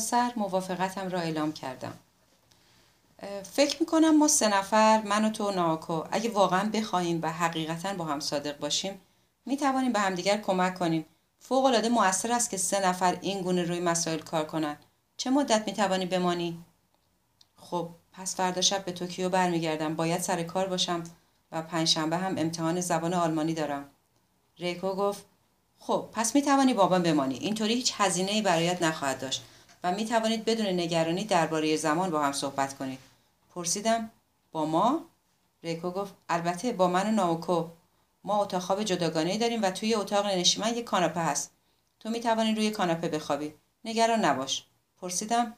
سر 0.00 0.32
موافقتم 0.36 1.08
را 1.08 1.20
اعلام 1.20 1.52
کردم. 1.52 1.92
فکر 3.52 3.76
می‌کنم 3.80 4.18
ما 4.18 4.28
سه 4.28 4.48
نفر 4.48 5.02
من 5.02 5.24
و 5.24 5.30
تو 5.30 5.48
و 5.48 5.50
ناکو 5.50 6.04
اگه 6.10 6.30
واقعا 6.30 6.70
بخواهیم 6.70 7.20
و 7.22 7.32
حقیقتا 7.32 7.94
با 7.94 8.04
هم 8.04 8.20
صادق 8.20 8.58
باشیم 8.58 9.00
می‌توانیم 9.46 9.92
به 9.92 10.00
همدیگر 10.00 10.36
کمک 10.36 10.78
کنیم. 10.78 11.06
فوق 11.38 11.64
العاده 11.64 11.88
موثر 11.88 12.32
است 12.32 12.50
که 12.50 12.56
سه 12.56 12.86
نفر 12.86 13.18
این 13.20 13.42
گونه 13.42 13.62
روی 13.62 13.80
مسائل 13.80 14.18
کار 14.18 14.44
کنند 14.44 14.84
چه 15.16 15.30
مدت 15.30 15.62
می‌توانی 15.66 16.06
بمانی؟ 16.06 16.64
خب 17.56 17.88
پس 18.12 18.36
فردا 18.36 18.60
شب 18.60 18.84
به 18.84 18.92
توکیو 18.92 19.28
برمیگردم. 19.28 19.96
باید 19.96 20.20
سر 20.20 20.42
کار 20.42 20.66
باشم 20.66 21.04
و 21.52 21.62
پنجشنبه 21.62 22.16
هم 22.16 22.38
امتحان 22.38 22.80
زبان 22.80 23.14
آلمانی 23.14 23.54
دارم. 23.54 23.84
ریکو 24.58 24.94
گفت 24.94 25.24
خب 25.78 26.08
پس 26.12 26.34
می 26.34 26.42
توانی 26.42 26.74
بابا 26.74 26.98
بمانی. 26.98 27.34
اینطوری 27.34 27.74
هیچ 27.74 27.94
هزینه 27.96 28.30
ای 28.30 28.42
برایت 28.42 28.82
نخواهد 28.82 29.20
داشت. 29.20 29.44
و 29.84 29.92
می 29.92 30.04
توانید 30.04 30.44
بدون 30.44 30.66
نگرانی 30.66 31.24
درباره 31.24 31.76
زمان 31.76 32.10
با 32.10 32.22
هم 32.22 32.32
صحبت 32.32 32.78
کنید. 32.78 32.98
پرسیدم 33.54 34.10
با 34.52 34.64
ما؟ 34.64 35.04
ریکو 35.62 35.90
گفت 35.90 36.14
البته 36.28 36.72
با 36.72 36.88
من 36.88 37.06
و 37.08 37.10
ناوکو. 37.10 37.68
ما 38.24 38.42
اتاق 38.42 38.62
خواب 38.62 38.82
جداگانه 38.82 39.38
داریم 39.38 39.62
و 39.62 39.70
توی 39.70 39.94
اتاق 39.94 40.26
نشیمن 40.26 40.74
یک 40.74 40.84
کاناپه 40.84 41.20
هست. 41.20 41.52
تو 42.00 42.10
می 42.10 42.20
توانی 42.20 42.54
روی 42.54 42.70
کاناپه 42.70 43.08
بخوابی. 43.08 43.54
نگران 43.84 44.24
نباش. 44.24 44.64
پرسیدم 45.00 45.56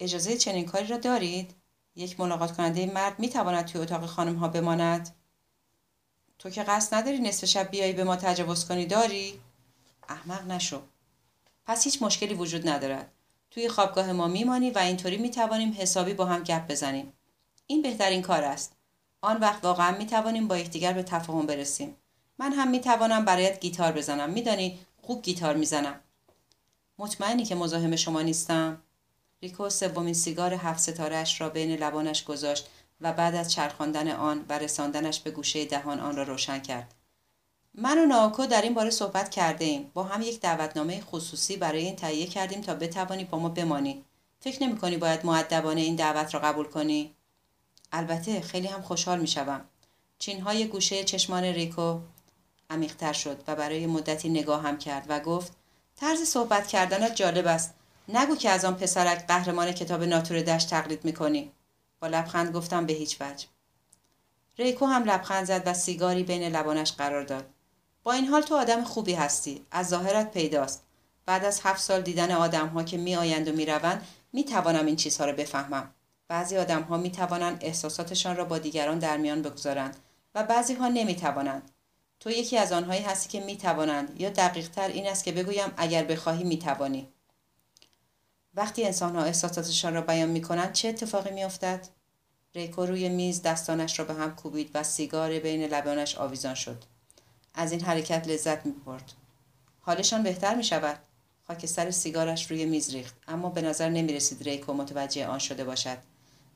اجازه 0.00 0.36
چنین 0.36 0.66
کاری 0.66 0.86
را 0.86 0.96
دارید؟ 0.96 1.54
یک 1.96 2.20
ملاقات 2.20 2.56
کننده 2.56 2.86
مرد 2.86 3.18
می 3.18 3.28
تواند 3.28 3.64
توی 3.64 3.80
اتاق 3.80 4.06
خانم 4.06 4.36
ها 4.36 4.48
بماند؟ 4.48 5.14
تو 6.38 6.50
که 6.50 6.62
قصد 6.62 6.94
نداری 6.94 7.18
نصف 7.18 7.44
شب 7.44 7.70
بیایی 7.70 7.92
به 7.92 8.04
ما 8.04 8.16
تجاوز 8.16 8.68
کنی 8.68 8.86
داری؟ 8.86 9.40
احمق 10.08 10.46
نشو. 10.46 10.82
پس 11.66 11.84
هیچ 11.84 12.02
مشکلی 12.02 12.34
وجود 12.34 12.68
ندارد. 12.68 13.12
توی 13.54 13.68
خوابگاه 13.68 14.12
ما 14.12 14.28
میمانی 14.28 14.70
و 14.70 14.78
اینطوری 14.78 15.16
می‌توانیم 15.16 15.76
حسابی 15.78 16.14
با 16.14 16.24
هم 16.24 16.42
گپ 16.42 16.66
بزنیم. 16.66 17.12
این 17.66 17.82
بهترین 17.82 18.22
کار 18.22 18.44
است. 18.44 18.76
آن 19.20 19.36
وقت 19.36 19.64
واقعا 19.64 19.98
می‌توانیم 19.98 20.48
با 20.48 20.58
یکدیگر 20.58 20.92
به 20.92 21.02
تفاهم 21.02 21.46
برسیم. 21.46 21.96
من 22.38 22.52
هم 22.52 22.68
می‌توانم 22.68 23.24
برایت 23.24 23.60
گیتار 23.60 23.92
بزنم. 23.92 24.30
میدانی؟ 24.30 24.78
خوب 25.02 25.22
گیتار 25.22 25.56
می‌زنم. 25.56 26.00
مطمئنی 26.98 27.44
که 27.44 27.54
مزاحم 27.54 27.96
شما 27.96 28.22
نیستم. 28.22 28.82
ریکو 29.42 29.70
سومین 29.70 30.14
سیگار 30.14 30.54
هفت 30.54 30.80
ستارهش 30.80 31.40
را 31.40 31.48
بین 31.48 31.70
لبانش 31.70 32.24
گذاشت 32.24 32.68
و 33.00 33.12
بعد 33.12 33.34
از 33.34 33.52
چرخاندن 33.52 34.08
آن 34.08 34.44
و 34.48 34.58
رساندنش 34.58 35.20
به 35.20 35.30
گوشه 35.30 35.64
دهان 35.64 36.00
آن 36.00 36.16
را 36.16 36.22
روشن 36.22 36.58
کرد. 36.58 36.94
من 37.76 37.98
و 37.98 38.06
ناوکو 38.06 38.46
در 38.46 38.62
این 38.62 38.74
باره 38.74 38.90
صحبت 38.90 39.30
کرده 39.30 39.64
ایم. 39.64 39.90
با 39.94 40.02
هم 40.02 40.22
یک 40.22 40.40
دعوتنامه 40.40 41.00
خصوصی 41.00 41.56
برای 41.56 41.84
این 41.84 41.96
تهیه 41.96 42.26
کردیم 42.26 42.60
تا 42.60 42.74
بتوانی 42.74 43.24
با 43.24 43.38
ما 43.38 43.48
بمانی. 43.48 44.04
فکر 44.40 44.62
نمی 44.62 44.78
کنی 44.78 44.96
باید 44.96 45.26
معدبانه 45.26 45.80
این 45.80 45.96
دعوت 45.96 46.34
را 46.34 46.40
قبول 46.40 46.66
کنی؟ 46.66 47.14
البته 47.92 48.40
خیلی 48.40 48.66
هم 48.66 48.82
خوشحال 48.82 49.20
می 49.20 49.26
شوم. 49.26 49.60
چینهای 50.18 50.66
گوشه 50.66 51.04
چشمان 51.04 51.44
ریکو 51.44 52.00
عمیقتر 52.70 53.12
شد 53.12 53.42
و 53.46 53.56
برای 53.56 53.86
مدتی 53.86 54.28
نگاه 54.28 54.62
هم 54.62 54.78
کرد 54.78 55.06
و 55.08 55.20
گفت 55.20 55.52
طرز 55.96 56.22
صحبت 56.22 56.66
کردنت 56.66 57.14
جالب 57.14 57.46
است. 57.46 57.74
نگو 58.08 58.36
که 58.36 58.50
از 58.50 58.64
آن 58.64 58.74
پسرک 58.74 59.26
قهرمان 59.26 59.72
کتاب 59.72 60.02
ناتور 60.02 60.42
دشت 60.42 60.70
تقلید 60.70 61.04
می‌کنی. 61.04 61.52
با 62.00 62.06
لبخند 62.06 62.52
گفتم 62.52 62.86
به 62.86 62.92
هیچ 62.92 63.20
وجه. 63.20 63.46
ریکو 64.58 64.86
هم 64.86 65.04
لبخند 65.04 65.44
زد 65.44 65.62
و 65.66 65.74
سیگاری 65.74 66.22
بین 66.22 66.42
لبانش 66.56 66.92
قرار 66.92 67.22
داد. 67.22 67.53
با 68.04 68.12
این 68.12 68.26
حال 68.26 68.42
تو 68.42 68.56
آدم 68.56 68.84
خوبی 68.84 69.14
هستی. 69.14 69.66
از 69.70 69.88
ظاهرت 69.88 70.30
پیداست. 70.30 70.82
بعد 71.26 71.44
از 71.44 71.60
هفت 71.64 71.80
سال 71.80 72.02
دیدن 72.02 72.30
آدم 72.30 72.68
ها 72.68 72.82
که 72.82 72.96
می 72.96 73.16
آیند 73.16 73.48
و 73.48 73.52
می 73.52 73.66
روند 73.66 74.06
می 74.32 74.44
توانم 74.44 74.86
این 74.86 74.96
چیزها 74.96 75.24
را 75.24 75.32
بفهمم. 75.32 75.94
بعضی 76.28 76.56
آدم 76.56 76.82
ها 76.82 76.96
می 76.96 77.10
توانند 77.10 77.58
احساساتشان 77.60 78.36
را 78.36 78.44
با 78.44 78.58
دیگران 78.58 78.98
در 78.98 79.16
میان 79.16 79.42
بگذارند 79.42 79.96
و 80.34 80.42
بعضی 80.42 80.74
ها 80.74 80.88
نمی 80.88 81.16
توانند 81.16 81.70
تو 82.20 82.30
یکی 82.30 82.58
از 82.58 82.72
آنهایی 82.72 83.02
هستی 83.02 83.28
که 83.28 83.44
می 83.44 83.56
توانند 83.56 84.20
یا 84.20 84.30
دقیق 84.30 84.68
تر 84.68 84.88
این 84.88 85.06
است 85.06 85.24
که 85.24 85.32
بگویم 85.32 85.72
اگر 85.76 86.04
بخواهی 86.04 86.44
می 86.44 86.58
توانی 86.58 87.08
وقتی 88.54 88.84
انسان 88.84 89.16
ها 89.16 89.24
احساساتشان 89.24 89.94
را 89.94 90.00
بیان 90.00 90.28
می 90.28 90.42
کنند 90.42 90.72
چه 90.72 90.88
اتفاقی 90.88 91.30
می 91.30 91.44
افتد؟ 91.44 91.88
ریکو 92.54 92.86
روی 92.86 93.08
میز 93.08 93.42
دستانش 93.42 93.98
را 93.98 94.04
به 94.04 94.14
هم 94.14 94.36
کوبید 94.36 94.70
و 94.74 94.82
سیگار 94.82 95.38
بین 95.38 95.64
لبانش 95.64 96.18
آویزان 96.18 96.54
شد. 96.54 96.84
از 97.54 97.72
این 97.72 97.80
حرکت 97.80 98.28
لذت 98.28 98.66
می 98.66 98.72
برد. 98.72 99.12
حالشان 99.80 100.22
بهتر 100.22 100.54
می 100.54 100.64
شود. 100.64 100.98
خاکستر 101.48 101.90
سیگارش 101.90 102.50
روی 102.50 102.64
میز 102.64 102.90
ریخت 102.90 103.14
اما 103.28 103.48
به 103.48 103.62
نظر 103.62 103.88
نمی 103.88 104.12
رسید 104.12 104.42
ریکو 104.42 104.72
متوجه 104.72 105.26
آن 105.26 105.38
شده 105.38 105.64
باشد. 105.64 105.98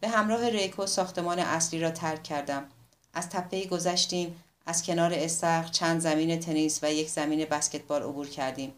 به 0.00 0.09
همراه 0.09 0.48
ریکو 0.48 0.86
ساختمان 0.86 1.38
اصلی 1.38 1.81
را 1.81 1.91
ترک 1.91 2.22
کردم. 2.22 2.64
از 3.14 3.28
تپه 3.28 3.66
گذشتیم 3.66 4.44
از 4.66 4.82
کنار 4.82 5.14
استخر 5.14 5.69
چند 5.69 6.00
زمین 6.00 6.41
تنیس 6.41 6.78
و 6.82 6.92
یک 6.92 7.09
زمین 7.09 7.44
بسکتبال 7.44 8.03
عبور 8.03 8.28
کردیم. 8.28 8.72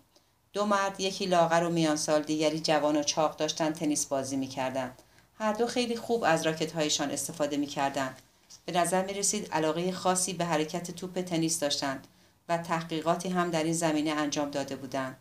دو 0.52 0.66
مرد 0.66 1.00
یکی 1.00 1.26
لاغر 1.26 1.64
و 1.64 1.70
میان 1.70 1.96
سال 1.96 2.22
دیگری 2.22 2.60
جوان 2.60 2.96
و 2.96 3.02
چاق 3.02 3.36
داشتند 3.36 3.74
تنیس 3.74 4.06
بازی 4.06 4.36
می‌کردند. 4.36 5.02
هر 5.38 5.52
دو 5.52 5.66
خیلی 5.66 5.96
خوب 5.96 6.24
از 6.24 6.46
راکت 6.46 6.72
هایشان 6.72 7.10
استفاده 7.10 7.56
می‌کردند. 7.56 8.22
به 8.64 8.72
نظر 8.72 9.04
می 9.04 9.14
رسید 9.14 9.52
علاقه 9.52 9.92
خاصی 9.92 10.32
به 10.32 10.44
حرکت 10.44 10.90
توپ 10.90 11.20
تنیس 11.20 11.60
داشتند 11.60 12.06
و 12.48 12.58
تحقیقاتی 12.58 13.28
هم 13.28 13.50
در 13.50 13.64
این 13.64 13.72
زمینه 13.72 14.10
انجام 14.10 14.50
داده 14.50 14.76
بودند. 14.76 15.16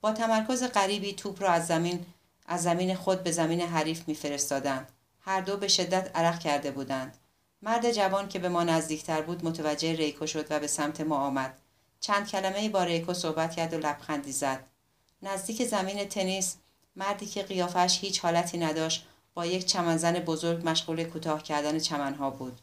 با 0.00 0.12
تمرکز 0.12 0.62
غریبی 0.62 1.12
توپ 1.12 1.42
را 1.42 1.50
از 1.50 1.66
زمین 1.66 2.06
از 2.46 2.62
زمین 2.62 2.94
خود 2.94 3.22
به 3.22 3.30
زمین 3.30 3.60
حریف 3.60 4.08
میفرستادند. 4.08 4.88
هر 5.20 5.40
دو 5.40 5.56
به 5.56 5.68
شدت 5.68 6.10
عرق 6.14 6.38
کرده 6.38 6.70
بودند. 6.70 7.16
مرد 7.62 7.92
جوان 7.92 8.28
که 8.28 8.38
به 8.38 8.48
ما 8.48 8.64
نزدیکتر 8.64 9.22
بود 9.22 9.44
متوجه 9.44 9.92
ریکو 9.92 10.26
شد 10.26 10.46
و 10.50 10.60
به 10.60 10.66
سمت 10.66 11.00
ما 11.00 11.16
آمد. 11.16 11.58
چند 12.00 12.28
کلمه 12.28 12.68
با 12.68 12.84
ریکو 12.84 13.14
صحبت 13.14 13.56
کرد 13.56 13.74
و 13.74 13.78
لبخندی 13.78 14.32
زد. 14.32 14.66
نزدیک 15.22 15.64
زمین 15.66 16.08
تنیس 16.08 16.56
مردی 16.96 17.26
که 17.26 17.42
قیافش 17.42 17.98
هیچ 18.00 18.20
حالتی 18.20 18.58
نداشت 18.58 19.06
با 19.34 19.46
یک 19.46 19.66
چمنزن 19.66 20.12
بزرگ 20.12 20.68
مشغول 20.68 21.04
کوتاه 21.04 21.42
کردن 21.42 21.78
چمنها 21.78 22.30
بود. 22.30 22.60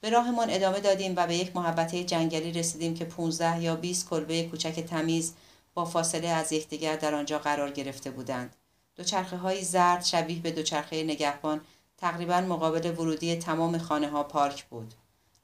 به 0.00 0.10
راهمان 0.10 0.50
ادامه 0.50 0.80
دادیم 0.80 1.12
و 1.16 1.26
به 1.26 1.36
یک 1.36 1.56
محبته 1.56 2.04
جنگلی 2.04 2.52
رسیدیم 2.52 2.94
که 2.94 3.04
15 3.04 3.62
یا 3.62 3.76
20 3.76 4.08
کلبه 4.08 4.42
کوچک 4.42 4.80
تمیز 4.80 5.34
با 5.74 5.84
فاصله 5.84 6.28
از 6.28 6.52
یکدیگر 6.52 6.96
در 6.96 7.14
آنجا 7.14 7.38
قرار 7.38 7.70
گرفته 7.70 8.10
بودند. 8.10 8.56
دوچرخه 8.96 9.36
های 9.36 9.64
زرد 9.64 10.04
شبیه 10.04 10.40
به 10.40 10.50
دوچرخه 10.50 11.04
نگهبان 11.04 11.60
تقریبا 11.98 12.40
مقابل 12.40 12.90
ورودی 12.90 13.36
تمام 13.36 13.78
خانه 13.78 14.08
ها 14.08 14.22
پارک 14.22 14.64
بود. 14.64 14.94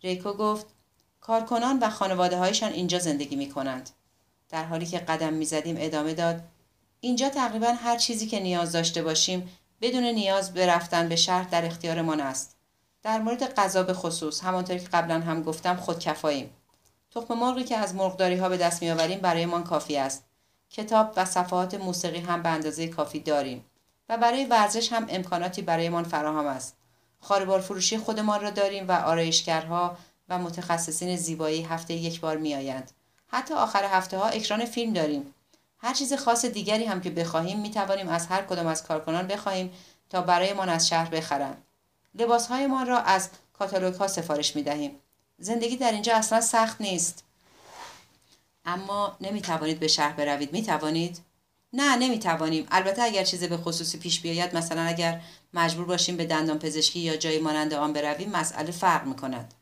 ریکو 0.03 0.33
گفت 0.33 0.67
کارکنان 1.21 1.79
و 1.79 1.91
خانواده 1.91 2.39
هایشان 2.39 2.73
اینجا 2.73 2.99
زندگی 2.99 3.37
می 3.37 3.49
کنند. 3.49 3.91
در 4.49 4.65
حالی 4.65 4.87
که 4.87 4.99
قدم 4.99 5.33
می 5.33 5.45
زدیم 5.45 5.77
ادامه 5.79 6.15
داد 6.15 6.43
اینجا 7.01 7.29
تقریبا 7.29 7.67
هر 7.67 7.97
چیزی 7.97 8.27
که 8.27 8.41
نیاز 8.41 8.73
داشته 8.73 9.03
باشیم 9.03 9.49
بدون 9.81 10.05
نیاز 10.05 10.55
به 10.55 10.67
رفتن 10.67 11.09
به 11.09 11.17
شهر 11.17 11.49
در 11.49 11.65
اختیارمان 11.65 12.21
است. 12.21 12.52
در 13.03 13.19
مورد 13.19 13.55
غذا 13.55 13.83
به 13.83 13.95
خصوص 13.95 14.45
همانطور 14.45 14.79
که 14.79 14.89
قبلا 14.89 15.21
هم 15.21 15.43
گفتم 15.43 15.77
خودکفاییم. 15.77 16.51
تخم 17.15 17.35
مرغی 17.35 17.65
که 17.65 17.77
از 17.77 17.95
مرغداری 17.95 18.37
ها 18.37 18.49
به 18.49 18.57
دست 18.57 18.83
میآوریم 18.83 19.19
برایمان 19.19 19.65
کافی 19.65 19.97
است. 19.97 20.25
کتاب 20.71 21.13
و 21.17 21.25
صفحات 21.25 21.75
موسیقی 21.75 22.19
هم 22.19 22.43
به 22.43 22.49
اندازه 22.49 22.89
کافی 22.89 23.21
داریم 23.21 23.65
و 24.09 24.17
برای 24.17 24.45
ورزش 24.45 24.93
هم 24.93 25.07
امکاناتی 25.09 25.63
برایمان 25.63 26.05
فراهم 26.05 26.47
است. 26.47 26.77
خاربار 27.21 27.61
فروشی 27.61 27.99
خودمان 27.99 28.41
را 28.41 28.51
داریم 28.51 28.89
و 28.89 28.93
آرایشگرها 28.93 29.97
و 30.29 30.39
متخصصین 30.39 31.17
زیبایی 31.17 31.63
هفته 31.63 31.95
یک 31.95 32.21
بار 32.21 32.37
میآیند. 32.37 32.91
حتی 33.27 33.55
آخر 33.55 33.85
هفته 33.85 34.19
ها 34.19 34.27
اکران 34.27 34.65
فیلم 34.65 34.93
داریم. 34.93 35.35
هر 35.79 35.95
چیز 35.95 36.13
خاص 36.13 36.45
دیگری 36.45 36.85
هم 36.85 37.01
که 37.01 37.11
بخواهیم 37.11 37.61
می 37.61 37.71
توانیم 37.71 38.09
از 38.09 38.27
هر 38.27 38.43
کدام 38.43 38.67
از 38.67 38.83
کارکنان 38.83 39.27
بخواهیم 39.27 39.73
تا 40.11 40.23
برایمان 40.23 40.69
از 40.69 40.89
شهر 40.89 41.11
بخرند. 41.11 41.63
لباسهایمان 42.15 42.87
را 42.87 42.99
از 42.99 43.31
کاتالوگ 43.53 43.95
ها 43.95 44.09
سفارش 44.09 44.57
می 44.57 44.63
دهیم. 44.63 45.01
زندگی 45.39 45.77
در 45.77 45.93
اینجا 45.93 46.17
اصلا 46.17 46.41
سخت 46.41 46.81
نیست. 46.81 47.25
اما 48.65 49.17
نمی 49.21 49.41
توانید 49.41 49.81
به 49.81 49.89
شهر 49.89 50.13
بروید. 50.13 50.53
می 50.53 50.63
توانید؟ 50.63 51.21
نه 51.73 51.97
نمی 51.97 52.19
توانیم. 52.19 52.67
البته 52.71 53.03
اگر 53.03 53.25
چیزی 53.25 53.47
به 53.47 53.57
خصوصی 53.57 53.99
پیش 53.99 54.21
بیاید 54.21 54.57
مثلا 54.57 54.83
اگر 54.83 55.21
مجبور 55.55 55.85
باشیم 55.85 56.17
به 56.17 56.25
دندان 56.25 56.59
پزشکی 56.59 57.01
یا 57.01 57.17
جایی 57.17 57.39
مانند 57.39 57.75
آن 57.75 57.93
برویم 57.93 58.31
مسئله 58.31 58.71
فرق 58.71 59.07
می 59.07 59.17
کند. 59.17 59.55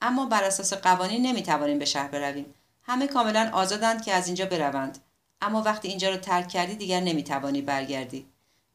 اما 0.00 0.26
بر 0.26 0.44
اساس 0.44 0.72
قوانین 0.72 1.26
نمی 1.26 1.42
توانیم 1.42 1.78
به 1.78 1.84
شهر 1.84 2.08
برویم. 2.08 2.54
همه 2.82 3.06
کاملا 3.06 3.50
آزادند 3.52 4.04
که 4.04 4.14
از 4.14 4.26
اینجا 4.26 4.46
بروند. 4.46 4.98
اما 5.40 5.62
وقتی 5.62 5.88
اینجا 5.88 6.10
را 6.10 6.16
ترک 6.16 6.48
کردی 6.48 6.74
دیگر 6.74 7.00
نمی 7.00 7.24
توانی 7.24 7.62
برگردی. 7.62 8.26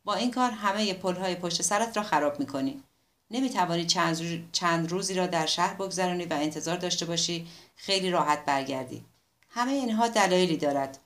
با 0.04 0.14
این 0.14 0.32
کار 0.32 0.52
همه 0.52 0.94
پلهای 0.94 1.36
پشت 1.36 1.62
سرت 1.62 1.98
را 1.98 2.04
خراب 2.04 2.40
می 2.40 2.46
نمی 3.34 3.50
توانی 3.50 3.86
چند, 4.52 4.92
روزی 4.92 5.14
را 5.14 5.28
در 5.28 5.46
شهر 5.46 5.74
بگذرانی 5.74 6.26
و 6.26 6.34
انتظار 6.34 6.78
داشته 6.78 7.06
باشی 7.06 7.48
خیلی 7.76 8.12
راحت 8.12 8.46
برگردی. 8.46 9.06
همه 9.50 9.72
اینها 9.72 10.08
دلایلی 10.08 10.58
دارد. 10.58 11.00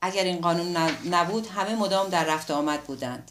اگر 0.00 0.24
این 0.24 0.40
قانون 0.40 0.76
نبود 1.10 1.46
همه 1.46 1.74
مدام 1.74 2.08
در 2.08 2.24
رفت 2.24 2.50
آمد 2.50 2.84
بودند. 2.84 3.30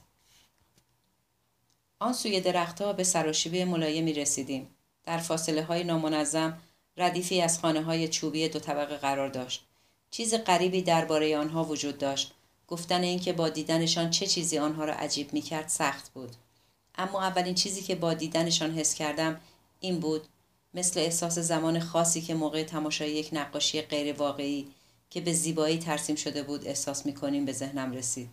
آن 2.00 2.14
سوی 2.14 2.42
درختها 2.42 2.94
به 2.94 3.04
سراشیبی 3.04 3.64
ملایمی 3.64 4.14
رسیدیم. 4.14 4.68
در 5.04 5.18
فاصله 5.18 5.64
های 5.64 5.84
نامنظم 5.84 6.58
ردیفی 6.98 7.42
از 7.42 7.60
خانه 7.60 7.84
های 7.84 8.08
چوبی 8.08 8.50
دو 8.50 8.60
طبقه 8.60 8.98
قرار 8.98 9.30
داشت. 9.30 9.66
چیز 10.12 10.36
غریبی 10.36 10.82
درباره 10.82 11.38
آنها 11.38 11.64
وجود 11.64 11.98
داشت. 11.98 12.34
گفتن 12.68 13.02
اینکه 13.02 13.34
با 13.34 13.50
دیدنشان 13.50 14.10
چه 14.10 14.28
چیزی 14.28 14.58
آنها 14.58 14.86
را 14.86 14.94
عجیب 14.94 15.34
می 15.34 15.42
کرد 15.42 15.68
سخت 15.68 16.10
بود. 16.10 16.36
اما 16.96 17.22
اولین 17.22 17.56
چیزی 17.56 17.82
که 17.82 17.96
با 17.96 18.14
دیدنشان 18.14 18.72
حس 18.72 18.94
کردم 18.94 19.42
این 19.80 20.00
بود 20.00 20.28
مثل 20.74 21.00
احساس 21.00 21.40
زمان 21.40 21.80
خاصی 21.80 22.22
که 22.22 22.34
موقع 22.34 22.64
تماشای 22.64 23.12
یک 23.12 23.30
نقاشی 23.34 23.82
غیر 23.82 24.14
واقعی 24.14 24.68
که 25.10 25.22
به 25.22 25.34
زیبایی 25.34 25.78
ترسیم 25.78 26.16
شده 26.16 26.44
بود 26.44 26.68
احساس 26.68 27.06
می 27.06 27.14
کنیم 27.14 27.46
به 27.46 27.52
ذهنم 27.52 27.92
رسید. 27.92 28.30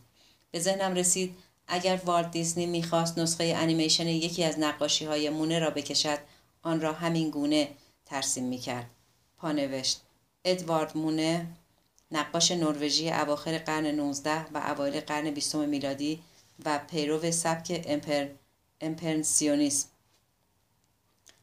به 0.50 0.60
ذهنم 0.60 0.94
رسید 0.94 1.36
اگر 1.68 2.00
والت 2.04 2.30
دیزنی 2.30 2.66
می‌خواست 2.66 3.18
نسخه 3.18 3.54
انیمیشن 3.56 4.06
یکی 4.06 4.44
از 4.44 4.58
نقاشی 4.58 5.04
های 5.04 5.30
مونه 5.30 5.58
را 5.58 5.70
بکشد 5.70 6.18
آن 6.62 6.80
را 6.80 6.92
همین 6.92 7.30
گونه 7.30 7.68
ترسیم 8.06 8.44
می‌کرد. 8.44 8.90
پانوشت 9.38 10.00
ادوارد 10.44 10.96
مونه 10.96 11.46
نقاش 12.10 12.50
نروژی 12.50 13.10
اواخر 13.10 13.58
قرن 13.58 13.86
19 13.86 14.46
و 14.54 14.58
اوایل 14.58 15.00
قرن 15.00 15.30
20 15.30 15.54
میلادی 15.54 16.22
و 16.64 16.80
پیرو 16.90 17.30
سبک 17.30 17.84
امپر... 17.86 18.26
امپرسیونیسم. 18.80 19.88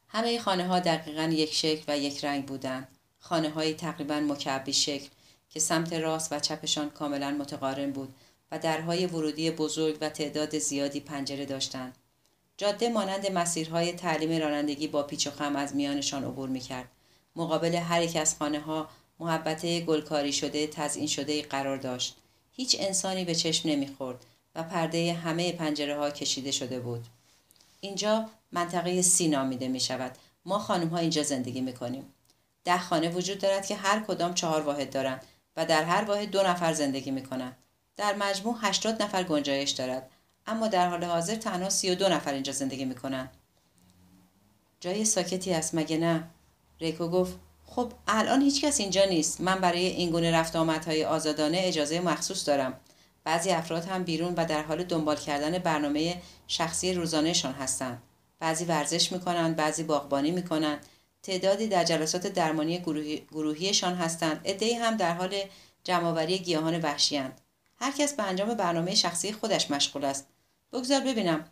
همه 0.08 0.38
خانه 0.38 0.66
ها 0.66 0.80
دقیقا 0.80 1.22
یک 1.22 1.54
شکل 1.54 1.84
و 1.88 1.98
یک 1.98 2.24
رنگ 2.24 2.46
بودند 2.46 2.88
خانه 3.18 3.50
های 3.50 3.74
تقریبا 3.74 4.20
مکعبی 4.20 4.72
شکل 4.72 5.08
که 5.50 5.60
سمت 5.60 5.92
راست 5.92 6.32
و 6.32 6.40
چپشان 6.40 6.90
کاملا 6.90 7.30
متقارن 7.30 7.90
بود 7.90 8.14
و 8.52 8.58
درهای 8.58 9.06
ورودی 9.06 9.50
بزرگ 9.50 9.98
و 10.00 10.08
تعداد 10.08 10.58
زیادی 10.58 11.00
پنجره 11.00 11.44
داشتند. 11.44 11.96
جاده 12.56 12.88
مانند 12.88 13.32
مسیرهای 13.32 13.92
تعلیم 13.92 14.40
رانندگی 14.42 14.88
با 14.88 15.02
پیچ 15.02 15.26
و 15.26 15.30
خم 15.30 15.56
از 15.56 15.74
میانشان 15.74 16.24
عبور 16.24 16.48
می‌کرد. 16.48 16.88
مقابل 17.36 17.74
هر 17.74 18.02
یک 18.02 18.16
از 18.16 18.36
خانه 18.36 18.60
ها 18.60 18.88
محبته 19.18 19.80
گلکاری 19.80 20.32
شده 20.32 20.66
تزئین 20.66 21.06
شده 21.06 21.42
قرار 21.42 21.76
داشت. 21.76 22.16
هیچ 22.52 22.76
انسانی 22.80 23.24
به 23.24 23.34
چشم 23.34 23.68
نمی‌خورد 23.68 24.24
و 24.54 24.62
پرده 24.62 25.12
همه 25.12 25.52
پنجره 25.52 25.96
ها 25.96 26.10
کشیده 26.10 26.50
شده 26.50 26.80
بود. 26.80 27.04
اینجا 27.80 28.28
منطقه 28.52 29.02
سی 29.02 29.28
نامیده 29.28 29.68
می 29.68 29.80
شود 29.80 30.12
ما 30.44 30.58
خانم 30.58 30.88
ها 30.88 30.98
اینجا 30.98 31.22
زندگی 31.22 31.60
می 31.60 31.72
کنیم 31.72 32.14
ده 32.64 32.78
خانه 32.78 33.08
وجود 33.08 33.38
دارد 33.38 33.66
که 33.66 33.76
هر 33.76 34.00
کدام 34.00 34.34
چهار 34.34 34.60
واحد 34.60 34.90
دارند 34.90 35.22
و 35.56 35.66
در 35.66 35.84
هر 35.84 36.04
واحد 36.04 36.30
دو 36.30 36.42
نفر 36.42 36.72
زندگی 36.72 37.10
می 37.10 37.22
کنند 37.22 37.56
در 37.96 38.14
مجموع 38.14 38.56
80 38.60 39.02
نفر 39.02 39.22
گنجایش 39.22 39.70
دارد. 39.70 40.10
اما 40.46 40.68
در 40.68 40.88
حال 40.88 41.04
حاضر 41.04 41.34
تنها 41.34 41.70
32 41.70 42.08
نفر 42.08 42.32
اینجا 42.32 42.52
زندگی 42.52 42.84
می 42.84 42.94
کنند 42.94 43.30
جای 44.80 45.04
ساکتی 45.04 45.52
است 45.52 45.74
مگه 45.74 45.98
نه؟ 45.98 46.24
ریکو 46.80 47.08
گفت. 47.08 47.38
خب 47.64 47.92
الان 48.08 48.42
هیچکس 48.42 48.80
اینجا 48.80 49.04
نیست. 49.04 49.40
من 49.40 49.60
برای 49.60 49.86
این 49.86 50.10
گونه 50.10 50.32
رفت 50.32 50.56
آمدهای 50.56 51.04
آزادانه 51.04 51.60
اجازه 51.64 52.00
مخصوص 52.00 52.48
دارم. 52.48 52.80
بعضی 53.26 53.50
افراد 53.50 53.84
هم 53.84 54.04
بیرون 54.04 54.34
و 54.36 54.44
در 54.44 54.62
حال 54.62 54.84
دنبال 54.84 55.16
کردن 55.16 55.58
برنامه 55.58 56.22
شخصی 56.46 56.94
روزانهشان 56.94 57.52
هستند. 57.52 58.02
بعضی 58.38 58.64
ورزش 58.64 59.12
می‌کنند 59.12 59.56
بعضی 59.56 59.82
باغبانی 59.82 60.30
می‌کنند. 60.30 60.86
تعدادی 61.22 61.66
در 61.66 61.84
جلسات 61.84 62.26
درمانی 62.26 62.78
گروهیشان 63.32 63.94
هستند. 63.94 64.40
عدهای 64.44 64.74
هم 64.74 64.96
در 64.96 65.14
حال 65.14 65.34
جمعآوری 65.84 66.38
گیاهان 66.38 66.80
وحشیاند. 66.80 67.40
هر 67.80 67.92
کس 67.92 68.14
به 68.14 68.22
انجام 68.22 68.54
برنامه 68.54 68.94
شخصی 68.94 69.32
خودش 69.32 69.70
مشغول 69.70 70.04
است. 70.04 70.26
بگذار 70.72 71.00
ببینم 71.00 71.44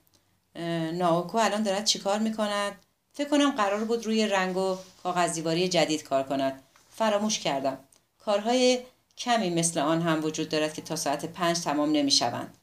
ناوکو 0.92 1.38
الان 1.38 1.62
دارد 1.62 1.84
چیکار 1.84 2.18
می‌کند؟ 2.18 2.72
فکر 3.12 3.28
کنم 3.28 3.50
قرار 3.50 3.84
بود 3.84 4.06
روی 4.06 4.26
رنگ 4.26 4.56
و 4.56 4.76
کاغذ 5.02 5.32
دیواری 5.32 5.68
جدید 5.68 6.02
کار 6.02 6.22
کند. 6.22 6.62
فراموش 6.90 7.38
کردم. 7.38 7.78
کارهای 8.18 8.80
کمی 9.18 9.50
مثل 9.50 9.80
آن 9.80 10.02
هم 10.02 10.24
وجود 10.24 10.48
دارد 10.48 10.74
که 10.74 10.82
تا 10.82 10.96
ساعت 10.96 11.24
پنج 11.24 11.60
تمام 11.60 11.92
نمی 11.92 12.10
شوند. 12.10 12.58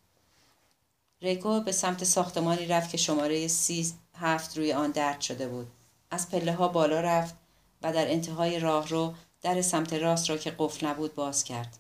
ریکو 1.22 1.62
به 1.62 1.72
سمت 1.72 2.04
ساختمانی 2.04 2.66
رفت 2.66 2.90
که 2.90 2.98
شماره 2.98 3.48
سی 3.48 3.94
هفت 4.16 4.58
روی 4.58 4.74
آن 4.74 4.92
درد 4.92 5.22
شده 5.22 5.48
بود. 5.48 5.68
از 6.12 6.30
پله 6.30 6.54
ها 6.54 6.68
بالا 6.68 7.02
رفت 7.02 7.36
و 7.82 7.94
در 7.94 8.12
انتهای 8.12 8.60
راه 8.60 8.88
رو 8.88 9.14
در 9.42 9.62
سمت 9.62 9.94
راست 9.94 10.30
را 10.30 10.38
که 10.38 10.56
قفل 10.60 10.88
نبود 10.88 11.16
باز 11.16 11.44
کرد. 11.44 11.78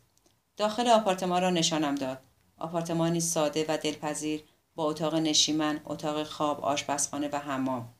داخل 0.57 0.87
آپارتمان 0.87 1.41
را 1.41 1.49
نشانم 1.49 1.95
داد. 1.95 2.19
آپارتمانی 2.57 3.19
ساده 3.19 3.65
و 3.67 3.77
دلپذیر 3.77 4.43
با 4.75 4.89
اتاق 4.89 5.15
نشیمن، 5.15 5.81
اتاق 5.85 6.23
خواب، 6.23 6.65
آشپزخانه 6.65 7.29
و 7.31 7.35
حمام. 7.35 7.93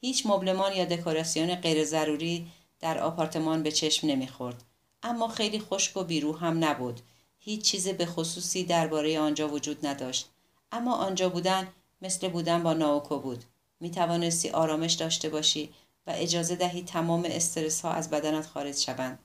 هیچ 0.00 0.26
مبلمان 0.26 0.72
یا 0.72 0.84
دکوراسیون 0.84 1.54
غیر 1.54 1.84
ضروری 1.84 2.46
در 2.80 2.98
آپارتمان 2.98 3.62
به 3.62 3.72
چشم 3.72 4.06
نمی‌خورد. 4.06 4.64
اما 5.02 5.28
خیلی 5.28 5.60
خشک 5.60 5.96
و 5.96 6.04
بیرو 6.04 6.36
هم 6.36 6.64
نبود. 6.64 7.00
هیچ 7.38 7.62
چیز 7.62 7.88
به 7.88 8.06
خصوصی 8.06 8.64
درباره 8.64 9.18
آنجا 9.18 9.48
وجود 9.48 9.86
نداشت. 9.86 10.28
اما 10.72 10.94
آنجا 10.94 11.28
بودن 11.28 11.68
مثل 12.02 12.28
بودن 12.28 12.62
با 12.62 12.72
ناوکو 12.72 13.18
بود. 13.18 13.44
می 13.80 13.90
توانستی 13.90 14.50
آرامش 14.50 14.92
داشته 14.92 15.28
باشی 15.28 15.70
و 16.06 16.12
اجازه 16.16 16.56
دهی 16.56 16.82
تمام 16.82 17.24
استرس 17.24 17.80
ها 17.80 17.92
از 17.92 18.10
بدنت 18.10 18.46
خارج 18.46 18.76
شوند. 18.76 19.18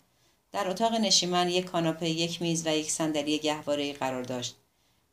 در 0.52 0.70
اتاق 0.70 0.94
نشیمن 0.94 1.50
یک 1.50 1.66
کاناپه، 1.66 2.10
یک 2.10 2.42
میز 2.42 2.68
و 2.68 2.78
یک 2.78 2.92
صندلی 2.92 3.38
گهواره 3.38 3.94
قرار 3.94 4.24
داشت. 4.24 4.56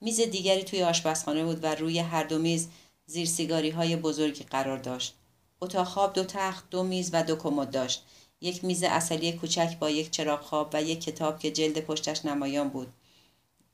میز 0.01 0.21
دیگری 0.21 0.65
توی 0.65 0.83
آشپزخانه 0.83 1.45
بود 1.45 1.65
و 1.65 1.75
روی 1.75 1.99
هر 1.99 2.25
دو 2.25 2.39
میز 2.39 2.69
زیر 3.07 3.27
سیگاری 3.27 3.71
های 3.71 3.97
بزرگی 3.97 4.45
قرار 4.45 4.79
داشت. 4.79 5.15
اتاق 5.61 5.87
خواب 5.87 6.13
دو 6.13 6.25
تخت، 6.25 6.71
دو 6.71 6.83
میز 6.83 7.11
و 7.13 7.23
دو 7.23 7.37
کمد 7.37 7.71
داشت. 7.71 8.05
یک 8.45 8.65
میز 8.65 8.83
اصلی 8.83 9.33
کوچک 9.33 9.77
با 9.79 9.91
یک 9.91 10.11
چراغ 10.11 10.41
خواب 10.41 10.71
و 10.73 10.83
یک 10.83 11.05
کتاب 11.05 11.39
که 11.39 11.51
جلد 11.51 11.81
پشتش 11.81 12.25
نمایان 12.25 12.69
بود. 12.69 12.93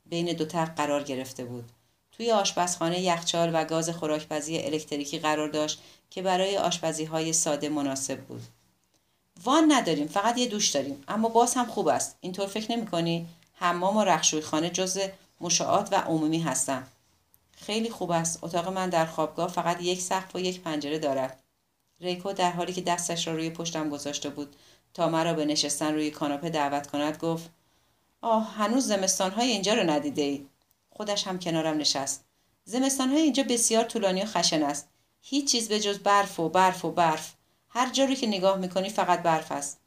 بین 0.05 0.33
دو 0.33 0.45
تخت 0.45 0.75
قرار 0.75 1.03
گرفته 1.03 1.45
بود. 1.45 1.71
توی 2.11 2.31
آشپزخانه 2.31 3.01
یخچال 3.01 3.51
و 3.53 3.65
گاز 3.65 3.89
خوراکپزی 3.89 4.59
الکتریکی 4.59 5.19
قرار 5.19 5.47
داشت 5.47 5.81
که 6.09 6.21
برای 6.21 6.57
آشپزی 6.57 7.05
های 7.05 7.33
ساده 7.33 7.69
مناسب 7.69 8.19
بود. 8.21 8.41
وان 9.43 9.71
نداریم 9.71 10.07
فقط 10.07 10.37
یه 10.37 10.47
دوش 10.47 10.69
داریم 10.69 11.03
اما 11.07 11.29
باز 11.29 11.53
هم 11.53 11.65
خوب 11.65 11.87
است 11.87 12.17
اینطور 12.21 12.47
فکر 12.47 12.71
نمی 12.71 12.87
کنی 12.87 13.27
حمام 13.53 13.97
و 13.97 14.03
رخشوی 14.03 14.41
خانه 14.41 14.69
جز 14.69 14.99
مشاعات 15.41 15.93
و 15.93 15.95
عمومی 15.95 16.39
هستم 16.39 16.87
خیلی 17.51 17.89
خوب 17.89 18.11
است 18.11 18.39
اتاق 18.43 18.67
من 18.67 18.89
در 18.89 19.05
خوابگاه 19.05 19.47
فقط 19.49 19.81
یک 19.81 20.01
سقف 20.01 20.35
و 20.35 20.39
یک 20.39 20.61
پنجره 20.61 20.99
دارد 20.99 21.40
ریکو 22.01 22.33
در 22.33 22.51
حالی 22.51 22.73
که 22.73 22.81
دستش 22.81 23.27
را 23.27 23.33
روی 23.33 23.49
پشتم 23.49 23.89
گذاشته 23.89 24.29
بود 24.29 24.55
تا 24.93 25.09
مرا 25.09 25.33
به 25.33 25.45
نشستن 25.45 25.93
روی 25.93 26.11
کاناپه 26.11 26.49
دعوت 26.49 26.87
کند 26.87 27.17
گفت 27.17 27.49
آه 28.21 28.53
هنوز 28.53 28.87
زمستانهای 28.87 29.51
اینجا 29.51 29.73
رو 29.73 29.89
ندیده 29.89 30.21
ای. 30.21 30.45
خودش 30.89 31.27
هم 31.27 31.39
کنارم 31.39 31.77
نشست. 31.77 32.25
زمستانهای 32.65 33.21
اینجا 33.21 33.43
بسیار 33.43 33.83
طولانی 33.83 34.21
و 34.21 34.25
خشن 34.25 34.63
است. 34.63 34.89
هیچ 35.21 35.51
چیز 35.51 35.69
به 35.69 35.79
جز 35.79 35.99
برف 35.99 36.39
و 36.39 36.49
برف 36.49 36.85
و 36.85 36.91
برف. 36.91 37.33
هر 37.69 37.89
جایی 37.89 38.15
که 38.15 38.27
نگاه 38.27 38.57
می‌کنی 38.57 38.89
فقط 38.89 39.21
برف 39.21 39.51
است. 39.51 39.79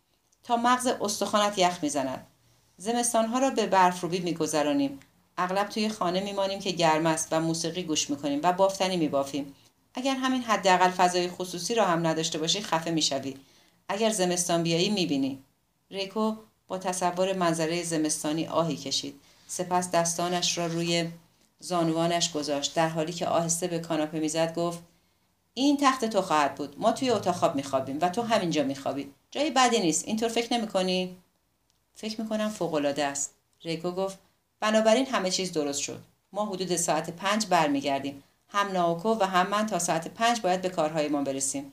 تا 0.43 0.57
مغز 0.57 0.87
استخوانت 0.87 1.59
یخ 1.59 1.79
می‌زند. 1.83 2.27
زمستانها 2.77 3.39
را 3.39 3.51
به 3.51 3.67
برف 3.67 4.01
روبی 4.01 4.19
میگذرانیم. 4.19 5.01
اغلب 5.39 5.69
توی 5.69 5.89
خانه 5.89 6.21
میمانیم 6.21 6.59
که 6.59 6.71
گرم 6.71 7.07
است 7.07 7.29
و 7.31 7.41
موسیقی 7.41 7.83
گوش 7.83 8.11
می‌کنیم 8.11 8.41
و 8.43 8.53
بافتنی 8.53 8.97
میبافیم. 8.97 9.55
اگر 9.95 10.15
همین 10.15 10.43
حداقل 10.43 10.91
فضای 10.91 11.29
خصوصی 11.29 11.75
را 11.75 11.85
هم 11.85 12.07
نداشته 12.07 12.39
باشی 12.39 12.61
خفه 12.61 12.91
می‌شوی. 12.91 13.37
اگر 13.89 14.11
زمستان 14.11 14.63
بیایی 14.63 14.91
می‌بینی. 14.91 15.39
ریکو 15.91 16.37
با 16.69 16.79
تصور 16.79 17.33
منظره 17.33 17.83
زمستانی 17.83 18.47
آهی 18.47 18.77
کشید. 18.77 19.21
سپس 19.47 19.91
دستانش 19.91 20.59
را 20.59 20.67
روی 20.67 21.09
زانوانش 21.61 22.33
گذاشت. 22.33 22.75
در 22.75 22.89
حالی 22.89 23.13
که 23.13 23.27
آهسته 23.27 23.67
به 23.67 23.79
کاناپه 23.79 24.19
می‌زد 24.19 24.55
گفت 24.55 24.79
این 25.55 25.77
تخت 25.81 26.05
تو 26.05 26.23
خواهد 26.23 26.55
بود. 26.55 26.75
ما 26.79 26.93
توی 26.93 27.11
اتاق 27.11 27.35
خواب 27.35 27.57
میخوابیم 27.57 27.99
و 28.01 28.09
تو 28.09 28.23
همینجا 28.23 28.63
میخوابی. 28.63 29.11
جای 29.31 29.51
بدی 29.51 29.81
نیست. 29.81 30.09
اینطور 30.09 30.29
فکر 30.29 30.53
نمی‌کنی؟ 30.55 31.17
فکر 31.95 32.21
می‌کنم 32.21 32.49
فوقالعاده 32.49 33.05
است. 33.05 33.35
ریکو 33.63 33.91
گفت 33.91 34.19
بنابراین 34.61 35.07
همه 35.07 35.31
چیز 35.31 35.53
درست 35.53 35.81
شد. 35.81 36.03
ما 36.33 36.47
حدود 36.47 36.77
ساعت 36.77 37.11
پنج 37.11 37.47
برمیگردیم. 37.47 38.23
هم 38.55 38.73
ناوکو 38.73 39.15
و 39.15 39.25
هم 39.25 39.47
من 39.49 39.67
تا 39.67 39.79
ساعت 39.79 40.09
پنج 40.09 40.41
باید 40.41 40.63
به 40.63 40.69
کارهایمان 40.69 41.25
برسیم 41.25 41.73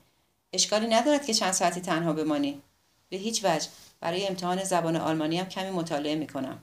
اشکالی 0.52 0.86
ندارد 0.86 1.26
که 1.26 1.34
چند 1.34 1.52
ساعتی 1.52 1.80
تنها 1.80 2.12
بمانی 2.12 2.62
به 3.08 3.16
هیچ 3.16 3.44
وجه 3.44 3.68
برای 4.00 4.26
امتحان 4.26 4.64
زبان 4.64 4.96
آلمانی 4.96 5.38
هم 5.38 5.46
کمی 5.46 5.70
مطالعه 5.70 6.14
می‌کنم 6.14 6.62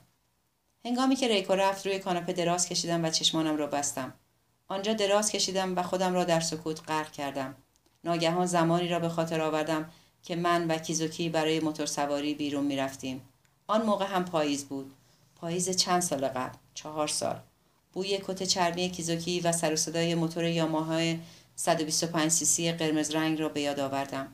هنگامی 0.84 1.16
که 1.16 1.28
ریکو 1.28 1.52
رفت 1.52 1.86
روی 1.86 1.98
کاناپه 1.98 2.32
دراز 2.32 2.68
کشیدم 2.68 3.04
و 3.04 3.10
چشمانم 3.10 3.56
را 3.56 3.66
بستم 3.66 4.12
آنجا 4.68 4.92
دراز 4.92 5.32
کشیدم 5.32 5.78
و 5.78 5.82
خودم 5.82 6.14
را 6.14 6.24
در 6.24 6.40
سکوت 6.40 6.80
غرق 6.88 7.12
کردم 7.12 7.54
ناگهان 8.04 8.46
زمانی 8.46 8.88
را 8.88 8.98
به 8.98 9.08
خاطر 9.08 9.40
آوردم 9.40 9.90
که 10.22 10.36
من 10.36 10.70
و 10.70 10.78
کیزوکی 10.78 11.28
برای 11.28 11.60
موتور 11.60 11.86
سواری 11.86 12.34
بیرون 12.34 12.64
می 12.64 12.76
رفتیم. 12.76 13.28
آن 13.66 13.82
موقع 13.82 14.06
هم 14.06 14.24
پاییز 14.24 14.64
بود. 14.64 14.92
پاییز 15.36 15.70
چند 15.76 16.02
سال 16.02 16.28
قبل. 16.28 16.58
چهار 16.74 17.08
سال. 17.08 17.40
بوی 17.92 18.18
کت 18.18 18.42
چرمی 18.42 18.90
کیزوکی 18.90 19.40
و 19.40 19.52
سر 19.52 19.72
و 19.72 19.76
صدای 19.76 20.14
موتور 20.14 20.44
یاماهای 20.44 21.18
125 21.56 22.30
سیسی 22.30 22.72
قرمز 22.72 23.10
رنگ 23.10 23.40
را 23.40 23.48
به 23.48 23.60
یاد 23.60 23.80
آوردم. 23.80 24.32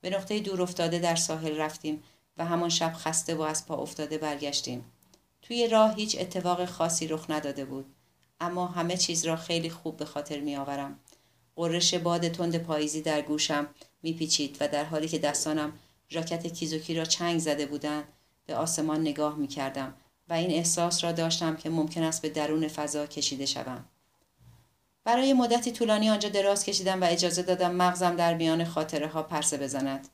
به 0.00 0.10
نقطه 0.10 0.40
دور 0.40 0.62
افتاده 0.62 0.98
در 0.98 1.16
ساحل 1.16 1.56
رفتیم 1.56 2.02
و 2.38 2.44
همان 2.44 2.68
شب 2.68 2.92
خسته 2.96 3.34
و 3.34 3.40
از 3.40 3.66
پا 3.66 3.76
افتاده 3.76 4.18
برگشتیم. 4.18 4.84
توی 5.42 5.68
راه 5.68 5.94
هیچ 5.94 6.16
اتفاق 6.20 6.64
خاصی 6.64 7.06
رخ 7.06 7.30
نداده 7.30 7.64
بود. 7.64 7.86
اما 8.40 8.66
همه 8.66 8.96
چیز 8.96 9.26
را 9.26 9.36
خیلی 9.36 9.70
خوب 9.70 9.96
به 9.96 10.04
خاطر 10.04 10.40
می 10.40 10.56
آورم. 10.56 10.98
قررش 11.56 11.94
باد 11.94 12.28
تند 12.28 12.58
پاییزی 12.58 13.02
در 13.02 13.22
گوشم 13.22 13.66
میپیچید 14.02 14.56
و 14.60 14.68
در 14.68 14.84
حالی 14.84 15.08
که 15.08 15.18
دستانم 15.18 15.72
ژاکت 16.10 16.46
کیزوکی 16.46 16.94
را 16.94 17.04
چنگ 17.04 17.38
زده 17.38 17.66
بودند 17.66 18.04
به 18.46 18.56
آسمان 18.56 19.00
نگاه 19.00 19.36
می 19.36 19.48
کردم 19.48 19.94
و 20.28 20.32
این 20.32 20.50
احساس 20.50 21.04
را 21.04 21.12
داشتم 21.12 21.56
که 21.56 21.70
ممکن 21.70 22.02
است 22.02 22.22
به 22.22 22.28
درون 22.28 22.68
فضا 22.68 23.06
کشیده 23.06 23.46
شوم. 23.46 23.84
برای 25.04 25.32
مدتی 25.32 25.72
طولانی 25.72 26.10
آنجا 26.10 26.28
دراز 26.28 26.64
کشیدم 26.64 27.02
و 27.02 27.06
اجازه 27.08 27.42
دادم 27.42 27.72
مغزم 27.74 28.16
در 28.16 28.34
میان 28.34 28.64
خاطره 28.64 29.08
ها 29.08 29.22
پرسه 29.22 29.58
بزند. 29.58 30.08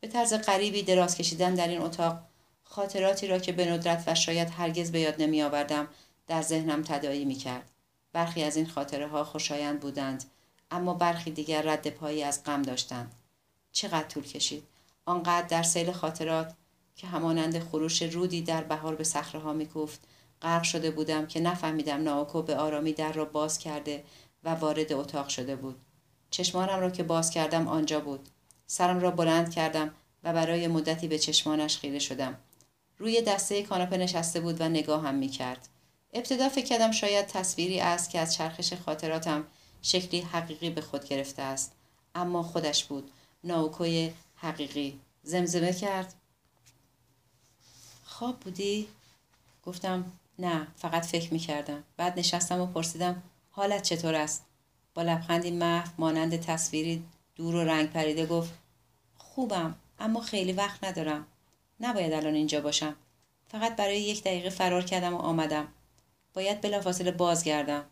به 0.00 0.08
طرز 0.08 0.34
غریبی 0.34 0.82
دراز 0.82 1.16
کشیدن 1.16 1.54
در 1.54 1.68
این 1.68 1.80
اتاق 1.80 2.18
خاطراتی 2.64 3.26
را 3.26 3.38
که 3.38 3.52
به 3.52 3.72
ندرت 3.72 4.04
و 4.06 4.14
شاید 4.14 4.50
هرگز 4.50 4.92
به 4.92 5.00
یاد 5.00 5.22
نمی 5.22 5.42
آوردم 5.42 5.88
در 6.26 6.42
ذهنم 6.42 6.82
تدایی 6.82 7.24
می 7.24 7.34
کرد. 7.34 7.70
برخی 8.12 8.42
از 8.42 8.56
این 8.56 8.66
خاطره 8.66 9.08
ها 9.08 9.24
خوشایند 9.24 9.80
بودند 9.80 10.24
اما 10.70 10.94
برخی 10.94 11.30
دیگر 11.30 11.62
رد 11.62 11.90
پایی 11.90 12.22
از 12.22 12.44
غم 12.44 12.62
داشتند. 12.62 13.14
چقدر 13.72 14.08
طول 14.08 14.22
کشید. 14.22 14.64
آنقدر 15.04 15.46
در 15.46 15.62
سیل 15.62 15.92
خاطرات 15.92 16.54
که 16.96 17.06
همانند 17.06 17.58
خروش 17.58 18.02
رودی 18.02 18.42
در 18.42 18.64
بهار 18.64 18.94
به 18.94 19.04
صخره 19.04 19.40
ها 19.40 19.52
میکوفت 19.52 20.00
غرق 20.42 20.62
شده 20.62 20.90
بودم 20.90 21.26
که 21.26 21.40
نفهمیدم 21.40 22.02
ناوکو 22.02 22.42
به 22.42 22.56
آرامی 22.56 22.92
در 22.92 23.12
را 23.12 23.24
باز 23.24 23.58
کرده 23.58 24.04
و 24.44 24.54
وارد 24.54 24.92
اتاق 24.92 25.28
شده 25.28 25.56
بود. 25.56 25.80
چشمانم 26.30 26.80
را 26.80 26.90
که 26.90 27.02
باز 27.02 27.30
کردم 27.30 27.68
آنجا 27.68 28.00
بود. 28.00 28.28
سرم 28.66 29.00
را 29.00 29.10
بلند 29.10 29.50
کردم 29.50 29.94
و 30.24 30.32
برای 30.32 30.68
مدتی 30.68 31.08
به 31.08 31.18
چشمانش 31.18 31.78
خیره 31.78 31.98
شدم. 31.98 32.38
روی 32.98 33.22
دسته 33.22 33.62
کاناپه 33.62 33.96
نشسته 33.96 34.40
بود 34.40 34.60
و 34.60 34.68
نگاهم 34.68 35.14
می‌کرد. 35.14 35.68
ابتدا 36.12 36.48
فکر 36.48 36.64
کردم 36.64 36.90
شاید 36.90 37.26
تصویری 37.26 37.80
است 37.80 38.10
که 38.10 38.18
از 38.18 38.34
چرخش 38.34 38.72
خاطراتم 38.72 39.44
شکلی 39.82 40.20
حقیقی 40.20 40.70
به 40.70 40.80
خود 40.80 41.08
گرفته 41.08 41.42
است. 41.42 41.72
اما 42.14 42.42
خودش 42.42 42.84
بود. 42.84 43.10
ناوکوی 43.44 44.12
حقیقی. 44.36 45.00
زمزمه 45.22 45.72
کرد. 45.72 46.14
خواب 48.18 48.40
بودی؟ 48.40 48.88
گفتم 49.64 50.12
نه 50.38 50.66
فقط 50.76 51.06
فکر 51.06 51.32
می 51.32 51.38
کردم. 51.38 51.84
بعد 51.96 52.18
نشستم 52.18 52.60
و 52.60 52.66
پرسیدم 52.66 53.22
حالت 53.50 53.82
چطور 53.82 54.14
است؟ 54.14 54.44
با 54.94 55.02
لبخندی 55.02 55.50
محو 55.50 55.90
مانند 55.98 56.40
تصویری 56.40 57.04
دور 57.34 57.54
و 57.54 57.64
رنگ 57.64 57.90
پریده 57.90 58.26
گفت 58.26 58.54
خوبم 59.18 59.74
اما 59.98 60.20
خیلی 60.20 60.52
وقت 60.52 60.84
ندارم. 60.84 61.26
نباید 61.80 62.12
الان 62.12 62.34
اینجا 62.34 62.60
باشم. 62.60 62.96
فقط 63.48 63.76
برای 63.76 64.00
یک 64.00 64.24
دقیقه 64.24 64.50
فرار 64.50 64.82
کردم 64.82 65.14
و 65.14 65.18
آمدم. 65.18 65.68
باید 66.34 66.60
بلافاصله 66.60 67.10
بازگردم. 67.10 67.84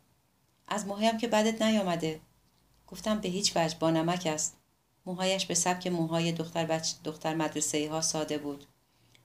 از 0.68 0.86
موهایم 0.86 1.18
که 1.18 1.28
بدت 1.28 1.62
نیامده. 1.62 2.20
گفتم 2.86 3.20
به 3.20 3.28
هیچ 3.28 3.56
وجه 3.56 3.76
با 3.78 3.90
نمک 3.90 4.26
است. 4.26 4.56
موهایش 5.06 5.46
به 5.46 5.54
سبک 5.54 5.86
موهای 5.86 6.32
دختر, 6.32 6.66
بچ... 6.66 6.92
دختر 7.04 7.34
مدرسه 7.34 7.90
ها 7.90 8.00
ساده 8.00 8.38
بود. 8.38 8.66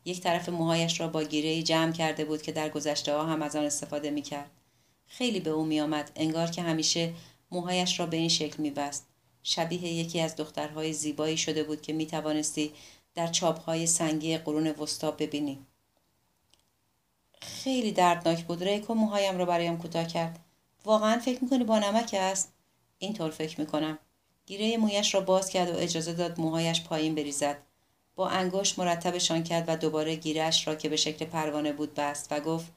یک 0.10 0.22
طرف 0.22 0.50
موهایش 0.50 1.00
را 1.00 1.08
با 1.08 1.24
گیره 1.24 1.64
جمع 1.64 1.92
کرده 1.92 2.26
بود 2.26 2.42
که 2.42 2.52
در 2.52 2.70
گذشته 2.70 3.14
ها 3.14 3.26
هم 3.26 3.42
از 3.42 3.56
آن 3.56 3.66
استفاده 3.66 4.10
می 4.10 4.22
کرد. 4.22 4.52
خیلی 5.08 5.40
به 5.40 5.50
او 5.50 5.66
می 5.66 5.82
آمد. 5.82 6.12
انگار 6.16 6.48
که 6.48 6.62
همیشه 6.62 7.14
موهایش 7.52 8.00
را 8.00 8.06
به 8.06 8.18
این 8.18 8.30
شکل 8.30 8.64
می 8.64 8.70
بست. 8.70 9.08
شبیه 9.44 9.84
یکی 9.84 10.20
از 10.20 10.36
دخترهای 10.36 10.94
زیبایی 10.94 11.38
شده 11.38 11.64
بود 11.64 11.82
که 11.82 11.94
می 11.94 12.06
توانستی 12.06 12.72
در 13.16 13.28
چاپهای 13.28 13.88
سنگی 13.88 14.38
قرون 14.38 14.68
وسطا 14.68 15.12
ببینی. 15.12 15.60
خیلی 17.42 17.92
دردناک 17.92 18.46
بود. 18.46 18.64
ریکو 18.64 18.94
موهایم 18.94 19.38
را 19.38 19.46
برایم 19.46 19.78
کوتاه 19.78 20.08
کرد. 20.08 20.40
واقعا 20.86 21.20
فکر 21.20 21.44
می‌کنی 21.44 21.64
با 21.64 21.80
نمک 21.80 22.16
است؟ 22.20 22.54
اینطور 23.00 23.32
فکر 23.32 23.60
می‌کنم. 23.60 24.00
گیره 24.46 24.78
مویش 24.78 25.16
را 25.16 25.22
باز 25.22 25.50
کرد 25.50 25.70
و 25.70 25.78
اجازه 25.78 26.14
داد 26.14 26.40
موهایش 26.40 26.84
پایین 26.84 27.16
بریزد. 27.16 27.69
با 28.20 28.30
انگشت 28.30 28.80
مرتبشان 28.80 29.44
کرد 29.44 29.66
و 29.68 29.76
دوباره 29.76 30.16
گیرش 30.16 30.68
را 30.68 30.76
که 30.76 30.90
به 30.90 30.96
شکل 30.96 31.26
پروانه 31.26 31.74
بود 31.74 31.94
بست 31.94 32.28
و 32.32 32.40
گفت 32.40 32.68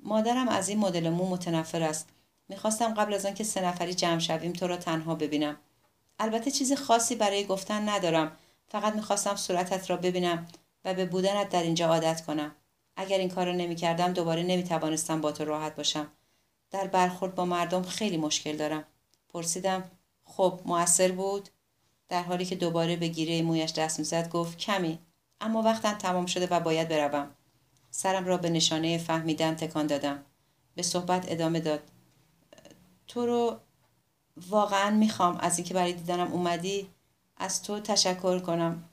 مادرم 0.00 0.48
از 0.48 0.68
این 0.68 0.78
مدل 0.78 1.10
مو 1.10 1.28
متنفر 1.28 1.82
است. 1.82 2.08
می‌خواستم 2.48 2.94
قبل 2.94 3.14
از 3.14 3.26
آنکه 3.26 3.44
سه 3.44 3.64
نفری 3.64 3.94
جمع 3.94 4.18
شویم 4.18 4.52
تو 4.52 4.66
را 4.66 4.76
تنها 4.76 5.14
ببینم. 5.14 5.56
البته 6.18 6.50
چیز 6.50 6.72
خاصی 6.72 7.14
برای 7.14 7.44
گفتن 7.44 7.88
ندارم. 7.88 8.36
فقط 8.68 8.94
می‌خواستم 8.94 9.36
صورتت 9.36 9.90
را 9.90 9.96
ببینم 9.96 10.46
و 10.84 10.94
به 10.94 11.06
بودنت 11.06 11.48
در 11.48 11.62
اینجا 11.62 11.86
عادت 11.86 12.24
کنم. 12.26 12.54
اگر 12.96 13.18
این 13.18 13.28
کار 13.28 13.46
را 13.46 13.52
نمی‌کردم 13.52 14.12
دوباره 14.12 14.42
نمی‌توانستم 14.42 15.20
با 15.20 15.32
تو 15.32 15.44
راحت 15.44 15.76
باشم. 15.76 16.06
در 16.70 16.86
برخورد 16.86 17.34
با 17.34 17.44
مردم 17.44 17.82
خیلی 17.82 18.16
مشکل 18.16 18.56
دارم. 18.56 18.84
پرسیدم 19.28 19.90
خب 20.24 20.60
موثر 20.64 21.12
بود؟ 21.12 21.48
در 22.08 22.22
حالی 22.22 22.44
که 22.44 22.56
دوباره 22.56 22.96
به 22.96 23.08
گیره 23.08 23.42
مویش 23.42 23.72
دست 23.72 23.98
می‌زد 23.98 24.28
گفت 24.28 24.58
کمی 24.58 24.98
اما 25.40 25.62
وقتم 25.62 25.92
تمام 25.92 26.26
شده 26.26 26.46
و 26.46 26.60
باید 26.60 26.88
بروم. 26.88 27.30
سرم 27.90 28.26
را 28.26 28.36
به 28.36 28.50
نشانه 28.50 28.98
فهمیدن 28.98 29.54
تکان 29.54 29.86
دادم. 29.86 30.22
به 30.74 30.82
صحبت 30.82 31.24
ادامه 31.28 31.60
داد. 31.60 31.80
تو 33.06 33.26
رو 33.26 33.56
واقعا 34.48 34.90
می‌خوام. 34.90 35.36
از 35.40 35.58
اینکه 35.58 35.74
برای 35.74 35.92
دیدنم 35.92 36.32
اومدی 36.32 36.88
از 37.36 37.62
تو 37.62 37.80
تشکر 37.80 38.38
کنم. 38.38 38.84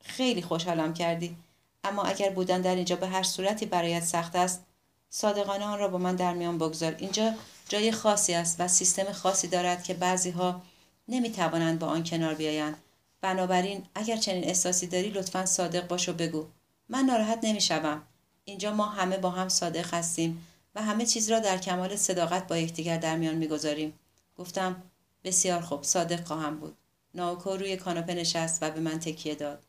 خیلی 0.00 0.42
خوشحالم 0.42 0.94
کردی. 0.94 1.36
اما 1.84 2.02
اگر 2.02 2.30
بودن 2.30 2.60
در 2.60 2.74
اینجا 2.74 2.96
به 2.96 3.06
هر 3.06 3.22
صورتی 3.22 3.66
برایت 3.66 4.02
سخت 4.04 4.36
است 4.36 4.64
صادقانه 5.10 5.64
آن 5.64 5.78
را 5.78 5.88
با 5.88 5.98
من 5.98 6.16
در 6.16 6.34
میان 6.34 6.58
بگذار. 6.58 6.94
اینجا 6.98 7.34
جای 7.68 7.92
خاصی 7.92 8.34
است 8.34 8.60
و 8.60 8.68
سیستم 8.68 9.12
خاصی 9.12 9.48
دارد 9.48 9.84
که 9.84 9.94
بعضی 9.94 10.30
ها 10.30 10.62
نمی 11.08 11.32
توانند 11.32 11.78
با 11.78 11.86
آن 11.86 12.04
کنار 12.04 12.34
بیایند. 12.34 12.76
بنابراین 13.20 13.86
اگر 13.94 14.16
چنین 14.16 14.44
احساسی 14.44 14.86
داری 14.86 15.08
لطفا 15.08 15.46
صادق 15.46 15.86
باش 15.86 16.08
و 16.08 16.12
بگو. 16.12 16.46
من 16.88 17.04
ناراحت 17.04 17.38
نمی‌شوم. 17.42 18.02
اینجا 18.44 18.74
ما 18.74 18.86
همه 18.86 19.18
با 19.18 19.30
هم 19.30 19.48
صادق 19.48 19.94
هستیم 19.94 20.46
و 20.74 20.82
همه 20.82 21.06
چیز 21.06 21.30
را 21.30 21.38
در 21.38 21.58
کمال 21.58 21.96
صداقت 21.96 22.46
با 22.46 22.56
یکدیگر 22.56 22.96
در 22.96 23.16
میان 23.16 23.34
می‌گذاریم. 23.34 23.98
گفتم 24.38 24.82
بسیار 25.24 25.60
خوب 25.60 25.82
صادق 25.82 26.26
خواهم 26.26 26.56
بود. 26.56 26.76
ناوکو 27.14 27.50
روی 27.50 27.76
کاناپه 27.76 28.14
نشست 28.14 28.62
و 28.62 28.70
به 28.70 28.80
من 28.80 29.00
تکیه 29.00 29.34
داد. 29.34 29.62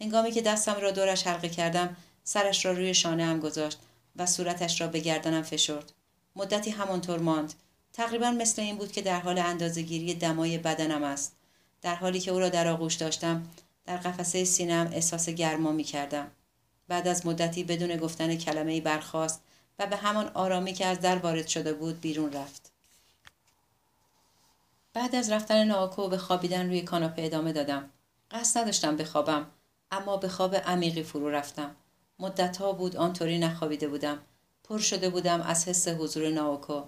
هنگامی 0.00 0.30
که 0.30 0.42
دستم 0.42 0.76
را 0.80 0.90
دورش 0.90 1.26
حلقه 1.26 1.48
کردم 1.48 1.96
سرش 2.24 2.64
را 2.64 2.72
روی 2.72 2.94
شانه 2.94 3.24
هم 3.24 3.40
گذاشت 3.40 3.78
و 4.16 4.26
صورتش 4.26 4.80
را 4.80 4.86
به 4.86 4.98
گردنم 4.98 5.42
فشرد. 5.42 5.92
مدتی 6.36 6.70
همانطور 6.70 7.18
ماند. 7.18 7.54
تقریبا 7.98 8.30
مثل 8.30 8.62
این 8.62 8.76
بود 8.76 8.92
که 8.92 9.02
در 9.02 9.20
حال 9.20 9.38
اندازهگیری 9.38 10.14
دمای 10.14 10.58
بدنم 10.58 11.02
است 11.02 11.36
در 11.82 11.94
حالی 11.94 12.20
که 12.20 12.30
او 12.30 12.38
را 12.38 12.48
در 12.48 12.68
آغوش 12.68 12.94
داشتم 12.94 13.46
در 13.86 13.96
قفسه 13.96 14.44
سینم 14.44 14.90
احساس 14.92 15.28
گرما 15.28 15.72
می 15.72 15.84
کردم. 15.84 16.30
بعد 16.88 17.08
از 17.08 17.26
مدتی 17.26 17.64
بدون 17.64 17.96
گفتن 17.96 18.36
کلمه 18.36 18.80
برخاست 18.80 19.42
و 19.78 19.86
به 19.86 19.96
همان 19.96 20.30
آرامی 20.34 20.72
که 20.72 20.86
از 20.86 21.00
در 21.00 21.18
وارد 21.18 21.46
شده 21.46 21.72
بود 21.72 22.00
بیرون 22.00 22.32
رفت. 22.32 22.72
بعد 24.92 25.14
از 25.14 25.30
رفتن 25.30 25.64
ناکو 25.64 26.08
به 26.08 26.18
خوابیدن 26.18 26.66
روی 26.66 26.82
کاناپه 26.82 27.22
ادامه 27.22 27.52
دادم. 27.52 27.90
قصد 28.30 28.60
نداشتم 28.60 28.96
بخوابم 28.96 29.46
اما 29.90 30.16
به 30.16 30.28
خواب 30.28 30.54
عمیقی 30.54 31.02
فرو 31.02 31.30
رفتم. 31.30 31.76
مدتها 32.18 32.72
بود 32.72 32.96
آنطوری 32.96 33.38
نخوابیده 33.38 33.88
بودم. 33.88 34.18
پر 34.64 34.78
شده 34.78 35.10
بودم 35.10 35.40
از 35.40 35.68
حس 35.68 35.88
حضور 35.88 36.30
ناوکو. 36.30 36.82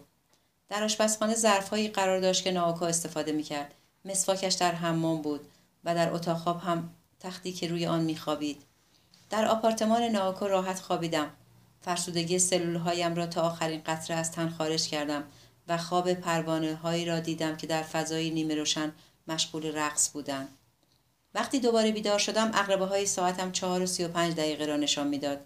در 0.70 0.84
آشپزخانه 0.84 1.34
ظرفهایی 1.34 1.88
قرار 1.88 2.20
داشت 2.20 2.44
که 2.44 2.52
ناوکا 2.52 2.86
استفاده 2.86 3.32
می‌کرد 3.32 3.74
مسواکش 4.04 4.54
در 4.54 4.72
حمام 4.72 5.22
بود 5.22 5.40
و 5.84 5.94
در 5.94 6.12
اتاق 6.12 6.38
خواب 6.38 6.60
هم 6.60 6.90
تختی 7.20 7.52
که 7.52 7.68
روی 7.68 7.86
آن 7.86 8.00
میخوابید 8.00 8.62
در 9.30 9.46
آپارتمان 9.46 10.02
ناوکا 10.02 10.46
راحت 10.46 10.80
خوابیدم 10.80 11.30
فرسودگی 11.80 12.38
سلول 12.38 12.76
هایم 12.76 13.14
را 13.14 13.26
تا 13.26 13.42
آخرین 13.42 13.82
قطره 13.86 14.16
از 14.16 14.32
تن 14.32 14.48
خارج 14.48 14.88
کردم 14.88 15.24
و 15.68 15.78
خواب 15.78 16.14
پروانه 16.14 16.74
هایی 16.74 17.04
را 17.04 17.20
دیدم 17.20 17.56
که 17.56 17.66
در 17.66 17.82
فضای 17.82 18.30
نیمه 18.30 18.54
روشن 18.54 18.92
مشغول 19.28 19.78
رقص 19.78 20.10
بودند. 20.10 20.48
وقتی 21.34 21.60
دوباره 21.60 21.92
بیدار 21.92 22.18
شدم 22.18 22.50
اقربه 22.54 22.86
های 22.86 23.06
ساعتم 23.06 23.52
چهار 23.52 23.82
و 23.82 23.86
سی 23.86 24.04
و 24.04 24.08
پنج 24.08 24.34
دقیقه 24.34 24.66
را 24.66 24.76
نشان 24.76 25.06
می‌داد. 25.06 25.40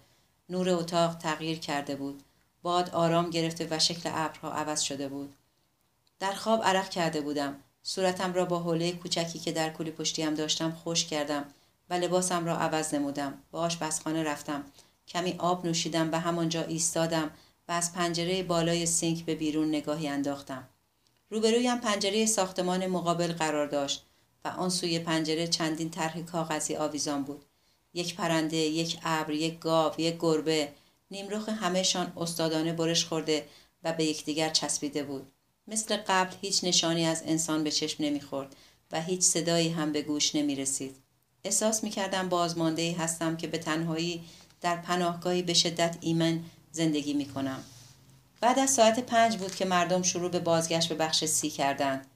نور 0.48 0.70
اتاق 0.70 1.14
تغییر 1.14 1.58
کرده 1.58 1.96
بود. 1.96 2.22
باد 2.64 2.90
آرام 2.90 3.30
گرفته 3.30 3.68
و 3.70 3.78
شکل 3.78 4.10
ابرها 4.12 4.52
عوض 4.52 4.80
شده 4.80 5.08
بود. 5.08 5.34
در 6.20 6.32
خواب 6.32 6.62
عرق 6.62 6.88
کرده 6.88 7.20
بودم. 7.20 7.56
صورتم 7.82 8.34
را 8.34 8.44
با 8.44 8.58
حوله 8.58 8.92
کوچکی 8.92 9.38
که 9.38 9.52
در 9.52 9.70
کولی 9.70 9.90
پشتیم 9.90 10.34
داشتم 10.34 10.70
خوش 10.72 11.04
کردم 11.04 11.44
و 11.90 11.94
لباسم 11.94 12.46
را 12.46 12.56
عوض 12.56 12.94
نمودم. 12.94 13.38
به 13.52 13.58
آشپزخانه 13.58 14.22
رفتم. 14.22 14.64
کمی 15.08 15.34
آب 15.38 15.66
نوشیدم 15.66 16.12
و 16.12 16.20
همانجا 16.20 16.62
ایستادم 16.62 17.30
و 17.68 17.72
از 17.72 17.92
پنجره 17.92 18.42
بالای 18.42 18.86
سینک 18.86 19.24
به 19.24 19.34
بیرون 19.34 19.68
نگاهی 19.68 20.08
انداختم. 20.08 20.68
روبرویم 21.30 21.78
پنجره 21.78 22.26
ساختمان 22.26 22.86
مقابل 22.86 23.32
قرار 23.32 23.66
داشت 23.66 24.04
و 24.44 24.48
آن 24.48 24.68
سوی 24.70 24.98
پنجره 24.98 25.46
چندین 25.46 25.90
طرح 25.90 26.22
کاغذی 26.22 26.76
آویزان 26.76 27.22
بود. 27.22 27.44
یک 27.94 28.16
پرنده 28.16 28.56
یک 28.56 28.98
ابر 29.02 29.32
یک 29.32 29.58
گاو 29.58 30.00
یک 30.00 30.16
گربه 30.20 30.72
نیمرخ 31.10 31.48
همهشان 31.48 32.12
استادانه 32.16 32.72
برش 32.72 33.04
خورده 33.04 33.48
و 33.82 33.92
به 33.92 34.04
یکدیگر 34.04 34.48
چسبیده 34.48 35.02
بود 35.02 35.32
مثل 35.68 35.96
قبل 35.96 36.36
هیچ 36.40 36.64
نشانی 36.64 37.06
از 37.06 37.22
انسان 37.26 37.64
به 37.64 37.70
چشم 37.70 38.04
نمی‌خورد 38.04 38.56
و 38.92 39.02
هیچ 39.02 39.20
صدایی 39.22 39.68
هم 39.68 39.92
به 39.92 40.02
گوش 40.02 40.34
نمی 40.34 40.54
رسید. 40.54 40.96
احساس 41.44 41.84
می 41.84 41.90
کردم 41.90 42.28
بازمانده 42.28 42.96
هستم 42.98 43.36
که 43.36 43.46
به 43.46 43.58
تنهایی 43.58 44.24
در 44.60 44.76
پناهگاهی 44.76 45.42
به 45.42 45.54
شدت 45.54 45.96
ایمن 46.00 46.44
زندگی 46.72 47.12
می 47.12 47.26
کنم. 47.26 47.64
بعد 48.40 48.58
از 48.58 48.70
ساعت 48.70 49.00
پنج 49.00 49.36
بود 49.36 49.54
که 49.54 49.64
مردم 49.64 50.02
شروع 50.02 50.30
به 50.30 50.40
بازگشت 50.40 50.88
به 50.88 50.94
بخش 50.94 51.24
سی 51.24 51.50
کردند. 51.50 52.06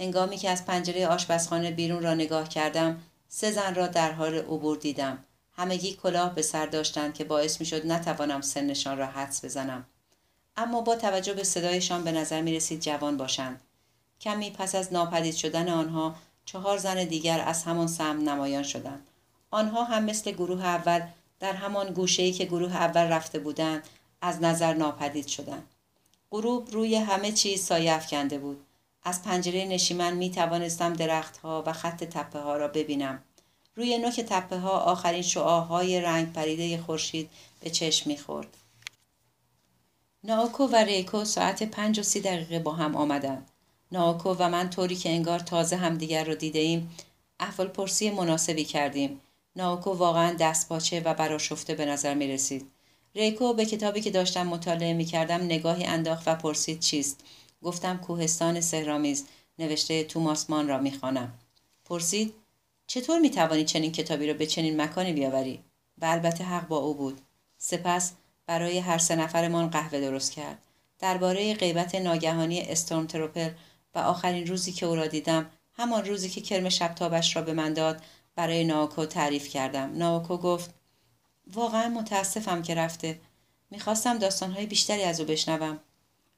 هنگامی 0.00 0.36
که 0.36 0.50
از 0.50 0.66
پنجره 0.66 1.06
آشپزخانه 1.06 1.70
بیرون 1.70 2.02
را 2.02 2.14
نگاه 2.14 2.48
کردم 2.48 3.02
سه 3.28 3.50
زن 3.50 3.74
را 3.74 3.86
در 3.86 4.12
حال 4.12 4.34
عبور 4.34 4.76
دیدم 4.76 5.24
همگی 5.52 5.92
کلاه 5.92 6.34
به 6.34 6.42
سر 6.42 6.66
داشتند 6.66 7.14
که 7.14 7.24
باعث 7.24 7.60
می 7.60 7.66
شد 7.66 7.86
نتوانم 7.86 8.40
سنشان 8.40 8.98
را 8.98 9.06
حدس 9.06 9.44
بزنم. 9.44 9.84
اما 10.56 10.80
با 10.80 10.96
توجه 10.96 11.34
به 11.34 11.44
صدایشان 11.44 12.04
به 12.04 12.12
نظر 12.12 12.40
می 12.40 12.56
رسید 12.56 12.80
جوان 12.80 13.16
باشند. 13.16 13.60
کمی 14.20 14.50
پس 14.50 14.74
از 14.74 14.92
ناپدید 14.92 15.34
شدن 15.34 15.68
آنها 15.68 16.14
چهار 16.44 16.78
زن 16.78 17.04
دیگر 17.04 17.40
از 17.46 17.64
همان 17.64 17.86
سم 17.86 18.28
نمایان 18.28 18.62
شدند. 18.62 19.06
آنها 19.50 19.84
هم 19.84 20.04
مثل 20.04 20.30
گروه 20.30 20.64
اول 20.64 21.02
در 21.40 21.52
همان 21.52 21.92
گوشه‌ای 21.92 22.32
که 22.32 22.44
گروه 22.44 22.76
اول 22.76 23.02
رفته 23.02 23.38
بودند 23.38 23.88
از 24.20 24.42
نظر 24.42 24.74
ناپدید 24.74 25.26
شدند. 25.26 25.68
غروب 26.30 26.70
روی 26.70 26.96
همه 26.96 27.32
چیز 27.32 27.64
سایه 27.64 27.92
افکنده 27.92 28.38
بود. 28.38 28.66
از 29.02 29.22
پنجره 29.22 29.64
نشیمن 29.64 30.14
می 30.14 30.30
توانستم 30.30 30.92
درختها 30.92 31.64
و 31.66 31.72
خط 31.72 32.04
تپه 32.04 32.38
ها 32.38 32.56
را 32.56 32.68
ببینم. 32.68 33.22
روی 33.76 33.98
نوک 33.98 34.20
تپه 34.20 34.58
ها 34.58 34.78
آخرین 34.78 35.22
شعاهای 35.22 36.00
رنگ 36.00 36.32
پریده 36.32 36.82
خورشید 36.82 37.30
به 37.60 37.70
چشم 37.70 38.10
می‌خورد. 38.10 38.56
ناوکو 40.24 40.66
و 40.66 40.76
ریکو 40.76 41.24
ساعت 41.24 41.62
پنج 41.62 42.00
و 42.00 42.02
سی 42.02 42.20
دقیقه 42.20 42.58
با 42.58 42.72
هم 42.72 42.96
آمدند. 42.96 43.50
ناوکو 43.92 44.34
و 44.38 44.48
من 44.48 44.70
طوری 44.70 44.96
که 44.96 45.10
انگار 45.10 45.38
تازه 45.38 45.76
همدیگر 45.76 46.24
را 46.24 46.34
دیده 46.34 46.58
ایم 46.58 46.96
احوال 47.40 47.68
پرسی 47.68 48.10
مناسبی 48.10 48.64
کردیم. 48.64 49.20
ناوکو 49.56 49.92
واقعا 49.92 50.36
دست 50.40 50.68
پاچه 50.68 51.00
و 51.00 51.14
براشفته 51.14 51.74
به 51.74 51.84
نظر 51.84 52.14
می 52.14 52.28
رسید. 52.28 52.70
ریکو 53.14 53.54
به 53.54 53.66
کتابی 53.66 54.00
که 54.00 54.10
داشتم 54.10 54.46
مطالعه 54.46 54.92
می 54.92 55.04
کردم 55.04 55.42
نگاهی 55.42 55.84
انداخت 55.84 56.28
و 56.28 56.34
پرسید 56.34 56.80
چیست. 56.80 57.20
گفتم 57.62 57.96
کوهستان 57.96 58.60
سهرامیز 58.60 59.26
نوشته 59.58 60.04
توماس 60.04 60.50
مان 60.50 60.68
را 60.68 60.78
می‌خوانم 60.78 61.32
پرسید 61.84 62.34
چطور 62.92 63.18
می‌توانی 63.18 63.64
چنین 63.64 63.92
کتابی 63.92 64.26
را 64.26 64.34
به 64.34 64.46
چنین 64.46 64.80
مکانی 64.80 65.12
بیاوری؟ 65.12 65.64
و 65.98 66.04
البته 66.04 66.44
حق 66.44 66.68
با 66.68 66.76
او 66.76 66.94
بود. 66.94 67.20
سپس 67.58 68.12
برای 68.46 68.78
هر 68.78 68.98
سه 68.98 69.16
نفرمان 69.16 69.70
قهوه 69.70 70.00
درست 70.00 70.32
کرد. 70.32 70.58
درباره 70.98 71.54
غیبت 71.54 71.94
ناگهانی 71.94 72.60
استورم 72.60 73.06
تروپر 73.06 73.50
و 73.94 73.98
آخرین 73.98 74.46
روزی 74.46 74.72
که 74.72 74.86
او 74.86 74.94
را 74.94 75.06
دیدم 75.06 75.50
همان 75.72 76.04
روزی 76.04 76.28
که 76.28 76.40
کرم 76.40 76.68
شبتابش 76.68 77.36
را 77.36 77.42
به 77.42 77.52
من 77.52 77.72
داد 77.72 78.02
برای 78.34 78.64
ناوکو 78.64 79.06
تعریف 79.06 79.48
کردم. 79.48 79.98
ناوکو 79.98 80.36
گفت 80.36 80.74
واقعا 81.54 81.88
متاسفم 81.88 82.62
که 82.62 82.74
رفته. 82.74 83.20
می‌خواستم 83.70 84.18
داستانهای 84.18 84.66
بیشتری 84.66 85.02
از 85.02 85.20
او 85.20 85.26
بشنوم. 85.26 85.80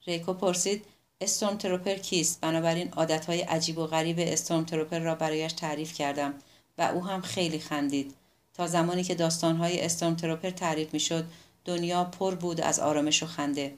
ریکو 0.06 0.34
پرسید 0.34 0.84
استورم 1.22 1.56
تروپر 1.56 1.94
کیست؟ 1.94 2.40
بنابراین 2.40 2.92
عادتهای 2.92 3.40
عجیب 3.40 3.78
و 3.78 3.86
غریب 3.86 4.16
استورم 4.18 4.64
تروپر 4.64 4.98
را 4.98 5.14
برایش 5.14 5.52
تعریف 5.52 5.94
کردم 5.94 6.34
و 6.78 6.82
او 6.82 7.06
هم 7.06 7.20
خیلی 7.20 7.58
خندید. 7.58 8.14
تا 8.54 8.66
زمانی 8.66 9.04
که 9.04 9.14
داستانهای 9.14 9.80
استورم 9.80 10.16
تروپر 10.16 10.50
تعریف 10.50 10.94
می‌شد 10.94 11.24
دنیا 11.64 12.04
پر 12.04 12.34
بود 12.34 12.60
از 12.60 12.78
آرامش 12.78 13.22
و 13.22 13.26
خنده. 13.26 13.74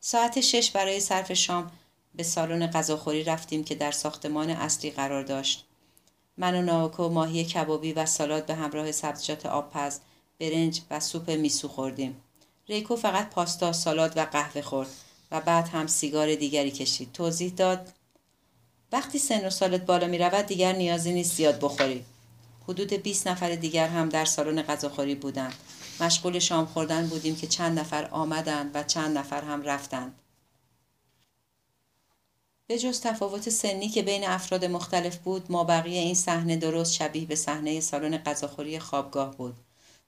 ساعت 0.00 0.40
شش 0.40 0.70
برای 0.70 1.00
صرف 1.00 1.32
شام 1.32 1.70
به 2.14 2.22
سالن 2.22 2.66
غذاخوری 2.66 3.24
رفتیم 3.24 3.64
که 3.64 3.74
در 3.74 3.90
ساختمان 3.90 4.50
اصلی 4.50 4.90
قرار 4.90 5.22
داشت. 5.22 5.64
من 6.36 6.54
و 6.54 6.62
ناوکو 6.62 7.08
ماهی 7.08 7.44
کبابی 7.44 7.92
و 7.92 8.06
سالاد 8.06 8.46
به 8.46 8.54
همراه 8.54 8.92
سبزیجات 8.92 9.46
آبپز 9.46 9.98
برنج 10.40 10.80
و 10.90 11.00
سوپ 11.00 11.30
میسو 11.30 11.68
خوردیم. 11.68 12.16
ریکو 12.68 12.96
فقط 12.96 13.30
پاستا 13.30 13.72
سالاد 13.72 14.12
و 14.16 14.24
قهوه 14.24 14.62
خورد. 14.62 14.88
و 15.32 15.40
بعد 15.40 15.68
هم 15.68 15.86
سیگار 15.86 16.34
دیگری 16.34 16.70
کشید. 16.70 17.12
توضیح 17.12 17.52
داد. 17.56 17.92
وقتی 18.92 19.18
سن 19.18 19.46
و 19.46 19.50
سالت 19.50 19.86
بالا 19.86 20.06
می 20.06 20.18
رود 20.18 20.46
دیگر 20.46 20.72
نیازی 20.72 21.12
نیست 21.12 21.36
زیاد 21.36 21.60
بخوری. 21.60 22.04
حدود 22.68 22.92
20 22.92 23.28
نفر 23.28 23.54
دیگر 23.54 23.88
هم 23.88 24.08
در 24.08 24.24
سالن 24.24 24.62
غذاخوری 24.62 25.14
بودند. 25.14 25.54
مشغول 26.00 26.38
شام 26.38 26.66
خوردن 26.66 27.06
بودیم 27.06 27.36
که 27.36 27.46
چند 27.46 27.78
نفر 27.78 28.08
آمدند 28.10 28.70
و 28.74 28.82
چند 28.82 29.18
نفر 29.18 29.42
هم 29.42 29.62
رفتند. 29.62 30.14
به 32.66 32.78
جز 32.78 33.00
تفاوت 33.00 33.48
سنی 33.48 33.88
که 33.88 34.02
بین 34.02 34.24
افراد 34.24 34.64
مختلف 34.64 35.16
بود 35.16 35.52
ما 35.52 35.64
بقیه 35.64 36.00
این 36.00 36.14
صحنه 36.14 36.56
درست 36.56 36.92
شبیه 36.92 37.26
به 37.26 37.34
صحنه 37.34 37.80
سالن 37.80 38.18
غذاخوری 38.18 38.78
خوابگاه 38.78 39.36
بود. 39.36 39.56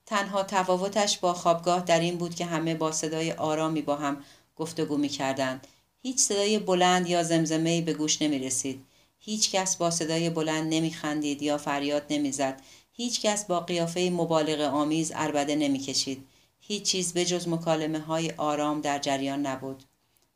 تنها 0.06 0.42
تفاوتش 0.42 1.18
با 1.18 1.34
خوابگاه 1.34 1.80
در 1.80 2.00
این 2.00 2.16
بود 2.16 2.34
که 2.34 2.44
همه 2.44 2.74
با 2.74 2.92
صدای 2.92 3.32
آرامی 3.32 3.82
با 3.82 3.96
هم 3.96 4.16
گفتگو 4.57 4.97
می 4.97 5.09
کردند. 5.09 5.67
هیچ 6.03 6.19
صدای 6.19 6.59
بلند 6.59 7.09
یا 7.09 7.23
زمزمه 7.23 7.81
به 7.81 7.93
گوش 7.93 8.23
نمی 8.23 8.38
رسید. 8.38 8.85
هیچ 9.19 9.51
کس 9.51 9.77
با 9.77 9.90
صدای 9.90 10.31
بلند 10.31 10.75
نمی 10.75 10.90
خندید 10.90 11.43
یا 11.43 11.59
فریاد 11.59 12.07
نمی 12.11 12.33
زد. 12.33 12.62
هیچ 12.93 13.21
کس 13.21 13.45
با 13.45 13.61
قیافه 13.61 14.11
مبالغ 14.12 14.61
آمیز 14.61 15.12
عربده 15.12 15.57
نمی 15.57 15.79
کشید. 15.79 16.27
هیچ 16.61 16.83
چیز 16.83 17.12
به 17.12 17.25
جز 17.25 17.49
مکالمه 17.49 17.99
های 17.99 18.31
آرام 18.37 18.81
در 18.81 18.99
جریان 18.99 19.47
نبود. 19.47 19.85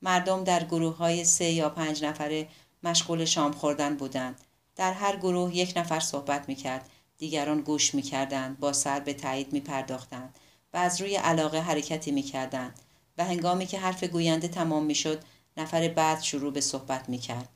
مردم 0.03 0.45
در 0.45 0.65
گروه 0.65 0.97
های 0.97 1.25
سه 1.25 1.45
یا 1.45 1.69
پنج 1.69 2.05
نفره 2.05 2.49
مشغول 2.83 3.25
شام 3.25 3.53
خوردن 3.53 3.97
بودند. 3.97 4.41
در 4.77 4.93
هر 4.93 5.17
گروه 5.17 5.57
یک 5.57 5.73
نفر 5.77 6.01
صحبت 6.01 6.49
می 6.49 6.55
کرد. 6.55 6.89
دیگران 7.19 7.61
گوش 7.61 7.95
می 7.95 8.03
کردند. 8.03 8.59
با 8.59 8.73
سر 8.73 9.01
به 9.01 9.15
تایید 9.15 9.53
می 9.53 9.61
پرداختند. 9.61 10.39
و 10.75 10.77
از 10.77 11.01
روی 11.01 11.17
علاقه 11.17 11.59
حرکتی 11.61 12.11
می 12.11 12.23
کردند. 12.23 12.79
و 13.19 13.25
هنگامی 13.25 13.67
که 13.67 13.79
حرف 13.79 14.05
گوینده 14.05 14.49
تمام 14.49 14.85
می‌شد 14.85 15.23
نفر 15.57 15.89
بعد 15.89 16.23
شروع 16.23 16.53
به 16.53 16.61
صحبت 16.61 17.09
می 17.09 17.19
کرد. 17.19 17.49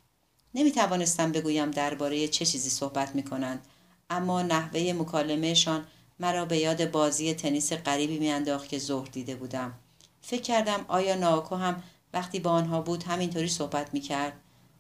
نمی 0.55 0.73
توانستم 0.73 1.33
بگویم 1.33 1.71
درباره 1.71 2.29
چه 2.29 2.47
چیزی 2.47 2.71
صحبت 2.71 3.15
می 3.15 3.23
کنند 3.23 3.67
اما 4.11 4.43
نحوه 4.43 4.93
مکالمهشان 4.93 5.87
مرا 6.21 6.45
به 6.45 6.59
یاد 6.59 6.91
بازی 6.91 7.35
تنیس 7.35 7.73
غریبی 7.73 8.19
میانداخت 8.19 8.69
که 8.69 8.79
ظهر 8.79 9.09
دیده 9.09 9.37
بودم. 9.37 9.75
فکر 10.23 10.43
کردم 10.43 10.85
آیا 10.89 11.15
ناکو 11.15 11.57
هم 11.57 11.83
وقتی 12.13 12.41
با 12.41 12.51
آنها 12.51 12.81
بود 12.81 13.03
همینطوری 13.03 13.49
صحبت 13.49 13.95
می 13.95 14.01
کرد 14.01 14.33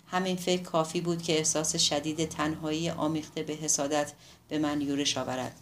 همین 0.06 0.36
فکر 0.36 0.62
کافی 0.62 1.00
بود 1.00 1.22
که 1.22 1.36
احساس 1.38 1.76
شدید 1.76 2.28
تنهایی 2.28 2.90
آمیخته 2.90 3.42
به 3.42 3.52
حسادت 3.52 4.12
به 4.48 4.58
من 4.58 4.80
یورش 4.80 5.18
آورد. 5.18 5.61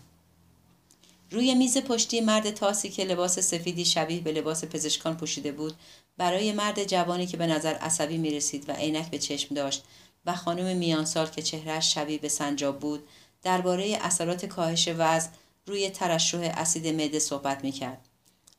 روی 1.30 1.54
میز 1.54 1.78
پشتی 1.78 2.20
مرد 2.20 2.50
تاسی 2.50 2.90
که 2.90 3.04
لباس 3.04 3.38
سفیدی 3.38 3.84
شبیه 3.84 4.20
به 4.20 4.32
لباس 4.32 4.64
پزشکان 4.64 5.16
پوشیده 5.16 5.52
بود 5.52 5.74
برای 6.16 6.52
مرد 6.52 6.84
جوانی 6.84 7.26
که 7.26 7.36
به 7.36 7.46
نظر 7.46 7.74
عصبی 7.74 8.18
می 8.18 8.30
رسید 8.30 8.68
و 8.68 8.72
عینک 8.72 9.10
به 9.10 9.18
چشم 9.18 9.54
داشت 9.54 9.84
و 10.26 10.34
خانم 10.34 10.76
میانسال 10.76 11.26
که 11.26 11.42
چهرهش 11.42 11.94
شبیه 11.94 12.18
به 12.18 12.28
سنجاب 12.28 12.78
بود 12.78 13.08
درباره 13.42 13.98
اثرات 14.00 14.46
کاهش 14.46 14.88
وزن 14.88 15.28
روی 15.66 15.90
ترشح 15.90 16.52
اسید 16.56 16.86
معده 16.86 17.18
صحبت 17.18 17.64
می 17.64 17.72
کرد. 17.72 18.08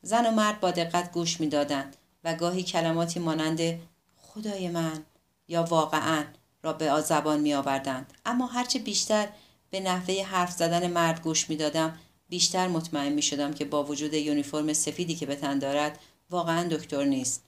زن 0.02 0.26
و 0.26 0.30
مرد 0.30 0.60
با 0.60 0.70
دقت 0.70 1.12
گوش 1.12 1.40
می‌دادند 1.40 1.96
و 2.24 2.34
گاهی 2.34 2.62
کلماتی 2.62 3.20
مانند 3.20 3.80
خدای 4.22 4.68
من 4.68 5.02
یا 5.48 5.62
واقعا 5.62 6.24
را 6.62 6.72
به 6.72 7.00
زبان 7.00 7.40
می 7.40 7.54
آوردند. 7.54 8.12
اما 8.26 8.46
هرچه 8.46 8.78
بیشتر 8.78 9.28
به 9.70 9.80
نحوه 9.80 10.24
حرف 10.24 10.52
زدن 10.52 10.86
مرد 10.86 11.22
گوش 11.22 11.50
می 11.50 11.56
دادم 11.56 11.98
بیشتر 12.32 12.68
مطمئن 12.68 13.12
می 13.12 13.22
شدم 13.22 13.54
که 13.54 13.64
با 13.64 13.84
وجود 13.84 14.14
یونیفرم 14.14 14.72
سفیدی 14.72 15.14
که 15.14 15.26
به 15.26 15.36
تن 15.36 15.58
دارد 15.58 15.98
واقعا 16.30 16.68
دکتر 16.68 17.04
نیست. 17.04 17.44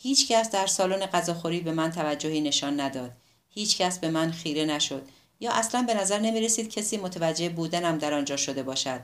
هیچ 0.00 0.28
کس 0.28 0.50
در 0.50 0.66
سالن 0.66 1.06
غذاخوری 1.06 1.60
به 1.60 1.72
من 1.72 1.90
توجهی 1.90 2.40
نشان 2.40 2.80
نداد. 2.80 3.12
هیچ 3.48 3.78
کس 3.78 3.98
به 3.98 4.10
من 4.10 4.30
خیره 4.30 4.64
نشد 4.64 5.08
یا 5.40 5.52
اصلا 5.52 5.82
به 5.82 5.94
نظر 5.94 6.18
نمی 6.18 6.40
رسید 6.40 6.70
کسی 6.70 6.96
متوجه 6.96 7.48
بودنم 7.48 7.98
در 7.98 8.14
آنجا 8.14 8.36
شده 8.36 8.62
باشد. 8.62 9.00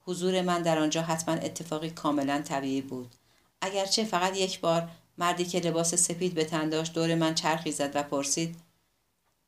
حضور 0.00 0.42
من 0.42 0.62
در 0.62 0.78
آنجا 0.78 1.02
حتما 1.02 1.34
اتفاقی 1.34 1.90
کاملا 1.90 2.42
طبیعی 2.42 2.80
بود. 2.80 3.14
اگرچه 3.60 4.04
فقط 4.04 4.36
یک 4.36 4.60
بار 4.60 4.88
مردی 5.18 5.44
که 5.44 5.60
لباس 5.60 5.94
سپید 5.94 6.34
به 6.34 6.44
تن 6.44 6.68
داشت 6.68 6.92
دور 6.92 7.14
من 7.14 7.34
چرخی 7.34 7.72
زد 7.72 7.96
و 7.96 8.02
پرسید 8.02 8.56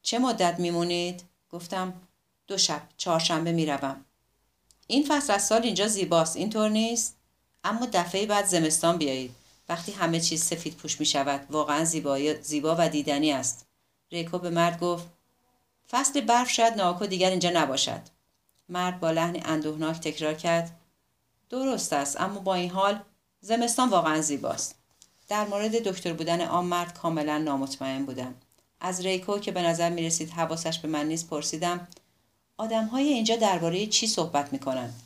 چه 0.02 0.18
مدت 0.18 0.60
میمونید؟ 0.60 1.22
گفتم 1.50 1.94
دو 2.46 2.58
شب 2.58 2.82
چهارشنبه 2.96 3.52
می‌روم 3.52 4.04
این 4.90 5.04
فصل 5.08 5.32
از 5.32 5.46
سال 5.46 5.62
اینجا 5.62 5.88
زیباست. 5.88 6.36
اینطور 6.36 6.68
نیست؟ 6.68 7.16
اما 7.64 7.88
دفعه 7.92 8.26
بعد 8.26 8.44
زمستان 8.44 8.96
بیایید. 8.96 9.34
وقتی 9.68 9.92
همه 9.92 10.20
چیز 10.20 10.44
سفید 10.44 10.76
پوش 10.76 11.00
می 11.00 11.06
شود 11.06 11.46
واقعا 11.50 11.84
زیبا 12.42 12.76
و 12.78 12.88
دیدنی 12.88 13.32
است. 13.32 13.66
ریکو 14.12 14.38
به 14.38 14.50
مرد 14.50 14.80
گفت 14.80 15.06
فصل 15.90 16.20
برف 16.20 16.50
شاید 16.50 16.74
ناکو 16.74 17.06
دیگر 17.06 17.30
اینجا 17.30 17.50
نباشد. 17.54 18.00
مرد 18.68 19.00
با 19.00 19.10
لحن 19.10 19.40
اندوهناک 19.44 20.00
تکرار 20.00 20.34
کرد 20.34 20.80
درست 21.50 21.92
است 21.92 22.20
اما 22.20 22.40
با 22.40 22.54
این 22.54 22.70
حال 22.70 23.00
زمستان 23.40 23.88
واقعا 23.88 24.20
زیباست. 24.20 24.74
در 25.28 25.46
مورد 25.46 25.88
دکتر 25.88 26.12
بودن 26.12 26.40
آن 26.40 26.64
مرد 26.64 26.98
کاملا 26.98 27.38
نامطمئن 27.38 28.04
بودم. 28.04 28.34
از 28.80 29.00
ریکو 29.00 29.38
که 29.38 29.52
به 29.52 29.62
نظر 29.62 29.90
می 29.90 30.02
رسید 30.02 30.30
حواسش 30.30 30.78
به 30.78 30.88
من 30.88 31.08
نیست 31.08 31.28
پرسیدم 31.28 31.88
آدم 32.60 32.86
های 32.86 33.08
اینجا 33.08 33.36
درباره 33.36 33.86
چی 33.86 34.06
صحبت 34.06 34.52
می 34.52 34.58
کنند؟ 34.58 35.02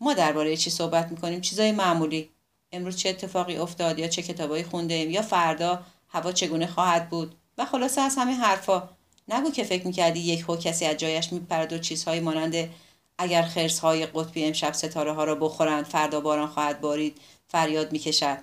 ما 0.00 0.14
درباره 0.14 0.56
چی 0.56 0.70
صحبت 0.70 1.10
می 1.10 1.16
کنیم؟ 1.16 1.40
چیزای 1.40 1.72
معمولی. 1.72 2.30
امروز 2.72 2.96
چه 2.96 3.08
اتفاقی 3.08 3.56
افتاد 3.56 3.98
یا 3.98 4.08
چه 4.08 4.22
کتابایی 4.22 4.64
خونده 4.64 4.94
ایم 4.94 5.10
یا 5.10 5.22
فردا 5.22 5.82
هوا 6.08 6.32
چگونه 6.32 6.66
خواهد 6.66 7.10
بود 7.10 7.34
و 7.58 7.64
خلاصه 7.64 8.00
از 8.00 8.16
همین 8.18 8.36
حرفا 8.36 8.88
نگو 9.28 9.50
که 9.50 9.64
فکر 9.64 9.86
می‌کردی 9.86 10.20
یک 10.20 10.40
هو 10.40 10.56
کسی 10.56 10.84
از 10.84 10.96
جایش 10.96 11.32
میپرد 11.32 11.72
و 11.72 11.78
چیزهایی 11.78 12.20
مانند 12.20 12.54
اگر 13.18 13.42
خرس 13.42 13.78
های 13.78 14.06
قطبی 14.06 14.44
امشب 14.44 14.72
ستاره 14.72 15.12
ها 15.12 15.24
را 15.24 15.34
بخورند 15.34 15.84
فردا 15.84 16.20
باران 16.20 16.48
خواهد 16.48 16.80
بارید 16.80 17.20
فریاد 17.48 17.92
می‌کشد 17.92 18.38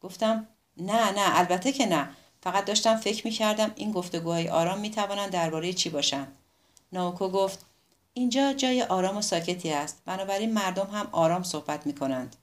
گفتم 0.00 0.46
نه 0.76 1.10
نه 1.10 1.38
البته 1.38 1.72
که 1.72 1.86
نه 1.86 2.08
فقط 2.42 2.64
داشتم 2.64 2.96
فکر 2.96 3.26
می‌کردم 3.26 3.72
این 3.76 3.92
گفتگوهای 3.92 4.48
آرام 4.48 4.78
می‌توانند 4.78 5.30
درباره 5.30 5.72
چی 5.72 5.90
باشند 5.90 6.36
ناوکو 6.94 7.28
گفت 7.28 7.66
اینجا 8.12 8.52
جای 8.52 8.82
آرام 8.82 9.16
و 9.16 9.22
ساکتی 9.22 9.70
است. 9.70 10.02
بنابراین 10.04 10.52
مردم 10.52 10.86
هم 10.86 11.08
آرام 11.12 11.42
صحبت 11.42 11.86
می‌کنند. 11.86 12.36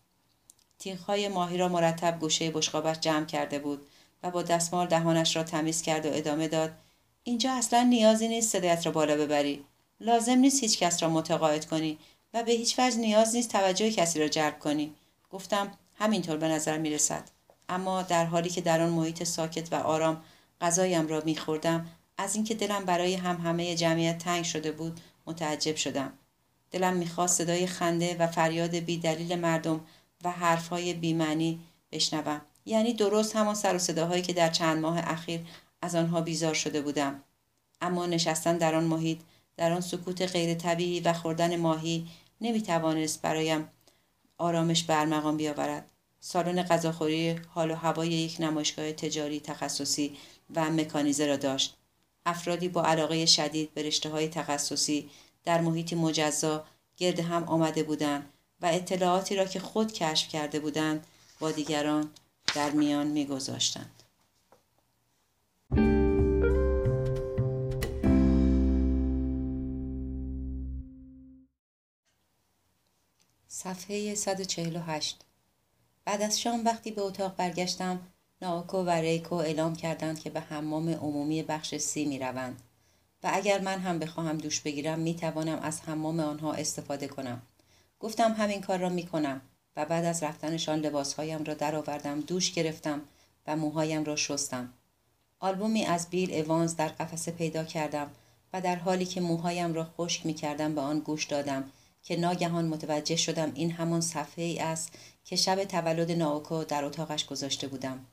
تیغهای 0.80 1.28
ماهی 1.28 1.58
را 1.58 1.68
مرتب 1.68 2.20
گوشه 2.20 2.52
بشقابش 2.52 3.00
جمع 3.00 3.26
کرده 3.26 3.60
بود 3.60 3.88
و 4.24 4.32
با 4.32 4.42
دستمال 4.42 4.88
دهانش 4.88 5.36
را 5.36 5.44
تمیز 5.44 5.82
کرد 5.82 6.06
و 6.06 6.10
ادامه 6.14 6.48
داد 6.48 6.72
اینجا 7.24 7.52
اصلا 7.52 7.84
نیازی 7.84 8.28
نیست 8.28 8.52
صدایت 8.52 8.86
را 8.86 8.92
بالا 8.92 9.16
ببری. 9.16 9.66
لازم 10.00 10.38
نیست 10.38 10.64
هیچ 10.64 10.80
کس 10.80 11.04
را 11.04 11.10
متقاعد 11.10 11.66
کنی 11.66 11.98
و 12.34 12.44
به 12.44 12.52
هیچ 12.52 12.80
وجه 12.80 12.98
نیاز 12.98 13.36
نیست 13.36 13.52
توجه 13.52 13.92
کسی 13.92 14.20
را 14.20 14.28
جلب 14.28 14.60
کنی. 14.60 14.96
گفتم 15.30 15.72
همینطور 15.96 16.38
به 16.38 16.48
نظر 16.48 16.78
می 16.78 16.90
رسد 16.90 17.24
اما 17.70 18.02
در 18.02 18.26
حالی 18.26 18.50
که 18.50 18.62
در 18.62 18.82
آن 18.82 18.90
محیط 18.90 19.24
ساکت 19.24 19.74
و 19.74 19.76
آرام 19.76 20.24
غذایم 20.62 21.08
را 21.08 21.22
میخوردم 21.26 21.88
از 22.17 22.36
اینکه 22.36 22.56
دلم 22.56 22.86
برای 22.86 23.13
هم 23.13 23.36
همه 23.36 23.76
جمعیت 23.76 24.17
تنگ 24.17 24.43
شده 24.43 24.71
بود 24.71 25.00
متعجب 25.26 25.76
شدم. 25.76 26.13
دلم 26.71 26.93
می‌خواست 26.93 27.38
صدای 27.38 27.67
خنده 27.67 28.15
و 28.19 28.28
فریاد 28.28 28.76
بی 28.76 28.97
دلیل 28.97 29.39
مردم 29.39 29.82
و 30.24 30.32
حرفهای 30.32 30.93
بیمعنی 30.93 31.60
بشنوم. 31.91 32.41
یعنی 32.65 32.93
درست 32.93 33.36
همان 33.36 33.56
سر 33.56 33.76
و 33.76 33.80
صداهایی 33.80 34.21
که 34.21 34.34
در 34.34 34.50
چند 34.50 34.82
ماه 34.82 35.00
اخیر 35.00 35.41
از 35.82 35.95
آنها 35.95 36.21
بیزار 36.21 36.54
شده 36.54 36.82
بودم. 36.82 37.24
اما 37.82 38.06
نشستن 38.06 38.58
در 38.58 38.76
آن 38.76 38.84
محیط 38.84 39.19
در 39.58 39.71
آن 39.71 39.82
سکوت 39.82 40.21
غیر 40.21 40.54
طبیعی 40.54 41.00
و 41.00 41.13
خوردن 41.13 41.56
ماهی 41.56 42.08
نمی 42.41 42.62
توانست 42.62 43.21
برایم 43.21 43.67
آرامش 44.38 44.84
برمقام 44.84 45.38
بیاورد. 45.38 45.91
سالن 46.19 46.63
غذاخوری 46.63 47.39
حال 47.50 47.71
و 47.71 47.76
هوای 47.76 48.08
یک 48.08 48.38
نمایشگاه 48.39 48.91
تجاری 48.91 49.39
تخصصی 49.39 50.17
و 50.56 50.69
مکانیزه 50.69 51.26
را 51.26 51.38
داشت. 51.38 51.78
افرادی 52.26 52.70
با 52.70 52.84
علاقه 52.84 53.26
شدید 53.26 53.74
به 53.74 53.84
رشته 53.84 54.10
های 54.10 54.28
تخصصی 54.28 55.10
در 55.44 55.62
محیطی 55.62 55.96
مجزا 55.96 56.66
گرد 56.98 57.20
هم 57.20 57.44
آمده 57.44 57.84
بودند 57.84 58.30
و 58.62 58.66
اطلاعاتی 58.66 59.36
را 59.36 59.46
که 59.46 59.60
خود 59.60 59.94
کشف 59.94 60.30
کرده 60.30 60.60
بودند 60.60 61.08
با 61.40 61.52
دیگران 61.52 62.10
در 62.56 62.72
میان 62.72 63.08
میگذاشتند. 63.08 64.04
صفحه 73.48 74.16
148 74.16 75.26
بعد 76.06 76.22
از 76.22 76.42
شام 76.42 76.66
وقتی 76.66 76.92
به 76.92 77.02
اتاق 77.02 77.36
برگشتم 77.36 78.00
ناوکو 78.41 78.77
و 78.77 78.89
ریکو 78.89 79.36
اعلام 79.36 79.75
کردند 79.75 80.19
که 80.19 80.30
به 80.30 80.39
حمام 80.39 80.89
عمومی 80.89 81.43
بخش 81.43 81.75
سی 81.75 82.06
می 82.06 82.19
روند 82.19 82.62
و 83.23 83.30
اگر 83.34 83.62
من 83.62 83.80
هم 83.80 83.99
بخواهم 83.99 84.38
دوش 84.38 84.62
بگیرم 84.62 84.99
می 84.99 85.15
توانم 85.15 85.60
از 85.60 85.82
حمام 85.82 86.19
آنها 86.19 86.54
استفاده 86.54 87.08
کنم. 87.08 87.41
گفتم 87.99 88.34
همین 88.34 88.62
کار 88.62 88.80
را 88.80 88.89
می 88.89 89.04
کنم 89.04 89.41
و 89.75 89.86
بعد 89.86 90.06
از 90.06 90.23
رفتنشان 90.23 90.80
لباسهایم 90.80 91.43
را 91.43 91.54
درآوردم 91.54 92.21
دوش 92.21 92.51
گرفتم 92.51 93.01
و 93.47 93.56
موهایم 93.56 94.04
را 94.04 94.15
شستم. 94.15 94.73
آلبومی 95.39 95.86
از 95.86 96.10
بیل 96.10 96.34
اوانز 96.34 96.75
در 96.75 96.88
قفسه 96.88 97.32
پیدا 97.32 97.63
کردم 97.63 98.12
و 98.54 98.62
در 98.62 98.75
حالی 98.75 99.06
که 99.06 99.21
موهایم 99.21 99.73
را 99.73 99.88
خشک 99.97 100.25
می 100.25 100.34
کردم 100.34 100.75
به 100.75 100.82
آن 100.82 100.99
گوش 100.99 101.25
دادم 101.25 101.71
که 102.04 102.15
ناگهان 102.15 102.65
متوجه 102.65 103.15
شدم 103.15 103.51
این 103.56 103.71
همان 103.71 104.01
صفحه 104.01 104.45
ای 104.45 104.60
است 104.60 104.93
که 105.23 105.36
شب 105.36 105.63
تولد 105.63 106.12
ناوکو 106.12 106.63
در 106.63 106.86
اتاقش 106.86 107.25
گذاشته 107.25 107.67
بودم. 107.67 108.06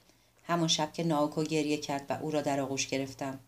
همان 0.48 0.68
شب 0.68 0.92
که 0.92 1.04
ناوکو 1.04 1.42
گریه 1.42 1.76
کرد 1.76 2.06
و 2.08 2.18
او 2.22 2.30
را 2.30 2.40
در 2.40 2.61
آغوش 2.61 2.87
گرفتم. 2.87 3.40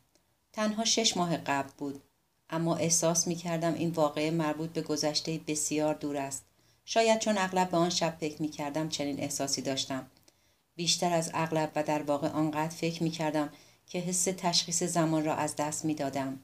تنها 0.53 0.85
شش 0.85 1.17
ماه 1.17 1.37
قبل 1.37 1.71
بود. 1.79 2.03
اما 2.51 2.77
احساس 2.77 3.27
می 3.27 3.35
کردم 3.35 3.75
این 3.75 3.91
واقعه 3.91 4.31
مربوط 4.31 4.71
به 4.71 4.83
گذشته 4.83 5.41
بسیار 5.47 5.95
دور 5.95 6.17
است. 6.17 6.45
شاید 6.85 7.19
چون 7.19 7.39
اغلب 7.39 7.71
به 7.71 7.77
آن 7.77 7.91
شب 7.91 8.17
فکر 8.21 8.43
می 8.43 8.49
کردم 8.49 8.89
چنین 8.89 9.21
احساسی 9.21 9.63
داشتم. 9.63 10.07
بیشتر 10.77 11.13
از 11.13 11.31
اغلب 11.35 11.73
و 11.77 11.83
در 11.83 12.03
واقع 12.03 12.29
آنقدر 12.29 12.75
فکر 12.75 13.03
می 13.03 13.11
کردم 13.11 13.53
که 13.87 13.99
حس 13.99 14.25
تشخیص 14.25 14.83
زمان 14.83 15.25
را 15.25 15.35
از 15.35 15.57
دست 15.57 15.85
می 15.85 15.95
دادم. 15.95 16.41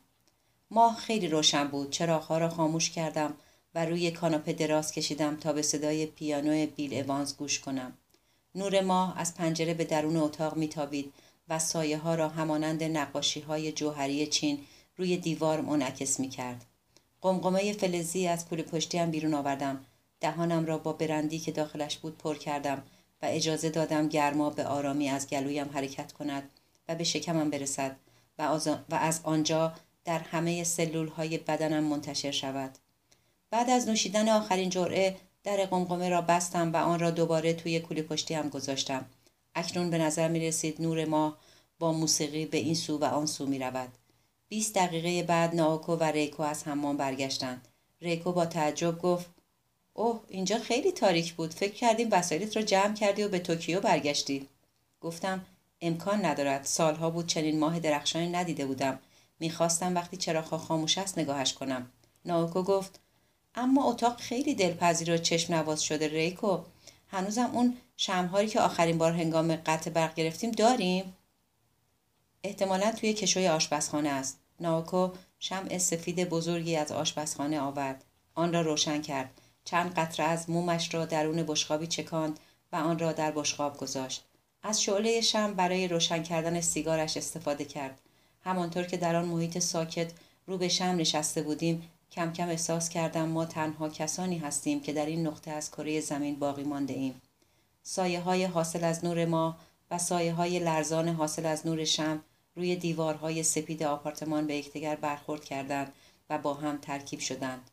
ماه 0.71 0.97
خیلی 0.97 1.29
روشن 1.29 1.69
بود. 1.69 1.91
چراغها 1.91 2.39
را 2.39 2.49
خاموش 2.49 2.91
کردم 2.91 3.35
و 3.75 3.87
روی 3.87 4.11
کاناپه 4.11 4.53
دراز 4.53 4.93
کشیدم 4.93 5.37
تا 5.37 5.53
به 5.53 5.63
صدای 5.63 6.07
پیانو 6.07 6.67
بیل 6.67 6.95
اوانز 6.95 7.37
گوش 7.37 7.61
کنم. 7.61 7.99
نور 8.57 8.81
ماه 8.81 9.19
از 9.19 9.35
پنجره 9.35 9.75
به 9.75 9.85
درون 9.85 10.17
اتاق 10.17 10.57
میتابید 10.57 11.13
و 11.49 11.59
سایه 11.59 11.99
ها 11.99 12.15
را 12.15 12.29
همانند 12.29 12.83
نقاشی 12.83 13.41
های 13.41 13.73
جوهری 13.73 14.27
چین 14.27 14.59
روی 14.97 15.17
دیوار 15.17 15.61
منعکس 15.61 16.21
می 16.21 16.29
کرد. 16.29 16.65
قمقمه 17.21 17.73
فلزی 17.73 18.27
از 18.27 18.49
کوله 18.49 18.63
پشتیم 18.63 19.11
بیرون 19.11 19.35
آوردم. 19.35 19.85
دهانم 20.21 20.67
را 20.67 20.79
با 20.79 20.93
برندی 20.93 21.39
که 21.39 21.53
داخلش 21.53 21.99
بود 21.99 22.19
پر 22.19 22.35
کردم 22.35 22.83
و 23.23 23.27
اجازه 23.29 23.71
دادم 23.71 24.09
گرما 24.09 24.51
به 24.51 24.67
آرامی 24.67 25.09
از 25.09 25.29
گلویم 25.29 25.71
حرکت 25.75 26.13
کند 26.13 26.51
و 26.89 26.95
به 26.95 27.05
شکمم 27.05 27.51
برسد 27.51 27.97
و 28.39 28.59
از 28.91 29.21
آنجا 29.23 29.73
در 30.05 30.19
همه 30.19 30.65
سلول 30.65 31.09
های 31.09 31.39
بدنم 31.39 31.85
منتشر 31.85 32.31
شود. 32.31 32.79
بعد 33.51 33.71
از 33.71 33.89
نوشیدن 33.89 34.29
آخرین 34.29 34.71
جرعه 34.71 35.17
در 35.47 35.67
قمقمه 35.67 36.09
را 36.09 36.21
بستم 36.21 36.73
و 36.73 36.77
آن 36.77 36.99
را 36.99 37.11
دوباره 37.11 37.53
توی 37.53 37.81
کولی 37.81 38.03
پشتی 38.03 38.35
هم 38.35 38.49
گذاشتم. 38.49 39.05
اکنون 39.55 39.91
به 39.91 39.99
نظر 39.99 40.29
می 40.29 40.41
رسید 40.41 40.83
نور 40.83 41.05
ماه 41.05 41.39
با 41.79 41.93
موسیقی 41.93 42.47
به 42.47 42.59
این 42.59 42.75
سو 42.75 42.99
و 42.99 43.05
آن 43.05 43.27
سو 43.27 43.47
می 43.47 43.59
رود. 43.59 43.89
20 44.49 44.75
دقیقه 44.75 45.23
بعد 45.23 45.55
ناوکو 45.55 45.97
و 45.97 46.05
ریکو 46.05 46.43
از 46.43 46.65
حمام 46.65 46.97
برگشتند. 46.97 47.69
ریکو 48.01 48.33
با 48.33 48.47
تعجب 48.47 48.99
گفت 48.99 49.27
اوه 49.95 50.21
اینجا 50.29 50.59
خیلی 50.59 50.93
تاریک 50.93 51.35
بود. 51.35 51.55
فکر 51.55 51.75
کردیم 51.75 52.09
وسایلت 52.11 52.57
را 52.57 52.63
جمع 52.63 52.95
کردی 52.95 53.23
و 53.23 53.29
به 53.29 53.39
توکیو 53.39 53.81
برگشتی. 53.81 54.49
گفتم 55.01 55.47
امکان 55.81 56.25
ندارد. 56.25 56.65
سالها 56.65 57.11
بود 57.11 57.27
چنین 57.27 57.59
ماه 57.59 57.81
درخشانی 57.81 58.29
ندیده 58.29 58.67
بودم. 58.67 58.99
می‌خواستم 59.41 59.95
وقتی 59.95 60.17
چراغها 60.17 60.59
خاموش 60.59 60.99
است 60.99 61.19
نگاهش 61.19 61.53
کنم. 61.53 61.91
ناوکو 62.25 62.63
گفت 62.63 63.01
اما 63.57 63.85
اتاق 63.85 64.17
خیلی 64.17 64.55
دلپذیر 64.55 65.15
و 65.15 65.19
چشم 65.19 65.55
نواز 65.55 65.83
شده 65.83 66.09
ریکو. 66.09 66.59
هنوزم 67.09 67.51
اون 67.53 67.77
شمهاری 67.97 68.49
که 68.49 68.61
آخرین 68.61 68.99
بار 68.99 69.13
هنگام 69.13 69.57
قطع 69.57 69.91
برق 69.91 70.15
گرفتیم 70.15 70.51
داریم؟ 70.51 71.17
احتمالا 72.45 72.93
توی 72.93 73.13
کشوی 73.13 73.49
آشپزخانه 73.49 74.09
است. 74.09 74.39
ناوکو 74.61 75.09
شمع 75.39 75.79
سفید 75.79 76.29
بزرگی 76.29 76.77
از 76.77 76.93
آشپزخانه 76.93 77.61
آورد. 77.61 78.05
آن 78.35 78.53
را 78.53 78.61
روشن 78.61 79.03
کرد. 79.03 79.41
چند 79.65 79.95
قطره 79.95 80.27
از 80.27 80.51
مومش 80.51 80.95
را 80.95 81.05
درون 81.05 81.43
بشقابی 81.43 81.87
چکاند 81.87 82.41
و 82.73 82.77
آن 82.77 82.99
را 82.99 83.13
در 83.13 83.31
بشقاب 83.31 83.77
گذاشت. 83.79 84.25
از 84.63 84.83
شعله 84.83 85.21
شم 85.21 85.55
برای 85.55 85.89
روشن 85.89 86.23
کردن 86.23 86.61
سیگارش 86.61 87.17
استفاده 87.17 87.65
کرد. 87.65 88.01
همانطور 88.45 88.83
که 88.83 88.97
در 88.97 89.17
آن 89.17 89.25
محیط 89.25 89.59
ساکت 89.59 90.13
رو 90.47 90.59
به 90.59 90.69
شم 90.69 90.85
نشسته 90.85 91.43
بودیم 91.43 91.91
کم 92.11 92.33
کم 92.33 92.49
احساس 92.49 92.89
کردم 92.89 93.29
ما 93.29 93.47
تنها 93.47 93.89
کسانی 93.89 94.39
هستیم 94.39 94.81
که 94.81 94.93
در 94.93 95.07
این 95.07 95.27
نقطه 95.27 95.51
از 95.51 95.71
کره 95.71 96.01
زمین 96.01 96.39
باقی 96.39 96.65
مانده 96.65 96.95
ایم. 96.95 97.21
سایه 97.83 98.21
های 98.21 98.45
حاصل 98.45 98.85
از 98.85 99.05
نور 99.05 99.25
ما 99.25 99.57
و 99.91 99.99
سایه 99.99 100.33
های 100.33 100.59
لرزان 100.59 101.09
حاصل 101.09 101.47
از 101.47 101.67
نور 101.67 101.85
شم 101.85 102.21
روی 102.57 102.77
دیوارهای 102.77 103.43
سپید 103.43 103.83
آپارتمان 103.83 104.47
به 104.47 104.57
یکدیگر 104.57 104.97
برخورد 104.97 105.45
کردند 105.45 105.93
و 106.31 106.39
با 106.39 106.55
هم 106.55 106.79
ترکیب 106.79 107.21
شدند. 107.21 107.71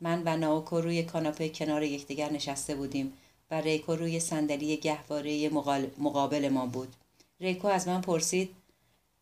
من 0.00 0.22
و 0.24 0.36
ناوکو 0.36 0.80
روی 0.80 1.02
کاناپه 1.02 1.48
کنار 1.48 1.82
یکدیگر 1.82 2.32
نشسته 2.32 2.74
بودیم 2.74 3.12
و 3.50 3.60
ریکو 3.60 3.96
روی 3.96 4.20
صندلی 4.20 4.76
گهواره 4.76 5.48
مقابل 5.98 6.48
ما 6.48 6.66
بود 6.66 6.94
ریکو 7.40 7.68
از 7.68 7.88
من 7.88 8.00
پرسید 8.00 8.54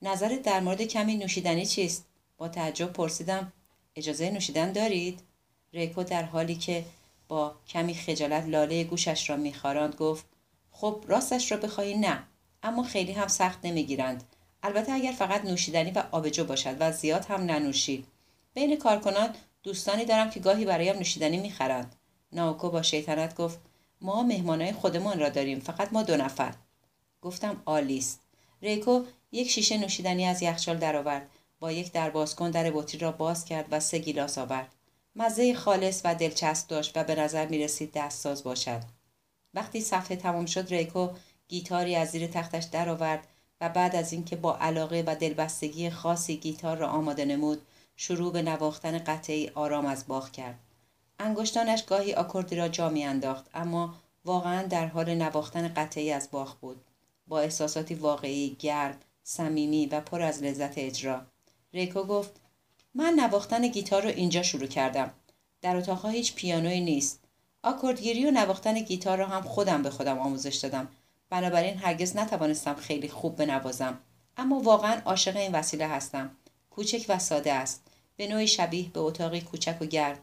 نظرت 0.03 0.42
در 0.42 0.61
مورد 0.61 0.83
کمی 0.83 1.16
نوشیدنی 1.16 1.66
چیست 1.66 2.05
با 2.38 2.48
تعجب 2.48 2.92
پرسیدم 2.92 3.53
اجازه 3.96 4.31
نوشیدن 4.31 4.72
دارید؟ 4.72 5.20
ریکو 5.72 6.02
در 6.02 6.22
حالی 6.22 6.55
که 6.55 6.85
با 7.28 7.55
کمی 7.68 7.94
خجالت 7.94 8.46
لاله 8.46 8.85
گوشش 8.85 9.31
را 9.31 9.37
میخواراند 9.37 9.94
گفت 9.94 10.24
خب 10.70 11.05
راستش 11.09 11.52
را 11.52 11.59
بخواهی 11.59 11.94
نه 11.94 12.22
اما 12.62 12.83
خیلی 12.83 13.12
هم 13.12 13.28
سخت 13.28 13.59
نمی‌گیرند. 13.64 14.24
البته 14.62 14.92
اگر 14.92 15.12
فقط 15.12 15.44
نوشیدنی 15.44 15.90
و 15.90 16.05
آبجو 16.12 16.44
باشد 16.44 16.76
و 16.81 16.92
زیاد 16.92 17.24
هم 17.24 17.40
ننوشی. 17.40 18.05
بین 18.55 18.76
کارکنان 18.76 19.35
دوستانی 19.62 20.05
دارم 20.05 20.31
که 20.31 20.40
گاهی 20.40 20.64
برایم 20.64 20.96
نوشیدنی 20.96 21.37
می‌خرند. 21.37 21.96
ناوکو 22.33 22.70
با 22.70 22.83
شیطنت 22.83 23.37
گفت 23.37 23.59
ما 24.00 24.22
مهمانای 24.22 24.72
خودمان 24.72 25.20
را 25.20 25.28
داریم 25.28 25.61
فقط 25.61 25.92
ما 25.92 26.02
دو 26.02 26.16
نفر. 26.16 26.55
گفتم 27.22 27.62
آلیست 27.64 28.20
ریکو 28.62 29.05
یک 29.33 29.50
شیشه 29.50 29.78
نوشیدنی 29.78 30.24
از 30.24 30.42
یخچال 30.42 30.78
درآورد. 30.78 31.28
با 31.62 31.72
یک 31.72 31.92
در 31.92 32.11
بازکن 32.11 32.51
در 32.51 32.70
بطری 32.70 32.98
را 32.98 33.12
باز 33.12 33.44
کرد 33.44 33.66
و 33.70 33.81
سه 33.81 33.98
گیلاس 33.98 34.38
آورد. 34.38 34.75
مزه 35.16 35.55
خالص 35.55 36.01
و 36.05 36.14
دلچسب 36.14 36.68
داشت 36.68 36.96
و 36.96 37.05
به 37.05 37.14
نظر 37.14 37.46
می 37.46 37.59
رسید 37.59 37.92
دستساز 37.92 38.44
باشد. 38.44 38.81
وقتی 39.55 39.81
صفحه 39.81 40.16
تمام 40.16 40.46
شد 40.46 40.66
ریکو 40.68 41.09
گیتاری 41.48 41.96
از 41.96 42.09
زیر 42.09 42.27
تختش 42.27 42.64
درآورد 42.64 43.27
و 43.61 43.68
بعد 43.68 43.96
از 43.96 44.12
اینکه 44.12 44.37
با 44.37 44.57
علاقه 44.57 45.05
و 45.07 45.14
دلبستگی 45.14 45.90
خاصی 45.90 46.37
گیتار 46.37 46.77
را 46.77 46.88
آماده 46.88 47.25
نمود 47.25 47.62
شروع 47.96 48.33
به 48.33 48.42
نواختن 48.42 48.98
قطعی 48.98 49.51
آرام 49.55 49.87
از 49.87 50.07
باغ 50.07 50.31
کرد. 50.31 50.59
انگشتانش 51.18 51.83
گاهی 51.83 52.14
آکوردی 52.14 52.57
را 52.57 52.68
جا 52.68 52.88
انداخت 52.88 53.46
اما 53.55 53.94
واقعا 54.25 54.62
در 54.66 54.87
حال 54.87 55.14
نواختن 55.14 55.68
قطعی 55.68 56.12
از 56.12 56.29
باغ 56.31 56.57
بود. 56.61 56.85
با 57.27 57.40
احساساتی 57.40 57.94
واقعی 57.94 58.57
گرم 58.59 58.98
صمیمی 59.22 59.87
و 59.87 60.01
پر 60.01 60.22
از 60.22 60.42
لذت 60.42 60.79
اجرا. 60.79 61.32
ریکو 61.75 62.03
گفت 62.03 62.31
من 62.95 63.15
نواختن 63.15 63.69
گیتار 63.69 64.03
رو 64.03 64.09
اینجا 64.09 64.43
شروع 64.43 64.67
کردم. 64.67 65.11
در 65.63 65.77
اتاقها 65.77 66.09
هیچ 66.09 66.35
پیانویی 66.35 66.81
نیست. 66.81 67.21
آکوردگیری 67.63 68.27
و 68.27 68.31
نواختن 68.31 68.81
گیتار 68.81 69.19
را 69.19 69.27
هم 69.27 69.43
خودم 69.43 69.83
به 69.83 69.91
خودم 69.91 70.19
آموزش 70.19 70.57
دادم. 70.57 70.89
بنابراین 71.31 71.77
هرگز 71.77 72.17
نتوانستم 72.17 72.75
خیلی 72.75 73.09
خوب 73.09 73.37
بنوازم. 73.37 73.99
اما 74.37 74.61
واقعا 74.61 75.01
عاشق 75.05 75.37
این 75.37 75.53
وسیله 75.53 75.87
هستم. 75.87 76.31
کوچک 76.71 77.07
و 77.09 77.19
ساده 77.19 77.53
است. 77.53 77.83
به 78.17 78.27
نوعی 78.27 78.49
شبیه 78.49 78.89
به 78.89 79.01
اتاقی 79.01 79.41
کوچک 79.41 79.77
و 79.81 79.87
گرد 79.87 80.19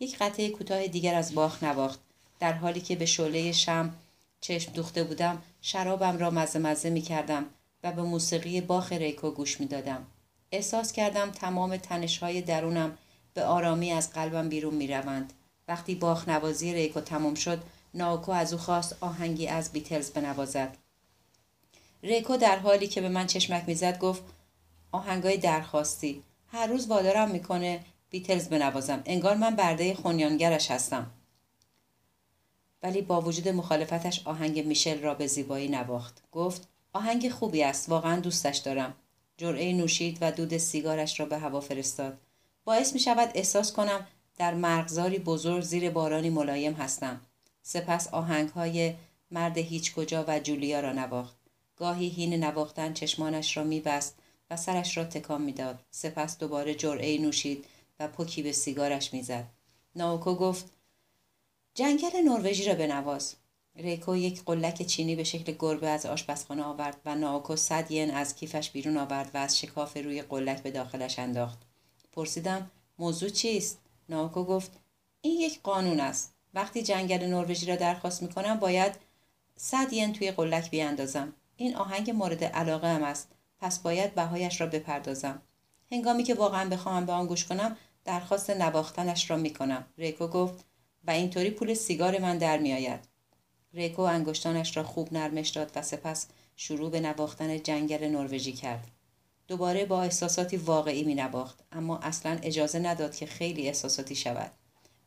یک 0.00 0.18
قطعه 0.18 0.48
کوتاه 0.48 0.86
دیگر 0.86 1.14
از 1.14 1.34
باخ 1.34 1.62
نواخت. 1.62 2.00
در 2.40 2.52
حالی 2.52 2.80
که 2.80 2.96
به 2.96 3.06
شعله 3.06 3.52
شم 3.52 3.94
چشم 4.40 4.72
دوخته 4.72 5.04
بودم 5.04 5.42
شرابم 5.62 6.18
را 6.18 6.30
مزه 6.30 6.58
مزه 6.58 6.90
می 6.90 7.00
کردم 7.00 7.46
و 7.84 7.92
به 7.92 8.02
موسیقی 8.02 8.60
باخ 8.60 8.92
ریکو 8.92 9.30
گوش 9.30 9.60
می 9.60 9.66
دادم. 9.66 10.06
احساس 10.52 10.92
کردم 10.92 11.30
تمام 11.30 11.76
تنشهای 11.76 12.42
درونم 12.42 12.98
به 13.34 13.44
آرامی 13.44 13.92
از 13.92 14.12
قلبم 14.12 14.48
بیرون 14.48 14.74
می 14.74 14.88
روند. 14.88 15.32
وقتی 15.68 15.94
باخ 15.94 16.28
نوازی 16.28 16.74
ریکو 16.74 17.00
تمام 17.00 17.34
شد 17.34 17.62
ناوکو 17.94 18.32
از 18.32 18.52
او 18.52 18.58
خواست 18.58 18.96
آهنگی 19.00 19.46
از 19.46 19.72
بیتلز 19.72 20.10
بنوازد. 20.10 20.76
ریکو 22.02 22.36
در 22.36 22.58
حالی 22.58 22.86
که 22.86 23.00
به 23.00 23.08
من 23.08 23.26
چشمک 23.26 23.64
می‌زد 23.66 23.98
گفت 23.98 24.22
آهنگای 24.92 25.36
درخواستی. 25.36 26.22
هر 26.52 26.66
روز 26.66 26.86
وادارم 26.86 27.30
می‌کنه 27.30 27.84
بیتلز 28.10 28.48
بنوازم. 28.48 29.02
انگار 29.06 29.36
من 29.36 29.56
برده 29.56 29.94
خونیانگرش 29.94 30.70
هستم. 30.70 31.10
ولی 32.82 33.02
با 33.02 33.20
وجود 33.20 33.48
مخالفتش 33.48 34.22
آهنگ 34.24 34.66
میشل 34.66 35.00
را 35.00 35.14
به 35.14 35.26
زیبایی 35.26 35.68
نواخت. 35.68 36.22
گفت 36.32 36.68
آهنگ 36.92 37.30
خوبی 37.30 37.62
است. 37.62 37.88
واقعا 37.88 38.20
دوستش 38.20 38.56
دارم. 38.56 38.94
جرعه 39.38 39.72
نوشید 39.72 40.18
و 40.20 40.32
دود 40.32 40.56
سیگارش 40.56 41.20
را 41.20 41.26
به 41.26 41.38
هوا 41.38 41.60
فرستاد. 41.60 42.18
باعث 42.64 42.92
می 42.92 43.00
شود 43.00 43.30
احساس 43.34 43.72
کنم 43.72 44.06
در 44.38 44.54
مرغزاری 44.54 45.18
بزرگ 45.18 45.62
زیر 45.62 45.90
بارانی 45.90 46.30
ملایم 46.30 46.72
هستم. 46.72 47.20
سپس 47.62 48.08
آهنگ 48.08 48.48
های 48.48 48.94
مرد 49.30 49.58
هیچ 49.58 49.94
کجا 49.94 50.24
و 50.28 50.40
جولیا 50.40 50.80
را 50.80 50.92
نواخت. 50.92 51.36
گاهی 51.76 52.08
هین 52.08 52.44
نواختن 52.44 52.92
چشمانش 52.92 53.56
را 53.56 53.64
میبست 53.64 54.18
و 54.50 54.56
سرش 54.56 54.96
را 54.96 55.04
تکان 55.04 55.42
می‌داد. 55.42 55.78
سپس 55.90 56.38
دوباره 56.38 56.74
جرعه 56.74 57.18
نوشید 57.18 57.64
و 58.00 58.08
پوکی 58.08 58.42
به 58.42 58.52
سیگارش 58.52 59.14
می‌زد. 59.14 59.44
ناوکو 59.96 60.34
گفت 60.34 60.70
جنگل 61.74 62.16
نروژی 62.24 62.64
را 62.64 62.74
بنواز. 62.74 63.34
ریکو 63.78 64.16
یک 64.16 64.44
قلک 64.44 64.82
چینی 64.82 65.16
به 65.16 65.24
شکل 65.24 65.54
گربه 65.58 65.88
از 65.88 66.06
آشپزخانه 66.06 66.62
آورد 66.62 66.96
و 67.04 67.14
ناوکو 67.14 67.56
صد 67.56 67.90
ین 67.90 68.10
از 68.10 68.36
کیفش 68.36 68.70
بیرون 68.70 68.96
آورد 68.96 69.30
و 69.34 69.38
از 69.38 69.58
شکاف 69.58 69.96
روی 69.96 70.22
قلک 70.22 70.62
به 70.62 70.70
داخلش 70.70 71.18
انداخت. 71.18 71.58
پرسیدم 72.12 72.70
موضوع 72.98 73.28
چیست؟ 73.28 73.78
ناوکو 74.08 74.44
گفت 74.44 74.70
این 75.20 75.40
یک 75.40 75.62
قانون 75.62 76.00
است. 76.00 76.34
وقتی 76.54 76.82
جنگل 76.82 77.26
نروژی 77.26 77.66
را 77.66 77.76
درخواست 77.76 78.22
می‌کنم 78.22 78.54
باید 78.54 78.92
صد 79.56 79.92
ین 79.92 80.12
توی 80.12 80.30
قلک 80.30 80.70
بیاندازم. 80.70 81.32
این 81.56 81.76
آهنگ 81.76 82.10
مورد 82.10 82.44
علاقه 82.44 82.88
هم 82.88 83.02
است. 83.02 83.28
پس 83.60 83.78
باید 83.78 84.14
بهایش 84.14 84.60
را 84.60 84.66
بپردازم. 84.66 85.42
هنگامی 85.92 86.22
که 86.22 86.34
واقعا 86.34 86.68
بخواهم 86.68 87.06
به 87.06 87.12
آن 87.12 87.26
گوش 87.26 87.44
کنم 87.44 87.76
درخواست 88.04 88.50
نواختنش 88.50 89.30
را 89.30 89.36
می‌کنم. 89.36 89.86
ریکو 89.98 90.26
گفت 90.26 90.64
و 91.04 91.10
اینطوری 91.10 91.50
پول 91.50 91.74
سیگار 91.74 92.18
من 92.18 92.38
در 92.38 92.58
میآید. 92.58 93.17
ریکو 93.74 94.02
انگشتانش 94.02 94.76
را 94.76 94.82
خوب 94.82 95.12
نرمش 95.12 95.48
داد 95.48 95.72
و 95.74 95.82
سپس 95.82 96.26
شروع 96.56 96.90
به 96.90 97.00
نواختن 97.00 97.62
جنگل 97.62 98.04
نروژی 98.04 98.52
کرد. 98.52 98.90
دوباره 99.48 99.84
با 99.84 100.02
احساساتی 100.02 100.56
واقعی 100.56 101.04
می 101.04 101.14
نواخت 101.14 101.58
اما 101.72 101.98
اصلا 101.98 102.38
اجازه 102.42 102.78
نداد 102.78 103.16
که 103.16 103.26
خیلی 103.26 103.66
احساساتی 103.66 104.14
شود. 104.14 104.50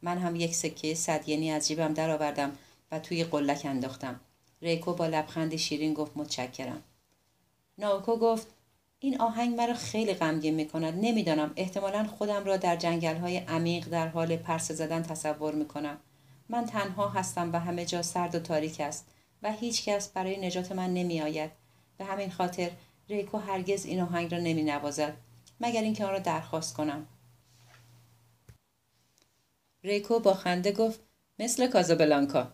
من 0.02 0.18
هم 0.18 0.36
یک 0.36 0.56
سکه 0.56 0.96
صدینی 0.96 1.52
از 1.52 1.68
جیبم 1.68 1.94
درآوردم 1.94 2.58
و 2.92 3.00
توی 3.00 3.24
قلک 3.24 3.62
انداختم. 3.66 4.20
ریکو 4.62 4.94
با 4.94 5.08
لبخندی 5.08 5.58
شیرین 5.58 5.94
گفت 5.94 6.12
متشکرم. 6.16 6.84
ناوکو 7.78 8.16
گفت 8.16 8.48
این 9.00 9.22
آهنگ 9.22 9.56
مرا 9.56 9.74
خیلی 9.74 10.14
غمگین 10.14 10.56
می 10.56 10.68
کند 10.68 10.94
نمی‌دانم. 11.02 11.54
احتمالا 11.56 12.04
خودم 12.04 12.46
را 12.46 12.58
در 12.58 12.76
جنگل 12.76 13.16
های 13.16 13.38
عمیق 13.38 13.90
در 13.90 14.08
حال 14.08 14.36
پرسه 14.36 14.74
زدن 14.74 15.04
تصور 15.04 15.56
می 15.56 15.68
کنم 15.68 15.98
من 16.52 16.66
تنها 16.66 17.10
هستم 17.10 17.54
و 17.54 17.60
همه 17.60 17.86
جا 17.86 18.02
سرد 18.02 18.36
و 18.36 18.40
تاریک 18.40 18.80
است 18.80 19.08
و 19.44 19.52
هیچ 19.52 19.86
کس 19.86 20.10
برای 20.10 20.48
نجات 20.48 20.72
من 20.72 20.94
نمی 20.94 21.22
آید. 21.22 21.52
به 21.98 22.06
همین 22.06 22.32
خاطر 22.32 22.72
ریکو 23.10 23.38
هرگز 23.38 23.86
این 23.86 24.02
آهنگ 24.02 24.32
را 24.32 24.40
نمی 24.40 24.64
نوازد 24.64 25.14
مگر 25.62 25.82
اینکه 25.82 26.06
آن 26.06 26.12
را 26.12 26.20
درخواست 26.20 26.74
کنم. 26.74 27.08
ریکو 29.84 30.20
با 30.20 30.34
خنده 30.34 30.72
گفت 30.72 31.00
مثل 31.40 31.68
کازابلانکا. 31.68 32.52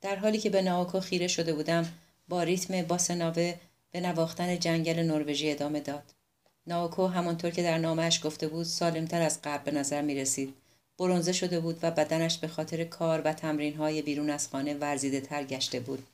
در 0.00 0.16
حالی 0.16 0.38
که 0.38 0.50
به 0.50 0.62
ناوکو 0.62 1.00
خیره 1.00 1.28
شده 1.28 1.54
بودم 1.54 1.92
با 2.28 2.42
ریتم 2.42 2.82
باسناوه 2.82 3.54
به 3.90 4.00
نواختن 4.00 4.58
جنگل 4.58 4.98
نروژی 4.98 5.50
ادامه 5.50 5.80
داد. 5.80 6.14
ناوکو 6.66 7.06
همانطور 7.06 7.50
که 7.50 7.62
در 7.62 7.78
نامش 7.78 8.26
گفته 8.26 8.48
بود 8.48 8.64
سالمتر 8.64 9.22
از 9.22 9.42
قبل 9.42 9.70
به 9.70 9.78
نظر 9.78 10.02
می 10.02 10.14
رسید. 10.14 10.61
برونزه 10.98 11.32
شده 11.32 11.60
بود 11.60 11.78
و 11.82 11.90
بدنش 11.90 12.38
به 12.38 12.48
خاطر 12.48 12.84
کار 12.84 13.20
و 13.20 13.32
تمرین 13.32 13.74
های 13.74 14.02
بیرون 14.02 14.30
از 14.30 14.48
خانه 14.48 14.74
ورزیده 14.74 15.20
تر 15.20 15.44
گشته 15.44 15.80
بود 15.80 16.06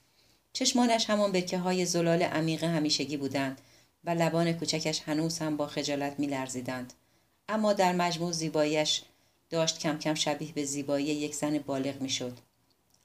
چشمانش 0.52 1.10
همان 1.10 1.32
بکه 1.32 1.58
های 1.58 1.84
زلال 1.84 2.22
عمیق 2.22 2.64
همیشگی 2.64 3.16
بودند 3.16 3.60
و 4.04 4.10
لبان 4.10 4.52
کوچکش 4.52 5.00
هنوز 5.00 5.38
هم 5.38 5.56
با 5.56 5.66
خجالت 5.66 6.20
می 6.20 6.26
لرزیدند. 6.26 6.92
اما 7.48 7.72
در 7.72 7.92
مجموع 7.92 8.32
زیباییش 8.32 9.02
داشت 9.50 9.78
کم 9.78 9.98
کم 9.98 10.14
شبیه 10.14 10.52
به 10.52 10.64
زیبایی 10.64 11.06
یک 11.06 11.34
زن 11.34 11.58
بالغ 11.58 12.00
می 12.00 12.10
شد. 12.10 12.38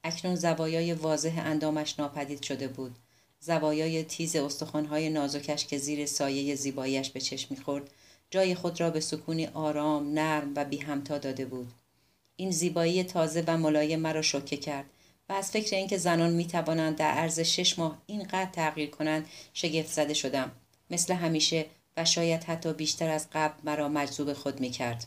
اکنون 0.04 0.34
زوایای 0.34 0.92
واضح 0.92 1.42
اندامش 1.44 1.98
ناپدید 1.98 2.42
شده 2.42 2.68
بود. 2.68 2.96
زوایای 3.40 4.04
تیز 4.04 4.36
استخوانهای 4.36 5.10
نازکش 5.10 5.66
که 5.66 5.78
زیر 5.78 6.06
سایه 6.06 6.54
زیباییش 6.54 7.10
به 7.10 7.20
چشم 7.20 7.46
می‌خورد 7.50 7.90
جای 8.30 8.54
خود 8.54 8.80
را 8.80 8.90
به 8.90 9.00
سکونی 9.00 9.46
آرام 9.46 10.12
نرم 10.12 10.52
و 10.56 10.64
بی 10.64 10.76
همتا 10.76 11.18
داده 11.18 11.44
بود 11.44 11.72
این 12.36 12.50
زیبایی 12.50 13.04
تازه 13.04 13.44
و 13.46 13.56
ملایم 13.56 14.00
مرا 14.00 14.22
شوکه 14.22 14.56
کرد 14.56 14.86
و 15.28 15.32
از 15.32 15.50
فکر 15.50 15.76
اینکه 15.76 15.98
زنان 15.98 16.32
می 16.32 16.46
توانند 16.46 16.96
در 16.96 17.10
عرض 17.10 17.40
شش 17.40 17.78
ماه 17.78 18.02
اینقدر 18.06 18.50
تغییر 18.50 18.90
کنند 18.90 19.26
شگفت 19.52 19.92
زده 19.92 20.14
شدم 20.14 20.52
مثل 20.90 21.14
همیشه 21.14 21.66
و 21.96 22.04
شاید 22.04 22.44
حتی 22.44 22.72
بیشتر 22.72 23.10
از 23.10 23.26
قبل 23.32 23.54
مرا 23.64 23.88
مجذوب 23.88 24.32
خود 24.32 24.60
می 24.60 24.70
کرد. 24.70 25.06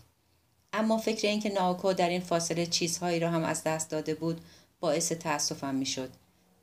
اما 0.73 0.97
فکر 0.97 1.27
اینکه 1.27 1.49
ناوکو 1.49 1.93
در 1.93 2.09
این 2.09 2.21
فاصله 2.21 2.65
چیزهایی 2.65 3.19
را 3.19 3.29
هم 3.29 3.43
از 3.43 3.63
دست 3.63 3.89
داده 3.89 4.15
بود 4.15 4.41
باعث 4.79 5.11
تأسفم 5.11 5.75
می 5.75 5.85
شد. 5.85 6.09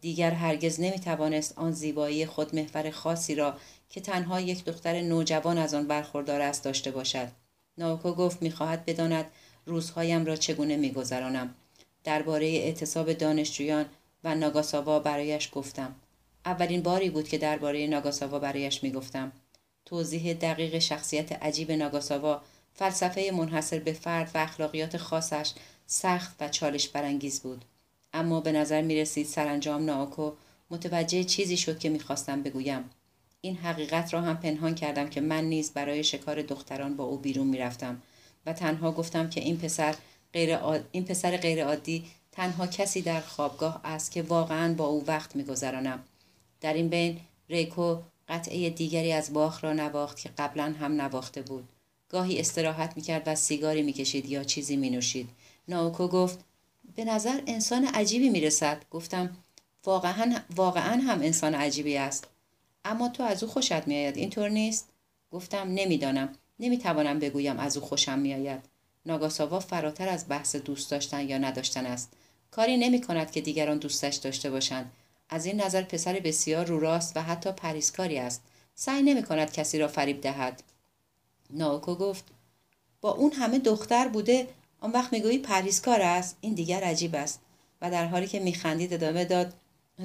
دیگر 0.01 0.31
هرگز 0.31 0.81
نمی 0.81 0.99
توانست 0.99 1.59
آن 1.59 1.73
زیبایی 1.73 2.27
خود 2.27 2.55
محور 2.55 2.91
خاصی 2.91 3.35
را 3.35 3.57
که 3.89 4.01
تنها 4.01 4.41
یک 4.41 4.65
دختر 4.65 5.01
نوجوان 5.01 5.59
از 5.59 5.75
آن 5.75 5.87
برخوردار 5.87 6.41
است 6.41 6.65
داشته 6.65 6.91
باشد. 6.91 7.29
ناوکو 7.79 8.13
گفت 8.13 8.43
می‌خواهد 8.43 8.85
بداند 8.85 9.27
روزهایم 9.67 10.25
را 10.25 10.37
چگونه 10.37 10.77
میگذرانم. 10.77 11.55
درباره 12.05 12.47
اعتصاب 12.47 13.13
دانشجویان 13.13 13.87
و 14.25 14.35
ناگاساوا 14.35 14.99
برایش 14.99 15.51
گفتم. 15.53 15.95
اولین 16.45 16.83
باری 16.83 17.11
بود 17.11 17.29
که 17.29 17.39
درباره 17.39 17.87
ناگاساوا 17.87 18.39
برایش 18.39 18.83
می‌گفتم. 18.83 19.33
توضیح 19.85 20.33
دقیق 20.33 20.79
شخصیت 20.79 21.33
عجیب 21.33 21.73
ناگاساوا 21.73 22.43
فلسفه 22.75 23.31
منحصر 23.35 23.79
به 23.79 23.93
فرد 23.93 24.31
و 24.35 24.39
اخلاقیات 24.39 24.97
خاصش 24.97 25.53
سخت 25.87 26.37
و 26.41 26.49
چالش 26.49 26.89
برانگیز 26.89 27.41
بود. 27.41 27.65
اما 28.13 28.41
به 28.41 28.53
نظر 28.53 28.83
می 28.83 28.97
رسید 28.97 29.27
سرانجام 29.27 29.85
ناوکو 29.85 30.33
متوجه 30.71 31.25
چیزی 31.25 31.57
شد 31.57 31.79
که 31.79 31.89
می‌خواستم 31.89 32.43
بگویم. 32.43 32.91
این 33.45 33.57
حقیقت 33.57 34.15
را 34.15 34.21
هم 34.21 34.37
پنهان 34.37 34.75
کردم 34.75 35.09
که 35.09 35.21
من 35.21 35.45
نیز 35.45 35.73
برای 35.73 36.05
شکار 36.05 36.43
دختران 36.43 36.97
با 36.97 37.05
او 37.05 37.19
بیرون 37.19 37.47
می‌رفتم 37.47 38.03
و 38.47 38.53
تنها 38.53 38.93
گفتم 38.93 39.31
که 39.31 39.41
این 39.41 39.59
پسر 39.59 39.95
غیر, 40.33 40.59
این 40.93 41.05
پسر 41.05 41.37
غیر 41.37 41.65
عادی 41.65 42.05
تنها 42.33 42.67
کسی 42.67 43.03
در 43.03 43.21
خوابگاه 43.21 43.81
است 43.85 44.11
که 44.11 44.23
واقعا 44.23 44.75
با 44.75 44.87
او 44.87 45.05
وقت 45.07 45.37
میگذرانم. 45.37 46.03
در 46.61 46.75
این 46.75 46.89
بین 46.89 47.21
ریکو 47.49 47.97
قطعه 48.29 48.71
دیگری 48.71 49.13
از 49.13 49.33
باخ 49.33 49.65
را 49.65 49.73
نواخت 49.73 50.21
که 50.21 50.31
قبلا 50.39 50.75
هم 50.81 51.01
نواخته 51.01 51.43
بود. 51.43 51.69
گاهی 52.09 52.41
استراحت 52.41 52.97
می‌کرد 52.97 53.23
و 53.27 53.35
سیگاری 53.35 53.83
می‌کشید 53.83 54.27
یا 54.27 54.45
چیزی 54.45 54.77
مینوشید. 54.77 55.29
ناوکو 55.69 56.09
گفت 56.09 56.39
به 56.97 57.05
نظر 57.05 57.41
انسان 57.47 57.85
عجیبی 57.85 58.29
می‌رسد. 58.29 58.85
گفتم 58.91 59.37
واقعا, 59.85 60.41
واقعا 60.57 61.01
هم 61.01 61.23
انسان 61.23 61.55
عجیبی 61.55 61.97
است. 61.97 62.27
اما 62.85 63.09
تو 63.09 63.23
از 63.23 63.43
او 63.43 63.51
خوشت 63.51 63.87
میآید. 63.87 64.17
اینطور 64.17 64.49
نیست؟ 64.49 64.89
گفتم 65.31 65.69
نمی‌دانم. 65.69 66.33
نمی‌توانم 66.61 67.19
بگویم 67.19 67.59
از 67.59 67.77
او 67.77 67.83
خوشم 67.85 68.19
میآید. 68.19 68.61
ناگاساوا 69.07 69.61
فراتر 69.61 70.09
از 70.09 70.29
بحث 70.29 70.57
دوست 70.57 70.91
داشتن 70.91 71.29
یا 71.29 71.39
نداشتن 71.39 71.87
است. 71.87 72.13
کاری 72.51 72.77
نمی 72.77 73.01
کند 73.01 73.31
که 73.31 73.41
دیگران 73.41 73.79
دوستش 73.79 74.17
داشته 74.17 74.51
باشند. 74.51 74.93
از 75.29 75.47
این 75.47 75.61
نظر 75.61 75.83
پسر 75.83 76.13
بسیار 76.13 76.67
رو 76.67 76.81
راست 76.81 77.17
و 77.17 77.23
حتی 77.23 77.53
پریسکاری 77.53 78.19
است. 78.19 78.43
سعی 78.75 79.03
نمی 79.03 79.23
کند 79.23 79.53
کسی 79.53 79.79
را 79.79 79.89
فریب 79.89 80.21
دهد. 80.21 80.63
ناوکو 81.51 81.95
گفت 81.95 82.25
با 83.01 83.11
اون 83.11 83.33
همه 83.33 83.59
دختر 83.59 84.09
بوده 84.09 84.49
آن 84.81 84.91
وقت 84.93 85.13
می‌گویی 85.13 85.39
پریسکار 85.39 86.03
است؟ 86.03 86.37
این 86.41 86.55
دیگر 86.55 86.85
عجیب 86.85 87.15
است. 87.15 87.41
و 87.81 87.91
در 87.91 88.07
حالی 88.07 88.27
که 88.27 88.41
میخندید 88.41 88.95
ادامه 88.95 89.25
داد 89.25 89.55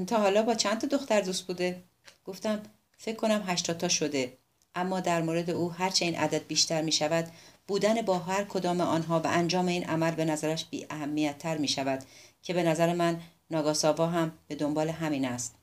تا 0.07 0.17
حالا 0.17 0.43
با 0.43 0.55
چند 0.55 0.81
تا 0.81 0.87
دختر 0.87 1.21
دوست 1.21 1.47
بوده؟ 1.47 1.83
گفتم 2.25 2.61
فکر 2.97 3.15
کنم 3.15 3.43
هشتاد 3.47 3.77
تا 3.77 3.87
شده. 3.87 4.37
اما 4.75 4.99
در 4.99 5.21
مورد 5.21 5.49
او 5.49 5.71
هرچه 5.71 6.05
این 6.05 6.15
عدد 6.15 6.47
بیشتر 6.47 6.81
می 6.81 6.91
شود 6.91 7.31
بودن 7.67 8.01
با 8.01 8.19
هر 8.19 8.43
کدام 8.43 8.81
آنها 8.81 9.19
و 9.19 9.27
انجام 9.27 9.67
این 9.67 9.85
عمل 9.85 10.11
به 10.11 10.25
نظرش 10.25 10.65
بی 10.65 10.85
اهمیت 10.89 11.37
تر 11.37 11.57
می 11.57 11.67
شود 11.67 12.03
که 12.41 12.53
به 12.53 12.63
نظر 12.63 12.93
من 12.93 13.21
ناگاساوا 13.51 14.07
هم 14.07 14.31
به 14.47 14.55
دنبال 14.55 14.89
همین 14.89 15.25
است. 15.25 15.55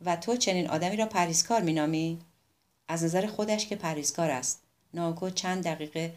و 0.00 0.16
تو 0.16 0.36
چنین 0.36 0.70
آدمی 0.70 0.96
را 0.96 1.06
پریسکار 1.06 1.62
می 1.62 1.72
نامی؟ 1.72 2.18
از 2.88 3.04
نظر 3.04 3.26
خودش 3.26 3.66
که 3.66 3.76
پریسکار 3.76 4.30
است. 4.30 4.62
ناکو 4.94 5.30
چند 5.30 5.64
دقیقه 5.64 6.14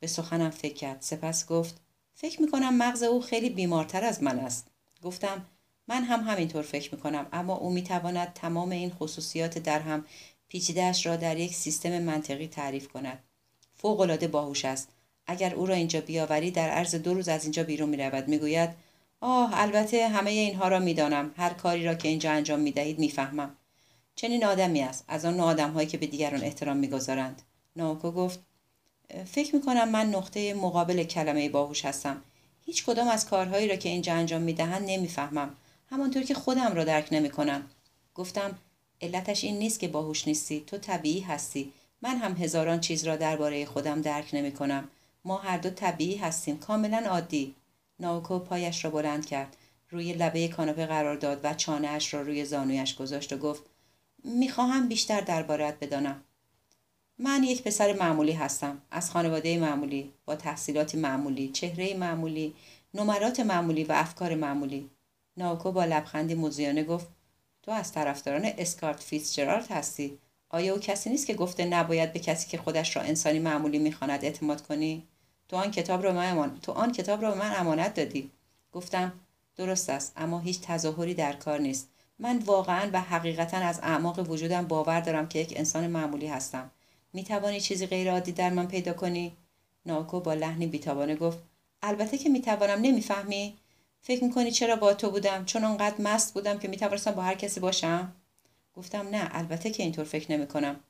به 0.00 0.06
سخنم 0.06 0.50
فکر 0.50 0.74
کرد. 0.74 1.00
سپس 1.00 1.46
گفت 1.46 1.80
فکر 2.14 2.42
می 2.42 2.50
کنم 2.50 2.76
مغز 2.76 3.02
او 3.02 3.20
خیلی 3.22 3.50
بیمارتر 3.50 4.04
از 4.04 4.22
من 4.22 4.38
است. 4.38 4.66
گفتم 5.02 5.46
من 5.90 6.04
هم 6.04 6.20
همینطور 6.20 6.62
فکر 6.62 6.94
می 6.94 7.00
کنم 7.00 7.26
اما 7.32 7.56
او 7.56 7.70
می 7.70 7.82
تواند 7.82 8.32
تمام 8.34 8.70
این 8.70 8.90
خصوصیات 8.90 9.58
در 9.58 9.80
هم 9.80 10.04
پیچیدهش 10.48 11.06
را 11.06 11.16
در 11.16 11.36
یک 11.36 11.54
سیستم 11.54 11.98
منطقی 11.98 12.46
تعریف 12.46 12.88
کند. 12.88 13.18
فوقالعاده 13.76 14.28
باهوش 14.28 14.64
است. 14.64 14.88
اگر 15.26 15.54
او 15.54 15.66
را 15.66 15.74
اینجا 15.74 16.00
بیاوری 16.00 16.50
در 16.50 16.70
عرض 16.70 16.94
دو 16.94 17.14
روز 17.14 17.28
از 17.28 17.42
اینجا 17.42 17.62
بیرون 17.62 17.88
می 17.88 17.96
رود 17.96 18.28
می 18.28 18.38
گوید 18.38 18.70
آه 19.20 19.50
البته 19.60 20.08
همه 20.08 20.30
اینها 20.30 20.68
را 20.68 20.78
می‌دانم. 20.78 21.34
هر 21.36 21.50
کاری 21.50 21.84
را 21.84 21.94
که 21.94 22.08
اینجا 22.08 22.30
انجام 22.30 22.60
می 22.60 22.72
دهید 22.72 22.98
می‌فهمم. 22.98 23.56
چنین 24.14 24.44
آدمی 24.44 24.82
است. 24.82 25.04
از 25.08 25.24
آن 25.24 25.40
آدم 25.40 25.70
هایی 25.70 25.88
که 25.88 25.98
به 25.98 26.06
دیگران 26.06 26.42
احترام 26.42 26.76
می‌گذارند. 26.76 27.42
ناوکو 27.76 28.10
گفت 28.10 28.40
فکر 29.24 29.54
می 29.54 29.62
کنم 29.62 29.88
من 29.88 30.10
نقطه 30.10 30.54
مقابل 30.54 31.04
کلمه 31.04 31.48
باهوش 31.48 31.84
هستم. 31.84 32.22
هیچ 32.66 32.84
کدام 32.84 33.08
از 33.08 33.26
کارهایی 33.26 33.68
را 33.68 33.76
که 33.76 33.88
اینجا 33.88 34.14
انجام 34.14 34.42
می 34.42 34.52
دهند 34.52 34.90
نمی‌فهمم. 34.90 35.50
همانطور 35.90 36.22
که 36.22 36.34
خودم 36.34 36.74
را 36.74 36.84
درک 36.84 37.08
نمی 37.12 37.30
کنم 37.30 37.70
گفتم 38.14 38.58
علتش 39.02 39.44
این 39.44 39.58
نیست 39.58 39.80
که 39.80 39.88
باهوش 39.88 40.28
نیستی 40.28 40.64
تو 40.66 40.78
طبیعی 40.78 41.20
هستی. 41.20 41.72
من 42.02 42.16
هم 42.16 42.36
هزاران 42.36 42.80
چیز 42.80 43.04
را 43.04 43.16
درباره 43.16 43.64
خودم 43.64 44.00
درک 44.00 44.30
نمی 44.32 44.52
کنم 44.52 44.88
ما 45.24 45.38
هر 45.38 45.58
دو 45.58 45.70
طبیعی 45.70 46.16
هستیم 46.16 46.58
کاملا 46.58 46.98
عادی. 46.98 47.54
ناوکو 48.00 48.38
پایش 48.38 48.84
را 48.84 48.90
بلند 48.90 49.26
کرد 49.26 49.56
روی 49.90 50.12
لبه 50.12 50.48
کاناپه 50.48 50.86
قرار 50.86 51.16
داد 51.16 51.40
و 51.44 51.54
چانهاش 51.54 52.14
را 52.14 52.22
روی 52.22 52.44
زانویش 52.44 52.94
گذاشت 52.94 53.32
و 53.32 53.36
گفت 53.36 53.62
می‌خواهم 54.24 54.88
بیشتر 54.88 55.20
دربارت 55.20 55.80
بدانم. 55.80 56.22
من 57.18 57.44
یک 57.44 57.62
پسر 57.62 57.92
معمولی 57.92 58.32
هستم 58.32 58.82
از 58.90 59.10
خانواده 59.10 59.58
معمولی 59.58 60.12
با 60.24 60.36
تحصیلات 60.36 60.94
معمولی 60.94 61.48
چهره 61.48 61.94
معمولی 61.94 62.54
نمرات 62.94 63.40
معمولی 63.40 63.84
و 63.84 63.92
افکار 63.92 64.34
معمولی. 64.34 64.90
ناوکو 65.36 65.72
با 65.72 65.84
لبخندی 65.84 66.34
موزیانه 66.34 66.84
گفت 66.84 67.06
تو 67.62 67.70
از 67.70 67.92
طرفداران 67.92 68.50
اسکارت 68.58 69.00
فیتزجرالد 69.00 69.70
هستی. 69.70 70.18
آیا 70.48 70.74
او 70.74 70.80
کسی 70.80 71.10
نیست 71.10 71.26
که 71.26 71.34
گفته 71.34 71.64
نباید 71.64 72.12
به 72.12 72.18
کسی 72.18 72.48
که 72.48 72.58
خودش 72.58 72.96
را 72.96 73.02
انسانی 73.02 73.38
معمولی 73.38 73.78
می‌خواند 73.78 74.24
اعتماد 74.24 74.62
کنی؟ 74.62 75.06
تو 75.48 75.56
آن 75.56 75.70
کتاب 75.70 76.02
را 76.02 76.12
من 76.12 76.58
تو 76.62 76.72
آن 76.72 76.92
کتاب 76.92 77.22
را 77.22 77.30
به 77.30 77.38
من 77.38 77.54
امانت 77.56 77.94
دادی. 77.94 78.30
گفتم 78.72 79.12
درست 79.56 79.90
است 79.90 80.12
اما 80.16 80.38
هیچ 80.38 80.60
تظاهری 80.60 81.14
در 81.14 81.32
کار 81.32 81.60
نیست. 81.60 81.88
من 82.18 82.38
واقعا 82.38 82.90
و 82.92 83.00
حقیقتا 83.00 83.56
از 83.56 83.80
اعماق 83.82 84.30
وجودم 84.30 84.66
باور 84.66 85.00
دارم 85.00 85.28
که 85.28 85.38
یک 85.38 85.52
انسان 85.56 85.86
معمولی 85.86 86.26
هستم. 86.26 86.70
می 87.12 87.24
توانی 87.24 87.60
چیزی 87.60 87.86
غیر 87.86 88.10
عادی 88.10 88.32
در 88.32 88.50
من 88.50 88.66
پیدا 88.66 88.92
کنی؟ 88.92 89.32
ناکو 89.86 90.20
با 90.20 90.34
لحنی 90.34 90.66
بیتابانه 90.66 91.16
گفت 91.16 91.38
البته 91.82 92.18
که 92.18 92.28
می 92.28 92.40
توانم 92.40 92.80
نمی‌فهمی؟ 92.82 93.56
فکر 94.02 94.24
می‌کنی 94.24 94.50
چرا 94.50 94.76
با 94.76 94.94
تو 94.94 95.10
بودم؟ 95.10 95.44
چون 95.44 95.64
آنقدر 95.64 96.00
مست 96.00 96.34
بودم 96.34 96.58
که 96.58 96.68
می‌توانستم 96.68 97.10
با 97.10 97.22
هر 97.22 97.34
کسی 97.34 97.60
باشم؟ 97.60 98.12
گفتم 98.76 99.08
نه 99.08 99.28
البته 99.32 99.70
که 99.70 99.82
اینطور 99.82 100.04
فکر 100.04 100.32
نمی 100.32 100.46
کنم. 100.46 100.80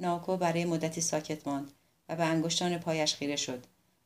ناکو 0.00 0.36
برای 0.36 0.64
مدتی 0.64 1.00
ساکت 1.00 1.48
ماند 1.48 1.72
و 2.08 2.16
به 2.16 2.24
انگشتان 2.24 2.78
پایش 2.78 3.14
خیره 3.14 3.36
شد. 3.36 3.64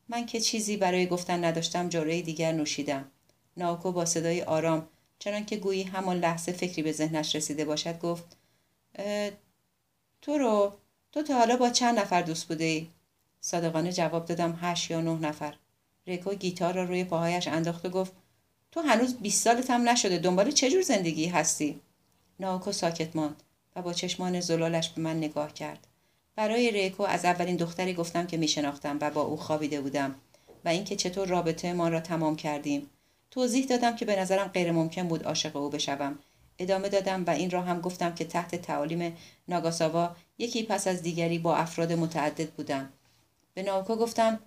من 0.08 0.26
که 0.26 0.40
چیزی 0.40 0.76
برای 0.76 1.06
گفتن 1.06 1.44
نداشتم 1.44 1.88
جوره 1.88 2.22
دیگر 2.22 2.52
نوشیدم. 2.52 3.10
ناوکو 3.56 3.92
با 3.92 4.04
صدای 4.04 4.42
آرام 4.42 4.88
چنان 5.18 5.44
که 5.44 5.56
گویی 5.56 5.82
همان 5.82 6.18
لحظه 6.18 6.52
فکری 6.52 6.82
به 6.82 6.92
ذهنش 6.92 7.36
رسیده 7.36 7.64
باشد 7.64 7.98
گفت 7.98 8.36
تو 10.22 10.38
رو؟ 10.38 10.72
تو 11.12 11.22
تا 11.22 11.38
حالا 11.38 11.56
با 11.56 11.70
چند 11.70 11.98
نفر 11.98 12.22
دوست 12.22 12.48
بوده 12.48 12.64
ای؟ 12.64 12.88
صادقانه 13.40 13.92
جواب 13.92 14.26
دادم 14.26 14.58
هشت 14.62 14.90
یا 14.90 15.00
نه 15.00 15.28
نفر. 15.28 15.54
ریکو 16.06 16.34
گیتار 16.34 16.74
را 16.74 16.84
روی 16.84 17.04
پاهایش 17.04 17.48
انداخت 17.48 17.86
و 17.86 17.90
گفت 17.90 18.12
تو 18.72 18.80
هنوز 18.80 19.14
20 19.14 19.44
سالت 19.44 19.70
هم 19.70 19.88
نشده. 19.88 20.18
دنبال 20.18 20.50
چه 20.50 20.70
جور 20.70 20.82
زندگی 20.82 21.26
هستی؟ 21.26 21.80
ناوکو 22.40 22.72
ساکت 22.72 23.16
ماند 23.16 23.42
و 23.76 23.82
با 23.82 23.92
چشمان 23.92 24.40
زلالش 24.40 24.88
به 24.88 25.02
من 25.02 25.16
نگاه 25.16 25.54
کرد. 25.54 25.86
برای 26.36 26.70
ریکو 26.70 27.02
از 27.02 27.24
اولین 27.24 27.56
دختری 27.56 27.94
گفتم 27.94 28.26
که 28.26 28.36
میشناختم 28.36 28.98
و 29.00 29.10
با 29.10 29.22
او 29.22 29.36
خوابیده 29.36 29.80
بودم 29.80 30.14
و 30.64 30.68
اینکه 30.68 30.96
چطور 30.96 31.28
رابطه 31.28 31.72
ما 31.72 31.88
را 31.88 32.00
تمام 32.00 32.36
کردیم. 32.36 32.90
توضیح 33.30 33.66
دادم 33.66 33.96
که 33.96 34.04
به 34.04 34.20
نظرم 34.20 34.48
غیر 34.48 34.72
ممکن 34.72 35.08
بود 35.08 35.24
عاشق 35.24 35.56
او 35.56 35.70
بشوم. 35.70 36.18
ادامه 36.58 36.88
دادم 36.88 37.24
و 37.26 37.30
این 37.30 37.50
را 37.50 37.62
هم 37.62 37.80
گفتم 37.80 38.14
که 38.14 38.24
تحت 38.24 38.54
تعالیم 38.54 39.16
ناگاساوا 39.48 40.16
یکی 40.38 40.62
پس 40.62 40.86
از 40.86 41.02
دیگری 41.02 41.38
با 41.38 41.56
افراد 41.56 41.92
متعدد 41.92 42.50
بودم. 42.50 42.92
به 43.54 43.62
ناوکو 43.62 43.96
گفتم 43.96 44.40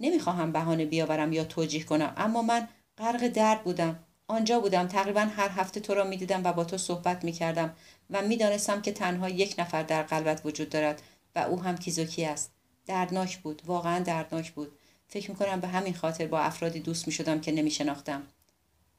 نمی‌خواهم 0.00 0.52
بهانه 0.52 0.84
بیاورم 0.84 1.32
یا 1.32 1.44
توجیه 1.44 1.84
کنم 1.84 2.12
اما 2.16 2.42
من 2.42 2.68
غرق 2.98 3.28
درد 3.28 3.64
بودم. 3.64 3.98
آنجا 4.28 4.60
بودم. 4.60 4.88
تقریبا 4.88 5.20
هر 5.20 5.48
هفته 5.48 5.80
تو 5.80 5.94
را 5.94 6.04
می‌دیدم 6.04 6.44
و 6.44 6.52
با 6.52 6.64
تو 6.64 6.78
صحبت 6.78 7.24
می‌کردم 7.24 7.76
و 8.10 8.22
می‌دانستم 8.22 8.82
که 8.82 8.92
تنها 8.92 9.28
یک 9.28 9.54
نفر 9.58 9.82
در 9.82 10.02
قلبت 10.02 10.40
وجود 10.44 10.70
دارد 10.70 11.02
و 11.34 11.38
او 11.38 11.62
هم 11.62 11.76
کیزوکی 11.76 12.24
است. 12.24 12.50
دردناک 12.86 13.38
بود. 13.38 13.62
واقعا 13.66 13.98
دردناک 13.98 14.52
بود. 14.52 14.78
فکر 15.08 15.30
می‌کنم 15.30 15.60
به 15.60 15.68
همین 15.68 15.94
خاطر 15.94 16.26
با 16.26 16.40
افرادی 16.40 16.80
دوست 16.80 17.06
می‌شدم 17.06 17.40
که 17.40 17.52
نمیشناختم. 17.52 18.22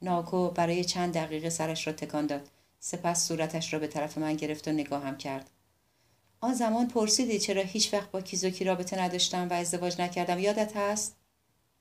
ناکو 0.02 0.50
برای 0.50 0.84
چند 0.84 1.14
دقیقه 1.14 1.50
سرش 1.50 1.86
را 1.86 1.92
تکان 1.92 2.26
داد. 2.26 2.48
سپس 2.80 3.28
صورتش 3.28 3.72
را 3.72 3.78
به 3.78 3.86
طرف 3.86 4.18
من 4.18 4.34
گرفت 4.34 4.68
و 4.68 4.72
نگاهم 4.72 5.16
کرد. 5.16 5.50
آن 6.40 6.54
زمان 6.54 6.88
پرسیدی 6.88 7.38
چرا 7.38 7.62
هیچ 7.62 7.94
وقت 7.94 8.10
با 8.10 8.20
کیزوکی 8.20 8.64
رابطه 8.64 8.98
نداشتم 8.98 9.48
و 9.50 9.52
ازدواج 9.52 10.00
نکردم. 10.00 10.38
یادت 10.38 10.76
هست؟ 10.76 11.16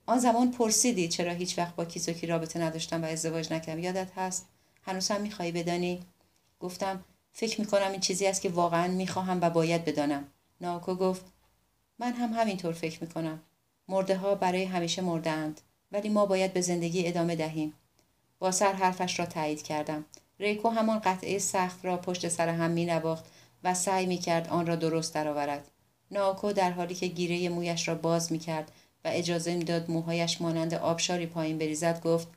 آن 0.09 0.19
زمان 0.19 0.51
پرسیدی 0.51 1.07
چرا 1.07 1.31
هیچ 1.31 1.57
وقت 1.57 1.75
با 1.75 1.85
کیزوکی 1.85 2.27
رابطه 2.27 2.59
نداشتم 2.59 3.03
و 3.03 3.05
ازدواج 3.05 3.53
نکردم. 3.53 3.83
یادت 3.83 4.07
هست؟ 4.17 4.45
هنوز 4.83 5.11
هم 5.11 5.21
می‌خواهی 5.21 5.51
بدانی؟ 5.51 5.99
گفتم 6.59 7.03
فکر 7.33 7.61
می‌کنم 7.61 7.91
این 7.91 7.99
چیزی 7.99 8.27
است 8.27 8.41
که 8.41 8.49
واقعا 8.49 8.87
می‌خواهم 8.87 9.39
و 9.41 9.49
باید 9.49 9.85
بدانم. 9.85 10.27
ناکو 10.61 10.95
گفت 10.95 11.25
من 11.99 12.13
هم 12.13 12.33
همینطور 12.33 12.73
فکر 12.73 13.03
می‌کنم. 13.03 13.41
مرده 13.87 14.17
ها 14.17 14.35
برای 14.35 14.63
همیشه 14.63 15.01
مردهاند 15.01 15.61
ولی 15.91 16.09
ما 16.09 16.25
باید 16.25 16.53
به 16.53 16.61
زندگی 16.61 17.07
ادامه 17.07 17.35
دهیم. 17.35 17.73
با 18.39 18.51
سر 18.51 18.73
حرفش 18.73 19.19
را 19.19 19.25
تایید 19.25 19.61
کردم. 19.61 20.05
ریکو 20.39 20.69
همان 20.69 20.99
قطعه 20.99 21.39
سخت 21.39 21.85
را 21.85 21.97
پشت 21.97 22.27
سر 22.27 22.49
هم 22.49 22.71
می 22.71 22.85
نواخت 22.85 23.25
و 23.63 23.73
سعی 23.73 24.05
می 24.05 24.17
کرد 24.17 24.47
آن 24.47 24.67
را 24.67 24.75
درست 24.75 25.13
درآورد. 25.13 25.71
ناکو 26.11 26.53
در 26.53 26.71
حالی 26.71 26.95
که 26.95 27.07
گیره 27.07 27.49
مویش 27.49 27.87
را 27.87 27.95
باز 27.95 28.31
می 28.31 28.39
کرد 28.39 28.71
و 29.05 29.07
اجازه 29.11 29.55
می‌داد 29.55 29.91
موهایش 29.91 30.41
مانند 30.41 30.73
آبشاری 30.73 31.25
پایین 31.25 31.57
بریزد 31.57 32.01
گفت 32.01 32.27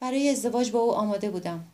برای 0.00 0.28
ازدواج 0.28 0.70
با 0.70 0.78
او 0.78 0.94
آماده 0.94 1.30
بودم. 1.30 1.64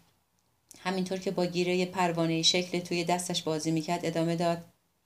همینطور 0.79 1.19
که 1.19 1.31
با 1.31 1.47
گیره 1.47 1.87
پروانه 1.87 2.43
شکل 2.43 2.81
توی 2.81 3.05
دستش 3.05 3.43
بازی 3.43 3.71
می‌کرد 3.71 4.07
ادامه 4.07 4.37
داد 4.37 4.59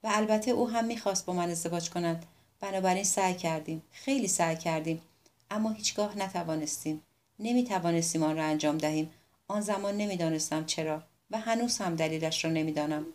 و 0.02 0.08
البته 0.12 0.50
او 0.50 0.70
هم 0.70 0.84
می‌خواست 0.84 1.26
با 1.26 1.32
من 1.32 1.50
ازدواج 1.50 1.90
کند. 1.90 2.26
بنابراین 2.60 3.04
سعی 3.04 3.34
کردیم. 3.34 3.82
خیلی 3.92 4.28
سعی 4.28 4.56
کردیم. 4.56 5.02
اما 5.50 5.70
هیچگاه 5.70 6.18
نتوانستیم. 6.18 7.02
نمی‌توانستیم 7.38 8.22
آن 8.22 8.36
را 8.36 8.44
انجام 8.44 8.78
دهیم. 8.78 9.10
آن 9.48 9.60
زمان 9.60 9.96
نمی‌دانستم 9.96 10.64
چرا 10.64 11.02
و 11.30 11.38
هنوز 11.38 11.78
هم 11.78 11.96
دلیلش 11.96 12.44
را 12.44 12.50
نمی‌دانم. 12.50 13.06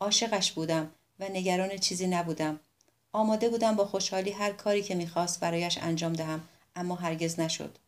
عاشقش 0.00 0.52
بودم 0.52 0.90
و 1.20 1.28
نگران 1.28 1.76
چیزی 1.76 2.06
نبودم. 2.06 2.60
آماده 3.12 3.48
بودم 3.48 3.76
با 3.76 3.86
خوشحالی 3.86 4.30
هر 4.30 4.52
کاری 4.52 4.82
که 4.82 4.94
می‌خواست 4.94 5.40
برایش 5.40 5.78
انجام 5.78 6.12
دهم 6.12 6.40
اما 6.76 6.94
هرگز 6.94 7.40
نشد. 7.40 7.78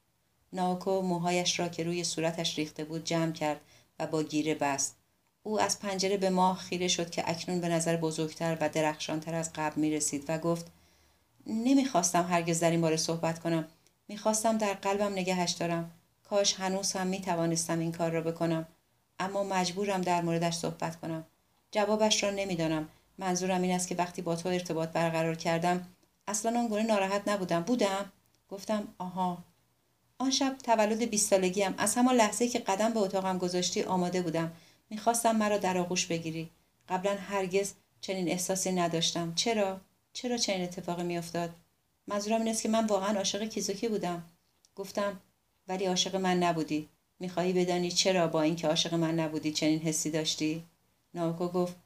ناوکو 0.52 1.02
موهایش 1.02 1.60
را 1.60 1.68
که 1.68 1.84
روی 1.84 2.04
صورتش 2.04 2.58
ریخته 2.58 2.84
بود 2.84 3.04
جمع 3.04 3.32
کرد 3.32 3.60
و 3.98 4.06
با 4.06 4.22
گیره 4.22 4.54
بست. 4.54 4.96
او 5.42 5.60
از 5.60 5.80
پنجره 5.80 6.16
به 6.16 6.30
ماه 6.30 6.58
خیره 6.58 6.88
شد 6.88 7.10
که 7.10 7.30
اکنون 7.30 7.60
به 7.60 7.68
نظر 7.68 7.96
بزرگتر 7.96 8.56
و 8.60 8.68
درخشانتر 8.68 9.34
از 9.34 9.50
قبل 9.54 9.80
می 9.80 9.90
رسید 9.90 10.24
و 10.28 10.38
گفت 10.38 10.66
نمی‌خواستم 11.46 12.26
هرگز 12.26 12.60
در 12.60 12.70
این 12.70 12.80
باره 12.80 12.96
صحبت 12.96 13.38
کنم. 13.38 13.68
می‌خواستم 14.08 14.58
در 14.58 14.74
قلبم 14.74 15.12
نگهش 15.12 15.50
دارم. 15.50 15.90
کاش 16.24 16.54
هنوز 16.54 16.92
هم 16.92 17.06
می 17.06 17.20
توانستم 17.20 17.78
این 17.78 17.92
کار 17.92 18.10
را 18.10 18.20
بکنم. 18.20 18.68
اما 19.18 19.44
مجبورم 19.44 20.00
در 20.00 20.22
موردش 20.22 20.54
صحبت 20.54 21.00
کنم. 21.00 21.26
جوابش 21.72 22.24
را 22.24 22.30
نمی‌دانم. 22.30 22.88
منظورم 23.20 23.62
این 23.62 23.72
است 23.72 23.88
که 23.88 23.94
وقتی 23.94 24.22
با 24.22 24.36
تو 24.36 24.48
ارتباط 24.48 24.88
برقرار 24.88 25.34
کردم 25.34 25.86
اصلا 26.28 26.60
آنگونه 26.60 26.82
ناراحت 26.82 27.28
نبودم. 27.28 27.60
بودم؟ 27.60 28.12
گفتم 28.50 28.88
آها. 28.98 29.44
آن 30.18 30.30
شب 30.30 30.56
تولد 30.62 31.02
بیست 31.02 31.30
سالگیم. 31.30 31.74
از 31.78 31.94
همان 31.94 32.14
لحظه 32.14 32.48
که 32.48 32.58
قدم 32.58 32.92
به 32.92 33.00
اتاقم 33.00 33.38
گذاشتی 33.38 33.82
آماده 33.82 34.22
بودم. 34.22 34.52
می‌خواستم 34.90 35.36
مرا 35.36 35.58
در 35.58 35.78
آغوش 35.78 36.06
بگیری. 36.06 36.50
قبلا 36.88 37.14
هرگز 37.14 37.72
چنین 38.00 38.28
احساسی 38.28 38.72
نداشتم. 38.72 39.34
چرا؟ 39.34 39.80
چرا 40.12 40.36
چنین 40.36 40.62
اتفاقی 40.62 41.02
میافتاد؟ 41.02 41.50
منظورم 42.06 42.40
این 42.40 42.48
است 42.48 42.62
که 42.62 42.68
من 42.68 42.86
واقعا 42.86 43.16
عاشق 43.16 43.44
کیزوکی 43.44 43.88
بودم. 43.88 44.24
گفتم 44.76 45.20
ولی 45.68 45.84
عاشق 45.84 46.16
من 46.16 46.42
نبودی. 46.42 46.88
می‌خواهی 47.18 47.52
بدانی 47.52 47.90
چرا 47.90 48.26
با 48.26 48.42
اینکه 48.42 48.68
عاشق 48.68 48.94
من 48.94 49.20
نبودی 49.20 49.52
چنین 49.52 49.78
حسی 49.78 50.10
داشتی؟ 50.10 50.64
ناوکو 51.14 51.48
گفت 51.48 51.76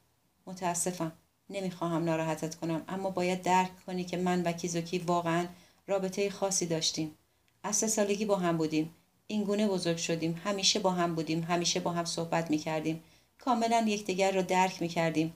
متاسفم. 0.47 1.11
نمی‌خواهم 1.49 2.03
ناراحتت 2.03 2.55
کنم 2.55 2.83
اما 2.87 3.09
باید 3.09 3.41
درک 3.41 3.85
کنی 3.85 4.03
که 4.03 4.17
من 4.17 4.43
و 4.43 4.51
کیزوکی 4.51 4.97
واقعا 4.97 5.45
رابطه 5.87 6.29
خاصی 6.29 6.65
داشتیم. 6.65 7.15
از 7.63 7.75
سه 7.75 7.87
سالگی 7.87 8.25
با 8.25 8.35
هم 8.35 8.57
بودیم. 8.57 8.95
این 9.27 9.43
گونه 9.43 9.67
بزرگ 9.67 9.97
شدیم. 9.97 10.41
همیشه 10.43 10.79
با 10.79 10.91
هم 10.91 11.15
بودیم. 11.15 11.43
همیشه 11.43 11.79
با 11.79 11.91
هم 11.91 12.05
صحبت 12.05 12.51
می 12.51 12.57
کردیم 12.57 13.03
کاملا 13.39 13.85
یکدیگر 13.87 14.31
را 14.31 14.41
درک 14.41 14.81
می 14.81 14.87
کردیم 14.87 15.33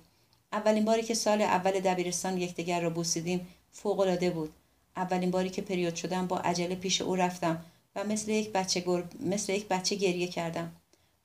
اولین 0.52 0.86
باری 0.86 1.04
که 1.04 1.14
سال 1.14 1.42
اول 1.42 1.72
دبیرستان 1.72 2.38
یکدیگر 2.38 2.82
را 2.82 2.90
بوسیدیم 2.90 3.48
فوقالعاده 3.72 4.30
بود. 4.30 4.54
اولین 4.96 5.32
باری 5.32 5.50
که 5.50 5.62
پریود 5.62 5.96
شدم 5.96 6.28
با 6.28 6.38
عجله 6.38 6.76
پیش 6.76 7.02
او 7.02 7.16
رفتم 7.16 7.66
و 7.96 8.04
مثل 8.04 8.32
یک 8.32 8.52
بچه, 8.52 8.80
گر... 8.80 9.04
مثل 9.20 9.54
یک 9.54 9.68
بچه 9.68 9.96
گریه 9.96 10.28
کردم. 10.28 10.72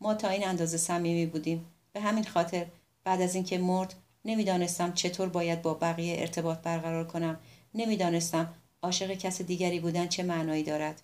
ما 0.01 0.15
تا 0.15 0.29
این 0.29 0.47
اندازه 0.47 0.77
صمیمی 0.77 1.27
بودیم. 1.27 1.67
به 1.93 2.01
همین 2.01 2.25
خاطر 2.25 2.67
بعد 3.05 3.21
از 3.21 3.35
اینکه 3.35 3.59
مرد 3.59 3.95
نمی‌دانستم 4.25 4.93
چطور 4.93 5.29
باید 5.29 5.63
با 5.63 5.75
بقیه 5.75 6.17
ارتباط 6.19 6.59
برقرار 6.59 7.05
کنم. 7.05 7.41
نمی‌دانستم 7.75 8.55
عاشق 8.83 9.13
کس 9.13 9.43
دیگری 9.43 9.81
بودن 9.81 10.07
چه 10.07 10.23
معنایی 10.23 10.63
دارد. 10.63 11.03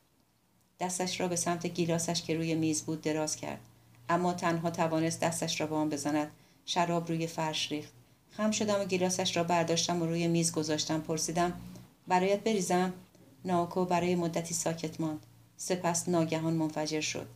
دستش 0.81 1.21
را 1.21 1.29
به 1.29 1.37
سمت 1.37 1.67
گیلاسش 1.67 2.23
که 2.23 2.35
روی 2.35 2.55
میز 2.55 2.83
بود 2.83 3.03
دراز 3.03 3.37
کرد. 3.37 3.61
اما 4.09 4.33
تنها 4.33 4.71
توانست 4.71 5.21
دستش 5.21 5.61
را 5.61 5.67
به 5.67 5.75
آن 5.75 5.89
بزند. 5.89 6.31
شراب 6.67 7.09
روی 7.09 7.27
فرش 7.27 7.73
ریخت. 7.73 7.93
خم 8.31 8.51
شدم 8.51 8.81
و 8.81 8.85
گیلاسش 8.85 9.37
را 9.37 9.45
برداشتم 9.45 10.03
و 10.03 10.07
روی 10.07 10.29
میز 10.29 10.53
گذاشتم. 10.53 11.01
پرسیدم 11.01 11.53
برایت 12.09 12.41
بریزم؟ 12.41 12.93
ناکو 13.45 13.85
برای 13.85 14.15
مدتی 14.15 14.55
ساکت 14.55 15.01
ماند. 15.01 15.27
سپس 15.57 16.09
ناگهان 16.09 16.55
منفجر 16.55 17.01
شد. 17.01 17.27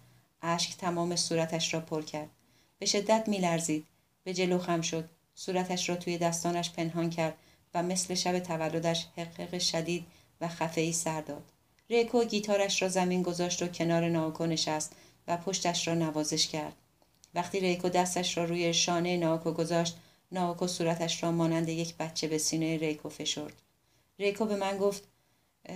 اشک 0.43 0.77
تمام 0.77 1.17
صورتش 1.17 1.75
را 1.75 1.81
پر 1.81 2.03
کرد. 2.03 2.31
به 2.79 2.87
شدت 2.87 3.29
میلرزید. 3.29 3.87
به 4.25 4.35
جلو 4.35 4.59
خم 4.59 4.81
شد. 4.81 5.09
صورتش 5.35 5.89
را 5.89 5.97
توی 5.97 6.19
دستانش 6.19 6.71
پنهان 6.71 7.11
کرد 7.11 7.35
و 7.75 7.83
مثل 7.83 8.15
شب 8.15 8.39
تولدش 8.39 9.07
حقق 9.17 9.59
شدید 9.59 10.07
و 10.41 10.49
خفهای 10.49 10.93
سر 10.93 11.21
داد. 11.21 11.43
ریکو 11.91 12.25
گیتارش 12.25 12.83
را 12.83 12.89
زمین 12.89 13.23
گذاشت 13.23 13.63
و 13.63 13.67
کنار 13.67 14.09
ناوکو 14.09 14.47
نشست 14.47 14.97
و 15.29 15.37
پشتش 15.37 15.89
را 15.89 15.95
نوازش 15.95 16.49
کرد. 16.49 16.73
وقتی 17.35 17.61
ریکو 17.61 17.89
دستش 17.89 18.39
را 18.39 18.45
روی 18.45 18.75
شانه 18.75 19.17
ناوکو 19.17 19.53
گذاشت 19.53 19.97
ناوکو 20.33 20.67
صورتش 20.67 21.23
را 21.23 21.33
مانند 21.33 21.69
یک 21.69 21.95
بچه 21.97 22.29
به 22.29 22.39
سینه 22.39 22.77
ریکو 22.77 23.09
فشرد. 23.09 23.53
ریکو 24.19 24.45
به 24.45 24.57
من 24.57 24.79
گفت 24.79 25.03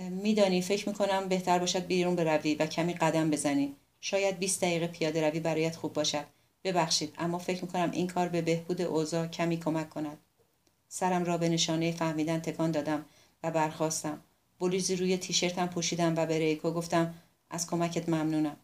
میدانی 0.09 0.61
فکر 0.61 0.89
می‌کنم 0.89 1.27
بهتر 1.27 1.59
باشد 1.59 1.85
بیرون 1.85 2.15
بروی 2.15 2.55
و 2.55 2.65
کمی 2.65 2.93
قدم 2.93 3.29
بزنی. 3.29 3.75
شاید 4.01 4.39
20 4.39 4.61
دقیقه 4.61 4.87
پیاده 4.87 5.29
روی 5.29 5.39
برایت 5.39 5.75
خوب 5.75 5.93
باشد. 5.93 6.25
ببخشید 6.63 7.15
اما 7.17 7.37
فکر 7.37 7.61
می‌کنم 7.61 7.91
این 7.91 8.07
کار 8.07 8.27
به 8.27 8.41
بهبود 8.41 8.81
اوضاع 8.81 9.27
کمی 9.27 9.59
کمک 9.59 9.89
کند. 9.89 10.17
سرم 10.87 11.23
را 11.23 11.37
به 11.37 11.49
نشانه 11.49 11.91
فهمیدن 11.91 12.39
تکان 12.39 12.71
دادم 12.71 13.05
و 13.43 13.51
برخواستم 13.51 14.21
بلیزی 14.59 14.95
روی 14.95 15.17
تیشرتم 15.17 15.67
پوشیدم 15.67 16.13
و 16.17 16.25
به 16.25 16.39
ریکو 16.39 16.71
گفتم 16.71 17.13
از 17.49 17.67
کمکت 17.67 18.09
ممنونم. 18.09 18.57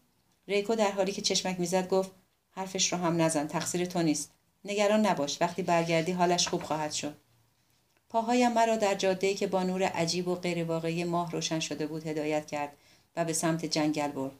ریکو 0.48 0.74
در 0.74 0.90
حالی 0.90 1.12
که 1.12 1.22
چشمک 1.22 1.60
می‌زد 1.60 1.88
گفت 1.88 2.10
حرفش 2.50 2.92
را 2.92 2.98
هم 2.98 3.22
نزن 3.22 3.46
تقصیر 3.46 3.84
تو 3.84 4.02
نیست. 4.02 4.30
نگران 4.64 5.06
نباش 5.06 5.40
وقتی 5.40 5.62
برگردی 5.62 6.12
حالش 6.12 6.48
خوب 6.48 6.62
خواهد 6.62 6.92
شد. 6.92 7.16
پاهایم 8.08 8.52
مرا 8.52 8.76
در 8.76 8.94
جاده‌ای 8.94 9.34
که 9.34 9.46
با 9.46 9.62
نور 9.62 9.82
عجیب 9.82 10.28
و 10.28 10.34
غیرواقعی 10.34 11.04
ماه 11.04 11.32
روشن 11.32 11.60
شده 11.60 11.86
بود 11.86 12.06
هدایت 12.06 12.46
کرد 12.46 12.76
و 13.16 13.24
به 13.24 13.32
سمت 13.32 13.64
جنگل 13.64 14.08
برد. 14.08 14.32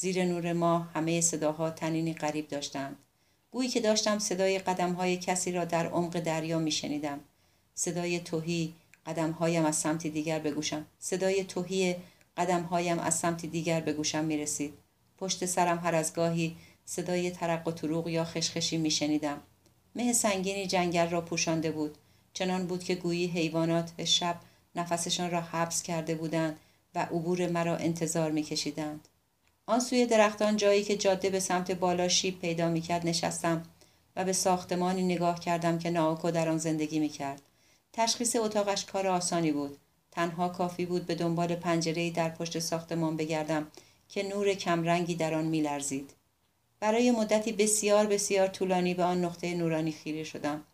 زیر 0.00 0.24
نور 0.24 0.52
ماه 0.52 0.90
همه 0.94 1.20
صداها 1.20 1.70
تنینی 1.70 2.14
غریب 2.14 2.48
داشتند 2.48 2.96
گویی 3.50 3.68
که 3.68 3.80
داشتم 3.80 4.18
صدای 4.18 4.58
قدمهای 4.58 5.16
کسی 5.16 5.52
را 5.52 5.64
در 5.64 5.86
عمق 5.86 6.20
دریا 6.20 6.58
میشنیدم 6.58 7.20
صدای 7.74 8.20
توهی 8.20 8.74
قدمهایم 9.06 9.64
از 9.64 9.76
سمت 9.76 10.06
دیگر 10.06 10.38
بگوشم 10.38 10.86
صدای 10.98 11.44
توهی 11.44 11.96
قدمهایم 12.36 12.98
از 12.98 13.14
سمت 13.14 13.46
دیگر 13.46 13.80
به 13.80 13.92
گوشم 13.92 14.24
می 14.24 14.36
رسید. 14.36 14.74
پشت 15.18 15.46
سرم 15.46 15.78
هر 15.78 15.94
از 15.94 16.14
گاهی 16.14 16.56
صدای 16.84 17.30
ترق 17.30 17.68
و 17.68 17.72
تروق 17.72 18.08
یا 18.08 18.24
خشخشی 18.24 18.76
می 18.76 18.90
شنیدم. 18.90 19.40
مه 19.94 20.12
سنگینی 20.12 20.66
جنگل 20.66 21.10
را 21.10 21.20
پوشانده 21.20 21.70
بود. 21.70 21.98
چنان 22.32 22.66
بود 22.66 22.84
که 22.84 22.94
گویی 22.94 23.26
حیوانات 23.26 24.04
شب 24.04 24.40
نفسشان 24.74 25.30
را 25.30 25.40
حبس 25.40 25.82
کرده 25.82 26.14
بودند 26.14 26.56
و 26.94 26.98
عبور 26.98 27.46
مرا 27.46 27.76
انتظار 27.76 28.30
می 28.30 28.42
کشیدند. 28.42 29.08
آن 29.68 29.80
سوی 29.80 30.06
درختان 30.06 30.56
جایی 30.56 30.84
که 30.84 30.96
جاده 30.96 31.30
به 31.30 31.40
سمت 31.40 31.70
بالا 31.70 32.08
شیب 32.08 32.38
پیدا 32.40 32.68
می 32.68 32.80
کرد 32.80 33.06
نشستم 33.06 33.62
و 34.16 34.24
به 34.24 34.32
ساختمانی 34.32 35.02
نگاه 35.02 35.40
کردم 35.40 35.78
که 35.78 35.90
ناوکو 35.90 36.30
در 36.30 36.48
آن 36.48 36.58
زندگی 36.58 36.98
می 36.98 37.08
کرد. 37.08 37.42
تشخیص 37.92 38.36
اتاقش 38.36 38.84
کار 38.84 39.06
آسانی 39.06 39.52
بود. 39.52 39.78
تنها 40.10 40.48
کافی 40.48 40.86
بود 40.86 41.06
به 41.06 41.14
دنبال 41.14 41.54
پنجره 41.54 42.10
در 42.10 42.28
پشت 42.28 42.58
ساختمان 42.58 43.16
بگردم 43.16 43.66
که 44.08 44.22
نور 44.22 44.54
کمرنگی 44.54 45.14
در 45.14 45.34
آن 45.34 45.44
میلرزید. 45.44 46.10
برای 46.80 47.10
مدتی 47.10 47.52
بسیار 47.52 48.06
بسیار 48.06 48.46
طولانی 48.46 48.94
به 48.94 49.04
آن 49.04 49.24
نقطه 49.24 49.54
نورانی 49.54 49.92
خیره 49.92 50.24
شدم. 50.24 50.64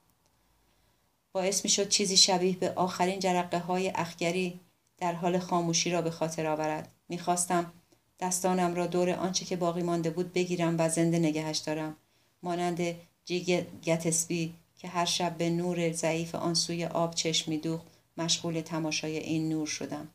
باعث 1.33 1.65
می 1.65 1.71
شد 1.71 1.89
چیزی 1.89 2.17
شبیه 2.17 2.57
به 2.57 2.73
آخرین 2.77 3.19
جرقه 3.19 3.59
های 3.59 3.89
اخگری 3.89 4.61
در 4.99 5.13
حال 5.13 5.39
خاموشی 5.39 5.91
را 5.91 6.03
به 6.03 6.11
خاطر 6.11 6.47
آورد. 6.47 6.93
می‌خواستم 7.09 7.73
دستانم 8.21 8.75
را 8.75 8.87
دور 8.87 9.11
آنچه 9.11 9.45
که 9.45 9.57
باقی 9.57 9.83
مانده 9.83 10.11
بود 10.11 10.33
بگیرم 10.33 10.77
و 10.79 10.89
زنده 10.89 11.19
نگهش 11.19 11.59
دارم. 11.59 11.97
مانند 12.43 12.81
جیگ 13.25 13.65
گتسبی 13.85 14.55
که 14.79 14.89
هر 14.89 15.05
شب 15.05 15.37
به 15.39 15.51
نور 15.51 15.93
ضعیف 15.93 16.35
آن 16.35 16.55
سوی 16.55 16.85
آب 16.85 17.15
چشم 17.15 17.51
میدوخت 17.51 17.87
مشغول 18.17 18.61
تماشای 18.61 19.19
این 19.19 19.49
نور 19.49 19.67
شدم. 19.67 20.09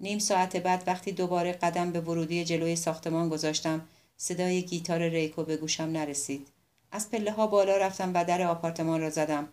نیم 0.00 0.18
ساعت 0.18 0.56
بعد 0.56 0.84
وقتی 0.86 1.12
دوباره 1.12 1.52
قدم 1.52 1.92
به 1.92 2.00
ورودی 2.00 2.44
جلوی 2.44 2.76
ساختمان 2.76 3.28
گذاشتم 3.28 3.88
صدای 4.16 4.62
گیتار 4.62 5.08
ریکو 5.08 5.44
به 5.44 5.56
گوشم 5.56 5.84
نرسید. 5.84 6.48
از 6.92 7.10
پله 7.10 7.32
ها 7.32 7.46
بالا 7.46 7.76
رفتم 7.76 8.14
و 8.14 8.24
در 8.24 8.42
آپارتمان 8.42 9.00
را 9.00 9.10
زدم. 9.10 9.48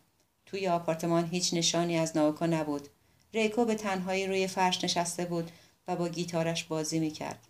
توی 0.46 0.68
آپارتمان 0.68 1.26
هیچ 1.32 1.54
نشانی 1.54 1.98
از 1.98 2.18
ناوکو 2.18 2.48
نبود. 2.48 2.88
ریکو 3.34 3.66
به 3.66 3.76
تنهایی 3.76 4.28
روی 4.28 4.48
فرش 4.48 4.84
نشسته 4.84 5.26
بود 5.26 5.52
و 5.88 5.96
با 5.96 6.10
گیتارش 6.10 6.64
بازی 6.64 7.00
می‌کرد. 7.00 7.48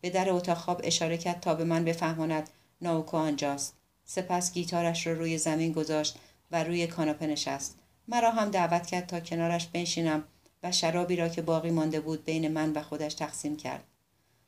به 0.00 0.10
در 0.10 0.30
اتاق 0.30 0.58
خواب 0.58 0.80
اشاره 0.84 1.18
کرد 1.18 1.40
تا 1.40 1.54
به 1.54 1.64
من 1.64 1.84
بفهماند 1.84 2.50
ناوکو 2.80 3.16
آنجاست. 3.16 3.74
سپس 4.04 4.52
گیتارش 4.52 5.06
را 5.06 5.12
رو 5.12 5.18
روی 5.18 5.38
زمین 5.38 5.72
گذاشت 5.72 6.16
و 6.50 6.64
روی 6.64 6.86
کاناپه 6.86 7.26
نشست. 7.26 7.78
مرا 8.08 8.30
هم 8.30 8.50
دعوت 8.50 8.86
کرد 8.86 9.06
تا 9.06 9.20
کنارش 9.20 9.66
بنشینم 9.66 10.24
و 10.62 10.72
شرابی 10.72 11.16
را 11.16 11.28
که 11.28 11.42
باقی 11.42 11.70
مانده 11.70 12.00
بود 12.00 12.24
بین 12.24 12.48
من 12.48 12.72
و 12.72 12.82
خودش 12.82 13.14
تقسیم 13.14 13.56
کرد. 13.56 13.84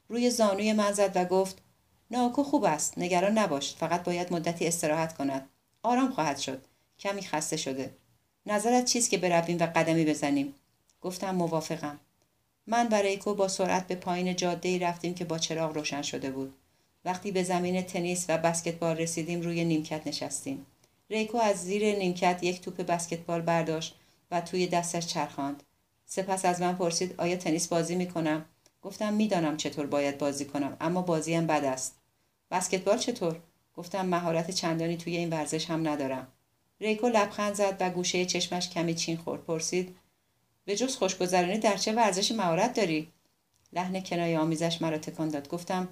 روی 0.09 0.30
زانوی 0.30 0.72
من 0.72 0.92
زد 0.92 1.12
و 1.14 1.24
گفت 1.24 1.62
ناوکو 2.11 2.42
خوب 2.42 2.64
است 2.64 2.98
نگران 2.98 3.38
نباش 3.38 3.74
فقط 3.74 4.05
باید 4.05 4.32
مدتی 4.32 4.66
استراحت 4.66 5.16
کند. 5.16 5.48
آرام 5.82 6.12
خواهد 6.12 6.38
شد. 6.38 6.64
کمی 6.98 7.22
خسته 7.22 7.57
شده. 7.57 7.90
نظرت 8.46 8.84
چیست 8.84 9.11
که 9.11 9.18
برویم 9.18 9.59
و 9.61 9.66
قدمی 9.66 10.05
بزنیم؟ 10.05 10.55
گفتم 11.00 11.34
موافقم. 11.34 12.00
من 12.66 12.88
و 12.88 12.94
ریکو 12.94 13.34
با 13.34 13.48
سرعت 13.48 13.86
به 13.86 13.94
پایین 13.94 14.36
جاده 14.36 14.68
ای 14.68 14.78
رفتیم 14.78 15.14
که 15.14 15.24
با 15.24 15.38
چراغ 15.38 15.74
روشن 15.74 16.02
شده 16.02 16.30
بود. 16.30 16.54
وقتی 17.04 17.32
به 17.32 17.42
زمین 17.42 17.82
تنیس 17.82 18.26
و 18.28 18.38
بسکتبال 18.38 18.96
رسیدیم 18.96 19.40
روی 19.40 19.64
نیمکت 19.64 20.06
نشستیم. 20.06 20.66
ریکو 21.10 21.38
از 21.38 21.64
زیر 21.64 21.96
نیمکت 21.96 22.42
یک 22.42 22.60
توپ 22.60 22.82
بسکتبال 22.82 23.40
برداشت 23.40 23.94
و 24.30 24.40
توی 24.40 24.66
دستش 24.66 25.06
چرخاند. 25.06 25.62
سپس 26.06 26.44
از 26.44 26.60
من 26.60 26.76
پرسید 26.76 27.14
آیا 27.18 27.36
تنیس 27.36 27.68
بازی 27.68 27.94
می‌کنم؟ 27.94 28.44
گفتم 28.82 29.12
می‌دانم 29.12 29.56
چطور 29.56 29.86
باید 29.86 30.18
بازی 30.18 30.44
کنم 30.44 30.76
اما 30.80 31.02
بازیم 31.02 31.46
بد 31.46 31.64
است. 31.64 31.96
بسکتبال 32.50 32.98
چطور؟ 32.98 33.40
گفتم 33.74 34.06
مهارت 34.06 34.50
چندانی 34.50 34.96
توی 34.96 35.16
این 35.16 35.30
ورزش 35.30 35.70
هم 35.70 35.88
ندارم. 35.88 36.28
ریکو 36.80 37.08
لبخند 37.08 37.54
زد 37.54 37.76
و 37.80 37.90
گوشه 37.90 38.24
چشمش 38.24 38.70
کمی 38.70 38.94
چین 38.94 39.16
خورد. 39.16 39.44
پرسید 39.44 39.96
به 40.64 40.76
جز 40.76 40.96
خوشگذرانی 40.96 41.58
در 41.58 41.76
چه 41.76 41.92
ورزشی 41.92 42.34
مهارت 42.34 42.74
داری؟ 42.74 43.08
لحن 43.72 44.00
کنایه 44.00 44.38
آمیزش 44.38 44.82
مرا 44.82 44.98
تکان 44.98 45.28
داد. 45.28 45.48
گفتم 45.48 45.88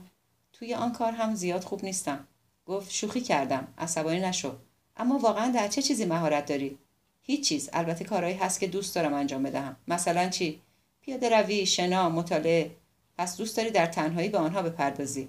توی 0.52 0.74
آن 0.74 0.92
کار 0.92 1.12
هم 1.12 1.34
زیاد 1.34 1.64
خوب 1.64 1.84
نیستم. 1.84 2.26
گفت 2.66 2.90
شوخی 2.90 3.20
کردم. 3.20 3.68
عصبانی 3.78 4.20
نشو. 4.20 4.56
اما 4.96 5.18
واقعا 5.18 5.52
در 5.52 5.68
چه 5.68 5.82
چیزی 5.82 6.04
مهارت 6.04 6.46
داری؟ 6.46 6.78
هیچ 7.22 7.48
چیز. 7.48 7.70
البته 7.72 8.04
کارهایی 8.04 8.36
هست 8.36 8.60
که 8.60 8.66
دوست 8.66 8.94
دارم 8.94 9.14
انجام 9.14 9.42
بدهم. 9.42 9.76
مثلا 9.88 10.28
چی؟ 10.28 10.60
پیاده 11.00 11.28
روی 11.28 11.66
شنا 11.66 12.08
مطالعه. 12.08 12.70
پس 13.18 13.36
دوست 13.36 13.56
داری 13.56 13.70
در 13.70 13.86
تنهایی 13.86 14.28
به 14.28 14.38
آنها 14.38 14.62
بپردازی. 14.62 15.28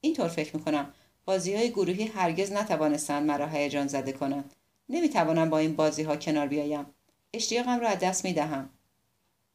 اینطور 0.00 0.28
فکر 0.28 0.56
می‌کنم. 0.56 0.92
بازی 1.24 1.54
های 1.54 1.70
گروهی 1.70 2.04
هرگز 2.04 2.52
نتوانستند 2.52 3.26
مرا 3.26 3.46
هیجان 3.46 3.86
زده 3.86 4.12
کنند. 4.12 4.54
نمی‌توانم 4.88 5.50
با 5.50 5.58
این 5.58 5.76
بازی 5.76 6.02
ها 6.02 6.16
کنار 6.16 6.46
بیایم. 6.46 6.86
اشتیاقم 7.34 7.80
را 7.80 7.88
از 7.88 7.98
دست 7.98 8.24
می‌دهم. 8.24 8.70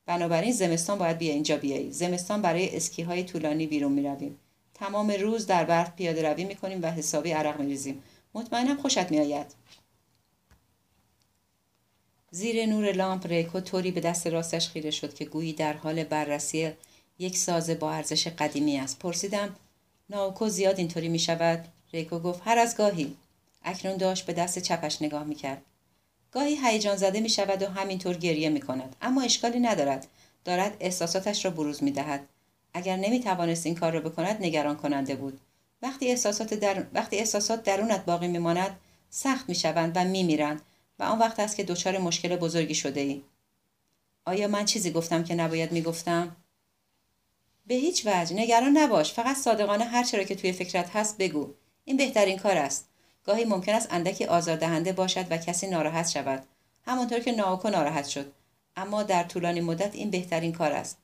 بنابراین 0.06 0.52
زمستان 0.52 0.98
باید 0.98 1.18
بیا 1.18 1.34
اینجا 1.34 1.58
بیایی. 1.58 1.92
زمستان 1.92 2.42
برای 2.42 2.76
اسکی 2.76 3.04
های 3.04 3.24
طولانی 3.24 3.68
بیرون 3.68 3.92
می‌رویم. 3.92 4.40
تمام 4.74 5.12
روز 5.12 5.48
در 5.48 5.64
برف 5.64 5.96
پیاده 5.96 6.30
روی 6.30 6.44
می‌کنیم 6.44 6.82
و 6.82 6.92
حسابی 6.92 7.32
عرق 7.32 7.60
میریزیم. 7.60 8.04
مطمئنم 8.34 8.78
خوشت 8.78 9.12
میآید. 9.12 9.46
زیر 12.32 12.66
نور 12.66 12.92
لامپ 12.92 13.28
ریکو 13.28 13.60
طوری 13.60 13.92
به 13.92 14.02
دست 14.02 14.28
راستش 14.28 14.70
خیره 14.70 14.92
شد 14.92 15.14
که 15.14 15.26
گویی 15.26 15.54
در 15.54 15.74
حال 15.74 16.04
بررسی 16.04 16.72
یک 17.20 17.38
ساز 17.38 17.70
با 17.70 17.92
ارزش 17.92 18.28
قدیمی 18.28 18.78
است. 18.78 19.00
پرسیدم 19.00 19.56
ناوکو 20.10 20.50
زیاد 20.50 20.78
اینطوری 20.78 21.10
می 21.10 21.20
شود 21.20 21.68
ریکو 21.94 22.20
گفت 22.20 22.42
هر 22.46 22.60
از 22.60 22.78
گاهی. 22.78 23.16
اکنون 23.64 23.98
داشت 23.98 24.26
به 24.26 24.34
دست 24.34 24.60
چپش 24.60 25.02
نگاه 25.02 25.24
می 25.24 25.36
کرد 25.36 25.62
گاهی 26.36 26.58
هیجان 26.64 26.96
زده 26.96 27.20
می 27.20 27.30
شود 27.30 27.62
و 27.62 27.68
همینطور 27.68 28.18
گریه 28.18 28.50
می 28.50 28.62
کند 28.62 28.96
اما 29.02 29.22
اشکالی 29.22 29.60
ندارد. 29.60 30.08
دارد 30.46 30.78
احساساتش 30.80 31.46
را 31.46 31.52
بروز 31.52 31.84
می 31.84 31.92
دهد 31.92 32.28
اگر 32.74 32.96
نمی 32.96 33.20
توانست 33.20 33.66
این 33.66 33.76
کار 33.76 33.92
را 33.94 34.00
بکند 34.00 34.46
نگران 34.46 34.76
کننده 34.76 35.16
بود. 35.16 35.40
وقتی 35.82 36.08
احساسات, 36.08 36.54
در... 36.54 36.86
وقتی 36.94 37.18
احساسات 37.18 37.64
درونت 37.64 38.06
باقی 38.06 38.28
می 38.28 38.38
ماند 38.38 38.80
سخت 39.10 39.50
می 39.50 39.56
شوند 39.56 39.92
و 39.96 40.04
می 40.04 40.24
میرند 40.24 40.62
و 41.00 41.04
آن 41.04 41.20
وقت 41.20 41.40
است 41.40 41.56
که 41.56 41.64
دچار 41.64 41.98
مشکل 41.98 42.36
بزرگی 42.36 42.76
شده 42.76 43.00
ای. 43.00 43.22
آیا 44.26 44.48
من 44.48 44.66
چیزی 44.66 44.92
گفتم 44.92 45.24
که 45.24 45.36
نباید 45.36 45.72
می 45.72 45.82
گفتم؟ 45.82 46.36
به 47.68 47.76
هیچ 47.76 48.06
وجه. 48.06 48.36
نگران 48.36 48.78
نباش. 48.78 49.14
فقط 49.14 49.36
صادقانه 49.38 49.84
هر 49.84 50.04
چرا 50.04 50.24
که 50.24 50.36
توی 50.36 50.52
فکرت 50.52 50.90
هست 50.96 51.18
بگو. 51.18 51.54
این 51.86 51.98
بهترین 51.98 52.38
کار 52.38 52.58
است. 52.58 52.90
گاهی 53.26 53.46
ممکن 53.46 53.74
است 53.74 53.88
اندکی 53.92 54.26
آزاردهنده 54.26 54.94
باشد 54.94 55.26
و 55.30 55.38
کسی 55.38 55.68
ناراحت 55.68 56.10
شود. 56.10 56.44
همانطور 56.86 57.20
که 57.20 57.32
ناوکو 57.32 57.70
ناراحت 57.70 58.08
شد. 58.08 58.32
اما 58.76 59.04
در 59.04 59.24
طولانی 59.24 59.62
مدت 59.62 59.96
این 59.96 60.10
بهترین 60.10 60.52
کار 60.54 60.72
است. 60.72 60.98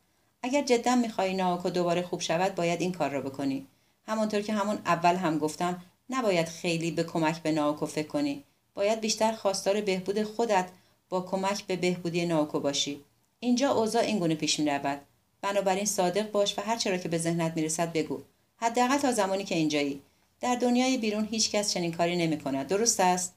اگر 0.44 0.62
جدا 0.62 0.96
می‌خواهی 0.96 1.34
ناوکو 1.34 1.70
دوباره 1.70 2.02
خوب 2.02 2.22
شود 2.22 2.56
باید 2.56 2.82
این 2.82 2.92
کار 2.92 3.10
را 3.10 3.22
بکنی. 3.22 3.68
همانطور 4.08 4.42
که 4.42 4.54
همون 4.54 4.80
اول 4.86 5.16
هم 5.16 5.38
گفتم 5.38 5.84
نباید 6.10 6.48
خیلی 6.48 6.92
به 6.92 7.04
کمک 7.04 7.42
به 7.42 7.52
ناوکو 7.52 7.86
فکر 7.86 8.08
کنی. 8.08 8.44
باید 8.74 9.02
بیشتر 9.02 9.32
خواستار 9.32 9.82
بهبود 9.82 10.24
خودت 10.24 10.70
با 11.10 11.22
کمک 11.22 11.66
به 11.66 11.76
بهبودی 11.76 12.26
ناوکو 12.26 12.60
باشی. 12.60 13.04
اینجا 13.40 13.72
اوضاع 13.72 14.02
اینگونه 14.02 14.36
پیش 14.36 14.60
می‌رود. 14.60 15.02
بنابراین 15.42 15.86
صادق 15.86 16.32
باش 16.32 16.60
و 16.60 16.62
هر 16.62 16.76
چرا 16.76 16.98
که 16.98 17.10
به 17.10 17.18
ذهنت 17.18 17.54
می‌رسد 17.56 17.94
بگو. 17.94 18.22
حداقل 18.58 18.98
تا 18.98 19.12
زمانی 19.12 19.44
که 19.44 19.56
اینجایی. 19.56 20.02
در 20.42 20.56
دنیای 20.56 20.98
بیرون 20.98 21.28
هیچ 21.32 21.52
کس 21.52 21.74
چنین 21.74 21.92
کاری 21.92 22.16
نمی 22.16 22.40
کند. 22.40 22.68
درست 22.68 23.00
است؟ 23.00 23.34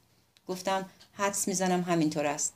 گفتم 0.47 0.89
حدس 1.13 1.47
می‌زنم 1.47 1.81
همینطور 1.81 2.25
است. 2.25 2.53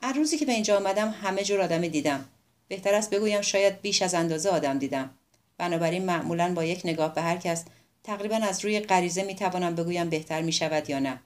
از 0.00 0.16
روزی 0.16 0.38
که 0.38 0.46
به 0.46 0.52
اینجا 0.52 0.76
آمدم 0.76 1.10
همه 1.22 1.44
جور 1.44 1.60
آدمی 1.60 1.88
دیدم. 1.88 2.24
بهتر 2.68 2.94
است 2.94 3.10
بگویم 3.10 3.40
شاید 3.40 3.80
بیش 3.80 4.02
از 4.02 4.14
اندازه 4.14 4.50
آدم 4.50 4.78
دیدم. 4.78 5.10
بنابراین 5.58 6.04
معمولا 6.04 6.54
با 6.54 6.64
یک 6.64 6.80
نگاه 6.84 7.14
به 7.14 7.22
هر 7.22 7.36
کس 7.36 7.64
تقریبا 8.04 8.36
از 8.36 8.64
روی 8.64 8.80
غریزه 8.80 9.22
می 9.22 9.34
توانم 9.34 9.74
بگویم 9.74 10.10
بهتر 10.10 10.42
می 10.42 10.52
شود 10.52 10.90
یا 10.90 10.98
نه. 10.98 11.20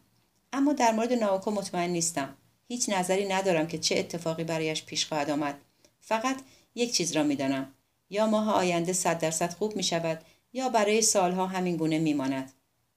اما 0.53 0.73
در 0.73 0.93
مورد 0.93 1.13
ناوکو 1.13 1.51
مطمئن 1.51 1.91
نیستم. 1.91 2.37
هیچ 2.69 2.89
نظری 2.89 3.29
ندارم 3.29 3.67
که 3.67 3.79
چه 3.79 3.99
اتفاقی 3.99 4.45
برایش 4.45 4.85
پیش 4.85 5.07
خواهد 5.07 5.31
آمد. 5.31 5.55
فقط 6.01 6.37
یک 6.75 6.93
چیز 6.95 7.13
را 7.13 7.23
می‌دانم. 7.23 7.73
یا 8.11 8.27
ماه 8.27 8.55
آینده 8.55 8.93
صد 8.93 9.19
درصد 9.19 9.53
خوب 9.53 9.77
می 9.77 9.83
شود 9.83 10.25
یا 10.53 10.69
برای 10.69 11.03
سالها 11.03 11.47
همین 11.47 11.77
گونه 11.77 11.99
می 11.99 12.15
ماند. 12.15 12.53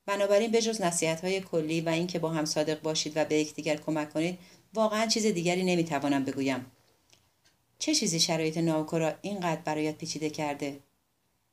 بنابراین 0.06 0.52
بجز 0.52 0.82
نصیحت 0.82 1.24
های 1.24 1.42
کلی 1.42 1.82
و 1.82 1.90
اینکه 1.90 2.20
با 2.20 2.30
هم 2.30 2.46
صادق 2.46 2.82
باشید 2.82 3.14
و 3.16 3.26
به 3.26 3.36
یکدیگر 3.36 3.76
کمک 3.76 4.14
کنید 4.14 4.40
واقعا 4.74 5.06
چیز 5.06 5.26
دیگری 5.26 5.64
نمی‌توانم 5.64 6.24
بگویم. 6.24 6.66
چه 7.80 7.96
چیزی 7.96 8.20
شرایط 8.20 8.58
ناوکو 8.58 9.00
را 9.00 9.14
اینقدر 9.22 9.62
برایت 9.62 9.98
پیچیده 9.98 10.30
کرده؟ 10.30 10.80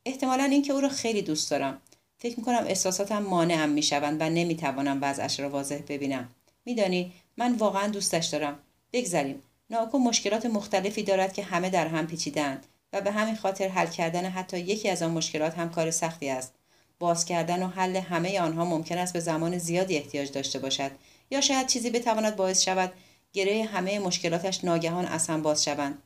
احتمالا 0.07 0.45
اینکه 0.45 0.73
او 0.73 0.81
را 0.81 0.89
خیلی 0.89 1.23
دوست 1.23 1.51
دارم. 1.51 1.81
فکر 2.19 2.39
می‌کنم 2.39 2.65
احساساتم 2.67 3.23
مانعم 3.23 3.69
می‌شوند 3.69 4.21
و 4.21 4.31
نمی‌توانم 4.31 4.99
وضعش 5.03 5.41
را 5.41 5.51
واضح 5.51 5.79
ببینم. 5.89 6.29
میدانی 6.65 7.13
من 7.37 7.55
واقعا 7.55 7.89
دوستش 7.89 8.27
دارم. 8.27 8.59
بگذریم. 8.93 9.43
ناوکو 9.71 9.99
مشکلات 9.99 10.47
مختلفی 10.47 11.03
دارد 11.03 11.33
که 11.33 11.43
همه 11.43 11.71
در 11.71 11.87
هم 11.87 12.07
پیچیدند 12.07 12.67
و 12.93 13.01
به 13.01 13.11
همین 13.11 13.37
خاطر 13.37 13.69
حل 13.69 13.87
کردن 13.87 14.25
حتی 14.25 14.59
یکی 14.59 14.89
از 14.89 15.03
آن 15.03 15.11
مشکلات 15.11 15.59
هم 15.59 15.71
کار 15.71 15.91
سختی 15.91 16.29
است. 16.29 16.55
باز 17.03 17.25
کردن 17.25 17.63
و 17.63 17.69
حل 17.69 17.97
همه 17.97 18.41
آنها 18.41 18.65
ممکن 18.65 18.99
است 18.99 19.13
به 19.13 19.21
زمان 19.21 19.59
زیادی 19.59 19.97
احتیاج 19.97 20.33
داشته 20.33 20.59
باشد 20.59 20.91
یا 21.31 21.41
شاید 21.41 21.67
چیزی 21.67 21.91
بتواند 21.91 22.37
باعث 22.37 22.63
شود 22.63 22.93
گره 23.33 23.65
همه 23.65 23.99
مشکلاتش 23.99 24.65
ناگهان 24.65 25.05
از 25.07 25.27
هم 25.27 25.43
باز 25.43 25.65
شوند. 25.65 26.03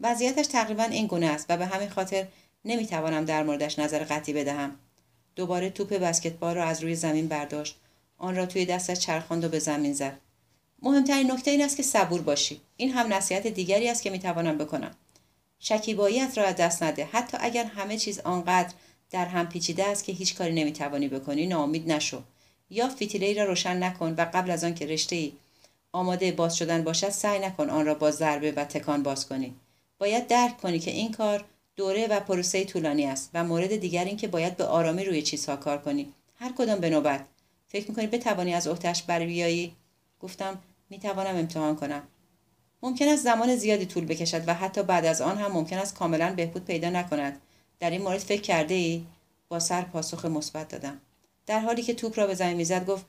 وضعیتش 0.00 0.46
تقریبا 0.46 0.82
این 0.82 1.06
گونه 1.06 1.26
است 1.26 1.46
و 1.48 1.56
به 1.56 1.66
همین 1.66 1.88
خاطر 1.88 2.26
نمی‌توانم 2.64 3.24
در 3.24 3.42
موردش 3.42 3.78
نظر 3.78 4.04
قطعی 4.04 4.34
بدهم. 4.34 4.76
دوباره 5.36 5.70
توپ 5.70 5.94
بسکتبال 5.94 6.54
را 6.54 6.64
از 6.64 6.82
روی 6.82 6.94
زمین 6.94 7.28
برداشت. 7.28 7.76
آن 8.18 8.36
را 8.36 8.46
توی 8.46 8.66
دستش 8.66 8.98
چرخاند 8.98 9.44
و 9.44 9.48
به 9.48 9.58
زمین 9.58 9.92
زد. 9.92 10.18
مهمترین 10.82 11.30
نکته 11.30 11.50
این 11.50 11.62
است 11.62 11.76
که 11.76 11.82
صبور 11.82 12.22
باشی. 12.22 12.60
این 12.76 12.90
هم 12.90 13.12
نصیحت 13.14 13.46
دیگری 13.46 13.88
است 13.88 14.02
که 14.02 14.10
می‌توانم 14.10 14.58
بکنم. 14.58 14.90
شکیباییت 15.58 16.38
را 16.38 16.44
از 16.44 16.56
دست 16.56 16.82
نده. 16.82 17.08
حتی 17.12 17.36
اگر 17.40 17.64
همه 17.64 17.98
چیز 17.98 18.20
آنقدر 18.20 18.74
در 19.14 19.26
هم 19.26 19.48
پیچیده 19.48 19.84
است 19.86 20.04
که 20.04 20.12
هیچ 20.12 20.34
کاری 20.34 20.52
نمی‌توانی 20.52 21.08
بکنی. 21.08 21.46
ناامید 21.46 21.92
نشو. 21.92 22.22
یا 22.70 22.88
فتیله 22.88 23.34
را 23.34 23.44
روشن 23.44 23.82
نکن 23.82 24.14
و 24.18 24.26
قبل 24.34 24.50
از 24.50 24.64
آن 24.64 24.74
که 24.74 24.86
رشته 24.86 25.16
ای 25.16 25.32
آماده 25.92 26.32
باز 26.32 26.56
شدن 26.56 26.84
باشد 26.84 27.08
سعی 27.08 27.38
نکن 27.38 27.70
آن 27.70 27.86
را 27.86 27.94
با 27.94 28.10
ضربه 28.10 28.52
و 28.52 28.64
تکان 28.64 29.02
باز 29.02 29.28
کنی. 29.28 29.54
باید 29.98 30.26
درک 30.26 30.56
کنی 30.56 30.78
که 30.78 30.90
این 30.90 31.12
کار 31.12 31.44
دوره 31.76 32.06
و 32.06 32.20
پروسه 32.20 32.64
طولانی 32.64 33.06
است 33.06 33.30
و 33.34 33.44
مورد 33.44 33.76
دیگر 33.76 34.04
این 34.04 34.16
که 34.16 34.28
باید 34.28 34.56
به 34.56 34.64
آرامی 34.64 35.04
روی 35.04 35.22
چیزها 35.22 35.56
کار 35.56 35.78
کنی. 35.78 36.12
هر 36.36 36.52
کدام 36.52 36.80
به 36.80 36.90
نوبت. 36.90 37.24
فکر 37.68 37.88
می‌کنی 37.88 38.06
بتوانی 38.06 38.54
از 38.54 38.68
احتش 38.68 39.02
بر 39.02 39.26
بیایی 39.26 39.72
گفتم 40.22 40.58
می‌توانم 40.90 41.36
امتحان 41.36 41.76
کنم. 41.76 42.02
ممکن 42.82 43.08
است 43.08 43.24
زمان 43.24 43.56
زیادی 43.56 43.86
طول 43.86 44.04
بکشد 44.04 44.48
و 44.48 44.54
حتی 44.54 44.82
بعد 44.82 45.04
از 45.04 45.20
آن 45.20 45.38
هم 45.38 45.52
ممکن 45.52 45.78
است 45.78 45.94
کاملا 45.94 46.34
بهبود 46.36 46.64
پیدا 46.64 46.90
نکند. 46.90 47.40
در 47.80 47.90
این 47.90 48.02
مورد 48.02 48.18
فکر 48.18 48.42
کرده 48.42 48.74
ای؟ 48.74 49.04
با 49.48 49.60
سر 49.60 49.82
پاسخ 49.82 50.24
مثبت 50.24 50.68
دادم. 50.68 51.00
در 51.46 51.60
حالی 51.60 51.82
که 51.82 51.94
توپ 51.94 52.18
را 52.18 52.26
به 52.26 52.34
زمین 52.34 52.56
می‌زد 52.56 52.86
گفت 52.86 53.04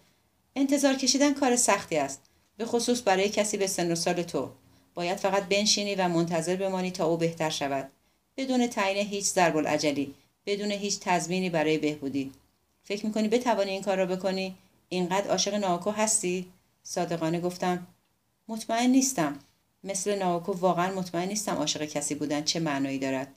انتظار 0.56 0.96
کشیدن 0.96 1.34
کار 1.34 1.56
سختی 1.56 1.98
است. 1.98 2.22
به 2.58 2.66
خصوص 2.66 3.02
برای 3.06 3.30
کسی 3.30 3.58
به 3.58 3.68
سن 3.68 3.92
و 3.92 3.96
سال 3.96 4.24
تو. 4.24 4.50
باید 4.94 5.18
فقط 5.18 5.44
بنشینی 5.44 5.96
و 5.96 6.08
منتظر 6.08 6.56
بمانی 6.56 6.92
تا 6.92 7.06
او 7.06 7.18
بهتر 7.18 7.50
شود. 7.50 7.92
بدون 8.38 8.68
تعیین 8.68 9.08
هیچ 9.08 9.26
ضرب 9.26 9.58
العجلی 9.58 10.14
بدون 10.46 10.72
هیچ 10.72 11.00
تضمینی 11.00 11.50
برای 11.50 11.78
بهبودی. 11.78 12.32
فکر 12.84 13.06
می‌کنی 13.06 13.28
بتوانی 13.28 13.72
این 13.72 13.82
کار 13.82 13.98
را 13.98 14.06
بکنی؟ 14.06 14.56
اینقدر 14.90 15.30
عاشق 15.30 15.54
ناوکو 15.54 15.92
هستی؟ 15.92 16.46
صادقانه 16.84 17.40
گفتم 17.40 17.88
مطمئن 18.48 18.90
نیستم. 18.90 19.40
مثل 19.84 20.20
ناوکو 20.20 20.52
واقعا 20.52 20.96
مطمئن 20.96 21.28
نیستم 21.28 21.56
عاشق 21.56 21.86
کسی 21.86 22.16
بودن 22.16 22.44
چه 22.44 22.60
معنایی 22.60 23.00
دارد. 23.00 23.28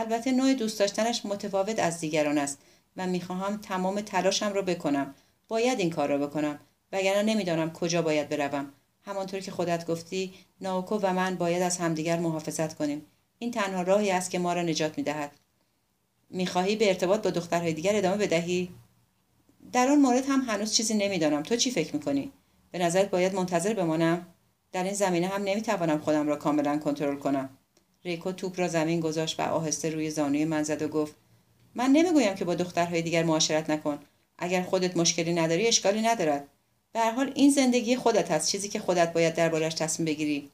البته 0.00 0.32
نوع 0.32 0.54
دوست 0.54 0.78
داشتنش 0.78 1.26
متفاوت 1.26 1.78
از 1.78 2.00
دیگران 2.00 2.38
است 2.38 2.58
و 2.96 3.06
می‌خواهم 3.06 3.56
تمام 3.56 4.00
تلاشم 4.00 4.52
را 4.52 4.62
بکنم. 4.62 5.14
باید 5.48 5.80
این 5.80 5.90
کار 5.90 6.08
را 6.08 6.18
بکنم. 6.26 6.60
وگرنه 6.92 7.22
نمی‌دانم 7.22 7.72
کجا 7.72 8.02
باید 8.02 8.28
بروم. 8.28 8.72
همانطور 9.02 9.40
که 9.40 9.50
خودت 9.50 9.86
گفتی 9.86 10.34
ناوکو 10.60 10.98
و 11.02 11.12
من 11.12 11.34
باید 11.34 11.62
از 11.62 11.78
همدیگر 11.78 12.18
محافظت 12.18 12.74
کنیم. 12.74 13.06
این 13.38 13.50
تنها 13.50 13.82
راهی 13.82 14.10
است 14.10 14.30
که 14.30 14.38
ما 14.38 14.52
را 14.52 14.62
نجات 14.62 14.98
می‌دهد. 14.98 15.30
می‌خواهی 16.30 16.76
به 16.76 16.88
ارتباط 16.88 17.22
با 17.22 17.30
دخترهای 17.30 17.72
دیگر 17.72 17.96
ادامه 17.96 18.16
بدهی؟ 18.16 18.70
در 19.72 19.88
آن 19.88 19.98
مورد 19.98 20.24
هم 20.28 20.40
هنوز 20.40 20.72
چیزی 20.74 20.94
نمی‌دانم. 20.94 21.42
تو 21.42 21.56
چی 21.56 21.70
فکر 21.70 21.96
می‌کنی؟ 21.96 22.32
به 22.70 22.78
نظرت 22.78 23.10
باید 23.10 23.34
منتظر 23.34 23.74
بمانم؟ 23.74 24.26
در 24.72 24.84
این 24.84 24.94
زمینه 24.94 25.26
هم 25.26 25.42
نمی‌توانم 25.42 25.98
خودم 25.98 26.28
را 26.28 26.36
کاملا 26.36 26.78
کنترل 26.78 27.16
کنم. 27.16 27.50
ریکو 28.04 28.32
توپ 28.32 28.60
را 28.60 28.68
زمین 28.68 29.00
گذاشت 29.00 29.40
و 29.40 29.42
آهسته 29.42 29.90
روی 29.90 30.10
زانوی 30.10 30.44
من 30.44 30.62
زد 30.62 30.82
و 30.82 30.88
گفت 30.88 31.14
من 31.74 31.90
نمی‌گویم 31.90 32.34
که 32.34 32.44
با 32.44 32.54
دخترهای 32.54 33.02
دیگر 33.02 33.22
معاشرت 33.22 33.70
نکن. 33.70 33.98
اگر 34.38 34.62
خودت 34.62 34.96
مشکلی 34.96 35.32
نداری 35.32 35.66
اشکالی 35.66 36.02
ندارد. 36.02 36.48
به 36.92 37.00
حال 37.00 37.32
این 37.34 37.50
زندگی 37.50 37.96
خودت 37.96 38.30
است 38.30 38.48
چیزی 38.48 38.68
که 38.68 38.78
خودت 38.78 39.12
باید 39.12 39.34
دربارش 39.34 39.74
تصمیم 39.74 40.06
بگیری. 40.06 40.50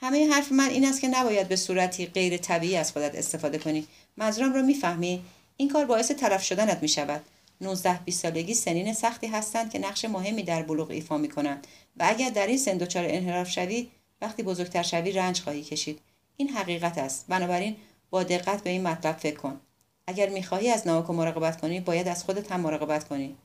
همه 0.00 0.28
حرف 0.28 0.52
من 0.52 0.70
این 0.70 0.84
است 0.84 1.00
که 1.00 1.08
نباید 1.08 1.48
به 1.48 1.56
صورتی 1.56 2.06
غیر 2.06 2.36
طبیعی 2.36 2.76
از 2.76 2.92
خودت 2.92 3.14
استفاده 3.14 3.58
کنی. 3.58 3.86
منظورم 4.16 4.54
را 4.54 4.62
می‌فهمی؟ 4.62 5.22
این 5.56 5.68
کار 5.68 5.84
باعث 5.84 6.10
طرف 6.10 6.42
شدنت 6.42 6.82
می 6.82 6.88
شود 6.88 7.22
19 7.60 8.00
20 8.04 8.22
سالگی 8.22 8.54
سنین 8.54 8.92
سختی 8.92 9.26
هستند 9.26 9.70
که 9.70 9.78
نقش 9.78 10.04
مهمی 10.04 10.42
در 10.42 10.62
بلوغ 10.62 10.90
ایفا 10.90 11.18
می 11.18 11.28
کنند 11.28 11.66
و 11.96 12.04
اگر 12.08 12.30
در 12.30 12.46
این 12.46 12.58
سن 12.58 12.76
دچار 12.76 13.04
انحراف 13.08 13.50
شوی 13.50 13.88
وقتی 14.20 14.42
بزرگتر 14.42 14.82
شوی 14.82 15.12
رنج 15.12 15.40
خواهی 15.40 15.62
کشید. 15.62 16.00
این 16.36 16.48
حقیقت 16.48 16.98
است. 16.98 17.24
بنابراین 17.28 17.76
با 18.10 18.22
دقت 18.22 18.62
به 18.62 18.70
این 18.70 18.82
مطلب 18.82 19.16
فکر 19.16 19.36
کن. 19.36 19.60
اگر 20.06 20.28
می‌خواهی 20.28 20.70
از 20.70 20.86
ناوکو 20.86 21.12
مراقبت 21.12 21.60
کنی 21.60 21.80
باید 21.80 22.08
از 22.08 22.24
خودت 22.24 22.52
هم 22.52 22.60
مراقبت 22.60 23.08
کنی. 23.08 23.36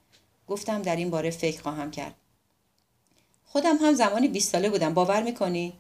گفتم 0.47 0.81
در 0.81 0.95
این 0.95 1.09
باره 1.09 1.29
فکر 1.29 1.61
خواهم 1.61 1.91
کرد. 1.91 2.15
خودم 3.45 3.77
هم 3.77 3.93
زمانی 3.93 4.27
20 4.27 4.51
ساله 4.51 4.69
بودم. 4.69 4.93
باور 4.93 5.23
می‌کنی؟ 5.23 5.73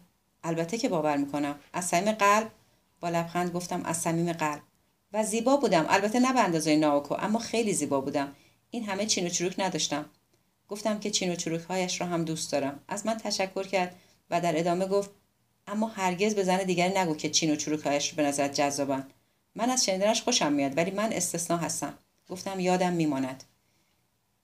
البته 0.43 0.77
که 0.77 0.89
باور 0.89 1.17
می‌کنم. 1.17 1.55
از 1.73 1.85
صمیم 1.85 2.11
قلب 2.11 2.51
با 2.99 3.09
لبخند 3.09 3.51
گفتم 3.51 3.83
از 3.85 3.97
صمیم 3.97 4.33
قلب. 4.33 4.61
و 5.13 5.23
زیبا 5.23 5.57
بودم. 5.57 5.85
البته 5.89 6.19
نه 6.19 6.33
به 6.33 6.39
اندازه 6.39 6.75
ناوکو 6.75 7.15
اما 7.19 7.39
خیلی 7.39 7.73
زیبا 7.73 8.01
بودم. 8.01 8.35
این 8.71 8.83
همه 8.83 9.05
چین 9.05 9.25
و 9.25 9.29
چروک 9.29 9.55
نداشتم. 9.57 10.05
گفتم 10.69 10.99
که 10.99 11.11
چین 11.11 11.31
و 11.31 11.35
چروک 11.35 11.61
هایش 11.61 12.01
را 12.01 12.07
هم 12.07 12.25
دوست 12.25 12.51
دارم. 12.51 12.79
از 12.87 13.05
من 13.05 13.17
تشکر 13.17 13.63
کرد 13.63 13.95
و 14.29 14.41
در 14.41 14.59
ادامه 14.59 14.85
گفت 14.85 15.09
اما 15.67 15.87
هرگز 15.87 16.35
به 16.35 16.43
زن 16.43 16.57
دیگری 16.57 16.97
نگو 16.97 17.15
که 17.15 17.29
چین 17.29 17.51
و 17.51 17.55
چروک 17.55 17.79
هایش 17.79 18.13
به 18.13 18.23
نظر 18.23 18.47
جذابن. 18.47 19.07
من 19.55 19.69
از 19.69 19.85
شنیدنش 19.85 20.21
خوشم 20.21 20.53
میاد 20.53 20.77
ولی 20.77 20.91
من 20.91 21.13
استثنا 21.13 21.57
هستم. 21.57 21.97
گفتم 22.29 22.59
یادم 22.59 22.93
میماند. 22.93 23.43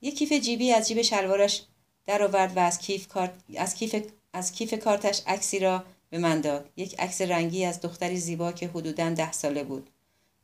یک 0.01 0.17
کیف 0.17 0.33
جیبی 0.33 0.73
از 0.73 0.87
جیب 0.87 1.01
شلوارش 1.01 1.63
درآورد 2.05 2.57
و 2.57 2.59
از 2.59 2.79
کیف 2.79 3.07
کارت 3.07 3.33
از 3.57 3.75
کیف 3.75 4.05
از 4.33 4.51
کیف 4.51 4.73
کارتش 4.73 5.21
عکسی 5.27 5.59
را 5.59 5.83
به 6.09 6.17
من 6.17 6.41
داد. 6.41 6.69
یک 6.75 6.99
عکس 6.99 7.21
رنگی 7.21 7.65
از 7.65 7.81
دختری 7.81 8.17
زیبا 8.17 8.51
که 8.51 8.67
حدوداً 8.67 9.09
ده 9.09 9.31
ساله 9.31 9.63
بود. 9.63 9.89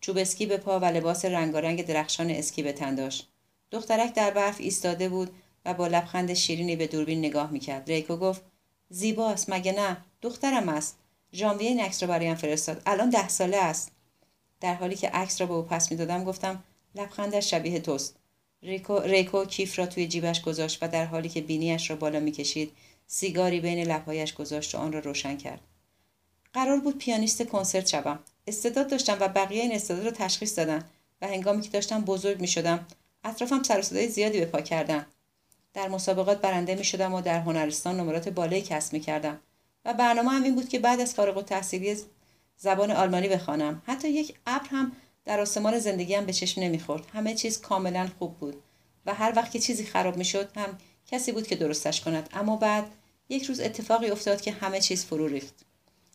چوب 0.02 0.18
اسکی 0.18 0.46
به 0.46 0.58
پا 0.58 0.80
و 0.80 0.86
لباس 0.86 1.26
رنگارنگ 1.26 1.86
درخشان 1.86 2.30
اسکی 2.30 2.64
به 2.64 2.72
تن 2.72 2.96
داشت. 2.96 3.30
دخترک 3.72 4.14
در 4.14 4.32
برف 4.32 4.56
ایستاده 4.60 5.10
بود 5.10 5.32
و 5.66 5.74
با 5.74 5.88
لبخند 5.88 6.34
شیرینی 6.34 6.76
به 6.76 6.88
دوربین 6.88 7.20
نگاه 7.20 7.52
می‌کرد. 7.52 7.90
ریکو 7.90 8.18
گفت 8.18 8.42
زیباست 8.90 9.50
مگه 9.50 9.72
نه؟ 9.72 9.98
دخترم 10.24 10.70
است. 10.70 10.98
ژانویه 11.34 11.70
این 11.70 11.80
عکس 11.80 12.04
را 12.04 12.08
برایم 12.08 12.36
فرستاد. 12.36 12.82
الان 12.86 13.10
ده 13.10 13.28
ساله 13.28 13.58
است. 13.58 13.92
در 14.62 14.74
حالی 14.74 14.96
که 14.96 15.10
عکس 15.10 15.42
را 15.42 15.48
به 15.48 15.54
او 15.54 15.62
پس 15.62 15.92
می‌دادم 15.92 16.24
گفتم 16.24 16.64
لبخندش 16.96 17.52
شبیه 17.52 17.80
توست. 17.80 18.16
ریکو, 18.64 19.00
ریکو 19.00 19.46
کیف 19.46 19.80
را 19.80 19.86
توی 19.86 20.08
جیبش 20.08 20.42
گذاشت 20.42 20.84
و 20.84 20.88
در 20.88 21.06
حالی 21.06 21.30
که 21.30 21.42
بینیش 21.42 21.90
را 21.90 21.96
بالا 21.96 22.20
می‌کشید 22.20 22.72
سیگاری 23.08 23.60
بین 23.60 23.88
لبهایش 23.88 24.34
گذاشت 24.34 24.76
و 24.76 24.78
آن 24.78 24.94
را 24.94 25.00
روشن 25.00 25.38
کرد. 25.38 25.62
قرار 26.54 26.80
بود 26.80 26.98
پیانیست 26.98 27.44
کنسرت 27.44 27.88
شوم. 27.88 28.20
استعداد 28.48 28.90
داشتم 28.90 29.18
و 29.20 29.28
بقیه 29.28 29.62
این 29.62 29.72
استعداد 29.72 30.06
را 30.06 30.12
تشخیص 30.12 30.60
دادن 30.60 30.84
و 31.22 31.28
هنگامی 31.28 31.62
که 31.62 31.70
داشتم 31.70 32.02
بزرگ 32.02 32.40
می 32.40 32.48
شدم 32.48 32.88
اطرافم 33.24 33.64
سر 33.64 33.80
و 33.80 33.82
زیادی 34.08 34.40
به 34.40 34.46
پا 34.46 34.62
کردن. 34.62 35.06
در 35.74 35.88
مسابقات 35.88 36.42
برنده 36.42 36.76
می 36.76 36.84
شدم 36.84 37.14
و 37.14 37.22
در 37.22 37.40
هنرستان 37.40 38.00
نمرات 38.00 38.30
بالایی 38.30 38.62
کسب 38.62 38.94
می 38.94 39.00
کردم 39.00 39.40
و 39.86 39.94
برنامه 39.94 40.32
هم 40.32 40.44
این 40.44 40.56
بود 40.56 40.70
که 40.70 40.80
بعد 40.80 41.00
از 41.00 41.14
فارغ 41.14 41.38
التحصیلی 41.38 41.98
زبان 42.58 42.92
آلمانی 42.92 43.28
بخوانم. 43.28 43.82
حتی 43.86 44.10
یک 44.10 44.36
ابر 44.48 44.68
هم 44.68 44.92
در 45.26 45.40
آسمان 45.40 45.80
زندگیم 45.80 46.26
به 46.26 46.34
چشم 46.34 46.62
نمی‌خورد. 46.62 47.04
همه 47.14 47.34
چیز 47.34 47.62
کاملا 47.62 48.10
خوب 48.20 48.38
بود 48.38 48.64
و 49.06 49.14
هر 49.14 49.34
وقت 49.36 49.52
که 49.52 49.60
چیزی 49.60 49.84
خراب 49.84 50.18
می‌شد 50.18 50.50
هم 50.58 50.78
کسی 51.08 51.32
بود 51.32 51.48
که 51.48 51.56
درستش 51.56 52.02
کند. 52.02 52.30
اما 52.34 52.56
بعد 52.56 52.86
یک 53.30 53.44
روز 53.44 53.60
اتفاقی 53.60 54.10
افتاد 54.10 54.42
که 54.42 54.52
همه 54.52 54.80
چیز 54.80 55.06
فرو 55.06 55.28
ریخت. 55.28 55.66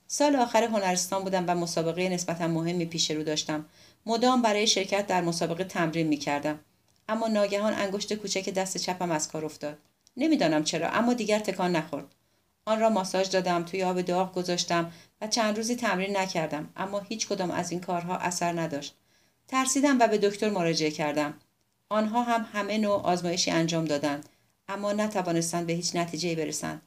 سال 0.06 0.36
آخر 0.36 0.64
هنرستان 0.64 1.22
بودم 1.22 1.44
و 1.48 1.54
مسابقه 1.54 2.08
نسبتا 2.08 2.48
مهمی 2.48 2.86
پیش 2.86 3.10
رو 3.10 3.22
داشتم. 3.22 3.66
مدام 4.06 4.42
برای 4.42 4.66
شرکت 4.66 5.06
در 5.06 5.20
مسابقه 5.20 5.64
تمرین 5.64 6.06
می 6.06 6.16
کردم. 6.16 6.60
اما 7.08 7.28
ناگهان 7.28 7.72
انگشت 7.72 8.14
کوچک 8.14 8.50
دست 8.50 8.76
چپم 8.76 9.10
از 9.10 9.28
کار 9.28 9.44
افتاد. 9.44 9.78
نمی‌دانم 10.16 10.64
چرا 10.64 10.88
اما 10.88 11.14
دیگر 11.14 11.38
تکان 11.38 11.76
نخورد. 11.76 12.14
آن 12.68 12.80
را 12.80 12.90
ماساژ 12.90 13.28
دادم 13.28 13.62
توی 13.62 13.82
آب 13.82 14.00
داغ 14.00 14.34
گذاشتم 14.34 14.92
و 15.20 15.26
چند 15.26 15.56
روزی 15.56 15.76
تمرین 15.76 16.16
نکردم 16.16 16.68
اما 16.76 17.00
هیچ 17.00 17.28
کدام 17.28 17.50
از 17.50 17.70
این 17.70 17.80
کارها 17.80 18.16
اثر 18.16 18.60
نداشت. 18.60 18.94
ترسیدم 19.48 19.98
و 20.00 20.06
به 20.06 20.18
دکتر 20.18 20.50
مراجعه 20.50 20.90
کردم. 20.90 21.34
آنها 21.88 22.22
هم 22.22 22.46
همه 22.52 22.78
نوع 22.78 23.02
آزمایشی 23.02 23.50
انجام 23.50 23.84
دادند 23.84 24.28
اما 24.68 24.92
نتوانستند 24.92 25.66
به 25.66 25.72
هیچ 25.72 25.96
نتیجه 25.96 26.34
برسند. 26.34 26.82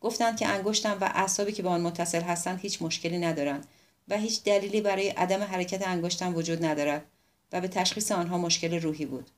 گفتند 0.00 0.36
که 0.36 0.46
انگشتم 0.46 0.98
و 1.00 1.04
اعصابی 1.14 1.52
که 1.52 1.62
به 1.62 1.68
آن 1.68 1.80
متصل 1.80 2.22
هستند 2.22 2.60
هیچ 2.60 2.82
مشکلی 2.82 3.18
ندارند 3.18 3.66
و 4.08 4.16
هیچ 4.16 4.42
دلیلی 4.42 4.80
برای 4.80 5.08
عدم 5.08 5.42
حرکت 5.42 5.88
انگشتم 5.88 6.34
وجود 6.34 6.64
ندارد 6.64 7.04
و 7.52 7.60
به 7.60 7.68
تشخیص 7.68 8.12
آنها 8.12 8.38
مشکل 8.38 8.80
روحی 8.80 9.06
بود. 9.06 9.30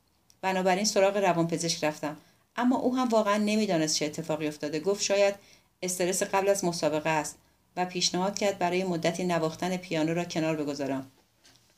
بنابراین 0.42 0.84
سراغ 0.84 1.16
روانپزشک 1.16 1.84
رفتم 1.84 2.16
اما 2.56 2.76
او 2.76 2.96
هم 2.96 3.08
واقعا 3.08 3.36
نمی‌دانست 3.36 3.96
چه 3.96 4.06
اتفاقی 4.06 4.48
افتاده. 4.48 4.80
گفت 4.80 5.02
شاید 5.02 5.34
استرس 5.82 6.22
قبل 6.22 6.48
از 6.48 6.64
مسابقه 6.64 7.10
است 7.10 7.38
و 7.76 7.84
پیشنهاد 7.84 8.38
کرد 8.38 8.58
برای 8.58 8.84
مدتی 8.84 9.24
نواختن 9.24 9.76
پیانو 9.76 10.14
را 10.14 10.24
کنار 10.24 10.56
بگذارم. 10.56 11.10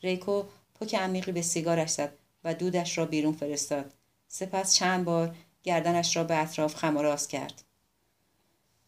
ریکو 0.02 0.42
پک 0.80 0.94
عمیقی 0.94 1.32
به 1.32 1.42
سیگارش 1.42 1.90
زد 1.90 2.12
و 2.44 2.54
دودش 2.54 2.98
را 2.98 3.06
بیرون 3.06 3.32
فرستاد. 3.32 3.92
سپس 4.28 4.74
چند 4.74 5.04
بار 5.04 5.36
گردنش 5.62 6.16
را 6.16 6.24
به 6.24 6.36
اطراف 6.36 6.74
خم 6.74 6.96
و 6.96 7.02
راست 7.02 7.30
کرد. 7.30 7.62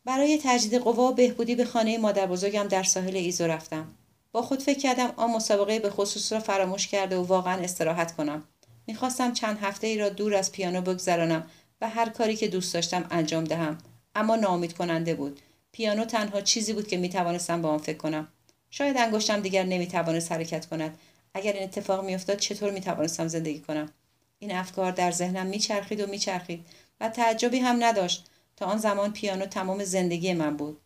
برای 0.04 0.40
تجدید 0.44 0.74
قوا 0.80 1.02
و 1.02 1.14
بهبودی 1.14 1.54
به 1.54 1.64
خانه 1.64 1.98
مادر 1.98 2.26
بزرگم 2.26 2.68
در 2.68 2.82
ساحل 2.82 3.16
ایزو 3.16 3.46
رفتم. 3.46 3.94
با 4.32 4.42
خود 4.42 4.62
فکر 4.62 4.78
کردم 4.78 5.12
آن 5.16 5.30
مسابقه 5.30 5.78
به 5.78 5.90
خصوص 5.90 6.32
را 6.32 6.40
فراموش 6.40 6.88
کرده 6.88 7.16
و 7.16 7.22
واقعا 7.22 7.62
استراحت 7.62 8.16
کنم. 8.16 8.44
می‌خواستم 8.86 9.32
چند 9.32 9.58
هفته 9.58 9.86
ای 9.86 9.98
را 9.98 10.08
دور 10.08 10.34
از 10.34 10.52
پیانو 10.52 10.80
بگذرانم 10.80 11.50
و 11.80 11.88
هر 11.88 12.08
کاری 12.08 12.36
که 12.36 12.48
دوست 12.48 12.74
داشتم 12.74 13.06
انجام 13.10 13.44
دهم. 13.44 13.78
اما 14.14 14.36
ناامید 14.36 14.72
کننده 14.72 15.14
بود. 15.14 15.40
پیانو 15.72 16.04
تنها 16.04 16.40
چیزی 16.40 16.72
بود 16.72 16.88
که 16.88 16.96
می‌توانستم 16.96 17.62
با 17.62 17.68
آن 17.68 17.78
فکر 17.78 17.96
کنم. 17.96 18.28
شاید 18.70 18.96
انگشتم 18.96 19.40
دیگر 19.40 19.64
نمی‌توانست 19.64 20.32
حرکت 20.32 20.66
کند. 20.66 20.98
اگر 21.34 21.52
این 21.52 21.62
اتفاق 21.62 22.04
میافتاد 22.04 22.38
چطور 22.38 22.70
می‌توانستم 22.70 23.28
زندگی 23.28 23.60
کنم؟ 23.60 23.90
این 24.38 24.52
افکار 24.52 24.92
در 24.92 25.10
ذهنم 25.10 25.46
میچرخید 25.46 26.00
و 26.00 26.06
میچرخید 26.06 26.66
و 27.00 27.08
تعجبی 27.08 27.58
هم 27.58 27.84
نداشت 27.84 28.26
تا 28.56 28.66
آن 28.66 28.78
زمان 28.78 29.12
پیانو 29.12 29.46
تمام 29.46 29.84
زندگی 29.84 30.32
من 30.32 30.56
بود. 30.56 30.80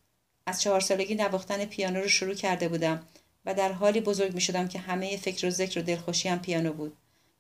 از 0.47 0.63
چهار 0.63 0.81
سالگی 0.81 1.15
نواختن 1.15 1.65
پیانو 1.65 2.01
رو 2.01 2.09
شروع 2.09 2.35
کرده 2.35 2.69
بودم 2.69 3.03
و 3.45 3.55
در 3.55 3.73
حالی 3.73 4.01
بزرگ 4.01 4.35
می 4.35 4.41
شدم 4.41 4.69
که 4.69 4.79
همه 4.79 5.17
فکر 5.17 5.47
و 5.47 5.51
ذکر 5.51 5.79
و 5.79 5.83
دلخوشی 5.83 6.29
هم 6.29 6.41
پیانو 6.41 6.73
بود. 6.73 6.97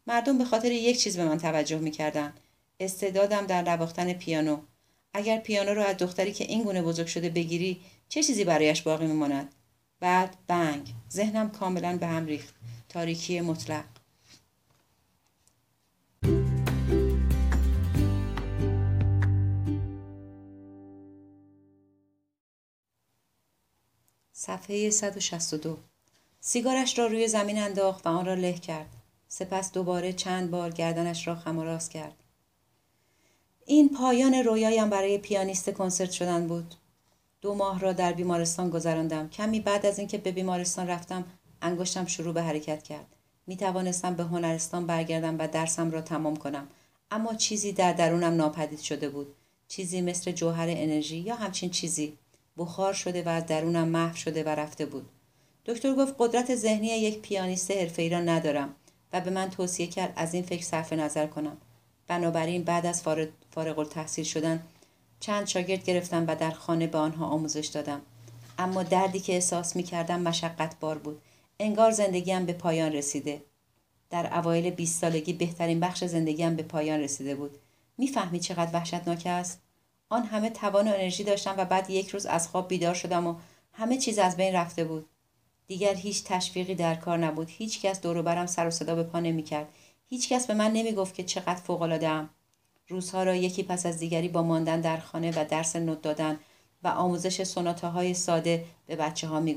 مردم 0.06 0.38
به 0.38 0.44
خاطر 0.44 0.72
یک 0.72 0.98
چیز 0.98 1.16
به 1.16 1.24
من 1.24 1.38
توجه 1.38 1.78
می‌کردند. 1.78 2.40
استعدادم 2.80 3.46
در 3.46 3.62
نواختن 3.62 4.12
پیانو 4.12 4.58
اگر 5.16 5.38
پیانو 5.38 5.74
رو 5.74 5.82
از 5.82 5.96
دختری 5.96 6.32
که 6.32 6.44
این 6.44 6.62
گونه 6.62 6.82
بزرگ 6.82 7.06
شده 7.06 7.28
بگیری 7.28 7.80
چه 8.08 8.22
چیزی 8.22 8.44
برایش 8.44 8.82
باقی 8.82 9.06
میماند؟ 9.06 9.54
بعد 10.00 10.36
بنگ 10.46 10.94
ذهنم 11.10 11.50
کاملا 11.50 11.96
به 11.96 12.06
هم 12.06 12.26
ریخت. 12.26 12.54
تاریکی 12.88 13.40
مطلق. 13.40 13.84
صفحه 24.32 24.90
162 24.90 25.78
سیگارش 26.40 26.98
را 26.98 27.06
روی 27.06 27.28
زمین 27.28 27.58
انداخت 27.58 28.06
و 28.06 28.10
آن 28.10 28.26
را 28.26 28.34
له 28.34 28.52
کرد. 28.52 28.96
سپس 29.28 29.72
دوباره 29.72 30.12
چند 30.12 30.50
بار 30.50 30.70
گردنش 30.70 31.26
را 31.26 31.34
خم 31.34 31.58
و 31.58 31.64
راست 31.64 31.90
کرد. 31.90 32.25
این 33.68 33.88
پایان 33.88 34.34
رویایم 34.34 34.90
برای 34.90 35.18
پیانیست 35.18 35.70
کنسرت 35.70 36.10
شدن 36.10 36.46
بود. 36.46 36.74
دو 37.40 37.54
ماه 37.54 37.80
را 37.80 37.92
در 37.92 38.12
بیمارستان 38.12 38.70
گذراندم. 38.70 39.28
کمی 39.28 39.60
بعد 39.60 39.86
از 39.86 39.98
اینکه 39.98 40.18
به 40.18 40.32
بیمارستان 40.32 40.86
رفتم 40.86 41.24
انگشتم 41.62 42.06
شروع 42.06 42.34
به 42.34 42.42
حرکت 42.42 42.82
کرد. 42.82 43.06
می 43.46 43.56
توانستم 43.56 44.14
به 44.14 44.22
هنرستان 44.24 44.86
برگردم 44.86 45.38
و 45.38 45.48
درسم 45.48 45.90
را 45.90 46.00
تمام 46.00 46.36
کنم. 46.36 46.68
اما 47.10 47.34
چیزی 47.34 47.72
در 47.72 47.92
درونم 47.92 48.34
ناپدید 48.34 48.80
شده 48.80 49.08
بود. 49.08 49.34
چیزی 49.68 50.00
مثل 50.00 50.32
جوهر 50.32 50.68
انرژی 50.70 51.16
یا 51.16 51.34
همچین 51.34 51.70
چیزی. 51.70 52.18
بخار 52.58 52.92
شده 52.92 53.22
و 53.22 53.28
از 53.28 53.46
درونم 53.46 53.88
محو 53.88 54.16
شده 54.16 54.44
و 54.44 54.48
رفته 54.48 54.86
بود. 54.86 55.08
دکتر 55.64 55.94
گفت 55.94 56.14
قدرت 56.18 56.54
ذهنی 56.54 56.86
یک 56.86 57.20
پیانیست 57.20 57.70
حرفهای 57.70 58.08
را 58.08 58.20
ندارم 58.20 58.74
و 59.12 59.20
به 59.20 59.30
من 59.30 59.50
توصیه 59.50 59.86
کرد 59.86 60.12
از 60.16 60.34
این 60.34 60.42
فکر 60.42 60.62
صرف 60.62 60.92
نظر 60.92 61.26
کنم. 61.26 61.56
بنابراین 62.08 62.64
بعد 62.64 62.86
از 62.86 63.02
فارغ 63.56 63.78
التحصیل 63.78 64.24
شدن. 64.24 64.62
چند 65.20 65.46
شاگرد 65.46 65.84
گرفتم 65.84 66.24
و 66.28 66.36
در 66.36 66.50
خانه 66.50 66.86
به 66.86 66.98
آنها 66.98 67.26
آموزش 67.26 67.66
دادم. 67.66 68.00
اما 68.58 68.82
دردی 68.82 69.20
که 69.20 69.32
احساس 69.32 69.76
می 69.76 69.82
کردم 69.82 70.20
مشقت 70.20 70.76
بار 70.80 70.98
بود. 70.98 71.22
انگار 71.60 71.90
زندگیم 71.90 72.46
به 72.46 72.52
پایان 72.52 72.92
رسیده. 72.92 73.42
در 74.10 74.38
اوایل 74.38 74.70
20 74.70 75.00
سالگی 75.00 75.32
بهترین 75.32 75.80
بخش 75.80 76.04
زندگیم 76.04 76.56
به 76.56 76.62
پایان 76.62 77.00
رسیده 77.00 77.34
بود. 77.34 77.58
می‌فهمی 77.98 78.40
چقدر 78.40 78.70
وحشتناک 78.74 79.22
است؟ 79.26 79.60
آن 80.08 80.22
همه 80.22 80.50
توان 80.50 80.88
و 80.88 80.94
انرژی 80.94 81.24
داشتم 81.24 81.54
و 81.58 81.64
بعد 81.64 81.90
یک 81.90 82.08
روز 82.08 82.26
از 82.26 82.48
خواب 82.48 82.68
بیدار 82.68 82.94
شدم 82.94 83.26
و 83.26 83.34
همه 83.72 83.96
چیز 83.98 84.18
از 84.18 84.36
بین 84.36 84.54
رفته 84.54 84.84
بود. 84.84 85.06
دیگر 85.66 85.94
هیچ 85.94 86.24
تشویقی 86.24 86.74
در 86.74 86.94
کار 86.94 87.18
نبود. 87.18 87.48
هیچ 87.50 87.80
کس 87.80 88.00
دور 88.00 88.22
برم 88.22 88.46
سر 88.46 88.66
و 88.66 88.70
صدا 88.70 88.94
به 88.94 89.02
پا 89.02 89.20
نمی‌کرد. 89.20 89.68
هیچ 90.08 90.28
کس 90.28 90.46
به 90.46 90.54
من 90.54 90.72
نمی‌گفت 90.72 91.14
که 91.14 91.22
چقدر 91.22 91.60
فوق 91.60 91.82
العاده 91.82 92.08
روزها 92.88 93.22
را 93.22 93.34
یکی 93.34 93.62
پس 93.62 93.86
از 93.86 93.98
دیگری 93.98 94.28
با 94.28 94.42
ماندن 94.42 94.80
در 94.80 94.96
خانه 94.96 95.30
و 95.30 95.44
درس 95.44 95.76
نوت 95.76 96.02
دادن 96.02 96.38
و 96.84 96.88
آموزش 96.88 97.42
سناته 97.42 97.86
های 97.86 98.14
ساده 98.14 98.64
به 98.86 98.96
بچه 98.96 99.28
ها 99.28 99.40
می 99.40 99.56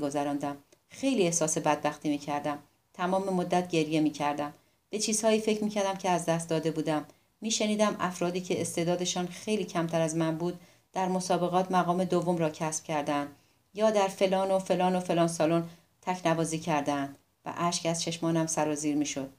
خیلی 0.88 1.22
احساس 1.22 1.58
بدبختی 1.58 2.08
می 2.08 2.18
کردم. 2.18 2.58
تمام 2.94 3.34
مدت 3.34 3.68
گریه 3.68 4.00
می 4.00 4.10
کردم. 4.10 4.54
به 4.90 4.98
چیزهایی 4.98 5.40
فکر 5.40 5.64
می 5.64 5.70
کردم 5.70 5.94
که 5.94 6.10
از 6.10 6.26
دست 6.26 6.48
داده 6.48 6.70
بودم. 6.70 7.06
می 7.40 7.50
شنیدم 7.50 7.96
افرادی 8.00 8.40
که 8.40 8.60
استعدادشان 8.60 9.26
خیلی 9.26 9.64
کمتر 9.64 10.00
از 10.00 10.16
من 10.16 10.36
بود 10.36 10.60
در 10.92 11.08
مسابقات 11.08 11.72
مقام 11.72 12.04
دوم 12.04 12.36
را 12.36 12.50
کسب 12.50 12.84
کردند 12.84 13.28
یا 13.74 13.90
در 13.90 14.08
فلان 14.08 14.50
و 14.50 14.58
فلان 14.58 14.96
و 14.96 15.00
فلان 15.00 15.28
سالن 15.28 15.68
تکنوازی 16.02 16.58
کردند 16.58 17.16
و 17.44 17.54
اشک 17.56 17.86
از 17.86 18.02
چشمانم 18.02 18.46
سرازیر 18.46 18.96
می 18.96 19.06
شد. 19.06 19.32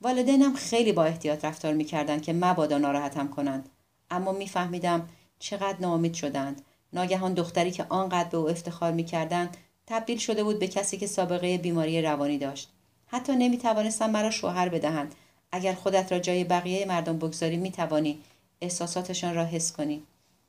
والدینم 0.00 0.54
خیلی 0.54 0.92
با 0.92 1.04
احتیاط 1.04 1.44
رفتار 1.44 1.74
می 1.74 1.84
کردند 1.84 2.22
که 2.22 2.32
مبادا 2.32 2.78
ناراحتم 2.78 3.28
کنند. 3.28 3.68
اما 4.10 4.32
میفهمیدم 4.32 5.08
چقدر 5.38 5.80
ناامید 5.80 6.14
شدند. 6.14 6.62
ناگهان 6.92 7.34
دختری 7.34 7.70
که 7.70 7.86
آنقدر 7.88 8.28
به 8.28 8.36
او 8.36 8.48
افتخار 8.48 8.92
می 8.92 9.04
کردند 9.04 9.56
تبدیل 9.86 10.18
شده 10.18 10.44
بود 10.44 10.58
به 10.58 10.68
کسی 10.68 10.96
که 10.96 11.06
سابقه 11.06 11.58
بیماری 11.58 12.02
روانی 12.02 12.38
داشت. 12.38 12.70
حتی 13.06 13.36
نمی 13.36 13.58
توانستم 13.58 14.10
مرا 14.10 14.30
شوهر 14.30 14.68
بدهند. 14.68 15.14
اگر 15.52 15.74
خودت 15.74 16.12
را 16.12 16.18
جای 16.18 16.44
بقیه 16.44 16.86
مردم 16.86 17.18
بگذاری 17.18 17.56
می 17.56 17.70
توانی 17.70 18.18
احساساتشان 18.60 19.34
را 19.34 19.44
حس 19.44 19.72
کنی. 19.72 20.02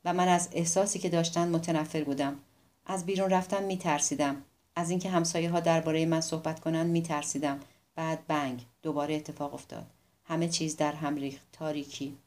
و 0.05 0.13
من 0.13 0.27
از 0.27 0.49
احساسی 0.51 0.99
که 0.99 1.09
داشتند 1.09 1.55
متنفر 1.55 2.03
بودم. 2.03 2.39
از 2.85 3.05
بیرون 3.05 3.29
رفتن 3.29 3.63
می 3.63 3.77
ترسیدم. 3.77 4.43
از 4.75 4.89
اینکه 4.89 5.09
همسایه 5.09 5.49
ها 5.49 5.59
درباره 5.59 6.05
من 6.05 6.21
صحبت 6.21 6.59
کنند 6.59 6.91
می 6.91 7.01
ترسیدم. 7.01 7.59
بعد 7.95 8.27
بنگ 8.27 8.65
دوباره 8.81 9.15
اتفاق 9.15 9.53
افتاد. 9.53 9.85
همه 10.23 10.47
چیز 10.47 10.77
در 10.77 10.91
هم 10.91 11.15
ریخت. 11.15 11.47
تاریکی. 11.51 12.17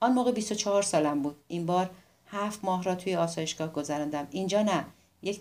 آن 0.00 0.12
موقع 0.12 0.32
24 0.32 0.82
سالم 0.82 1.22
بود. 1.22 1.36
این 1.48 1.66
بار 1.66 1.90
هفت 2.26 2.64
ماه 2.64 2.82
را 2.82 2.94
توی 2.94 3.16
آسایشگاه 3.16 3.72
گذراندم. 3.72 4.28
اینجا 4.30 4.62
نه. 4.62 4.84
یک 5.22 5.40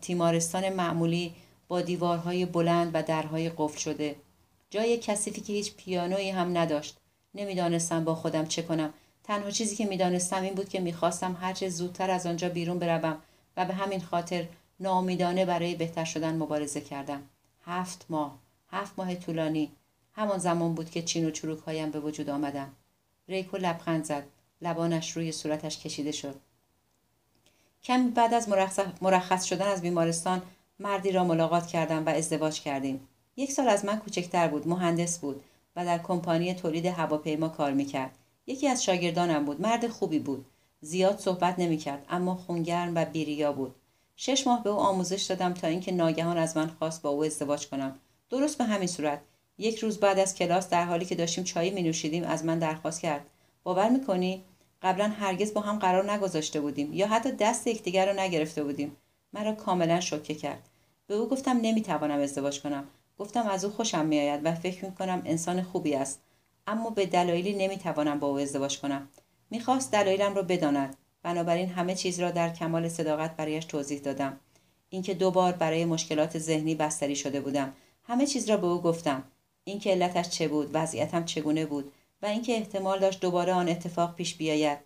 تیمارستان 0.00 0.68
معمولی 0.68 1.34
با 1.68 1.80
دیوارهای 1.80 2.46
بلند 2.46 2.90
و 2.94 3.02
درهای 3.02 3.50
قفل 3.56 3.78
شده. 3.78 4.16
جای 4.70 4.98
کثیفی 4.98 5.40
که 5.40 5.52
هیچ 5.52 5.74
پیانویی 5.76 6.30
هم 6.30 6.58
نداشت. 6.58 6.96
نمی‌دانستم 7.34 8.04
با 8.04 8.14
خودم 8.14 8.46
چه 8.46 8.62
کنم. 8.62 8.94
تنها 9.24 9.50
چیزی 9.50 9.76
که 9.76 9.86
می‌دانستم 9.86 10.42
این 10.42 10.54
بود 10.54 10.68
که 10.68 10.80
می‌خواستم 10.80 11.36
هرچه 11.40 11.68
زودتر 11.68 12.10
از 12.10 12.26
آنجا 12.26 12.48
بیرون 12.48 12.78
بروم 12.78 13.18
و 13.56 13.64
به 13.64 13.74
همین 13.74 14.00
خاطر 14.00 14.48
ناامیدانه 14.80 15.44
برای 15.44 15.74
بهتر 15.74 16.04
شدن 16.04 16.36
مبارزه 16.36 16.80
کردم. 16.80 17.22
هفت 17.64 18.06
ماه. 18.08 18.38
هفت 18.70 18.92
ماه 18.98 19.14
طولانی. 19.14 19.72
همان 20.18 20.38
زمان 20.38 20.74
بود 20.74 20.90
که 20.90 21.02
چین 21.02 21.26
و 21.26 21.30
چروک 21.30 21.58
هایم 21.58 21.90
به 21.90 22.00
وجود 22.00 22.30
آمدن. 22.30 22.72
ریکو 23.28 23.56
لبخند 23.56 24.04
زد. 24.04 24.22
لبانش 24.62 25.16
روی 25.16 25.32
صورتش 25.32 25.78
کشیده 25.78 26.12
شد. 26.12 26.34
کمی 27.82 28.10
بعد 28.10 28.34
از 28.34 28.48
مرخص 29.02 29.44
شدن 29.44 29.66
از 29.66 29.82
بیمارستان 29.82 30.42
مردی 30.78 31.12
را 31.12 31.24
ملاقات 31.24 31.66
کردم 31.66 32.06
و 32.06 32.08
ازدواج 32.08 32.60
کردیم. 32.60 33.08
یک 33.36 33.52
سال 33.52 33.68
از 33.68 33.84
من 33.84 33.98
کوچکتر 33.98 34.48
بود، 34.48 34.68
مهندس 34.68 35.18
بود 35.18 35.44
و 35.76 35.84
در 35.84 35.98
کمپانی 35.98 36.54
تولید 36.54 36.86
هواپیما 36.86 37.48
کار 37.48 37.72
می‌کرد. 37.72 38.18
یکی 38.46 38.68
از 38.68 38.84
شاگردانم 38.84 39.44
بود، 39.44 39.60
مرد 39.60 39.88
خوبی 39.88 40.18
بود. 40.18 40.46
زیاد 40.80 41.18
صحبت 41.18 41.58
نمی‌کرد 41.58 42.06
اما 42.08 42.34
خونگرم 42.34 42.92
و 42.94 43.04
بیریا 43.04 43.52
بود. 43.52 43.74
شش 44.16 44.46
ماه 44.46 44.62
به 44.62 44.70
او 44.70 44.78
آموزش 44.78 45.22
دادم 45.22 45.54
تا 45.54 45.66
اینکه 45.66 45.92
ناگهان 45.92 46.38
از 46.38 46.56
من 46.56 46.66
خواست 46.66 47.02
با 47.02 47.10
او 47.10 47.24
ازدواج 47.24 47.68
کنم. 47.68 47.98
درست 48.30 48.58
به 48.58 48.64
همین 48.64 48.88
صورت. 48.88 49.20
یک 49.58 49.78
روز 49.78 50.00
بعد 50.00 50.18
از 50.18 50.34
کلاس 50.34 50.68
در 50.68 50.84
حالی 50.84 51.04
که 51.04 51.14
داشتیم 51.14 51.44
چای 51.44 51.70
می 51.70 51.82
نوشیدیم 51.82 52.24
از 52.24 52.44
من 52.44 52.58
درخواست 52.58 53.00
کرد. 53.00 53.26
باور 53.64 53.88
می‌کنی؟ 53.88 54.44
قبلا 54.82 55.08
هرگز 55.08 55.54
با 55.54 55.60
هم 55.60 55.78
قرار 55.78 56.12
نگذاشته 56.12 56.60
بودیم 56.60 56.92
یا 56.92 57.08
حتی 57.08 57.32
دست 57.32 57.66
یکدیگر 57.66 58.06
را 58.06 58.22
نگرفته 58.22 58.64
بودیم. 58.64 58.96
مرا 59.32 59.52
کاملا 59.52 60.00
شوکه 60.00 60.34
کرد. 60.34 60.68
به 61.06 61.14
او 61.14 61.28
گفتم 61.28 61.58
نمی‌توانم 61.62 62.18
ازدواج 62.18 62.60
کنم. 62.60 62.84
گفتم 63.18 63.46
از 63.46 63.64
او 63.64 63.70
خوشم 63.70 64.06
میآید 64.06 64.40
و 64.44 64.54
فکر 64.54 64.84
می‌کنم 64.84 65.22
انسان 65.24 65.62
خوبی 65.62 65.94
است 65.94 66.20
اما 66.66 66.90
به 66.90 67.06
دلایلی 67.06 67.54
نمی‌توانم 67.54 68.18
با 68.18 68.26
او 68.26 68.38
ازدواج 68.38 68.78
کنم. 68.78 69.08
می‌خواست 69.50 69.92
دلایلم 69.92 70.34
را 70.34 70.42
بداند. 70.42 70.96
بنابراین 71.22 71.68
همه 71.68 71.94
چیز 71.94 72.20
را 72.20 72.30
در 72.30 72.50
کمال 72.54 72.88
صداقت 72.88 73.36
برایش 73.36 73.64
توضیح 73.64 74.00
دادم. 74.00 74.40
اینکه 74.90 75.14
دو 75.14 75.30
بار 75.30 75.52
برای 75.52 75.84
مشکلات 75.84 76.38
ذهنی 76.38 76.74
بستری 76.74 77.16
شده 77.16 77.40
بودم. 77.40 77.72
همه 78.02 78.26
چیز 78.26 78.50
را 78.50 78.56
به 78.56 78.66
او 78.66 78.82
گفتم. 78.82 79.22
اینکه 79.70 79.90
علتش 79.90 80.28
چه 80.28 80.48
بود 80.48 80.70
وضعیتم 80.72 81.24
چگونه 81.24 81.66
بود 81.66 81.92
و 82.22 82.26
اینکه 82.26 82.52
احتمال 82.52 82.98
داشت 82.98 83.20
دوباره 83.20 83.52
آن 83.52 83.68
اتفاق 83.68 84.14
پیش 84.14 84.34
بیاید. 84.34 84.78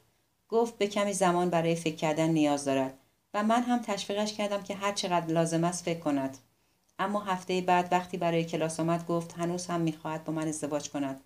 گفت 0.48 0.78
به 0.78 0.86
کمی 0.86 1.12
زمان 1.12 1.50
برای 1.50 1.74
فکر 1.74 1.96
کردن 1.96 2.30
نیاز 2.30 2.64
دارد 2.64 2.98
و 3.34 3.42
من 3.42 3.62
هم 3.62 3.78
تشویقش 3.78 4.32
کردم 4.32 4.62
که 4.62 4.74
هر 4.74 4.92
چقدر 4.92 5.26
لازم 5.26 5.64
است 5.64 5.84
فکر 5.84 5.98
کند. 5.98 6.38
اما 6.98 7.20
هفته 7.20 7.60
بعد 7.60 7.88
وقتی 7.92 8.16
برای 8.16 8.44
کلاس 8.44 8.80
آمد 8.80 9.06
گفت 9.06 9.34
هنوز 9.38 9.66
هم 9.66 9.80
می‌خواهد 9.80 10.24
با 10.24 10.32
من 10.32 10.48
ازدواج 10.48 10.90
کند. 10.90 11.20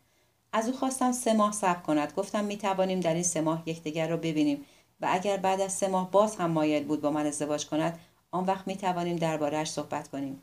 از 0.52 0.68
او 0.68 0.76
خواستم 0.76 1.12
سه 1.12 1.32
ماه 1.32 1.52
صبر 1.52 1.80
کند. 1.80 2.12
گفتم 2.16 2.44
می‌توانیم 2.44 3.00
در 3.00 3.14
این 3.14 3.22
سه 3.22 3.40
ماه 3.40 3.62
یکدیگر 3.66 4.08
را 4.08 4.16
ببینیم 4.16 4.64
و 5.00 5.08
اگر 5.10 5.36
بعد 5.36 5.60
از 5.60 5.72
سه 5.72 5.88
ماه 5.88 6.10
باز 6.10 6.36
هم 6.36 6.50
مایل 6.50 6.84
بود 6.84 7.00
با 7.00 7.10
من 7.10 7.26
ازدواج 7.26 7.66
کند 7.66 7.98
آن 8.30 8.44
وقت 8.44 8.66
می‌توانیم 8.66 9.16
دربارهاش 9.16 9.70
صحبت 9.70 10.08
کنیم. 10.08 10.42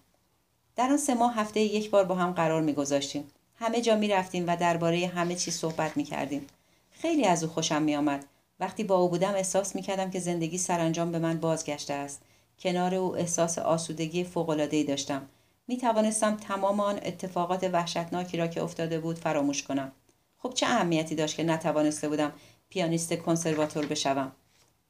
در 0.76 0.90
آن 0.90 0.98
سه 0.98 1.14
ماه 1.14 1.36
هفته 1.36 1.60
یک 1.60 1.90
بار 1.90 2.04
با 2.06 2.16
هم 2.16 2.32
قرار 2.32 2.62
میگذاشتیم 2.62 3.32
همه 3.56 3.82
جا 3.82 3.96
می 3.96 4.08
رفتیم 4.08 4.48
و 4.48 4.58
درباره 4.58 5.08
همه 5.08 5.36
چیز 5.36 5.56
صحبت 5.56 5.98
می 5.98 6.04
کردیم. 6.04 6.48
خیلی 6.92 7.26
از 7.26 7.44
او 7.44 7.50
خوشم 7.50 7.82
می 7.82 7.96
آمد. 7.96 8.26
وقتی 8.60 8.84
با 8.84 8.96
او 8.96 9.10
بودم 9.10 9.34
احساس 9.34 9.76
می 9.76 9.82
کردم 9.82 10.12
که 10.12 10.20
زندگی 10.20 10.58
سرانجام 10.58 11.12
به 11.12 11.20
من 11.20 11.40
بازگشته 11.40 11.94
است. 11.94 12.22
کنار 12.60 12.96
او 12.96 13.18
احساس 13.18 13.58
آسودگی 13.58 14.24
فوق‌العاده‌ای 14.24 14.84
داشتم. 14.84 15.28
می 15.68 15.78
توانستم 15.78 16.36
تمام 16.36 16.80
آن 16.80 17.00
اتفاقات 17.04 17.64
وحشتناکی 17.64 18.38
را 18.38 18.48
که 18.48 18.64
افتاده 18.64 19.00
بود 19.00 19.20
فراموش 19.20 19.64
کنم. 19.64 19.92
خب 20.38 20.54
چه 20.54 20.66
اهمیتی 20.66 21.16
داشت 21.16 21.36
که 21.36 21.44
نتوانسته 21.44 22.10
بودم 22.10 22.34
پیانیست 22.70 23.14
کنسرواتور 23.14 23.86
بشوم؟ 23.86 24.32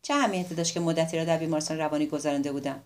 چه 0.01 0.13
اهمیتی 0.13 0.55
داشت 0.55 0.73
که 0.73 0.79
مدتی 0.79 1.17
را 1.17 1.25
در 1.25 1.37
بیمارستان 1.37 1.77
روانی 1.77 2.05
گذرانده 2.05 2.51
بودم؟ 2.51 2.83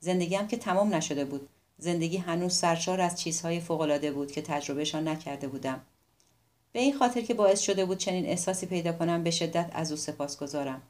زندگیم 0.00 0.46
که 0.46 0.56
تمام 0.56 0.94
نشده 0.94 1.24
بود. 1.24 1.48
زندگی 1.80 2.16
هنوز 2.16 2.54
سرشار 2.54 3.00
از 3.00 3.20
چیزهای 3.20 3.60
فوقالعاده 3.60 4.12
بود 4.12 4.32
که 4.32 4.42
تجربهشان 4.42 5.08
نکرده 5.08 5.48
بودم. 5.48 5.80
به 6.72 6.80
این 6.80 6.98
خاطر 6.98 7.20
که 7.20 7.34
باعث 7.34 7.60
شده 7.60 7.84
بود 7.84 7.98
چنین 7.98 8.26
احساسی 8.26 8.66
پیدا 8.66 8.92
کنم 8.92 9.22
به 9.22 9.30
شدت 9.30 9.70
از 9.72 9.90
او 9.90 9.96
سپاس 9.96 10.38
گذارم. 10.38 10.82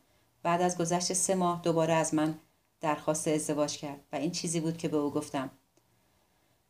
بعد 0.43 0.62
از 0.62 0.78
گذشت 0.78 1.12
سه 1.12 1.34
ماه 1.34 1.61
دوباره 1.62 1.95
از 1.95 2.14
من 2.14 2.34
درخواست 2.80 3.28
ازدواج 3.28 3.76
کرد 3.76 4.01
و 4.12 4.16
این 4.16 4.30
چیزی 4.30 4.61
بود 4.61 4.76
که 4.76 4.88
به 4.88 4.97
او 4.97 5.11
گفتم. 5.11 5.51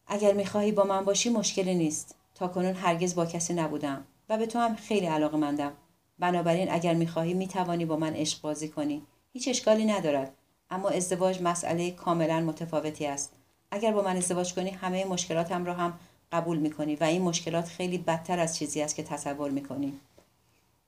اگر 0.07 0.33
می‌خواهی 0.33 0.73
با 0.73 0.85
من 0.85 1.05
باشی 1.05 1.31
مشکلی 1.31 1.75
نیست. 1.75 2.15
تا 2.35 2.49
کنون 2.49 2.75
هرگز 2.75 3.15
با 3.15 3.27
کسی 3.27 3.55
نبودم 3.55 4.05
و 4.29 4.39
به 4.39 4.47
تو 4.47 4.59
هم 4.59 4.77
خیلی 4.77 5.07
علاقه 5.07 5.37
مندم 5.37 5.73
بنابراین 6.19 6.71
اگر 6.71 6.95
می‌خواهی 6.95 7.35
می‌توانی 7.35 7.85
با 7.85 7.97
من 7.97 8.15
عشق 8.15 8.41
بازی 8.41 8.69
کنی. 8.69 9.03
هیچ 9.33 9.49
اشکالی 9.49 9.85
ندارد. 9.85 10.33
اما 10.71 10.89
ازدواج 10.89 11.43
مسئله 11.43 11.91
کاملا 11.91 12.41
متفاوتی 12.41 13.07
است. 13.07 13.33
اگر 13.71 13.93
با 13.93 14.03
من 14.03 14.17
ازدواج 14.17 14.55
کنی 14.55 14.71
همه 14.71 15.05
مشکلاتم 15.05 15.65
را 15.65 15.75
هم 15.75 15.99
قبول 16.33 16.59
می‌کنی 16.59 16.97
و 16.97 17.05
این 17.05 17.23
مشکلات 17.23 17.69
خیلی 17.69 17.99
بدتر 17.99 18.39
از 18.39 18.57
چیزی 18.57 18.83
است 18.83 18.95
که 18.95 19.03
تصور 19.03 19.51
می‌کنی. 19.51 20.01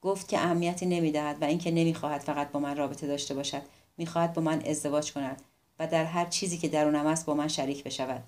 گفت 0.03 0.29
که 0.29 0.39
اهمیتی 0.39 0.87
نمی‌دهد 0.87 1.43
و 1.43 1.45
اینکه 1.45 1.71
نمی‌خواهد 1.71 2.21
فقط 2.21 2.51
با 2.51 2.61
من 2.61 2.77
رابطه 2.77 3.07
داشته 3.07 3.35
باشد 3.35 3.63
می‌خواهد 3.99 4.35
با 4.35 4.43
من 4.43 4.63
ازدواج 4.67 5.13
کند 5.13 5.43
و 5.79 5.87
در 5.87 6.05
هر 6.05 6.25
چیزی 6.25 6.59
که 6.59 6.69
درونم 6.69 7.07
است 7.07 7.27
با 7.27 7.35
من 7.35 7.49
شریک 7.49 7.85
بشود. 7.85 8.23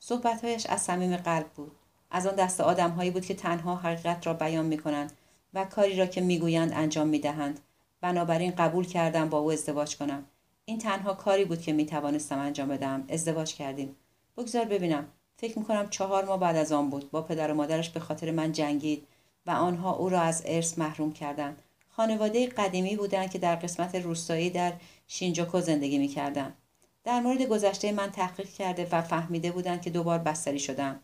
صحبتهایش 0.00 0.66
از 0.66 0.82
صمیم 0.82 1.16
قلب 1.16 1.46
بود. 1.46 1.72
از 2.10 2.26
آن 2.26 2.34
دست 2.34 2.60
آدمهایی 2.60 3.10
بود 3.10 3.26
که 3.26 3.34
تنها 3.34 3.76
حقیقت 3.76 4.26
را 4.26 4.34
بیان 4.34 4.66
می‌کنند 4.66 5.12
و 5.54 5.64
کاری 5.64 5.96
را 5.96 6.06
که 6.06 6.20
می‌گویند 6.20 6.72
انجام 6.74 7.08
می‌دهند. 7.08 7.60
بنابراین 8.00 8.50
قبول 8.50 8.86
کردم 8.86 9.28
با 9.28 9.38
او 9.38 9.52
ازدواج 9.52 9.96
کنم. 9.96 10.24
این 10.70 10.78
تنها 10.78 11.14
کاری 11.14 11.44
بود 11.44 11.60
که 11.60 11.72
می‌توانستم 11.72 12.38
انجام 12.38 12.68
بدم. 12.68 13.04
ازدواج 13.08 13.54
کردیم. 13.54 13.96
بگذار 14.36 14.64
ببینم. 14.64 15.06
فکر 15.36 15.58
می‌کنم 15.58 15.88
چهار 15.88 16.24
ماه 16.24 16.40
بعد 16.40 16.56
از 16.56 16.72
آن 16.72 16.90
بود. 16.90 17.10
با 17.10 17.22
پدر 17.22 17.50
و 17.50 17.54
مادرش 17.54 17.90
به 17.90 18.00
خاطر 18.00 18.30
من 18.30 18.52
جنگید 18.52 19.06
و 19.46 19.50
آنها 19.50 19.92
او 19.92 20.08
را 20.08 20.20
از 20.20 20.42
ارث 20.46 20.78
محروم 20.78 21.12
کردند. 21.12 21.62
خانواده 21.88 22.46
قدیمی 22.46 22.96
بودند 22.96 23.30
که 23.30 23.38
در 23.38 23.56
قسمت 23.56 23.94
روستایی 23.94 24.50
در 24.50 24.72
شینجوکو 25.08 25.60
زندگی 25.60 25.98
می‌کردند. 25.98 26.54
در 27.04 27.20
مورد 27.20 27.42
گذشته 27.42 27.92
من 27.92 28.10
تحقیق 28.10 28.48
کرده 28.48 28.88
و 28.92 29.02
فهمیده 29.02 29.52
بودند 29.52 29.82
که 29.82 29.90
دوبار 29.90 30.18
بستری 30.18 30.58
شدم. 30.58 31.00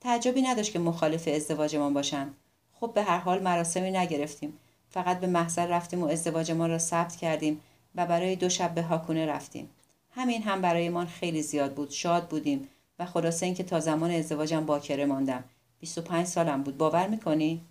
تعجبی 0.00 0.42
نداشت 0.42 0.72
که 0.72 0.78
مخالف 0.78 1.28
ازدواجمان 1.28 1.94
باشند 1.94 2.34
خب 2.80 2.92
به 2.94 3.02
هر 3.02 3.18
حال 3.18 3.42
مراسمی 3.42 3.90
نگرفتیم. 3.90 4.58
فقط 4.90 5.20
به 5.20 5.26
محضر 5.26 5.66
رفتیم 5.66 6.02
و 6.02 6.06
ازدواجمان 6.06 6.70
را 6.70 6.78
ثبت 6.78 7.16
کردیم. 7.16 7.60
و 7.94 8.06
برای 8.06 8.36
دو 8.36 8.48
شب 8.48 8.74
به 8.74 8.82
هاکونه 8.82 9.26
رفتیم. 9.26 9.70
همین 10.10 10.42
هم 10.42 10.60
برایمان 10.60 11.06
خیلی 11.06 11.42
زیاد 11.42 11.74
بود 11.74 11.90
شاد 11.90 12.28
بودیم 12.28 12.68
و 12.98 13.06
خلاصه 13.06 13.46
اینکه 13.46 13.62
تا 13.62 13.80
زمان 13.80 14.10
ازدواجم 14.10 14.66
باکره 14.66 15.06
ماندم. 15.06 15.44
25 15.80 16.26
سالم 16.26 16.62
بود. 16.62 16.78
باور 16.78 17.08
می‌کنی؟ 17.08 17.64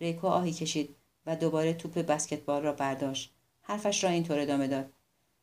ریکو 0.00 0.26
آهی 0.26 0.52
کشید 0.52 0.94
و 1.26 1.36
دوباره 1.36 1.72
توپ 1.72 1.98
بسکتبال 1.98 2.62
را 2.62 2.72
برداشت. 2.72 3.32
حرفش 3.62 4.04
را 4.04 4.10
اینطور 4.10 4.38
ادامه 4.38 4.66
داد. 4.66 4.90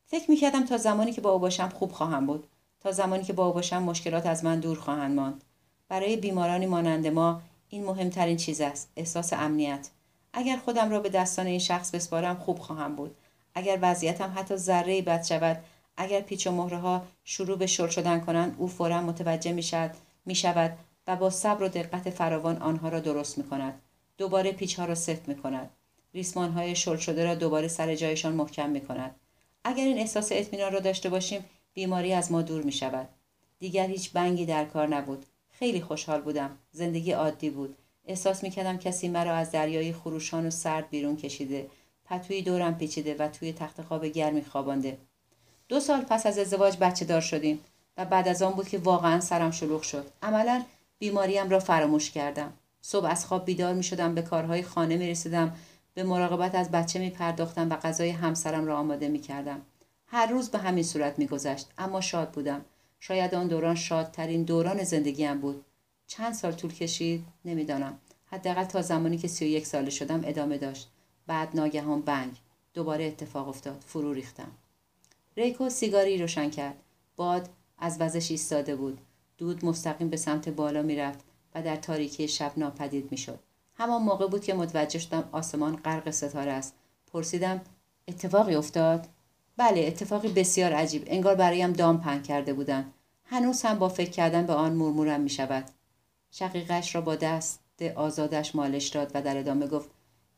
فکر 0.06 0.30
می‌کردم 0.30 0.64
تا 0.64 0.76
زمانی 0.76 1.12
که 1.12 1.20
با 1.20 1.30
او 1.30 1.38
باشم 1.38 1.68
خوب 1.68 1.92
خواهم 1.92 2.26
بود. 2.26 2.46
تا 2.80 2.92
زمانی 2.92 3.24
که 3.24 3.32
با 3.32 3.46
او 3.46 3.52
باشم 3.52 3.82
مشکلات 3.82 4.26
از 4.26 4.44
من 4.44 4.60
دور 4.60 4.78
خواهند 4.78 5.16
ماند. 5.16 5.44
برای 5.88 6.16
بیمارانی 6.16 6.66
مانند 6.66 7.06
ما 7.06 7.42
این 7.68 7.84
مهمترین 7.84 8.36
چیز 8.36 8.60
است 8.60 8.92
احساس 8.96 9.32
امنیت. 9.32 9.88
اگر 10.32 10.56
خودم 10.56 10.90
را 10.90 11.00
به 11.00 11.08
دستان 11.08 11.46
این 11.46 11.58
شخص 11.58 11.90
بسپارم 11.90 12.36
خوب 12.36 12.58
خواهم 12.58 12.96
بود. 12.96 13.16
اگر 13.54 13.78
وضعیتم 13.82 14.32
حتی 14.36 14.56
ذره 14.56 15.02
بد 15.02 15.22
شود 15.22 15.64
اگر 15.96 16.20
پیچ 16.20 16.46
و 16.46 16.50
مهره 16.50 16.78
ها 16.78 17.06
شروع 17.24 17.58
به 17.58 17.66
شل 17.66 17.88
شدن 17.88 18.20
کنند 18.20 18.56
او 18.58 18.68
فورا 18.68 19.00
متوجه 19.02 19.52
می 19.52 19.62
شود, 19.62 19.94
می 20.26 20.34
شود 20.34 20.78
و 21.06 21.16
با 21.16 21.30
صبر 21.30 21.62
و 21.62 21.68
دقت 21.68 22.10
فراوان 22.10 22.56
آنها 22.56 22.88
را 22.88 23.00
درست 23.00 23.38
می 23.38 23.44
کند 23.44 23.82
دوباره 24.18 24.52
پیچ 24.52 24.78
ها 24.78 24.84
را 24.84 24.94
سفت 24.94 25.28
می 25.28 25.36
کند 25.36 25.70
ریسمان 26.14 26.50
های 26.52 26.76
شل 26.76 26.96
شده 26.96 27.24
را 27.24 27.34
دوباره 27.34 27.68
سر 27.68 27.94
جایشان 27.94 28.34
محکم 28.34 28.70
می 28.70 28.80
کند 28.80 29.14
اگر 29.64 29.84
این 29.84 29.98
احساس 29.98 30.28
اطمینان 30.32 30.72
را 30.72 30.80
داشته 30.80 31.08
باشیم 31.08 31.44
بیماری 31.74 32.12
از 32.12 32.32
ما 32.32 32.42
دور 32.42 32.62
می 32.62 32.72
شود 32.72 33.08
دیگر 33.62 33.86
هیچ 33.86 34.12
بنگی 34.12 34.46
در 34.46 34.64
کار 34.64 34.88
نبود. 34.88 35.26
خیلی 35.50 35.80
خوشحال 35.80 36.20
بودم. 36.20 36.58
زندگی 36.72 37.12
عادی 37.12 37.50
بود. 37.50 37.76
احساس 38.06 38.42
می 38.42 38.50
کردم 38.50 38.76
کسی 38.76 39.08
مرا 39.08 39.34
از 39.34 39.50
دریای 39.50 39.92
خروشان 39.92 40.46
و 40.46 40.50
سرد 40.50 40.90
بیرون 40.90 41.16
کشیده. 41.16 41.66
پتوی 42.12 42.42
دورم 42.42 42.74
پیچیده 42.74 43.16
و 43.18 43.28
توی 43.28 43.52
تخت 43.52 43.82
خواب 43.82 44.06
گرمی 44.06 44.42
خوابانده 44.42 44.98
دو 45.68 45.80
سال 45.80 46.00
پس 46.00 46.26
از 46.26 46.38
ازدواج 46.38 46.76
بچه 46.76 47.04
دار 47.04 47.20
شدیم 47.20 47.60
و 47.96 48.04
بعد 48.04 48.28
از 48.28 48.42
آن 48.42 48.52
بود 48.52 48.68
که 48.68 48.78
واقعا 48.78 49.20
سرم 49.20 49.50
شلوغ 49.50 49.82
شد 49.82 50.06
عملا 50.22 50.62
بیماریم 50.98 51.50
را 51.50 51.58
فراموش 51.58 52.10
کردم 52.10 52.52
صبح 52.82 53.06
از 53.06 53.26
خواب 53.26 53.44
بیدار 53.44 53.74
می 53.74 53.82
شدم 53.82 54.14
به 54.14 54.22
کارهای 54.22 54.62
خانه 54.62 54.96
می 54.96 55.10
رسیدم 55.10 55.56
به 55.94 56.02
مراقبت 56.02 56.54
از 56.54 56.70
بچه 56.70 56.98
می 56.98 57.10
پرداختم 57.10 57.70
و 57.70 57.76
غذای 57.76 58.10
همسرم 58.10 58.66
را 58.66 58.78
آماده 58.78 59.08
می 59.08 59.18
کردم. 59.18 59.60
هر 60.06 60.26
روز 60.26 60.50
به 60.50 60.58
همین 60.58 60.84
صورت 60.84 61.18
می 61.18 61.26
گذشت 61.26 61.66
اما 61.78 62.00
شاد 62.00 62.30
بودم. 62.30 62.64
شاید 63.00 63.34
آن 63.34 63.48
دوران 63.48 63.74
شادترین 63.74 64.42
دوران 64.42 64.84
زندگیم 64.84 65.40
بود. 65.40 65.64
چند 66.06 66.34
سال 66.34 66.52
طول 66.52 66.72
کشید؟ 66.72 67.24
نمی‌دانم. 67.44 67.98
حداقل 68.26 68.64
تا 68.64 68.82
زمانی 68.82 69.18
که 69.18 69.28
سی 69.28 69.44
و 69.44 69.48
یک 69.48 69.66
ساله 69.66 69.90
شدم 69.90 70.20
ادامه 70.24 70.58
داشت. 70.58 70.91
بعد 71.26 71.56
ناگهان 71.56 72.00
بنگ. 72.00 72.36
دوباره 72.74 73.04
اتفاق 73.04 73.48
افتاد. 73.48 73.84
فرو 73.86 74.12
ریختم. 74.12 74.50
ریکو 75.36 75.68
سیگاری 75.68 76.18
روشن 76.18 76.50
کرد. 76.50 76.76
باد 77.16 77.48
از 77.78 78.00
وزش 78.00 78.30
ایستاده 78.30 78.76
بود. 78.76 79.00
دود 79.38 79.64
مستقیم 79.64 80.08
به 80.08 80.16
سمت 80.16 80.48
بالا 80.48 80.82
می‌رفت 80.82 81.20
و 81.54 81.62
در 81.62 81.76
تاریکی 81.76 82.28
شب 82.28 82.52
ناپدید 82.56 83.12
می‌شد. 83.12 83.38
همان 83.74 84.02
موقع 84.02 84.26
بود 84.26 84.44
که 84.44 84.54
متوجه 84.54 84.98
شدم 84.98 85.28
آسمان 85.32 85.76
غرق 85.76 86.10
ستاره 86.10 86.52
است 86.52 86.74
پرسیدم 87.12 87.60
اتفاقی 88.08 88.54
افتاد 88.54 89.06
بله 89.56 89.84
اتفاقی 89.86 90.28
بسیار 90.28 90.72
عجیب 90.72 91.04
انگار 91.06 91.34
برایم 91.34 91.72
دام 91.72 92.00
پهن 92.00 92.22
کرده 92.22 92.52
بودند 92.52 92.92
هنوز 93.24 93.62
هم 93.62 93.78
با 93.78 93.88
فکر 93.88 94.10
کردن 94.10 94.46
به 94.46 94.52
آن 94.52 94.72
مرمورم 94.72 95.20
می 95.20 95.30
شود 95.30 95.64
شقیقش 96.30 96.94
را 96.94 97.00
با 97.00 97.16
دست 97.16 97.60
آزادش 97.94 98.54
مالش 98.54 98.88
داد 98.88 99.10
و 99.14 99.22
در 99.22 99.38
ادامه 99.38 99.66
گفت 99.66 99.90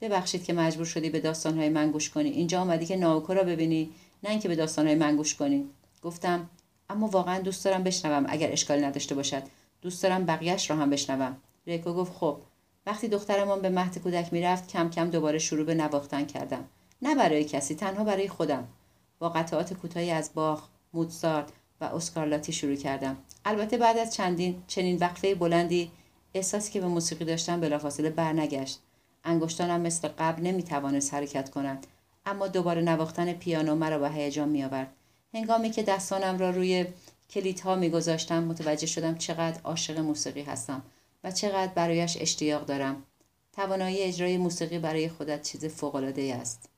ببخشید 0.08 0.44
که 0.44 0.52
مجبور 0.52 0.86
شدی 0.86 1.10
به 1.10 1.20
داستانهای 1.20 1.68
من 1.68 1.90
گوش 1.90 2.10
کنی. 2.10 2.30
اینجا 2.30 2.60
آمدی 2.60 2.86
که 2.86 2.96
ناوکو 2.96 3.34
را 3.34 3.42
ببینی 3.42 3.90
نه 4.22 4.30
اینکه 4.30 4.48
به 4.48 4.56
داستانهای 4.56 4.94
من 4.94 5.16
گوش 5.16 5.34
کنی. 5.34 5.64
گفتم 6.02 6.50
اما 6.90 7.06
واقعا 7.06 7.40
دوست 7.40 7.64
دارم 7.64 7.82
بشنوم 7.82 8.26
اگر 8.28 8.52
اشکالی 8.52 8.82
نداشته 8.82 9.14
باشد. 9.14 9.42
دوست 9.82 10.02
دارم 10.02 10.26
بقیهش 10.26 10.70
را 10.70 10.76
هم 10.76 10.90
بشنوم. 10.90 11.36
ریکو 11.66 11.92
گفت 11.92 12.12
خب. 12.12 12.36
وقتی 12.86 13.08
دخترمان 13.08 13.60
به 13.60 13.68
مهد 13.68 13.98
کودک 13.98 14.32
می‌رفت 14.32 14.68
کم 14.68 14.90
کم 14.90 15.10
دوباره 15.10 15.38
شروع 15.38 15.64
به 15.64 15.74
نواختن 15.74 16.24
کردم. 16.24 16.64
نه 17.02 17.14
برای 17.14 17.44
کسی 17.44 17.74
تنها 17.74 18.04
برای 18.04 18.28
خودم. 18.28 18.68
با 19.18 19.28
قطعات 19.28 19.74
کوتاهی 19.74 20.10
از 20.10 20.30
باخ 20.34 20.62
موتسارت 20.92 21.48
و 21.80 21.84
اسکارلاتی 21.84 22.52
شروع 22.52 22.76
کردم. 22.76 23.16
البته 23.44 23.76
بعد 23.76 23.98
از 23.98 24.14
چندین 24.14 24.62
چنین 24.66 24.96
وقفه 24.96 25.34
بلندی 25.34 25.90
احساسی 26.34 26.72
که 26.72 26.80
به 26.80 26.86
موسیقی 26.86 27.24
داشتم 27.24 27.60
بلافاصله 27.60 28.10
برنگشت. 28.10 28.80
انگشتانم 29.24 29.80
مثل 29.80 30.08
قبل 30.08 30.42
نمی‌توانست 30.42 31.14
حرکت 31.14 31.50
کنند 31.50 31.86
اما 32.26 32.48
دوباره 32.48 32.82
نواختن 32.82 33.32
پیانو 33.32 33.74
مرا 33.74 33.98
به 33.98 34.10
هیجان 34.10 34.48
میآورد. 34.48 34.92
هنگامی 35.34 35.70
که 35.70 35.82
دستانم 35.82 36.38
را 36.38 36.50
روی 36.50 36.86
کلیدها 37.30 37.74
میگذاشتم 37.74 38.44
متوجه 38.44 38.86
شدم 38.86 39.14
چقدر 39.14 39.60
عاشق 39.64 39.98
موسیقی 39.98 40.42
هستم 40.42 40.82
و 41.24 41.30
چقدر 41.30 41.72
برایش 41.74 42.16
اشتیاق 42.20 42.66
دارم. 42.66 43.02
توانایی 43.52 44.02
اجرای 44.02 44.36
موسیقی 44.36 44.78
برای 44.78 45.08
خودت 45.08 45.42
چیز 45.42 45.64
فوقالعاده 45.64 46.34
است. 46.34 46.68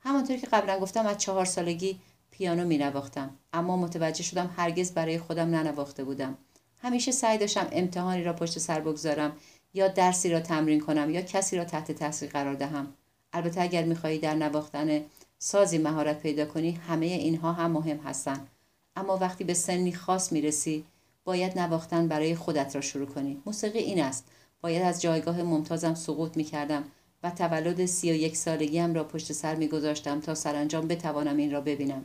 همانطور 0.00 0.36
که 0.36 0.46
قبلا 0.46 0.78
گفتم 0.78 1.06
از 1.06 1.18
چهار 1.18 1.44
سالگی 1.44 1.98
پیانو 2.30 2.64
می 2.64 2.78
نواختم 2.78 3.30
اما 3.52 3.76
متوجه 3.76 4.22
شدم 4.22 4.50
هرگز 4.56 4.92
برای 4.92 5.18
خودم 5.18 5.48
ننواخته 5.48 6.04
بودم. 6.04 6.38
همیشه 6.82 7.12
سعی 7.12 7.38
داشتم 7.38 7.66
امتحانی 7.72 8.24
را 8.24 8.32
پشت 8.32 8.58
سر 8.58 8.80
بگذارم 8.80 9.36
یا 9.74 9.88
درسی 9.88 10.30
را 10.30 10.40
تمرین 10.40 10.80
کنم 10.80 11.10
یا 11.10 11.20
کسی 11.20 11.56
را 11.56 11.64
تحت 11.64 11.92
تاثیر 11.92 12.30
قرار 12.30 12.54
دهم. 12.54 12.94
البته 13.32 13.60
اگر 13.60 13.84
می‌خواهی 13.84 14.18
در 14.18 14.34
نواختن 14.34 15.00
سازی 15.38 15.78
مهارت 15.78 16.20
پیدا 16.20 16.46
کنی 16.46 16.70
همه 16.70 17.06
اینها 17.06 17.52
هم 17.52 17.70
مهم 17.70 17.96
هستند 17.98 18.48
اما 18.96 19.16
وقتی 19.16 19.44
به 19.44 19.54
سنی 19.54 19.92
خاص 19.92 20.32
می‌رسی 20.32 20.84
باید 21.24 21.58
نواختن 21.58 22.08
برای 22.08 22.34
خودت 22.34 22.74
را 22.74 22.80
شروع 22.80 23.06
کنی. 23.06 23.42
موسیقی 23.46 23.78
این 23.78 24.02
است. 24.02 24.24
باید 24.60 24.82
از 24.82 25.02
جایگاه 25.02 25.42
ممتازم 25.42 25.94
سقوط 25.94 26.36
می 26.36 26.44
کردم 26.44 26.84
و 27.22 27.30
تولد 27.30 27.86
سی 27.86 28.12
و 28.12 28.14
یک 28.14 28.36
سالگیم 28.36 28.94
را 28.94 29.04
پشت 29.04 29.32
سر 29.32 29.54
می 29.54 29.68
گذاشتم 29.68 30.20
تا 30.20 30.34
سرانجام 30.34 30.88
بتوانم 30.88 31.36
این 31.36 31.52
را 31.52 31.60
ببینم. 31.60 32.04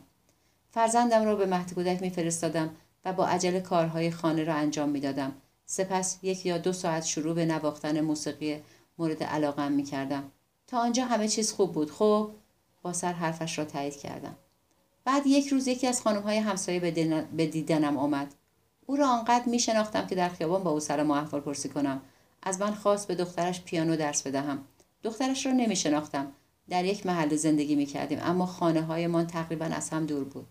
فرزندم 0.71 1.23
را 1.23 1.35
به 1.35 1.45
مهد 1.45 1.73
کودک 1.73 2.01
می 2.01 2.09
فرستادم 2.09 2.69
و 3.05 3.13
با 3.13 3.27
عجله 3.27 3.59
کارهای 3.59 4.11
خانه 4.11 4.43
را 4.43 4.53
انجام 4.53 4.89
می 4.89 4.99
دادم. 4.99 5.33
سپس 5.71 6.17
یک 6.21 6.45
یا 6.45 6.57
دو 6.57 6.73
ساعت 6.73 7.05
شروع 7.05 7.35
به 7.35 7.45
نواختن 7.45 8.01
موسیقی 8.01 8.61
مورد 8.97 9.23
علاقم 9.23 9.71
می 9.71 9.83
کردم. 9.83 10.31
تا 10.67 10.79
آنجا 10.79 11.05
همه 11.05 11.27
چیز 11.27 11.51
خوب 11.51 11.73
بود. 11.73 11.91
خب 11.91 12.31
با 12.81 12.93
سر 12.93 13.13
حرفش 13.13 13.59
را 13.59 13.65
تایید 13.65 13.97
کردم. 13.97 14.35
بعد 15.05 15.27
یک 15.27 15.47
روز 15.47 15.67
یکی 15.67 15.87
از 15.87 16.01
خانمهای 16.01 16.37
همسایه 16.37 16.79
به 17.35 17.45
دیدنم 17.45 17.97
آمد. 17.97 18.33
او 18.85 18.95
را 18.95 19.07
آنقدر 19.07 19.45
می 19.45 19.59
شناختم 19.59 20.07
که 20.07 20.15
در 20.15 20.29
خیابان 20.29 20.63
با 20.63 20.71
او 20.71 20.79
سلام 20.79 21.11
و 21.11 21.13
احوال 21.13 21.41
پرسی 21.41 21.69
کنم. 21.69 22.01
از 22.43 22.61
من 22.61 22.73
خواست 22.73 23.07
به 23.07 23.15
دخترش 23.15 23.61
پیانو 23.61 23.95
درس 23.95 24.23
بدهم. 24.23 24.63
دخترش 25.03 25.45
را 25.45 25.51
نمی 25.51 25.75
شناختم 25.75 26.31
در 26.69 26.85
یک 26.85 27.05
محل 27.05 27.35
زندگی 27.35 27.75
می 27.75 27.85
کردیم 27.85 28.19
اما 28.21 28.45
خانه 28.45 28.81
هایمان 28.81 29.27
تقریبا 29.27 29.65
از 29.65 29.89
هم 29.89 30.05
دور 30.05 30.23
بود. 30.23 30.47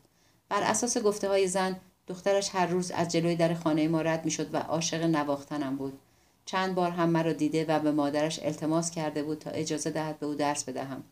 بر 0.49 0.62
اساس 0.62 0.99
گفته 0.99 1.29
های 1.29 1.47
زن 1.47 1.81
دخترش 2.09 2.55
هر 2.55 2.67
روز 2.67 2.91
از 2.91 3.13
جلوی 3.13 3.37
در 3.37 3.55
خانه 3.55 3.89
ما 3.89 4.03
رد 4.03 4.25
می 4.25 4.31
شد 4.31 4.55
و 4.55 4.57
عاشق 4.57 5.03
نواختنم 5.03 5.77
بود. 5.77 5.99
چند 6.45 6.75
بار 6.75 6.91
هم 6.91 7.11
مرا 7.11 7.33
دیده 7.33 7.65
و 7.65 7.79
به 7.79 7.93
مادرش 7.93 8.41
التماس 8.43 8.91
کرده 8.91 9.23
بود 9.23 9.39
تا 9.39 9.51
اجازه 9.51 9.91
دهد 9.91 10.19
به 10.19 10.27
او 10.27 10.35
درس 10.35 10.65
بدهم. 10.65 11.03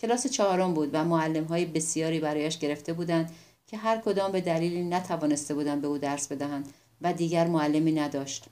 کلاس 0.00 0.26
چهارم 0.26 0.74
بود 0.74 0.90
و 0.92 1.04
معلم 1.04 1.44
های 1.44 1.64
بسیاری 1.64 2.20
برایش 2.20 2.58
گرفته 2.58 2.92
بودند 2.92 3.34
که 3.66 3.76
هر 3.76 3.98
کدام 3.98 4.32
به 4.32 4.40
دلیلی 4.40 4.84
نتوانسته 4.84 5.54
بودند 5.54 5.80
به 5.82 5.88
او 5.88 5.98
درس 5.98 6.28
بدهند 6.32 6.72
و 7.00 7.12
دیگر 7.12 7.46
معلمی 7.46 7.92
نداشت. 7.92 8.44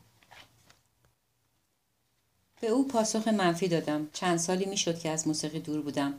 به 2.61 2.69
او 2.69 2.89
پاسخ 2.89 3.29
منفی 3.29 3.69
دادم. 3.69 4.09
چند 4.13 4.39
سالی 4.39 4.67
می‌شد 4.67 4.99
که 4.99 5.11
از 5.11 5.29
موسیقی 5.29 5.61
دور 5.61 5.81
بودم. 5.81 6.15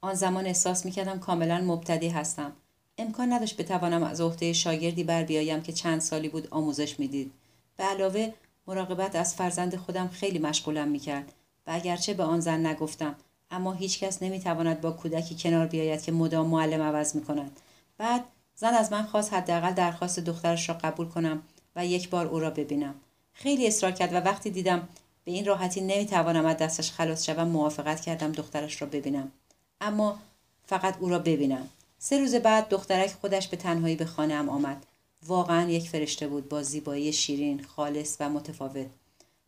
آن 0.00 0.14
زمان 0.14 0.46
احساس 0.46 0.84
می‌کردم 0.84 1.18
کاملا 1.18 1.60
مبتدی 1.60 2.08
هستم. 2.08 2.52
امکان 3.00 3.32
نداشت 3.32 3.56
بتوانم 3.56 4.02
از 4.02 4.20
عهده 4.20 4.52
شاگردی 4.52 5.04
بر 5.04 5.22
بیایم 5.22 5.62
که 5.62 5.72
چند 5.72 6.00
سالی 6.00 6.28
بود 6.28 6.48
آموزش 6.50 7.00
می‌دید. 7.00 7.32
به 7.76 7.84
علاوه 7.84 8.32
مراقبت 8.66 9.16
از 9.16 9.34
فرزند 9.34 9.76
خودم 9.76 10.08
خیلی 10.08 10.38
مشغولم 10.38 10.88
می‌کرد 10.88 11.32
و 11.66 11.70
اگرچه 11.74 12.14
به 12.14 12.22
آن 12.22 12.40
زن 12.40 12.66
نگفتم 12.66 13.14
اما 13.50 13.72
هیچکس 13.72 14.22
نمی‌تواند 14.22 14.80
با 14.80 14.90
کودکی 14.90 15.36
کنار 15.38 15.66
بیاید 15.66 16.02
که 16.02 16.12
مدام 16.12 16.46
معلم 16.46 16.82
عوض 16.82 17.16
می‌کند. 17.16 17.60
بعد 17.98 18.24
زن 18.54 18.74
از 18.74 18.92
من 18.92 19.02
خواست 19.02 19.34
حداقل 19.34 19.72
درخواست 19.72 20.20
دخترش 20.20 20.68
را 20.68 20.74
قبول 20.74 21.08
کنم 21.08 21.42
و 21.76 21.86
یک 21.86 22.10
بار 22.10 22.26
او 22.26 22.38
را 22.38 22.50
ببینم. 22.50 22.94
خیلی 23.32 23.66
اصرار 23.66 23.92
کرد 23.92 24.12
و 24.12 24.16
وقتی 24.16 24.50
دیدم 24.50 24.88
به 25.24 25.32
این 25.32 25.44
راحتی 25.44 25.80
نمی‌توانم 25.80 26.46
از 26.46 26.56
دستش 26.56 26.92
خلاص 26.92 27.26
شوم 27.26 27.48
موافقت 27.48 28.00
کردم 28.00 28.32
دخترش 28.32 28.82
را 28.82 28.88
ببینم. 28.88 29.32
اما 29.80 30.18
فقط 30.66 30.94
او 31.00 31.08
را 31.08 31.18
ببینم. 31.18 31.68
سه 32.02 32.18
روز 32.18 32.34
بعد 32.34 32.68
دخترک 32.68 33.12
خودش 33.20 33.48
به 33.48 33.56
تنهایی 33.56 33.96
به 33.96 34.04
خانه 34.04 34.34
ام 34.34 34.48
آمد. 34.48 34.86
واقعا 35.26 35.70
یک 35.70 35.88
فرشته 35.88 36.28
بود 36.28 36.48
با 36.48 36.62
زیبایی 36.62 37.12
شیرین 37.12 37.62
خالص 37.62 38.16
و 38.20 38.28
متفاوت. 38.28 38.86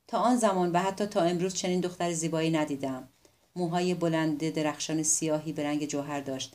تا 0.09 0.18
آن 0.18 0.36
زمان 0.36 0.72
و 0.72 0.78
حتی 0.78 1.07
تا 1.07 1.20
امروز 1.20 1.55
چنین 1.55 1.80
دختر 1.80 2.12
زیبایی 2.12 2.50
ندیدم. 2.50 3.09
موهای 3.57 3.94
بلند 3.94 4.48
درخشان 4.50 5.03
سیاهی 5.03 5.53
به 5.53 5.64
رنگ 5.64 5.86
جوهر 5.86 6.20
داشت. 6.20 6.53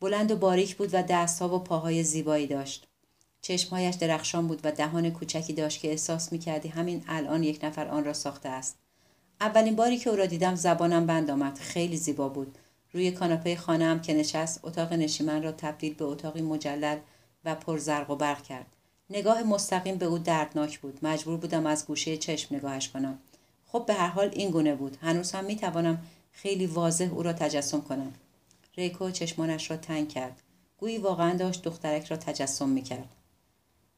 بلند 0.00 0.30
و 0.30 0.36
باریک 0.36 0.76
بود 0.76 0.90
و 0.92 1.02
دستها 1.02 1.56
و 1.56 1.58
پاهای 1.58 2.02
زیبایی 2.02 2.46
داشت. 2.46 2.86
چشمهایش 3.42 3.94
درخشان 3.94 4.46
بود 4.46 4.60
و 4.64 4.72
دهان 4.72 5.10
کوچکی 5.10 5.52
داشت 5.52 5.80
که 5.80 5.90
احساس 5.90 6.32
می‌کردی 6.32 6.68
همین 6.68 7.04
الان 7.08 7.42
یک 7.42 7.64
نفر 7.64 7.88
آن 7.88 8.04
را 8.04 8.12
ساخته 8.12 8.48
است. 8.48 8.76
اولین 9.40 9.76
باری 9.76 9.98
که 9.98 10.10
او 10.10 10.16
را 10.16 10.26
دیدم 10.26 10.54
زبانم 10.54 11.06
بند 11.06 11.30
آمد. 11.30 11.58
خیلی 11.58 11.96
زیبا 11.96 12.28
بود. 12.28 12.58
روی 12.92 13.10
کاناپه 13.10 13.56
خانهام 13.56 14.00
که 14.00 14.14
نشست 14.14 14.60
اتاق 14.62 14.92
نشیمن 14.92 15.42
را 15.42 15.52
تبدیل 15.52 15.94
به 15.94 16.04
اتاقی 16.04 16.42
مجلل 16.42 16.98
و 17.44 17.54
پرزرق 17.54 18.10
و 18.10 18.16
برق 18.16 18.42
کرد. 18.42 18.66
نگاه 19.10 19.42
مستقیم 19.42 19.96
به 19.96 20.06
او 20.06 20.18
دردناک 20.18 20.78
بود. 20.78 20.98
مجبور 21.02 21.36
بودم 21.36 21.66
از 21.66 21.86
گوشه 21.86 22.16
چشم 22.16 22.54
نگاهش 22.54 22.88
کنم. 22.88 23.18
خب 23.66 23.84
به 23.86 23.94
هر 23.94 24.08
حال 24.08 24.30
این 24.32 24.50
گونه 24.50 24.74
بود. 24.74 24.96
هنوز 25.02 25.32
هم 25.32 25.44
می‌توانم 25.44 25.98
خیلی 26.32 26.66
واضح 26.66 27.08
او 27.12 27.22
را 27.22 27.32
تجسم 27.32 27.80
کنم. 27.80 28.12
ریکو 28.76 29.10
چشمانش 29.10 29.70
را 29.70 29.76
تنگ 29.76 30.08
کرد. 30.08 30.42
گویی 30.78 30.98
واقعا 30.98 31.34
داشت 31.34 31.62
دخترک 31.62 32.04
را 32.04 32.16
تجسم 32.16 32.68
می‌کرد. 32.68 33.08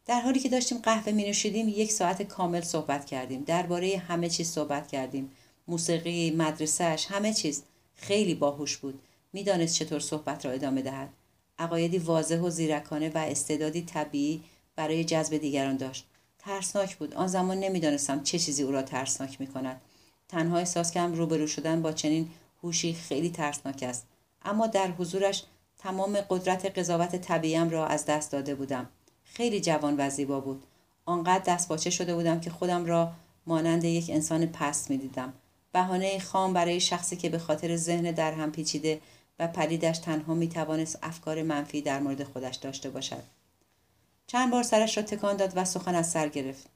در 0.06 0.20
حالی 0.20 0.40
که 0.40 0.48
داشتیم 0.48 0.78
قهوه 0.78 1.12
می 1.12 1.24
نوشیدیم 1.24 1.68
یک 1.68 1.92
ساعت 1.92 2.22
کامل 2.22 2.60
صحبت 2.60 3.06
کردیم. 3.06 3.44
درباره 3.46 4.02
همه 4.08 4.28
چیز 4.28 4.50
صحبت 4.50 4.88
کردیم. 4.88 5.30
موسیقی 5.68 6.30
مدرسهش 6.30 7.06
همه 7.10 7.34
چیز. 7.34 7.62
خیلی 8.02 8.34
باهوش 8.34 8.76
بود. 8.76 9.00
می‌دانست 9.32 9.74
چطور 9.74 10.00
صحبت 10.00 10.46
را 10.46 10.52
ادامه 10.52 10.82
دهد. 10.82 11.08
عقایدی 11.58 11.98
واضح 11.98 12.38
و 12.38 12.50
زیرکانه 12.50 13.08
و 13.14 13.18
استعدادی 13.18 13.82
طبیعی 13.82 14.42
برای 14.76 15.04
جذب 15.04 15.36
دیگران 15.36 15.76
داشت. 15.76 16.06
ترسناک 16.38 16.96
بود. 16.96 17.14
آن 17.14 17.26
زمان 17.26 17.60
نمی‌دانستم 17.60 18.22
چه 18.22 18.38
چیزی 18.38 18.62
او 18.62 18.72
را 18.72 18.82
ترسناک 18.82 19.40
می 19.40 19.46
کند 19.46 19.80
تنها 20.28 20.58
احساس 20.58 20.90
کردم 20.90 21.14
روبرو 21.14 21.46
شدن 21.46 21.82
با 21.82 21.92
چنین 21.92 22.28
هوشی 22.62 22.92
خیلی 22.92 23.30
ترسناک 23.30 23.82
است. 23.82 24.06
اما 24.44 24.66
در 24.66 24.90
حضورش 24.90 25.44
تمام 25.78 26.20
قدرت 26.20 26.78
قضاوت 26.78 27.16
طبیعیم 27.16 27.70
را 27.70 27.86
از 27.86 28.06
دست 28.06 28.32
داده 28.32 28.54
بودم. 28.54 28.88
خیلی 29.24 29.60
جوان 29.60 29.94
و 29.98 30.10
زیبا 30.10 30.40
بود. 30.40 30.62
آنقدر 31.04 31.44
دستپاچه 31.54 31.90
شده 31.90 32.14
بودم 32.14 32.40
که 32.40 32.50
خودم 32.50 32.84
را 32.84 33.12
مانند 33.46 33.84
یک 33.84 34.10
انسان 34.10 34.46
پست 34.46 34.90
می‌دیدم. 34.90 35.32
بهانه 35.72 36.18
خام 36.18 36.52
برای 36.52 36.80
شخصی 36.80 37.16
که 37.16 37.28
به 37.28 37.38
خاطر 37.38 37.76
ذهن 37.76 38.10
در 38.10 38.32
هم 38.32 38.52
پیچیده 38.52 39.00
و 39.38 39.48
پلیدش 39.48 39.98
تنها 39.98 40.34
می 40.34 40.48
توانست 40.48 40.98
افکار 41.02 41.42
منفی 41.42 41.82
در 41.82 42.00
مورد 42.00 42.24
خودش 42.24 42.56
داشته 42.56 42.90
باشد. 42.90 43.22
چند 44.26 44.50
بار 44.50 44.62
سرش 44.62 44.96
را 44.96 45.02
تکان 45.02 45.36
داد 45.36 45.52
و 45.56 45.64
سخن 45.64 45.94
از 45.94 46.10
سر 46.10 46.28
گرفت. 46.28 46.66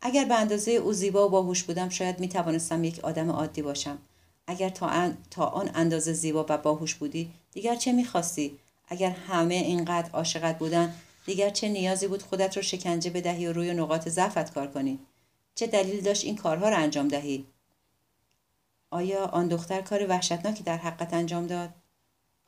اگر 0.00 0.24
به 0.24 0.34
اندازه 0.34 0.70
او 0.70 0.92
زیبا 0.92 1.26
و 1.26 1.30
باهوش 1.30 1.62
بودم 1.62 1.88
شاید 1.88 2.20
می 2.20 2.28
توانستم 2.28 2.84
یک 2.84 3.00
آدم 3.04 3.30
عادی 3.30 3.62
باشم. 3.62 3.98
اگر 4.46 4.68
تا 4.68 4.86
آن, 4.86 5.16
تا 5.30 5.46
آن 5.46 5.70
اندازه 5.74 6.12
زیبا 6.12 6.46
و 6.48 6.58
باهوش 6.58 6.94
بودی 6.94 7.30
دیگر 7.52 7.74
چه 7.74 7.92
می‌خواستی 7.92 8.58
اگر 8.88 9.10
همه 9.10 9.54
اینقدر 9.54 10.10
عاشقت 10.10 10.58
بودن 10.58 10.94
دیگر 11.26 11.50
چه 11.50 11.68
نیازی 11.68 12.08
بود 12.08 12.22
خودت 12.22 12.56
را 12.56 12.62
شکنجه 12.62 13.10
بدهی 13.10 13.46
و 13.46 13.52
روی 13.52 13.74
نقاط 13.74 14.08
ضعفت 14.08 14.54
کار 14.54 14.66
کنی 14.66 14.98
چه 15.54 15.66
دلیل 15.66 16.00
داشت 16.00 16.24
این 16.24 16.36
کارها 16.36 16.68
را 16.68 16.76
انجام 16.76 17.08
دهی 17.08 17.44
آیا 18.94 19.24
آن 19.24 19.48
دختر 19.48 19.80
کار 19.80 20.06
وحشتناکی 20.06 20.62
در 20.62 20.76
حقت 20.76 21.14
انجام 21.14 21.46
داد؟ 21.46 21.70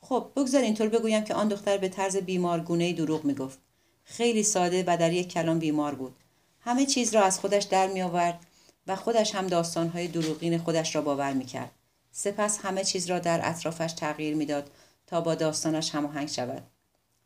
خب 0.00 0.32
بگذار 0.36 0.62
اینطور 0.62 0.88
بگویم 0.88 1.24
که 1.24 1.34
آن 1.34 1.48
دختر 1.48 1.78
به 1.78 1.88
طرز 1.88 2.16
بیمارگونه 2.16 2.92
دروغ 2.92 3.24
می‌گفت. 3.24 3.58
خیلی 4.04 4.42
ساده 4.42 4.84
و 4.86 4.96
در 4.96 5.12
یک 5.12 5.28
کلام 5.28 5.58
بیمار 5.58 5.94
بود. 5.94 6.16
همه 6.60 6.86
چیز 6.86 7.14
را 7.14 7.22
از 7.22 7.40
خودش 7.40 7.62
در 7.62 7.86
می 7.86 8.02
آورد 8.02 8.38
و 8.86 8.96
خودش 8.96 9.34
هم 9.34 9.46
داستانهای 9.46 10.08
دروغین 10.08 10.58
خودش 10.58 10.96
را 10.96 11.02
باور 11.02 11.32
می 11.32 11.44
کرد. 11.44 11.70
سپس 12.12 12.58
همه 12.58 12.84
چیز 12.84 13.06
را 13.06 13.18
در 13.18 13.40
اطرافش 13.42 13.92
تغییر 13.92 14.36
می‌داد 14.36 14.70
تا 15.06 15.20
با 15.20 15.34
داستانش 15.34 15.94
هماهنگ 15.94 16.28
شود. 16.28 16.62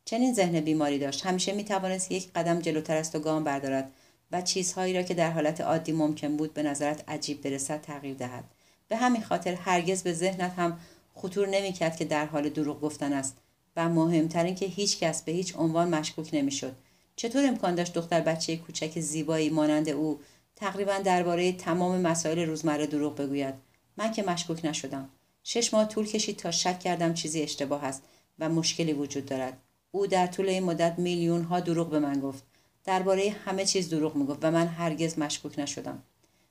چنین 0.04 0.34
ذهن 0.34 0.60
بیماری 0.60 0.98
داشت. 0.98 1.26
همیشه 1.26 1.52
می 1.52 1.64
توانست 1.64 2.12
یک 2.12 2.32
قدم 2.32 2.60
جلوتر 2.60 2.96
است 2.96 3.14
و 3.14 3.20
گام 3.20 3.44
بردارد 3.44 3.92
و 4.32 4.42
چیزهایی 4.42 4.94
را 4.94 5.02
که 5.02 5.14
در 5.14 5.30
حالت 5.30 5.60
عادی 5.60 5.92
ممکن 5.92 6.36
بود 6.36 6.54
به 6.54 6.62
نظرت 6.62 7.08
عجیب 7.08 7.42
برسد 7.42 7.80
تغییر 7.80 8.14
دهد. 8.14 8.44
به 8.91 8.97
همین 8.97 9.22
خاطر 9.22 9.55
هرگز 9.55 10.03
به 10.03 10.12
ذهنت 10.12 10.53
هم 10.53 10.78
خطور 11.14 11.49
نمی‌کرد 11.49 11.97
که 11.97 12.05
در 12.05 12.26
حال 12.26 12.49
دروغ 12.49 12.80
گفتن 12.80 13.12
است 13.12 13.36
و 13.76 13.88
مهمتر 13.88 14.45
این 14.45 14.55
که 14.55 14.66
هیچ 14.66 14.99
کس 14.99 15.22
به 15.22 15.32
هیچ 15.32 15.57
عنوان 15.57 15.88
مشکوک 15.95 16.30
نمی‌شد. 16.32 16.76
چطور 17.16 17.47
امکان 17.47 17.74
داشت 17.74 17.95
دختر 17.95 18.20
بچه 18.20 18.57
کوچک 18.57 19.01
زیبایی 19.01 19.51
مانند 19.51 19.88
او 19.88 20.20
تقریبا 20.57 20.99
درباره 21.05 21.53
تمام 21.53 22.01
مسائل 22.01 22.38
روزمره 22.38 22.86
دروغ 22.86 23.16
بگوید؟ 23.16 23.55
من 23.97 24.12
که 24.12 24.22
مشکوک 24.22 24.64
نشدم. 24.64 25.09
شش 25.45 25.74
ماه 25.74 25.88
طول 25.88 26.07
کشید 26.07 26.36
تا 26.36 26.51
شک 26.51 26.80
کردم 26.80 27.14
چیزی 27.14 27.43
اشتباه 27.43 27.84
است 27.84 28.03
و 28.38 28.49
مشکلی 28.49 28.93
وجود 28.93 29.26
دارد. 29.26 29.59
او 29.91 30.07
در 30.07 30.26
طول 30.26 30.49
این 30.49 30.64
مدت 30.64 30.99
میلیون 30.99 31.43
ها 31.43 31.61
دروغ 31.61 31.91
به 31.91 31.99
من 31.99 32.20
گفت. 32.20 32.45
درباره 32.84 33.34
همه 33.45 33.64
چیز 33.64 33.91
دروغ 33.91 34.16
می‌گفت 34.16 34.38
و 34.43 34.51
من 34.51 34.66
هرگز 34.66 35.18
مشکوک 35.18 35.59
نشدم. 35.59 36.03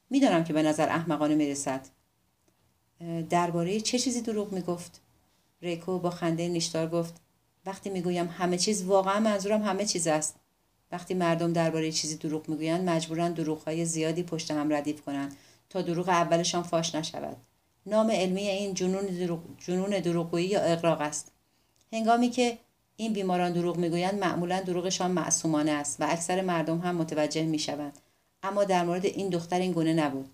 می‌دانم 0.09 0.43
که 0.43 0.53
به 0.53 0.63
نظر 0.63 0.89
احمقانه 0.89 1.35
می‌رسد. 1.35 1.81
درباره 3.29 3.79
چه 3.79 3.99
چیزی 3.99 4.21
دروغ 4.21 4.51
می‌گفت؟ 4.51 5.01
ریکو 5.61 5.99
با 5.99 6.09
خنده 6.09 6.47
نیشدار 6.47 6.89
گفت 6.89 7.13
وقتی 7.65 7.89
می‌گویم 7.89 8.27
همه 8.27 8.57
چیز 8.57 8.83
واقعا 8.83 9.19
منظورم 9.19 9.63
همه 9.63 9.85
چیز 9.85 10.07
است. 10.07 10.35
وقتی 10.91 11.13
مردم 11.13 11.53
درباره 11.53 11.91
چیزی 11.91 12.15
دروغ 12.15 12.49
می‌گویند 12.49 12.89
مجبورن 12.89 13.33
دروغهای 13.33 13.85
زیادی 13.85 14.23
پشت 14.23 14.51
هم 14.51 14.73
ردیف 14.73 15.01
کنند 15.01 15.35
تا 15.69 15.81
دروغ 15.81 16.09
اولشان 16.09 16.63
فاش 16.63 16.95
نشود. 16.95 17.37
نام 17.85 18.11
علمی 18.11 18.47
این 18.47 18.73
جنون, 18.73 19.05
دروغ، 19.05 19.39
جنون 19.57 19.99
دروغگویی 19.99 20.47
یا 20.47 20.61
اقراق 20.61 21.01
است. 21.01 21.31
هنگامی 21.93 22.29
که 22.29 22.57
این 22.95 23.13
بیماران 23.13 23.53
دروغ 23.53 23.77
می‌گویند 23.77 24.19
معمولا 24.19 24.61
دروغشان 24.61 25.11
معصومانه 25.11 25.71
است 25.71 26.01
و 26.01 26.05
اکثر 26.09 26.41
مردم 26.41 26.79
هم 26.79 26.95
متوجه 26.95 27.43
می‌شوند. 27.43 27.99
اما 28.43 28.63
در 28.63 28.83
مورد 28.83 29.05
این 29.05 29.29
دختر 29.29 29.59
این 29.59 29.71
گونه 29.71 29.93
نبود. 29.93 30.29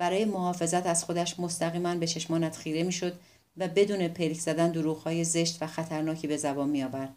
برای 0.00 0.24
محافظت 0.24 0.86
از 0.86 1.04
خودش 1.04 1.40
مستقیما 1.40 1.94
به 1.94 2.06
چشمانت 2.06 2.56
خیره 2.56 2.82
می‌شد 2.82 3.12
و 3.56 3.68
بدون 3.68 4.08
پلک 4.08 4.38
زدن 4.38 4.70
دروغهای 4.70 5.24
زشت 5.24 5.58
و 5.60 5.66
خطرناکی 5.66 6.26
به 6.26 6.36
زبان 6.36 6.68
میآورد. 6.68 7.16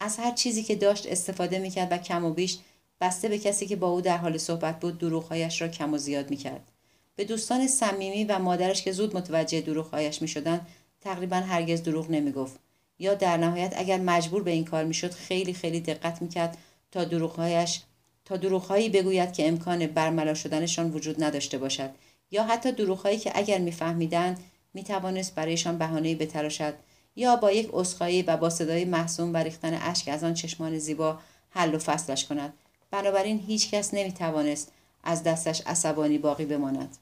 از 0.00 0.16
هر 0.16 0.32
چیزی 0.32 0.62
که 0.62 0.76
داشت 0.76 1.06
استفاده 1.06 1.58
می‌کرد 1.58 1.92
و 1.92 1.98
کم 1.98 2.24
و 2.24 2.30
بیش 2.30 2.58
بسته 3.00 3.28
به 3.28 3.38
کسی 3.38 3.66
که 3.66 3.76
با 3.76 3.88
او 3.88 4.00
در 4.00 4.16
حال 4.16 4.38
صحبت 4.38 4.80
بود 4.80 4.98
دروغهایش 4.98 5.62
را 5.62 5.68
کم 5.68 5.94
و 5.94 5.98
زیاد 5.98 6.30
می‌کرد. 6.30 6.72
به 7.16 7.24
دوستان 7.24 7.66
صمیمی 7.66 8.24
و 8.24 8.38
مادرش 8.38 8.82
که 8.82 8.92
زود 8.92 9.16
متوجه 9.16 9.60
دروغهایش 9.60 10.22
می‌شدند 10.22 10.66
تقریبا 11.00 11.36
هرگز 11.36 11.82
دروغ 11.82 12.10
نمی‌گفت. 12.10 12.60
یا 12.98 13.14
در 13.14 13.36
نهایت 13.36 13.74
اگر 13.76 13.98
مجبور 13.98 14.42
به 14.42 14.50
این 14.50 14.64
کار 14.64 14.84
می‌شد 14.84 15.10
خیلی 15.10 15.54
خیلی 15.54 15.80
دقت 15.80 16.22
می‌کرد 16.22 16.58
تا 16.92 17.04
دروغهایش 17.04 17.80
تا 18.24 18.36
دروغهایی 18.36 18.88
بگوید 18.88 19.32
که 19.32 19.48
امکان 19.48 19.86
برملا 19.86 20.34
شدنشان 20.34 20.90
وجود 20.90 21.24
نداشته 21.24 21.58
باشد. 21.58 21.90
یا 22.30 22.44
حتی 22.44 22.72
دروغهایی 22.72 23.18
که 23.18 23.32
اگر 23.34 23.58
میفهمیدند 23.58 24.40
می‌توانست 24.74 25.34
برایشان 25.34 25.78
بهانهای 25.78 26.14
بتراشد. 26.14 26.74
یا 27.16 27.36
با 27.36 27.52
یک 27.52 27.68
عذرخواهی 27.72 28.22
و 28.22 28.36
با 28.36 28.50
صدای 28.50 28.84
محسوم 28.84 29.34
و 29.34 29.36
ریختن 29.36 29.78
اشک 29.82 30.08
از 30.08 30.24
آن 30.24 30.34
چشمان 30.34 30.78
زیبا 30.78 31.18
حل 31.50 31.74
و 31.74 31.78
فصلش 31.78 32.24
کند. 32.24 32.52
بنابراین 32.90 33.38
هیچ 33.38 33.70
کس 33.70 33.94
نمی‌توانست 33.94 34.72
از 35.04 35.22
دستش 35.22 35.62
عصبانی 35.66 36.18
باقی 36.18 36.44
بماند. 36.44 36.96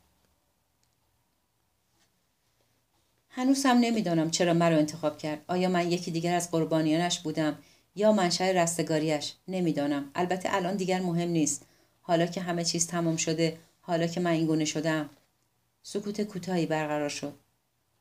هنوز 3.29 3.67
هم 3.67 3.79
نمی‌دانم 3.79 4.31
چرا 4.31 4.55
مرا 4.55 4.77
انتخاب 4.77 5.19
کرد. 5.19 5.45
آیا 5.49 5.69
من 5.69 5.93
یکی 5.93 6.11
دیگر 6.11 6.35
از 6.35 6.51
قربانیانش 6.51 7.21
بودم 7.21 7.59
یا 7.97 8.13
منشأ 8.13 8.45
رستگاریش 8.45 9.35
نمی‌دانم. 9.49 10.11
البته 10.15 10.55
الان 10.55 10.77
دیگر 10.77 11.01
مهم 11.01 11.29
نیست. 11.29 11.67
حالا 12.03 12.27
که 12.27 12.41
همه 12.41 12.65
چیز 12.65 12.87
تمام 12.87 13.17
شده 13.17 13.59
حالا 13.87 14.07
که 14.07 14.21
من 14.21 14.31
این 14.31 14.47
گونه 14.47 14.65
شدم. 14.65 15.11
سکوت 15.83 16.23
کوتاهی 16.23 16.67
برقرار 16.67 17.09
شد. 17.09 17.35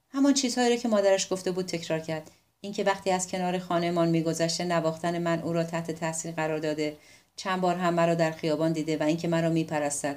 همان 0.09 0.33
چیزهایی 0.33 0.69
را 0.69 0.75
که 0.75 0.87
مادرش 0.87 1.33
گفته 1.33 1.51
بود 1.51 1.65
تکرار 1.65 1.99
کرد. 1.99 2.31
اینکه 2.61 2.83
وقتی 2.83 3.11
از 3.11 3.27
کنار 3.27 3.59
خانهمان 3.59 4.07
میگذشته 4.07 4.65
نواختن 4.65 5.19
من 5.19 5.41
او 5.41 5.53
را 5.53 5.63
تحت 5.63 5.91
تاثیر 5.91 6.31
قرار 6.31 6.59
داده. 6.59 6.97
چند 7.35 7.61
بار 7.61 7.75
هم 7.75 7.93
مرا 7.93 8.15
در 8.15 8.31
خیابان 8.31 8.73
دیده 8.73 8.97
و 8.97 9.03
اینکه 9.03 9.27
مرا 9.27 9.49
میپرستد. 9.49 10.15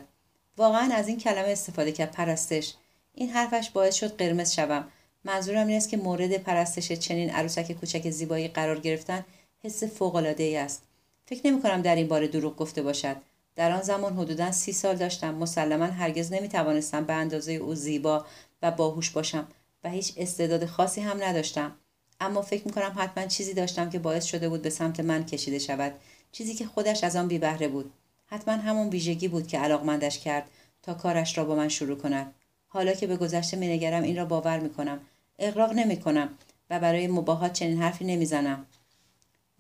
واقعا 0.57 0.95
از 0.95 1.09
این 1.09 1.19
کلمه 1.19 1.49
استفاده 1.49 1.93
کرد 1.93 2.13
پرستش. 2.13 2.75
این 3.15 3.31
حرفش 3.31 3.71
باعث 3.71 3.95
شد 3.95 4.17
قرمز 4.17 4.53
شوم. 4.53 4.85
منظورم 5.25 5.67
این 5.67 5.77
است 5.77 5.89
که 5.89 5.97
مورد 5.97 6.37
پرستش 6.37 6.93
چنین 6.93 7.31
عروسک 7.31 7.73
کوچک 7.73 8.11
زیبایی 8.11 8.49
قرار 8.49 8.81
گرفتن 8.81 9.25
حس 9.63 9.85
فوقالعاده 9.85 10.43
ای 10.43 10.57
است. 10.57 10.83
فکر 11.27 11.47
نمی 11.47 11.63
کنم 11.63 11.83
در 11.83 11.97
این 11.97 12.09
باره 12.09 12.29
دروغ 12.29 12.57
گفته 12.57 12.83
باشد. 12.83 13.17
در 13.57 13.73
آن 13.73 13.83
زمان 13.83 14.17
حدودا 14.17 14.53
سی 14.53 14.73
سال 14.73 14.97
داشتم. 14.97 15.35
مسلما 15.35 15.85
هرگز 15.85 16.33
نمی 16.33 16.49
توانستم 16.49 17.05
به 17.05 17.13
اندازه 17.13 17.53
او 17.53 17.75
زیبا 17.75 18.27
و 18.63 18.71
باهوش 18.71 19.11
باشم 19.11 19.49
و 19.85 19.91
هیچ 19.91 20.13
استعداد 20.17 20.67
خاصی 20.67 21.01
هم 21.01 21.23
نداشتم. 21.23 21.73
اما 22.21 22.43
فکر 22.43 22.67
می 22.67 22.73
کنم 22.73 22.95
حتما 22.97 23.27
چیزی 23.27 23.55
داشتم 23.55 23.91
که 23.91 23.99
باعث 23.99 24.25
شده 24.25 24.49
بود 24.49 24.63
به 24.63 24.71
سمت 24.71 25.01
من 25.01 25.25
کشیده 25.25 25.59
شود. 25.59 25.93
چیزی 26.33 26.55
که 26.55 26.67
خودش 26.67 27.05
از 27.05 27.17
آن 27.17 27.29
بی 27.29 27.39
بهره 27.39 27.69
بود. 27.69 27.93
حتما 28.27 28.55
همون 28.55 28.89
ویژگی 28.89 29.29
بود 29.29 29.47
که 29.47 29.59
علاقمندش 29.59 30.19
کرد 30.19 30.51
تا 30.83 30.95
کارش 30.95 31.39
را 31.39 31.45
با 31.45 31.55
من 31.55 31.69
شروع 31.69 31.99
کند. 31.99 32.35
حالا 32.67 32.93
که 32.93 33.07
به 33.07 33.17
گذشته 33.17 33.57
مینگرم 33.57 34.03
این 34.03 34.17
را 34.17 34.25
باور 34.25 34.59
می 34.59 34.71
کنم 34.71 35.01
اقراق 35.39 35.73
نمی 35.73 35.97
کنم 35.97 36.29
و 36.71 36.81
برای 36.81 37.09
مباهات 37.09 37.53
چنین 37.53 37.83
حرفی 37.83 38.05
نمی‌زنم. 38.05 38.67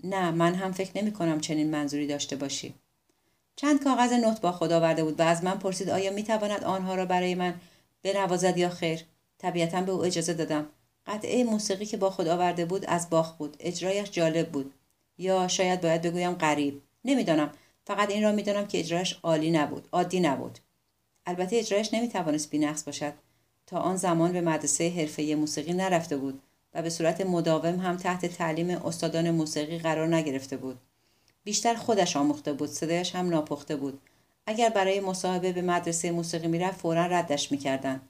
نه 0.04 0.30
من 0.30 0.54
هم 0.54 0.72
فکر 0.72 1.02
نمی 1.02 1.12
کنم 1.12 1.40
چنین 1.40 1.70
منظوری 1.70 2.06
داشته 2.06 2.36
باشی. 2.36 2.74
چند 3.56 3.84
کاغذ 3.84 4.12
نوت 4.12 4.40
با 4.40 4.52
خود 4.52 4.72
آورده 4.72 5.04
بود 5.04 5.20
و 5.20 5.22
از 5.22 5.44
من 5.44 5.58
پرسید 5.58 5.90
آیا 5.90 6.12
می 6.12 6.22
تواند 6.22 6.64
آنها 6.64 6.94
را 6.94 7.06
برای 7.06 7.34
من 7.34 7.54
بنوازد 8.02 8.58
یا 8.58 8.68
خیر؟ 8.68 9.04
طبیعتا 9.38 9.80
به 9.80 9.92
او 9.92 10.04
اجازه 10.04 10.34
دادم. 10.34 10.66
قطعه 11.06 11.44
موسیقی 11.44 11.86
که 11.86 11.96
با 11.96 12.10
خود 12.10 12.28
آورده 12.28 12.64
بود 12.64 12.84
از 12.84 13.10
باخ 13.10 13.32
بود. 13.32 13.56
اجرایش 13.60 14.10
جالب 14.10 14.48
بود. 14.48 14.72
یا 15.18 15.48
شاید 15.48 15.80
باید 15.80 16.02
بگویم 16.02 16.32
غریب. 16.32 16.82
نمی‌دانم. 17.04 17.52
فقط 17.86 18.10
این 18.10 18.22
را 18.22 18.32
می‌دانم 18.32 18.66
که 18.66 18.78
اجرایش 18.78 19.18
عالی 19.22 19.50
نبود. 19.50 19.88
عادی 19.92 20.20
نبود. 20.20 20.58
البته 21.26 21.56
اجرایش 21.56 21.94
نمی‌توانست 21.94 22.50
بینقص 22.50 22.84
باشد. 22.84 23.12
تا 23.66 23.78
آن 23.78 23.96
زمان 23.96 24.32
به 24.32 24.40
مدرسه 24.40 24.90
حرفه 24.90 25.34
موسیقی 25.34 25.72
نرفته 25.72 26.16
بود 26.16 26.42
و 26.74 26.82
به 26.82 26.90
صورت 26.90 27.20
مداوم 27.20 27.80
هم 27.80 27.96
تحت 27.96 28.26
تعلیم 28.26 28.70
استادان 28.70 29.30
موسیقی 29.30 29.78
قرار 29.78 30.14
نگرفته 30.14 30.56
بود. 30.56 30.78
بیشتر 31.46 31.74
خودش 31.74 32.16
آموخته 32.16 32.52
بود 32.52 32.70
صدایش 32.70 33.14
هم 33.14 33.28
ناپخته 33.28 33.76
بود. 33.76 34.00
اگر 34.46 34.68
برای 34.68 35.00
مصاحبه 35.00 35.52
به 35.52 35.62
مدرسه 35.62 36.10
موسیقی 36.10 36.48
می‌رفت 36.48 36.80
فورا 36.80 37.06
ردش 37.06 37.52
می‌کردند 37.52 38.00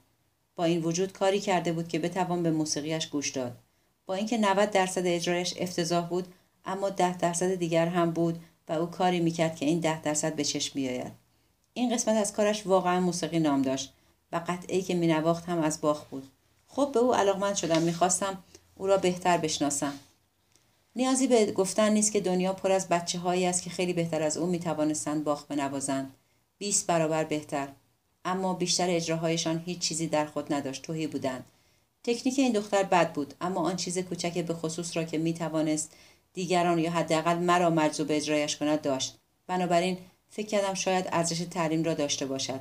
با 0.55 0.63
این 0.63 0.83
وجود 0.83 1.13
کاری 1.13 1.39
کرده 1.39 1.71
بود 1.71 1.87
که 1.87 1.99
بتوان 1.99 2.43
به 2.43 2.51
موسیقیش 2.51 3.07
گوش 3.07 3.29
داد. 3.29 3.57
با 4.05 4.13
اینکه 4.13 4.37
90 4.37 4.71
درصد 4.71 5.01
اجرایش 5.05 5.53
افتضاح 5.57 6.07
بود 6.07 6.27
اما 6.65 6.89
10 6.89 7.17
درصد 7.17 7.55
دیگر 7.55 7.87
هم 7.87 8.11
بود 8.11 8.39
و 8.67 8.73
او 8.73 8.85
کاری 8.85 9.19
می‌کرد 9.19 9.55
که 9.55 9.65
این 9.65 9.79
10 9.79 10.01
درصد 10.01 10.35
به 10.35 10.43
چشم 10.43 10.73
بیاید. 10.73 11.11
این 11.73 11.93
قسمت 11.93 12.15
از 12.15 12.33
کارش 12.33 12.67
واقعا 12.67 12.99
موسیقی 12.99 13.39
نام 13.39 13.61
داشت 13.61 13.93
و 14.31 14.41
قطعی 14.47 14.81
که 14.81 14.95
مینواخت 14.95 15.49
هم 15.49 15.59
از 15.59 15.81
باخ 15.81 16.05
بود. 16.05 16.27
خب 16.67 16.91
به 16.93 16.99
او 16.99 17.15
علاقمند 17.15 17.55
شدم 17.55 17.81
می‌خواستم 17.81 18.43
او 18.75 18.87
را 18.87 18.97
بهتر 18.97 19.37
بشناسم. 19.37 19.93
نیازی 20.97 21.27
به 21.27 21.51
گفتن 21.51 21.89
نیست 21.89 22.11
که 22.11 22.21
دنیا 22.21 22.53
پر 22.53 22.71
از 22.71 22.87
بچه 22.87 23.19
هایی 23.19 23.45
است 23.45 23.63
که 23.63 23.69
خیلی 23.69 23.93
بهتر 23.93 24.21
از 24.21 24.37
او 24.37 24.47
می 24.47 24.59
توانستند 24.59 25.23
باخ 25.23 25.45
بنوازند. 25.45 26.13
20 26.57 26.87
برابر 26.87 27.23
بهتر. 27.23 27.67
اما 28.25 28.53
بیشتر 28.53 28.89
اجراهایشان 28.89 29.63
هیچ 29.65 29.79
چیزی 29.79 30.07
در 30.07 30.25
خود 30.25 30.53
نداشت 30.53 30.81
توهی 30.81 31.07
بودند. 31.07 31.45
تکنیک 32.03 32.39
این 32.39 32.51
دختر 32.51 32.83
بد 32.83 33.13
بود 33.13 33.33
اما 33.41 33.61
آن 33.61 33.75
چیز 33.75 33.99
کوچک 33.99 34.45
به 34.45 34.53
خصوص 34.53 34.97
را 34.97 35.03
که 35.03 35.17
می 35.17 35.33
توانست 35.33 35.91
دیگران 36.33 36.79
یا 36.79 36.91
حداقل 36.91 37.37
مرا 37.37 37.69
مجذوب 37.69 38.07
اجرایش 38.09 38.57
کند 38.57 38.81
داشت. 38.81 39.17
بنابراین 39.47 39.97
فکر 40.29 40.47
کردم 40.47 40.73
شاید 40.73 41.05
ارزش 41.11 41.39
تعلیم 41.39 41.83
را 41.83 41.93
داشته 41.93 42.25
باشد. 42.25 42.59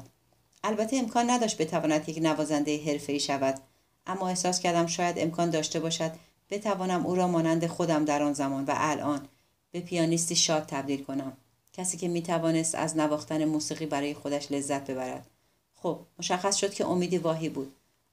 البته 0.64 0.97
امکان 0.97 1.30
نداشت 1.30 1.59
بتواند 1.59 2.09
یک 2.09 2.18
نوازنده 2.22 2.84
حرفه‌ای 2.84 3.20
شود. 3.20 3.61
اما 4.07 4.28
احساس 4.28 4.61
کردم 4.61 4.87
شاید 4.87 5.18
امکان 5.18 5.51
داشته 5.51 5.80
باشد 5.80 6.12
بتوانم 6.51 7.07
او 7.07 7.14
را 7.14 7.28
مانند 7.28 7.66
خودم 7.66 8.05
در 8.05 8.22
آن 8.22 8.32
زمان 8.32 8.64
و 8.64 8.72
الان 8.74 9.28
به 9.70 9.80
پیانیستی 9.80 10.36
شاد 10.36 10.66
تبدیل 10.66 11.05
کنم. 11.05 11.36
کسی 11.72 11.97
که 11.97 12.09
می 12.09 12.22
توانست 12.22 12.74
از 12.74 12.97
نواختن 12.97 13.44
موسیقی 13.44 13.86
برای 13.86 14.14
خودش 14.14 14.53
لذت 14.53 14.90
ببرد. 14.90 15.26
خب 15.74 16.01
مشخص 16.18 16.57
شد 16.57 16.74
که 16.74 16.86
امیدی 16.86 17.18
واهی 17.18 17.49
بود. 17.49 17.72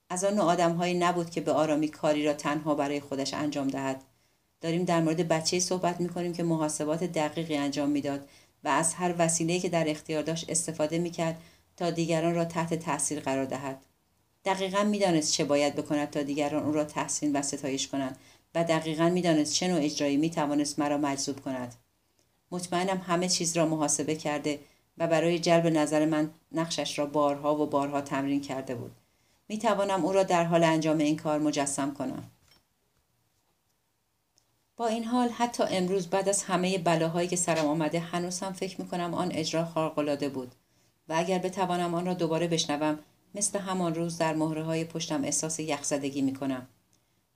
از 0.10 0.24
آن 0.24 0.40
آدمهایی 0.40 0.94
نبود 0.94 1.30
که 1.30 1.42
به 1.42 1.52
آرامی 1.52 1.88
کاری 1.88 2.26
را 2.26 2.34
تنها 2.34 2.76
برای 2.76 3.00
خودش 3.00 3.34
انجام 3.34 3.68
دهد. 3.68 4.04
داریم 4.62 4.84
در 4.84 5.02
مورد 5.02 5.28
بچه 5.28 5.60
صحبت 5.60 6.02
می 6.02 6.10
کنیم 6.10 6.34
که 6.34 6.44
محاسبات 6.44 7.04
دقیقی 7.04 7.58
انجام 7.58 7.90
می‌داد 7.90 8.30
و 8.64 8.68
از 8.68 8.94
هر 8.94 9.16
وسیله 9.18 9.60
که 9.60 9.70
در 9.70 9.90
اختیار 9.90 10.24
داشت 10.24 10.50
استفاده 10.50 11.00
می 11.00 11.12
کرد 11.12 11.42
تا 11.78 11.92
دیگران 11.92 12.36
را 12.36 12.46
تحت 12.46 12.74
تاثیر 12.74 13.20
قرار 13.20 13.46
دهد. 13.46 13.86
دقیقا 14.46 14.84
می‌دانست 14.84 15.34
چه 15.34 15.44
باید 15.46 15.76
بکند 15.76 16.10
تا 16.10 16.24
دیگران 16.24 16.64
او 16.64 16.72
را 16.72 16.84
تحسین 16.84 17.36
و 17.36 17.42
ستایش 17.42 17.88
کنند 17.88 18.18
و 18.56 18.64
دقیقا 18.64 19.10
می‌دانست 19.10 19.54
چه 19.54 19.68
نوع 19.68 19.82
اجرایی 19.82 20.18
می 20.18 20.30
توانست 20.30 20.80
مرا 20.80 20.98
مجذوب 20.98 21.40
کند. 21.40 21.76
مطمئنم 22.52 22.98
همه 22.98 23.30
چیز 23.30 23.58
را 23.58 23.66
محاسبه 23.66 24.16
کرده 24.16 24.60
و 24.98 25.08
برای 25.08 25.40
جلب 25.40 25.68
نظر 25.68 26.06
من 26.06 26.32
نقشش 26.52 27.00
را 27.00 27.06
بارها 27.06 27.56
و 27.56 27.66
بارها 27.66 28.02
تمرین 28.02 28.42
کرده 28.42 28.76
بود. 28.76 28.92
می 29.48 29.58
توانم 29.58 30.06
او 30.06 30.14
را 30.14 30.24
در 30.24 30.44
حال 30.44 30.64
انجام 30.64 30.98
این 30.98 31.18
کار 31.18 31.40
مجسم 31.40 31.94
کنم. 31.94 32.24
با 34.78 34.88
این 34.88 35.04
حال 35.04 35.30
حتی 35.30 35.64
امروز 35.64 36.08
بعد 36.08 36.30
از 36.30 36.44
همه 36.44 36.78
بلاهایی 36.78 37.28
که 37.28 37.36
سرم 37.36 37.66
آمده 37.66 38.00
هنوز 38.00 38.40
هم 38.40 38.54
فکر 38.54 38.82
می 38.82 38.88
کنم 38.88 39.14
آن 39.14 39.32
اجرا 39.32 39.66
خارق‌العاده 39.66 40.30
بود 40.30 40.52
و 41.10 41.14
اگر 41.18 41.38
بتوانم 41.38 41.94
آن 41.94 42.06
را 42.06 42.14
دوباره 42.14 42.48
بشنوم 42.48 43.00
مثل 43.36 43.60
همان 43.60 43.96
روز 43.96 44.18
در 44.18 44.34
مهره 44.34 44.64
های 44.64 44.86
پشتم 44.86 45.24
احساس 45.24 45.60
یخزدگی 45.60 46.22
می 46.22 46.34
کنم. 46.34 46.68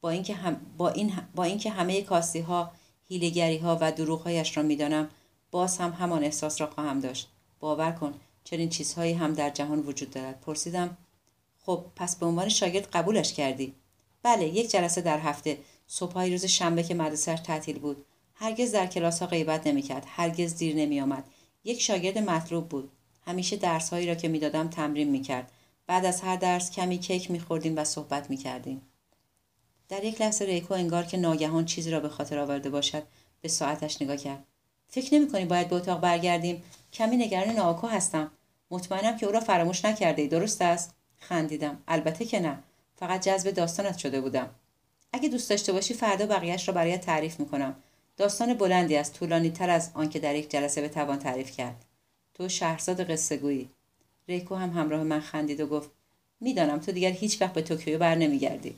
با 0.02 0.10
اینکه 0.10 0.34
هم 0.34 0.62
با 0.78 0.90
این 0.90 1.14
با 1.36 1.44
اینکه 1.44 1.70
همه 1.70 2.02
کاستی 2.02 2.40
ها 2.40 2.72
هیلگری 3.08 3.58
ها 3.58 3.78
و 3.82 3.92
دروغهایش 3.92 4.58
را 4.58 4.64
می‌دانم 4.64 5.10
باز 5.52 5.78
هم 5.78 5.92
همان 5.92 6.24
احساس 6.24 6.62
را 6.62 6.68
خواهم 6.68 7.00
داشت. 7.00 7.28
باور 7.60 7.92
کن 7.92 8.14
چنین 8.44 8.70
چیزهایی 8.70 9.14
هم 9.14 9.34
در 9.34 9.50
جهان 9.50 9.80
وجود 9.80 10.12
دارد. 10.12 10.42
پرسیدم 10.42 10.98
خب 11.66 11.86
پس 11.96 12.16
به 12.16 12.26
عنوان 12.26 12.50
شاگرد 12.50 12.88
قبولش 12.94 13.34
کردی؟ 13.34 13.74
بله 14.24 14.48
یک 14.48 14.72
جلسه 14.72 15.02
در 15.02 15.20
هفته. 15.20 15.58
صبحهای 15.88 16.32
روز 16.32 16.46
شنبه 16.46 16.84
که 16.84 16.94
مدرسهش 16.94 17.40
تعطیل 17.40 17.80
بود. 17.80 18.06
هرگز 18.36 18.72
در 18.72 18.88
کلاس 18.88 19.20
ها 19.20 19.28
غیبت 19.28 19.68
نمی‌کرد. 19.68 20.06
هرگز 20.08 20.56
دیر 20.56 20.76
نمیآمد. 20.76 21.24
یک 21.64 21.82
شاگرد 21.82 22.18
مطلوب 22.18 22.70
بود. 22.70 22.92
همیشه 23.26 23.56
درسهایی 23.56 24.08
را 24.08 24.16
که 24.16 24.28
می‌دادم 24.28 24.68
تمرین 24.68 25.10
می‌کرد. 25.10 25.52
بعد 25.88 26.06
از 26.06 26.22
هر 26.22 26.36
درس 26.36 26.72
کمی 26.72 26.98
کیک 26.98 27.32
میخوردیم 27.32 27.78
و 27.78 27.84
صحبت 27.84 28.30
می‌کردیم. 28.30 28.82
در 29.90 30.04
یک 30.04 30.22
لحظه 30.22 30.46
ریکو 30.46 30.74
انگار 30.74 31.04
که 31.04 31.18
ناگهان 31.18 31.66
چیزی 31.66 31.92
را 31.92 32.00
به 32.00 32.10
خاطر 32.10 32.40
آورده 32.40 32.70
باشد 32.70 33.04
به 33.42 33.50
ساعتش 33.50 34.02
نگاه 34.02 34.18
کرد. 34.18 34.44
فکر 34.90 35.16
نمی 35.16 35.46
باید 35.46 35.70
به 35.70 35.76
اتاق 35.76 36.00
برگردیم؟ 36.00 36.64
کمی 36.94 37.18
نگران 37.18 37.50
ناکو 37.50 37.88
هستم. 37.88 38.32
مطمئنم 38.72 39.18
که 39.18 39.26
او 39.26 39.32
را 39.32 39.40
فراموش 39.40 39.86
نکرده 39.86 40.28
درست 40.28 40.62
است؟ 40.62 40.94
خندیدم. 41.20 41.84
البته 41.88 42.26
که 42.26 42.40
نه. 42.40 42.64
فقط 42.96 43.22
جذب 43.22 43.52
داستانت 43.52 43.98
شده 43.98 44.22
بودم. 44.22 44.50
اگه 45.14 45.30
دوست 45.30 45.50
داشته 45.50 45.74
باشی 45.74 45.94
فردا 45.94 46.26
بقیهش 46.26 46.68
را 46.68 46.74
برایت 46.74 47.02
تعریف 47.02 47.40
می‌کنم. 47.40 47.76
داستان 48.18 48.54
بلندی 48.54 48.96
است 48.96 49.14
طولانی 49.14 49.50
تر 49.50 49.70
از 49.70 49.92
آنکه 49.94 50.20
در 50.20 50.36
یک 50.36 50.52
جلسه 50.52 50.82
به 50.82 50.90
توان 50.90 51.20
تعریف 51.20 51.52
کرد. 51.52 51.86
تو 52.34 52.50
شهرزاد 52.50 53.12
قصه 53.12 53.38
گویی 53.38 53.70
ریکو 54.28 54.56
هم 54.56 54.70
همراه 54.70 55.04
من 55.04 55.20
خندید 55.20 55.62
و 55.62 55.68
گفت 55.68 55.90
می‌دانم 56.40 56.80
تو 56.80 56.92
دیگر 56.92 57.12
هیچ 57.12 57.42
وقت 57.42 57.54
به 57.54 57.62
توکیو 57.62 58.00
بر 58.00 58.16
نمیگردی. 58.16 58.76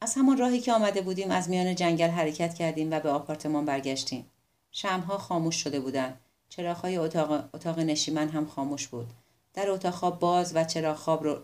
از 0.00 0.14
همان 0.14 0.38
راهی 0.38 0.60
که 0.60 0.72
آمده 0.72 1.00
بودیم 1.00 1.30
از 1.30 1.50
میان 1.50 1.74
جنگل 1.74 2.08
حرکت 2.08 2.54
کردیم 2.54 2.90
و 2.90 3.00
به 3.00 3.10
آپارتمان 3.10 3.64
برگشتیم. 3.64 4.26
شمها 4.70 5.18
خاموش 5.18 5.56
شده 5.56 5.80
بودند. 5.80 6.20
چراغهای 6.48 6.96
اتاق, 6.96 7.48
اتاق 7.54 7.78
نشیمن 7.78 8.28
هم 8.28 8.46
خاموش 8.46 8.88
بود. 8.88 9.06
در 9.54 9.70
اتاق 9.70 9.94
خواب 9.94 10.18
باز 10.18 10.56
و 10.56 10.64
چراغ 10.64 10.96
خواب, 10.96 11.24
رو... 11.24 11.38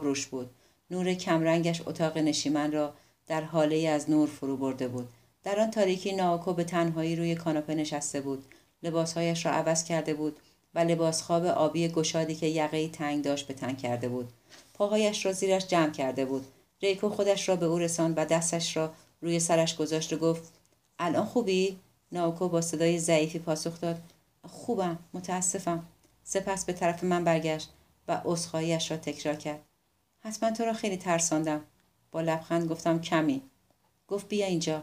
روش 0.00 0.26
بود. 0.26 0.50
نور 0.90 1.14
کمرنگش 1.14 1.82
اتاق 1.86 2.18
نشیمن 2.18 2.72
را 2.72 2.94
در 3.26 3.42
حاله 3.42 3.88
از 3.88 4.10
نور 4.10 4.28
فرو 4.28 4.56
برده 4.56 4.88
بود. 4.88 5.08
در 5.42 5.60
آن 5.60 5.70
تاریکی 5.70 6.12
ناکو 6.12 6.52
به 6.52 6.64
تنهایی 6.64 7.16
روی 7.16 7.34
کاناپه 7.34 7.74
نشسته 7.74 8.20
بود. 8.20 8.44
لباسهایش 8.82 9.46
را 9.46 9.52
عوض 9.52 9.84
کرده 9.84 10.14
بود. 10.14 10.36
و 10.74 10.78
لباس 10.78 11.22
خواب 11.22 11.44
آبی 11.46 11.88
گشادی 11.88 12.34
که 12.34 12.46
یقه 12.46 12.88
تنگ 12.88 13.24
داشت 13.24 13.46
به 13.46 13.54
تنگ 13.54 13.78
کرده 13.78 14.08
بود. 14.08 14.32
پاهایش 14.74 15.26
را 15.26 15.32
زیرش 15.32 15.66
جمع 15.66 15.90
کرده 15.90 16.24
بود. 16.24 16.46
ریکو 16.82 17.08
خودش 17.08 17.48
را 17.48 17.56
به 17.56 17.66
او 17.66 17.78
رساند 17.78 18.14
و 18.18 18.24
دستش 18.24 18.76
را 18.76 18.92
روی 19.20 19.40
سرش 19.40 19.76
گذاشت 19.76 20.12
و 20.12 20.16
گفت 20.16 20.52
الان 20.98 21.26
خوبی؟ 21.26 21.78
ناوکو 22.12 22.48
با 22.48 22.60
صدای 22.60 22.98
ضعیفی 22.98 23.38
پاسخ 23.38 23.80
داد. 23.80 24.00
خوبم 24.48 24.98
متاسفم. 25.14 25.84
سپس 26.24 26.64
به 26.64 26.72
طرف 26.72 27.04
من 27.04 27.24
برگشت 27.24 27.68
و 28.08 28.20
عذرخواهیاش 28.24 28.90
را 28.90 28.96
تکرار 28.96 29.34
کرد. 29.34 29.60
حتما 30.20 30.50
تو 30.50 30.64
را 30.64 30.72
خیلی 30.72 30.96
ترساندم. 30.96 31.64
با 32.12 32.20
لبخند 32.20 32.68
گفتم 32.68 33.00
کمی. 33.00 33.42
گفت 34.08 34.28
بیا 34.28 34.46
اینجا. 34.46 34.82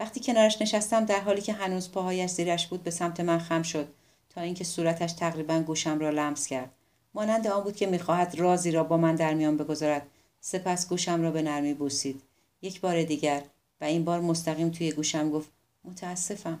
وقتی 0.00 0.20
کنارش 0.20 0.62
نشستم 0.62 1.04
در 1.04 1.20
حالی 1.20 1.40
که 1.40 1.52
هنوز 1.52 1.90
پاهایش 1.92 2.30
زیرش 2.30 2.66
بود 2.66 2.82
به 2.82 2.90
سمت 2.90 3.20
من 3.20 3.38
خم 3.38 3.62
شد. 3.62 3.88
تا 4.34 4.40
اینکه 4.40 4.64
صورتش 4.64 5.12
تقریبا 5.12 5.60
گوشم 5.60 5.98
را 5.98 6.10
لمس 6.10 6.46
کرد. 6.46 6.70
مانند 7.14 7.46
آن 7.46 7.64
بود 7.64 7.76
که 7.76 7.86
می‌خواهد 7.86 8.34
رازی 8.34 8.70
را 8.70 8.84
با 8.84 8.96
من 8.96 9.14
در 9.14 9.34
میان 9.34 9.56
بگذارد. 9.56 10.06
سپس 10.40 10.88
گوشم 10.88 11.22
را 11.22 11.30
به 11.30 11.42
نرمی 11.42 11.74
بوسید. 11.74 12.22
یک 12.62 12.80
بار 12.80 13.02
دیگر 13.02 13.42
و 13.80 13.84
این 13.84 14.04
بار 14.04 14.20
مستقیم 14.20 14.70
توی 14.70 14.92
گوشم 14.92 15.30
گفت 15.30 15.48
متاسفم. 15.84 16.60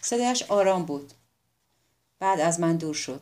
صدایش 0.00 0.42
آرام 0.42 0.84
بود. 0.84 1.12
بعد 2.18 2.40
از 2.40 2.60
من 2.60 2.76
دور 2.76 2.94
شد. 2.94 3.20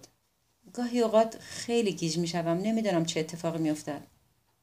گاهی 0.73 1.01
اوقات 1.01 1.39
خیلی 1.39 1.93
گیج 1.93 2.19
می‌شوم. 2.19 2.59
نمی‌دانم 2.59 3.05
چه 3.05 3.21
اتفاقی 3.21 3.59
میافتد. 3.59 4.03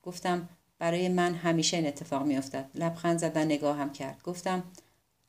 گفتم 0.03 0.49
برای 0.79 1.09
من 1.09 1.33
همیشه 1.33 1.77
این 1.77 1.87
اتفاق 1.87 2.23
میافتد. 2.23 2.69
لبخند 2.75 3.19
زد 3.19 3.31
و 3.35 3.45
نگاهم 3.45 3.93
کرد. 3.93 4.21
گفتم 4.23 4.63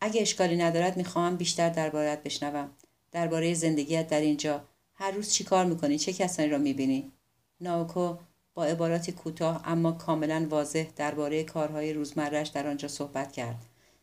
اگه 0.04 0.22
اشکالی 0.22 0.56
ندارد 0.56 0.96
می‌خواهم 0.96 1.36
بیشتر 1.36 1.68
دربارت 1.68 2.22
بشنوم. 2.22 2.70
درباره 3.12 3.54
زندگیت 3.54 4.08
در 4.08 4.20
اینجا. 4.20 4.64
هر 4.94 5.10
روز 5.10 5.32
چی 5.32 5.44
کار 5.44 5.64
می‌کنی؟ 5.64 5.98
چه 5.98 6.12
کسانی 6.12 6.48
را 6.48 6.58
می‌بینی؟ 6.58 7.12
ناوکو 7.60 8.16
با 8.54 8.64
عباراتی 8.64 9.12
کوتاه 9.12 9.62
اما 9.64 9.92
کاملا 9.92 10.46
واضح 10.50 10.86
درباره 10.96 11.44
کارهای 11.44 11.92
روزمرهش 11.92 12.48
در 12.48 12.66
آنجا 12.66 12.88
صحبت 12.88 13.32
کرد. 13.32 13.58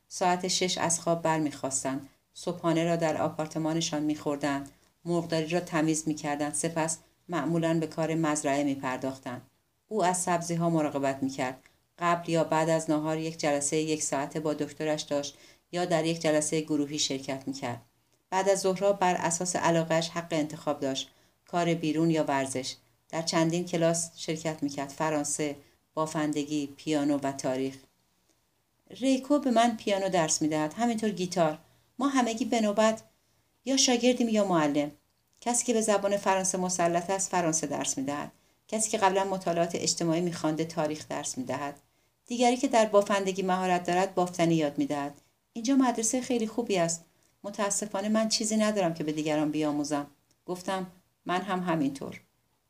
ساعت 0.07 0.47
شش 0.47 0.77
از 0.77 0.99
خواب 0.99 1.21
برمیخواستند. 1.21 2.09
صبحانه 2.33 2.83
را 2.83 2.95
در 2.95 3.21
آپارتمانشان 3.21 4.03
میخوردند. 4.03 4.69
مرغداری 5.05 5.47
را 5.47 5.59
تمیز 5.59 6.07
می‌کردند. 6.07 6.53
سپس 6.53 6.97
معمولا 7.29 7.79
به 7.79 7.87
کار 7.87 8.15
مزرعه 8.15 8.63
میپرداختند. 8.63 9.41
او 9.87 10.03
از 10.03 10.21
سبزی 10.21 10.55
ها 10.55 10.69
مراقبت 10.69 11.23
می‌کرد. 11.23 11.63
قبل 11.99 12.29
یا 12.29 12.43
بعد 12.43 12.69
از 12.69 12.89
نهار 12.89 13.17
یک 13.17 13.37
جلسه 13.37 13.77
یک 13.77 14.03
ساعته 14.03 14.39
با 14.39 14.53
دکترش 14.53 15.01
داشت. 15.01 15.37
یا 15.71 15.85
در 15.85 16.05
یک 16.05 16.21
جلسه 16.21 16.61
گروهی 16.61 16.99
شرکت 16.99 17.43
می‌کرد. 17.47 17.81
بعد 18.29 18.49
از 18.49 18.59
ظهرها 18.59 18.93
بر 18.93 19.15
اساس 19.15 19.55
علاقهش 19.55 20.09
حق 20.09 20.27
انتخاب 20.31 20.79
داشت. 20.79 21.09
کار 21.47 21.73
بیرون 21.73 22.11
یا 22.11 22.23
ورزش. 22.23 22.75
در 23.09 23.21
چندین 23.21 23.65
کلاس 23.65 24.11
شرکت 24.15 24.63
می‌کرد. 24.63 24.89
فرانسه 24.89 25.55
بافندگی 25.93 26.67
پیانو 26.77 27.17
و 27.17 27.31
تاریخ. 27.31 27.75
ریکو 28.89 29.39
به 29.39 29.51
من 29.51 29.77
پیانو 29.77 30.09
درس 30.09 30.41
می‌دهد. 30.41 30.73
همینطور 30.73 31.09
گیتار. 31.09 31.57
ما 31.99 32.07
همگی 32.07 32.45
به 32.45 32.61
نوبت 32.61 33.01
یا 33.65 33.77
شاگردیم 33.77 34.29
یا 34.29 34.45
معلم. 34.45 34.91
کسی 35.41 35.65
که 35.65 35.73
به 35.73 35.81
زبان 35.81 36.17
فرانسه 36.17 36.57
مسلط 36.57 37.09
است 37.09 37.31
فرانسه 37.31 37.67
درس 37.67 37.97
می‌دهد. 37.97 38.31
کسی 38.67 38.89
که 38.89 38.97
قبلا 38.97 39.23
مطالعات 39.23 39.75
اجتماعی 39.75 40.21
میخوانده 40.21 40.65
تاریخ 40.65 41.07
درس 41.07 41.37
می‌دهد. 41.37 41.79
دیگری 42.25 42.57
که 42.57 42.67
در 42.67 42.85
بافندگی 42.85 43.41
مهارت 43.41 43.83
دارد 43.83 44.15
بافتنی 44.15 44.55
یاد 44.55 44.77
می‌دهد. 44.77 45.21
اینجا 45.59 45.75
مدرسه 45.75 46.21
خیلی 46.21 46.47
خوبی 46.47 46.77
است. 46.77 47.05
متاسفانه 47.43 48.09
من 48.09 48.29
چیزی 48.29 48.57
ندارم 48.57 48.93
که 48.93 49.03
به 49.03 49.11
دیگران 49.11 49.51
بیاموزم. 49.51 50.07
گفتم 50.45 50.87
من 51.25 51.41
هم 51.41 51.59
همینطور. 51.59 52.21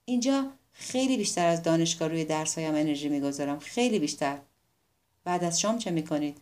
اینجا 0.06 0.45
خیلی 0.72 1.18
بیشتر 1.18 1.48
از 1.48 1.64
دانشگاه 1.64 2.07
روی 2.07 2.26
درسهایم 2.26 2.76
انرژی 2.76 3.10
می‌گذارم. 3.10 3.60
خیلی 3.60 3.99
بیشتر. 3.99 4.38
بعد 5.24 5.44
از 5.44 5.60
شام 5.60 5.78
چه 5.78 5.91
می‌کنید؟ 5.91 6.38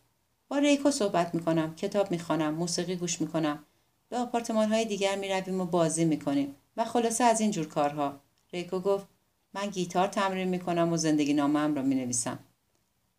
با 0.48 0.58
ریکو 0.58 0.92
صحبت 0.92 1.36
می‌کنم 1.36 1.76
کتاب 1.76 2.12
می‌خوانم 2.12 2.54
موسیقی 2.54 2.96
گوش 2.96 3.22
می‌کنم. 3.22 3.64
به 4.10 4.18
آپارتمان 4.18 4.70
های 4.70 4.86
دیگر 4.86 5.16
می‌رویم 5.16 5.62
و 5.62 5.66
بازی 5.66 6.06
می‌کنیم. 6.06 6.56
و 6.78 6.86
خلاصه 6.86 7.24
از 7.24 7.42
این 7.42 7.52
جور 7.52 7.68
کارها. 7.68 8.20
ریکو 8.54 8.80
گفت 8.80 9.08
من 9.54 9.70
گیتار 9.70 10.08
تمرین 10.08 10.48
می‌کنم 10.48 10.94
و 10.94 10.98
زندگی 10.98 11.34
نامه 11.34 11.60
هم 11.60 11.76
را 11.76 11.82
می‌نویسم. 11.82 12.40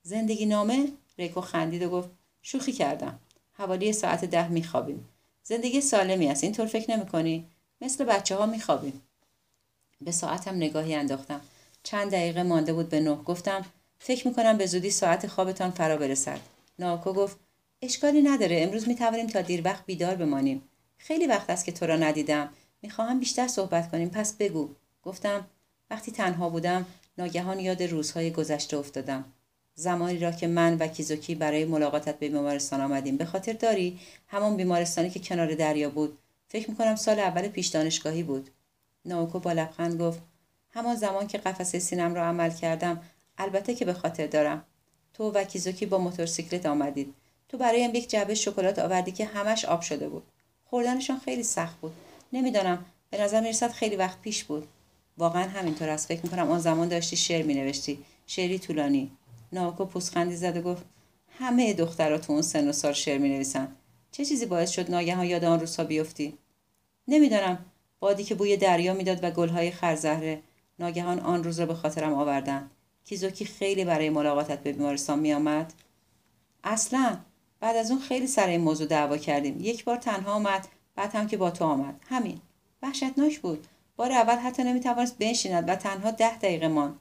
زندگی 0.03 0.47
نامه؟ 0.47 0.89
ریکو 1.19 1.41
خندید 1.41 1.83
و 1.83 1.91
گفت 1.91 2.18
شوخی 2.43 2.73
کردم. 2.73 3.19
حوالی 3.53 3.93
ساعت 3.93 4.25
ده 4.25 4.49
میخوابیم. 4.49 5.09
زندگی 5.43 5.81
سالمی 5.81 6.29
است. 6.29 6.45
اینطور 6.45 6.67
فکر 6.67 6.91
نمی‌کنی؟ 6.91 7.47
مثل 7.81 8.05
بچه 8.05 8.37
ها 8.37 8.47
میخوابیم. 8.47 9.03
به 10.01 10.13
ساعتم 10.13 10.57
نگاهی 10.57 10.95
انداختم. 10.95 11.41
چند 11.83 12.11
دقیقه 12.11 12.43
مانده 12.43 12.73
بود 12.73 12.89
به 12.89 13.01
نه. 13.01 13.15
گفتم 13.17 13.65
فکر 13.99 14.29
می‌کنم 14.29 14.57
به 14.57 14.67
زودی 14.67 14.91
ساعت 14.91 15.27
خوابتان 15.27 15.71
فرا 15.71 15.97
برسد. 15.97 16.41
ناکو 16.79 17.13
گفت 17.13 17.37
اشکالی 17.83 18.23
نداره. 18.23 18.61
امروز 18.63 18.89
می‌توانیم 18.89 19.27
تا 19.27 19.41
دیر 19.41 19.63
وقت 19.65 19.87
بیدار 19.87 20.15
بمانیم. 20.15 20.63
خیلی 20.99 21.27
وقت 21.27 21.51
است 21.51 21.65
که 21.65 21.73
تو 21.73 21.87
را 21.87 21.97
ندیدم. 21.97 22.49
می‌خواهم 22.83 23.21
بیشتر 23.21 23.49
صحبت 23.49 23.91
کنیم. 23.91 24.09
پس 24.09 24.33
بگو. 24.33 24.69
گفتم 25.03 25.47
وقتی 25.91 26.13
تنها 26.13 26.49
بودم 26.49 26.87
ناگهان 27.19 27.61
یاد 27.61 27.83
روزهای 27.83 28.31
گذشته 28.31 28.77
افتادم. 28.77 29.25
زمانی 29.81 30.19
را 30.19 30.33
که 30.33 30.47
من 30.47 30.77
و 30.79 30.87
کیزوکی 30.87 31.35
برای 31.35 31.65
ملاقاتت 31.65 32.19
به 32.19 32.29
بیمارستان 32.29 32.81
آمدیم. 32.81 33.17
به 33.17 33.25
خاطر 33.25 33.53
داری؟ 33.53 33.99
همان 34.29 34.57
بیمارستانی 34.57 35.11
که 35.11 35.21
کنار 35.21 35.55
دریا 35.55 35.91
بود. 35.91 36.19
فکر 36.49 36.71
می‌کنم 36.71 36.97
سال 36.97 37.19
اول 37.19 37.49
پیش 37.49 37.67
دانشگاهی 37.67 38.23
بود. 38.23 38.51
ناوکو 39.05 39.39
با 39.39 39.53
لبخند 39.53 40.01
گفت 40.01 40.21
همان 40.71 40.97
زمان 40.97 41.27
که 41.27 41.39
قفسه 41.39 41.79
سینم 41.79 42.15
را 42.15 42.27
عمل 42.27 42.51
کردم 42.51 43.03
البته 43.39 43.75
که 43.75 43.85
به 43.85 43.93
خاطر 43.93 44.27
دارم. 44.27 44.65
تو 45.15 45.31
و 45.31 45.45
کیزوکی 45.45 45.87
با 45.87 45.99
موتورسیکلت 45.99 46.67
آمدید. 46.67 47.15
تو 47.49 47.59
برایم 47.59 47.95
یک 47.95 48.11
جعبه 48.11 48.35
شکلات 48.35 48.79
آوردی 48.79 49.13
که 49.13 49.25
همش 49.25 49.65
آب 49.65 49.81
شده 49.81 50.09
بود. 50.09 50.23
خوردنشان 50.65 51.19
خیلی 51.19 51.43
سخت 51.43 51.81
بود. 51.81 51.93
نمی‌دانم 52.33 52.85
به 53.11 53.21
نظر 53.21 53.41
می‌رسد 53.41 53.71
خیلی 53.71 53.97
وقت 53.97 54.21
پیش 54.21 54.45
بود. 54.45 54.69
واقعا 55.19 55.43
همینطور 55.43 55.89
است. 55.89 56.09
فکر 56.09 56.21
می‌کنم 56.23 56.51
آن 56.51 56.59
زمان 56.59 56.89
داشتی 56.89 57.17
شعر 57.17 57.43
مینوشتی. 57.43 57.99
شعری 58.27 58.59
طولانی. 58.59 59.11
ناوکو 59.53 59.85
پوسخندی 59.85 60.37
زد 60.37 60.57
و 60.57 60.63
گفت 60.63 60.85
همه 61.39 61.75
دخترها 61.75 62.19
تو 62.19 62.33
اون 62.33 62.43
سن 62.43 62.69
و 62.69 62.73
سال 62.73 62.93
شعر 62.93 63.19
می‌نویسن. 63.19 63.77
چه 64.13 64.25
چیزی 64.25 64.47
باعث 64.47 64.71
شد 64.71 64.91
ناگهان 64.91 65.27
یاد 65.27 65.45
آن 65.45 65.61
روزها 65.61 65.85
بیفتی؟ 65.85 66.39
نمی‌دانم. 67.09 67.65
بادی 68.01 68.25
که 68.25 68.35
بوی 68.35 68.57
دریا 68.57 68.95
می‌داد 68.95 69.25
و 69.25 69.31
گلهای 69.31 69.71
خرزهره 69.71 70.43
ناگهان 70.79 71.21
آن 71.21 71.45
روز 71.45 71.61
را 71.61 71.67
به 71.67 71.75
خاطرم 71.75 72.15
آوردن. 72.15 72.71
کیزوکی 73.05 73.45
خیلی 73.45 73.85
برای 73.85 74.11
ملاقاتت 74.11 74.63
به 74.63 74.73
بیمارستان 74.73 75.19
میآمد؟ 75.19 75.73
اصلا. 76.65 77.19
بعد 77.61 77.77
از 77.77 77.91
اون 77.91 78.01
خیلی 78.01 78.27
سر 78.27 78.47
این 78.47 78.61
موضوع 78.61 78.87
دعوا 78.87 79.17
کردیم. 79.17 79.57
یک 79.61 79.85
بار 79.85 79.97
تنها 79.97 80.33
آمد 80.33 80.69
بعد 80.95 81.15
هم 81.15 81.27
که 81.27 81.37
با 81.37 81.51
تو 81.51 81.65
آمد. 81.65 82.01
همین. 82.09 82.41
وحشتناک 82.83 83.39
بود. 83.39 83.67
بار 83.97 84.13
اول 84.13 84.37
حتی 84.37 84.65
نمی‌توانست 84.65 85.19
بنشیند 85.19 85.69
و 85.69 85.77
تنها 85.77 86.11
ده 86.11 86.39
دقیقه 86.39 86.69
ماند. 86.69 87.01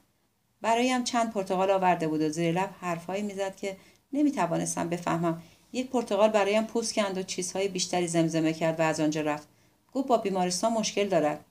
برایم 0.62 1.04
چند 1.04 1.32
پرتغال 1.32 1.72
آورده 1.72 2.08
بود 2.08 2.22
و 2.22 2.30
زیر 2.30 2.52
لب 2.52 2.70
حرفهایی 2.82 3.24
می‌زد 3.24 3.56
که 3.56 3.78
نمی‌توانستم 4.14 4.90
بفهمم. 4.90 5.42
یک 5.74 5.90
پرتغال 5.90 6.30
برایم 6.30 6.64
پوست 6.64 6.94
کند 6.94 7.18
و 7.18 7.24
چیزهای 7.24 7.68
بیشتری 7.68 8.08
زمزمه 8.08 8.54
کرد 8.54 8.80
و 8.80 8.84
از 8.84 9.00
آنجا 9.00 9.22
رفت. 9.22 9.48
گفت 9.94 10.08
با 10.08 10.18
بیمارستان 10.18 10.74
مشکل 10.74 11.08
دارد. 11.08 11.46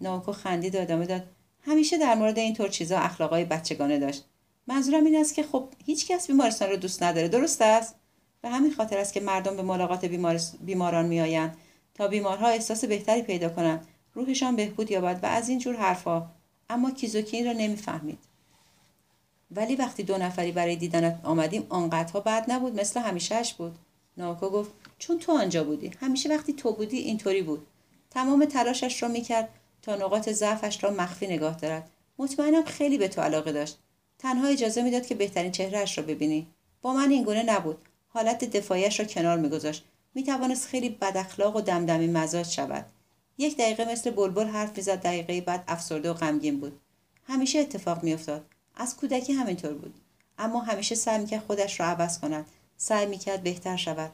ناوکو 0.00 0.32
خندید 0.32 0.74
و 0.74 0.80
ادامه 0.80 1.06
داد. 1.06 1.22
همیشه 1.62 1.98
در 1.98 2.14
مورد 2.14 2.38
اینطور 2.38 2.68
چیزا 2.68 2.98
اخلاقای 2.98 3.44
بچگانه 3.44 3.98
داشت. 3.98 4.24
منظورم 4.66 5.04
این 5.04 5.16
است 5.16 5.34
که 5.34 5.42
خب 5.42 5.68
هیچ 5.84 6.06
کس 6.06 6.26
بیمارستان 6.26 6.70
رو 6.70 6.76
دوست 6.76 7.02
نداره. 7.02 7.28
درست 7.28 7.62
است؟ 7.62 7.94
به 8.40 8.48
همین 8.48 8.74
خاطر 8.74 8.98
است 8.98 9.12
که 9.12 9.20
مردم 9.20 9.56
به 9.56 9.62
ملاقات 9.62 10.04
بیماران 10.60 11.06
میآیند 11.06 11.56
تا 11.94 12.08
بیمارها 12.08 12.48
احساس 12.48 12.84
بهتری 12.84 13.22
پیدا 13.22 13.48
کنند. 13.48 13.86
روحشان 14.14 14.56
بهبود 14.56 14.90
یابد 14.90 15.20
و 15.22 15.26
از 15.26 15.48
این 15.48 15.58
جور 15.58 15.76
حرفها. 15.76 16.30
اما 16.70 16.90
کیزوکی 16.90 17.36
این 17.36 17.46
را 17.46 17.52
نمی‌فهمید. 17.52 18.18
ولی 19.50 19.76
وقتی 19.76 20.02
دو 20.02 20.18
نفری 20.18 20.52
برای 20.52 20.76
دیدنت 20.76 21.20
آمدیم 21.22 21.66
آنقدرها 21.68 22.20
بد 22.20 22.50
نبود 22.50 22.80
مثل 22.80 23.00
همیشهش 23.00 23.54
بود. 23.54 23.78
ناکو 24.16 24.48
گفت 24.50 24.70
چون 24.98 25.18
تو 25.18 25.32
آنجا 25.32 25.64
بودی. 25.64 25.90
همیشه 26.00 26.28
وقتی 26.28 26.52
تو 26.52 26.72
بودی 26.72 26.98
اینطوری 26.98 27.42
بود. 27.42 27.66
تمام 28.10 28.44
تلاشش 28.44 29.02
را 29.02 29.08
می‌کرد 29.08 29.48
تا 29.82 29.96
نقاط 29.96 30.28
ضعفش 30.28 30.84
را 30.84 30.90
مخفی 30.90 31.26
نگاه 31.26 31.56
دارد. 31.56 31.90
مطمئنم 32.18 32.64
خیلی 32.64 32.98
به 32.98 33.08
تو 33.08 33.20
علاقه 33.20 33.52
داشت. 33.52 33.78
تنها 34.18 34.46
اجازه 34.46 34.82
می‌داد 34.82 35.06
که 35.06 35.14
بهترین 35.14 35.52
چهرهش 35.52 35.98
را 35.98 36.04
ببینی. 36.04 36.46
با 36.82 36.92
من 36.92 37.10
اینگونه 37.10 37.42
نبود. 37.42 37.78
حالت 38.08 38.44
دفاعیش 38.44 39.00
را 39.00 39.06
کنار 39.06 39.38
میگذاشت. 39.38 39.84
می‌توانست 40.14 40.68
خیلی 40.68 40.88
بد 40.88 41.16
اخلاق 41.16 41.56
و 41.56 41.60
دمدمی 41.60 42.06
مزاج 42.06 42.46
شود. 42.46 42.86
یک 43.38 43.56
دقیقه 43.56 43.92
مثل 43.92 44.10
بلبل 44.10 44.46
حرف 44.46 44.76
می‌زد 44.76 45.02
دقیقه 45.02 45.40
بعد 45.40 45.64
افسرده 45.68 46.10
و 46.10 46.14
غمگین 46.14 46.60
بود. 46.60 46.80
همیشه 47.24 47.58
اتفاق 47.58 48.02
میافتاد. 48.02 48.44
از 48.76 48.96
کودکی 48.96 49.32
همینطور 49.32 49.74
بود. 49.74 49.94
اما 50.38 50.60
همیشه 50.60 50.94
سعی 50.94 51.18
می‌کرد 51.18 51.46
خودش 51.46 51.80
را 51.80 51.86
عوض 51.86 52.18
کند. 52.18 52.46
سعی 52.76 53.06
می‌کرد 53.06 53.42
بهتر 53.42 53.76
شود. 53.76 54.12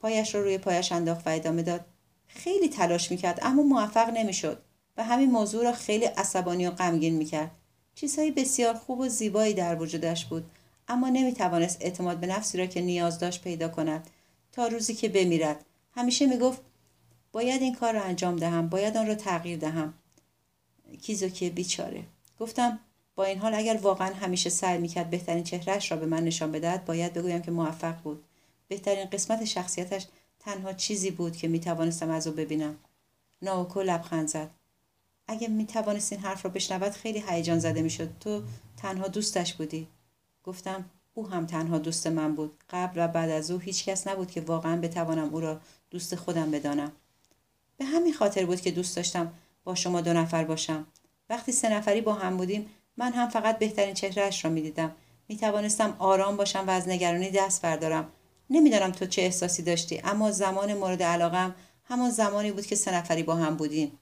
پایش 0.00 0.34
را 0.34 0.42
روی 0.42 0.58
پایش 0.58 0.92
انداخت 0.92 1.26
و 1.26 1.30
ادامه 1.30 1.62
داد. 1.62 1.84
خیلی 2.26 2.68
تلاش 2.68 3.10
می‌کرد 3.10 3.38
اما 3.42 3.62
موفق 3.62 4.10
نمی‌شد. 4.10 4.62
و 4.96 5.04
همین 5.04 5.30
موضوع 5.30 5.64
را 5.64 5.72
خیلی 5.72 6.04
عصبانی 6.04 6.66
و 6.66 6.70
غمگین 6.70 7.14
می‌کرد. 7.14 7.50
چیزهای 7.94 8.30
بسیار 8.30 8.74
خوب 8.74 9.00
و 9.00 9.08
زیبایی 9.08 9.54
در 9.54 9.82
وجودش 9.82 10.24
بود 10.24 10.50
اما 10.88 11.08
نمی‌توانست 11.08 11.78
اعتماد 11.80 12.20
به 12.20 12.26
نفسی 12.26 12.58
را 12.58 12.66
که 12.66 12.80
نیاز 12.80 13.18
داشت 13.18 13.42
پیدا 13.42 13.68
کند. 13.68 14.10
تا 14.52 14.66
روزی 14.66 14.94
که 14.94 15.08
بمیرد. 15.08 15.64
همیشه 15.94 16.26
می‌گفت 16.26 16.60
باید 17.32 17.62
این 17.62 17.74
کار 17.74 17.94
را 17.94 18.02
انجام 18.02 18.36
دهم 18.36 18.68
باید 18.68 18.96
آن 18.96 19.06
را 19.06 19.14
تغییر 19.14 19.58
دهم. 19.58 19.94
کیزوکی 21.02 21.50
بیچاره. 21.50 22.04
گفتم 22.40 22.78
با 23.14 23.24
این 23.24 23.38
حال 23.38 23.54
اگر 23.54 23.76
واقعا 23.76 24.14
همیشه 24.14 24.50
سعی 24.50 24.78
می‌کرد 24.78 25.10
بهترین 25.10 25.44
چهرهش 25.44 25.92
را 25.92 25.96
به 25.96 26.06
من 26.06 26.24
نشان 26.24 26.52
بدهد 26.52 26.84
باید 26.84 27.12
بگویم 27.12 27.42
که 27.42 27.50
موفق 27.50 28.02
بود. 28.02 28.24
بهترین 28.68 29.04
قسمت 29.04 29.44
شخصیتش 29.44 30.06
تنها 30.40 30.72
چیزی 30.72 31.10
بود 31.10 31.36
که 31.36 31.48
می‌توانستم 31.48 32.10
از 32.10 32.26
او 32.26 32.32
ببینم. 32.32 32.76
ناوکو 33.42 33.82
لبخند 33.82 34.28
زد. 34.28 34.50
اگه 35.28 35.48
می‌توانست 35.48 36.12
این 36.12 36.20
حرف 36.22 36.44
را 36.44 36.50
بشنود 36.50 36.92
خیلی 36.92 37.24
هیجان 37.28 37.58
زده 37.58 37.82
می‌شد. 37.82 38.10
تو 38.20 38.42
تنها 38.76 39.08
دوستش 39.08 39.54
بودی. 39.54 39.88
گفتم 40.44 40.84
او 41.14 41.28
هم 41.28 41.46
تنها 41.46 41.78
دوست 41.78 42.06
من 42.06 42.34
بود. 42.34 42.58
قبل 42.70 43.04
و 43.04 43.08
بعد 43.08 43.30
از 43.30 43.50
او 43.50 43.58
هیچ 43.58 43.84
کس 43.84 44.08
نبود 44.08 44.30
که 44.30 44.40
واقعا 44.40 44.76
بتوانم 44.76 45.34
او 45.34 45.40
را 45.40 45.60
دوست 45.90 46.14
خودم 46.14 46.50
بدانم. 46.50 46.92
به 47.76 47.84
همین 47.84 48.14
خاطر 48.14 48.46
بود 48.46 48.60
که 48.60 48.70
دوست 48.70 48.96
داشتم 48.96 49.32
با 49.64 49.74
شما 49.74 50.00
دو 50.00 50.12
نفر 50.12 50.44
باشم. 50.44 50.86
وقتی 51.30 51.52
سه 51.52 51.68
نفری 51.68 52.00
با 52.00 52.14
هم 52.14 52.36
بودیم 52.36 52.66
من 52.96 53.12
هم 53.12 53.28
فقط 53.28 53.58
بهترین 53.58 53.94
چهرهش 53.94 54.44
را 54.44 54.50
می‌دیدم. 54.50 54.92
می 55.28 55.36
توانستم 55.36 55.96
آرام 55.98 56.36
باشم 56.36 56.64
و 56.66 56.70
از 56.70 56.88
نگرانی 56.88 57.30
دست 57.30 57.62
بردارم. 57.62 58.08
نمی‌دانم 58.50 58.92
تو 58.92 59.06
چه 59.06 59.22
احساسی 59.22 59.62
داشتی 59.62 60.00
اما 60.04 60.30
زمان 60.30 60.74
مورد 60.74 61.02
علاقم 61.02 61.54
همان 61.84 62.10
زمانی 62.10 62.52
بود 62.52 62.66
که 62.66 62.76
سه 62.76 62.94
نفری 62.94 63.22
با 63.22 63.34
هم 63.34 63.56
بودیم. 63.56 63.98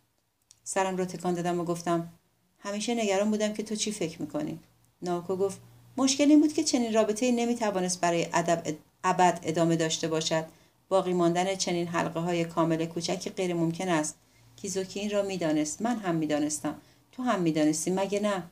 سرم 0.65 0.97
را 0.97 1.05
تکان 1.05 1.35
دادم 1.35 1.61
و 1.61 1.65
گفتم 1.65 2.13
همیشه 2.59 2.95
نگران 2.95 3.31
بودم 3.31 3.53
که 3.53 3.63
تو 3.63 3.77
چی 3.77 3.93
فکر 3.93 4.23
می‌کنی. 4.23 4.59
ناکو 5.03 5.37
گفت 5.37 5.59
مشکل 5.97 6.31
این 6.31 6.41
بود 6.41 6.53
که 6.53 6.65
چنین 6.65 6.95
رابطه 6.95 7.33
نمی‌توانست 7.33 8.01
برای 8.01 8.27
ادب 8.33 8.77
ابد 9.05 9.41
ادامه 9.43 9.77
داشته 9.77 10.09
باشد. 10.09 10.45
باقی 10.89 11.13
ماندن 11.13 11.55
چنین 11.55 11.87
حلقه 11.87 12.21
های 12.21 12.45
کامل 12.45 12.87
کوچکی 12.87 13.31
غیر 13.31 13.55
ممکن 13.55 13.89
است. 13.89 14.17
کیزوکی 14.57 15.01
این 15.01 15.11
را 15.11 15.23
می‌دانست. 15.23 15.83
من 15.83 15.97
هم 15.97 16.15
می‌دانستم. 16.15 16.75
تو 17.13 17.23
هم 17.23 17.41
می‌دانستی. 17.41 17.91
مگه 17.91 18.21
نه؟ 18.21 18.43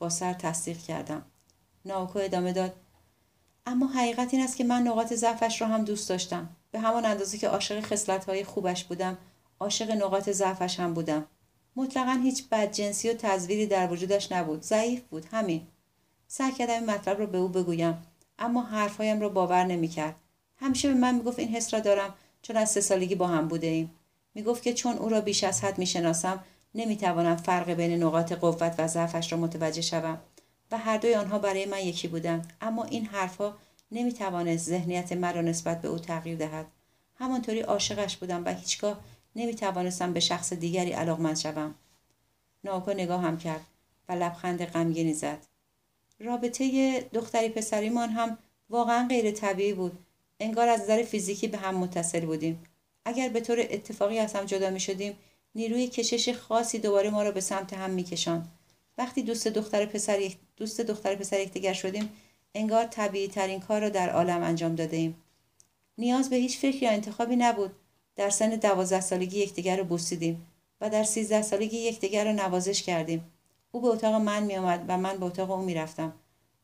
با 0.00 0.08
سر 0.08 0.32
تصدیق 0.32 0.78
کردم. 0.78 1.22
ناوکو 1.84 2.18
ادامه 2.18 2.52
داد. 2.52 2.74
اما 3.66 3.86
حقیقت 3.86 4.34
این 4.34 4.42
است 4.42 4.56
که 4.56 4.64
من 4.64 4.82
نقاط 4.82 5.12
ضعفش 5.12 5.60
را 5.60 5.68
هم 5.68 5.84
دوست 5.84 6.08
داشتم. 6.08 6.48
به 6.70 6.78
همان 6.78 7.04
اندازه 7.04 7.38
که 7.38 7.48
عاشق 7.48 8.24
های 8.28 8.44
خوبش 8.44 8.84
بودم 8.84 9.18
عاشق 9.60 9.90
نقاط 9.90 10.30
ضعفش 10.30 10.80
هم 10.80 10.94
بودم. 10.94 11.26
مطلقا 11.76 12.20
هیچ 12.22 12.48
بدجنسی 12.48 13.10
و 13.10 13.14
تزویری 13.14 13.66
در 13.66 13.92
وجودش 13.92 14.32
نبود. 14.32 14.62
ضعیف 14.62 15.00
بود. 15.00 15.26
همین. 15.32 15.66
سعی 16.28 16.52
کردم 16.52 16.74
این 16.74 16.90
مطلب 16.90 17.18
را 17.18 17.26
به 17.26 17.38
او 17.38 17.48
بگویم. 17.48 18.02
اما 18.38 18.62
حرفهایم 18.62 19.20
را 19.20 19.28
باور 19.28 19.64
نمی‌کرد. 19.64 20.14
همیشه 20.56 20.88
به 20.88 20.94
من 20.94 21.14
می‌گفت 21.14 21.38
این 21.38 21.48
حس 21.48 21.74
را 21.74 21.80
دارم 21.80 22.14
چون 22.42 22.56
از 22.56 22.70
سه 22.70 22.80
سالگی 22.80 23.14
با 23.14 23.26
هم 23.26 23.48
بوده 23.48 23.66
ایم. 23.66 23.94
می‌گفت 24.34 24.62
که 24.62 24.74
چون 24.74 24.96
او 24.96 25.08
را 25.08 25.20
بیش 25.20 25.44
از 25.44 25.64
حد 25.64 25.78
می‌شناسم 25.78 26.44
نمی‌توانم 26.74 27.36
فرق 27.36 27.70
بین 27.70 28.02
نقاط 28.02 28.32
قوت 28.32 28.74
و 28.78 28.88
ضعفش 28.88 29.32
را 29.32 29.38
متوجه 29.38 29.82
شوم 29.82 30.20
و 30.70 30.78
هر 30.78 30.96
دوی 30.96 31.14
آنها 31.14 31.38
برای 31.38 31.66
من 31.66 31.80
یکی 31.80 32.08
بودند. 32.08 32.52
اما 32.60 32.84
این 32.84 33.06
حرفها 33.06 33.56
نمی‌توانست 33.92 34.66
ذهنیت 34.66 35.12
مرا 35.12 35.40
نسبت 35.40 35.80
به 35.80 35.88
او 35.88 35.98
تغییر 35.98 36.36
دهد. 36.36 36.66
همانطوری 37.14 37.60
عاشقش 37.60 38.16
بودم 38.16 38.44
و 38.44 38.54
هیچگاه 38.54 39.00
نمی‌توانستم 39.36 40.12
به 40.12 40.20
شخص 40.20 40.52
دیگری 40.52 40.92
علاقمند 40.92 41.36
شوم. 41.36 41.74
ناکو 42.64 42.90
نگاه 42.92 43.22
هم 43.22 43.38
کرد 43.38 43.66
و 44.08 44.12
لبخند 44.12 44.64
غمگینی 44.64 45.14
زد. 45.14 45.38
رابطه 46.20 47.00
دختری 47.00 47.48
پسریمان 47.48 48.08
هم 48.08 48.38
واقعا 48.70 49.06
غیر 49.08 49.30
طبیعی 49.30 49.72
بود. 49.72 49.98
انگار 50.40 50.68
از 50.68 50.80
نظر 50.80 51.02
فیزیکی 51.02 51.48
به 51.48 51.58
هم 51.58 51.74
متصل 51.74 52.26
بودیم. 52.26 52.62
اگر 53.04 53.28
به 53.28 53.40
طور 53.40 53.60
اتفاقی 53.60 54.18
از 54.18 54.32
هم 54.32 54.44
جدا 54.44 54.70
می 54.70 54.80
شدیم 54.80 55.16
نیروی 55.54 55.86
کشش 55.86 56.34
خاصی 56.34 56.78
دوباره 56.78 57.10
ما 57.10 57.22
را 57.22 57.32
به 57.32 57.40
سمت 57.40 57.72
هم 57.72 57.90
میکشاند. 57.90 58.48
وقتی 58.98 59.22
دوست 59.22 59.48
دختر 59.48 59.86
پسر 59.86 60.20
یک 60.20 60.36
دوست 60.56 60.80
دختر 60.80 61.14
پسر 61.14 61.40
یکدیگر 61.40 61.72
شدیم 61.72 62.08
انگار 62.54 62.84
طبیعی 62.84 63.28
ترین 63.28 63.60
کار 63.60 63.80
را 63.80 63.88
در 63.88 64.10
عالم 64.10 64.42
انجام 64.42 64.74
داده 64.74 64.96
ایم. 64.96 65.16
نیاز 65.98 66.30
به 66.30 66.36
هیچ 66.36 66.58
فکر 66.58 66.82
یا 66.82 66.90
انتخابی 66.90 67.36
نبود. 67.36 67.72
در 68.16 68.30
سن 68.30 68.50
دوازده 68.50 69.00
سالگی 69.00 69.38
یکدیگر 69.38 69.76
را 69.76 69.84
بوسیدیم 69.84 70.46
و 70.80 70.90
در 70.90 71.04
سیزده 71.04 71.42
سالگی 71.42 71.76
یکدیگر 71.76 72.24
را 72.24 72.32
نوازش 72.32 72.82
کردیم. 72.82 73.24
او 73.72 73.80
به 73.80 73.88
اتاق 73.88 74.14
من 74.14 74.42
میآمد 74.42 74.84
و 74.88 74.98
من 74.98 75.16
به 75.16 75.26
اتاق 75.26 75.50
او 75.50 75.62
می‌رفتم. 75.62 76.12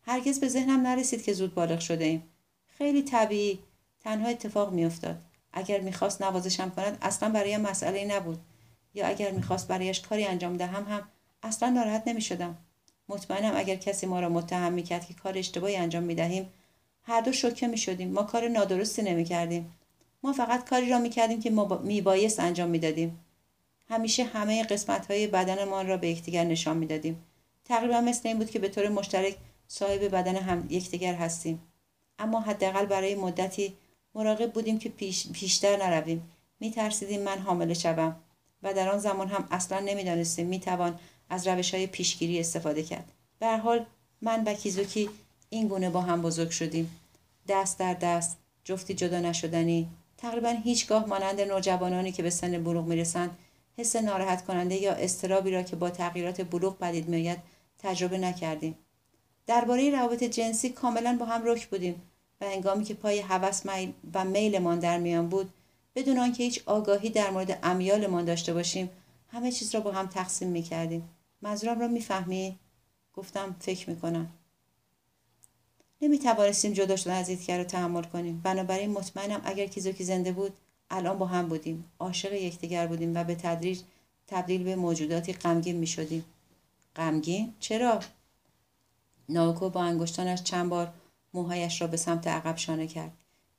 هرگز 0.02 0.40
به 0.40 0.48
ذهنم 0.48 0.86
نرسید 0.86 1.22
که 1.22 1.32
زود 1.32 1.54
بالغ 1.54 1.80
شده 1.80 2.04
ایم 2.04 2.22
خیلی 2.78 3.02
طبیعی 3.02 3.58
تنها 4.00 4.28
اتفاق 4.28 4.72
میافتاد. 4.72 5.16
اگر 5.52 5.80
می‌خواست 5.80 6.22
نوازشم 6.22 6.70
کند 6.70 6.98
اصلا 7.02 7.28
برایم 7.28 7.60
مسئله 7.60 8.04
نبود. 8.04 8.38
یا 8.96 9.06
اگر 9.06 9.30
می‌خواست 9.30 9.68
برایش 9.68 10.00
کاری 10.00 10.24
انجام 10.24 10.56
دهم 10.56 10.84
هم 10.84 11.08
اصلا 11.42 11.70
ناراحت 11.70 12.02
نمی‌شدم. 12.06 12.56
مطمئنم 13.08 13.52
اگر 13.56 13.76
کسی 13.76 14.06
ما 14.06 14.20
را 14.20 14.28
متهم 14.28 14.72
می‌کرد 14.72 15.06
که 15.06 15.14
کار 15.14 15.38
اشتباهی 15.38 15.76
انجام 15.76 16.02
می‌دهیم 16.02 16.52
هر 17.02 17.20
دو 17.20 17.32
شوکه 17.32 17.66
می‌شدیم. 17.66 18.12
ما 18.12 18.22
کار 18.22 18.48
نادرستی 18.48 19.02
نمی‌کردیم. 19.02 19.72
ما 20.22 20.32
فقط 20.32 20.68
کاری 20.68 20.90
را 20.90 20.98
می‌کردیم 20.98 21.40
که 21.40 21.50
ما 21.50 21.80
میبایست 21.84 22.40
انجام 22.40 22.68
می‌دادیم. 22.68 23.18
همیشه 23.88 24.24
همه 24.24 24.64
قسمت 24.64 25.10
های 25.10 25.26
بدنمان 25.26 25.86
را 25.86 25.96
به 25.96 26.08
یکدیگر 26.08 26.44
نشان 26.44 26.76
می‌دادیم. 26.76 27.24
تقریبا 27.64 28.00
مثل 28.00 28.28
این 28.28 28.38
بود 28.38 28.50
که 28.50 28.58
به 28.58 28.68
طور 28.68 28.88
مشترک 28.88 29.36
صاحب 29.68 30.04
بدن 30.04 30.36
هم 30.36 30.66
یکدیگر 30.70 31.14
هستیم. 31.14 31.62
اما 32.18 32.40
حداقل 32.40 32.86
برای 32.86 33.14
مدتی 33.14 33.76
مراقب 34.14 34.52
بودیم 34.52 34.78
که 34.78 34.88
پیش، 34.88 35.28
پیشتر 35.32 35.76
نرویم. 35.76 36.30
میترسیدیم 36.60 37.22
من 37.22 37.38
حامله 37.38 37.74
شوم. 37.74 38.16
و 38.66 38.74
در 38.74 38.88
آن 38.88 38.98
زمان 38.98 39.28
هم 39.28 39.48
اصلا 39.50 39.80
نمی‌دانستیم 39.80 40.46
می‌توان 40.46 40.98
از 41.30 41.46
روش 41.46 41.74
های 41.74 41.86
پیشگیری 41.86 42.40
استفاده 42.40 42.82
کرد. 42.82 43.12
به 43.38 43.56
حال 43.56 43.86
من 44.20 44.44
و 44.44 44.54
کیزوکی 44.54 45.10
این 45.50 45.68
گونه 45.68 45.90
با 45.90 46.00
هم 46.00 46.22
بزرگ 46.22 46.50
شدیم. 46.50 47.00
دست 47.48 47.78
در 47.78 47.94
دست 47.94 48.36
جفتی 48.64 48.94
جدا 48.94 49.20
نشدنی. 49.20 49.88
تقریبا 50.18 50.48
هیچگاه 50.48 51.06
مانند 51.06 51.40
نوجوانانی 51.40 52.12
که 52.12 52.22
به 52.22 52.30
سن 52.30 52.64
بلوغ 52.64 52.86
می‌رسند 52.86 53.30
حس 53.78 53.96
ناراحت 53.96 54.44
کننده 54.44 54.74
یا 54.74 54.92
استرابی 54.92 55.50
را 55.50 55.62
که 55.62 55.76
با 55.76 55.90
تغییرات 55.90 56.42
بلوغ 56.42 56.78
پدید 56.78 57.08
میآید 57.08 57.38
تجربه 57.78 58.18
نکردیم. 58.18 58.78
درباره 59.46 59.90
روابط 59.90 60.24
جنسی 60.24 60.70
کاملا 60.70 61.16
با 61.20 61.26
هم 61.26 61.42
رک 61.44 61.66
بودیم 61.66 62.02
و 62.40 62.46
هنگامی 62.46 62.84
که 62.84 62.94
پای 62.94 63.18
هوس 63.18 63.62
و 64.14 64.24
میلمان 64.24 64.78
در 64.78 64.98
میان 64.98 65.28
بود 65.28 65.50
بدون 65.96 66.18
آنکه 66.18 66.42
هیچ 66.42 66.62
آگاهی 66.66 67.10
در 67.10 67.30
مورد 67.30 67.58
امیالمان 67.62 68.24
داشته 68.24 68.54
باشیم 68.54 68.90
همه 69.28 69.52
چیز 69.52 69.74
را 69.74 69.80
با 69.80 69.92
هم 69.92 70.06
تقسیم 70.06 70.48
می 70.48 70.62
کردیم. 70.62 71.08
منظورم 71.42 71.80
را 71.80 71.88
می‌فهمی؟ 71.88 72.58
گفتم 73.14 73.56
فکر 73.60 73.90
می‌کنم. 73.90 74.32
نمی 76.02 76.18
توانستیم 76.18 76.72
جدا 76.72 76.96
شدن 76.96 77.14
از 77.14 77.28
یکدیگر 77.28 77.58
را 77.58 77.64
تحمل 77.64 78.02
کنیم. 78.02 78.40
بنابراین 78.44 78.90
مطمئنم 78.90 79.40
اگر 79.44 79.66
کیزوکی 79.66 80.04
زنده 80.04 80.32
بود 80.32 80.52
الان 80.90 81.18
با 81.18 81.26
هم 81.26 81.48
بودیم. 81.48 81.84
عاشق 81.98 82.32
یکدیگر 82.32 82.86
بودیم 82.86 83.14
و 83.14 83.24
به 83.24 83.34
تدریج 83.34 83.80
تبدیل 84.26 84.64
به 84.64 84.76
موجوداتی 84.76 85.32
غمگین 85.32 85.76
می 85.76 85.86
شدیم. 85.86 86.24
غمگین؟ 86.96 87.54
چرا؟ 87.60 88.00
ناوکو 89.28 89.70
با 89.70 89.82
انگشتانش 89.82 90.42
چند 90.42 90.70
بار 90.70 90.92
موهایش 91.34 91.80
را 91.80 91.86
به 91.86 91.96
سمت 91.96 92.26
عقب 92.26 92.56
شانه 92.56 92.86
کرد. 92.86 93.12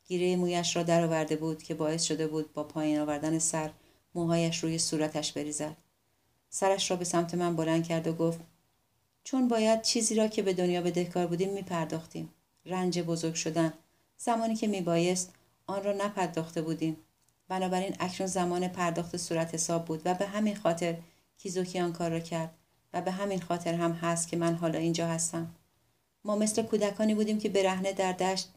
گیره 0.07 0.35
مویش 0.35 0.75
را 0.75 0.83
درآورده 0.83 1.35
بود 1.35 1.63
که 1.63 1.73
باعث 1.73 2.03
شده 2.03 2.27
بود 2.27 2.53
با 2.53 2.63
پایین 2.63 2.99
آوردن 2.99 3.39
سر 3.39 3.69
موهایش 4.15 4.63
روی 4.63 4.79
صورتش 4.79 5.31
بریزد. 5.31 5.77
سرش 6.49 6.91
را 6.91 6.97
به 6.97 7.05
سمت 7.05 7.35
من 7.35 7.55
بلند 7.55 7.87
کرد 7.87 8.07
و 8.07 8.13
گفت 8.13 8.39
چون 9.23 9.47
باید 9.47 9.81
چیزی 9.81 10.15
را 10.15 10.27
که 10.27 10.41
به 10.41 10.53
دنیا 10.53 10.81
بدهکار 10.81 11.27
بودیم 11.27 11.53
میپرداختیم. 11.53 12.29
رنج 12.65 12.99
بزرگ 12.99 13.33
شدن. 13.33 13.73
زمانی 14.17 14.55
که 14.55 14.67
میبایست 14.67 15.33
آن 15.67 15.83
را 15.83 15.93
نپرداخته 15.93 16.61
بودیم. 16.61 16.97
بنابراین 17.47 17.95
اکنون 17.99 18.27
زمان 18.27 18.67
پرداخت 18.67 19.17
صورت 19.17 19.53
حساب 19.53 19.85
بود 19.85 20.01
و 20.05 20.13
به 20.13 20.25
همین 20.25 20.55
خاطر 20.55 20.97
کیزوکی 21.37 21.79
آن 21.79 21.93
کار 21.93 22.11
را 22.11 22.19
کرد 22.19 22.55
و 22.93 23.01
به 23.01 23.11
همین 23.11 23.41
خاطر 23.41 23.73
هم 23.73 23.91
هست 23.91 24.27
که 24.27 24.37
من 24.37 24.55
حالا 24.55 24.79
اینجا 24.79 25.07
هستم. 25.07 25.55
ما 26.23 26.35
مثل 26.35 26.63
کودکانی 26.63 27.15
بودیم 27.15 27.39
که 27.39 27.49
برهنه 27.49 27.93
در 27.93 28.11
دشت 28.11 28.49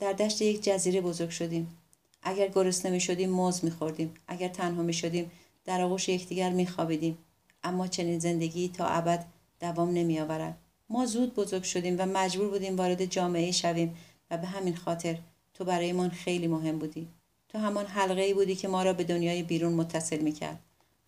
در 0.00 0.12
دشت 0.12 0.42
یک 0.42 0.64
جزیره 0.64 1.00
بزرگ 1.00 1.30
شدیم. 1.30 1.76
اگر 2.22 2.48
گرسنه 2.48 2.92
می 2.92 3.00
شدیم 3.00 3.30
موز 3.30 3.64
می 3.64 3.70
خوردیم. 3.70 4.14
اگر 4.28 4.48
تنها 4.48 4.82
می 4.82 4.92
شدیم 4.92 5.30
در 5.64 5.80
آغوش 5.80 6.08
یکدیگر 6.08 6.50
می 6.50 6.66
خوابیدیم. 6.66 7.18
اما 7.62 7.86
چنین 7.86 8.18
زندگی 8.18 8.68
تا 8.68 8.86
ابد 8.86 9.24
دوام 9.60 9.90
نمی 9.90 10.20
آورد. 10.20 10.58
ما 10.88 11.06
زود 11.06 11.34
بزرگ 11.34 11.62
شدیم 11.62 11.96
و 11.98 12.06
مجبور 12.06 12.48
بودیم 12.48 12.76
وارد 12.76 13.04
جامعه 13.04 13.50
شویم 13.50 13.96
و 14.30 14.38
به 14.38 14.46
همین 14.46 14.76
خاطر 14.76 15.18
تو 15.54 15.64
برایمان 15.64 16.10
خیلی 16.10 16.46
مهم 16.46 16.78
بودی. 16.78 17.08
تو 17.48 17.58
همان 17.58 17.86
حلقه 17.86 18.22
ای 18.22 18.34
بودی 18.34 18.54
که 18.54 18.68
ما 18.68 18.82
را 18.82 18.92
به 18.92 19.04
دنیای 19.04 19.42
بیرون 19.42 19.72
متصل 19.72 20.18
می 20.18 20.32
کرد. 20.32 20.58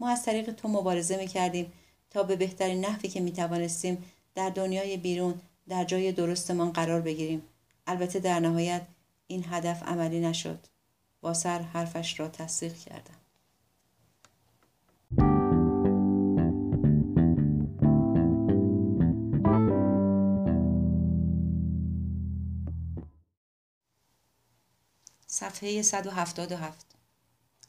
ما 0.01 0.09
از 0.09 0.25
طریق 0.25 0.51
تو 0.51 0.69
مبارزه 0.69 1.17
می 1.17 1.27
کردیم 1.27 1.73
تا 2.11 2.23
به 2.23 2.37
بهترین 2.37 2.85
نحوی 2.85 3.09
که 3.09 3.21
می 3.21 3.33
توانستیم 3.33 4.05
در 4.35 4.51
دنیای 4.51 4.97
بیرون 4.97 5.35
در 5.69 5.85
جای 5.85 6.13
درستمان 6.13 6.73
قرار 6.73 7.01
بگیریم. 7.01 7.43
البته 7.87 8.19
در 8.19 8.41
نهایت 8.41 8.87
این 9.27 9.45
هدف 9.49 9.83
عملی 9.83 10.21
نشد. 10.21 10.67
با 11.21 11.35
سر 11.35 11.59
حرفش 11.59 12.21
را 12.21 12.29
تصدیق 12.29 12.75
کردم. 12.75 13.15
صفحه 25.27 25.83
177 25.83 26.87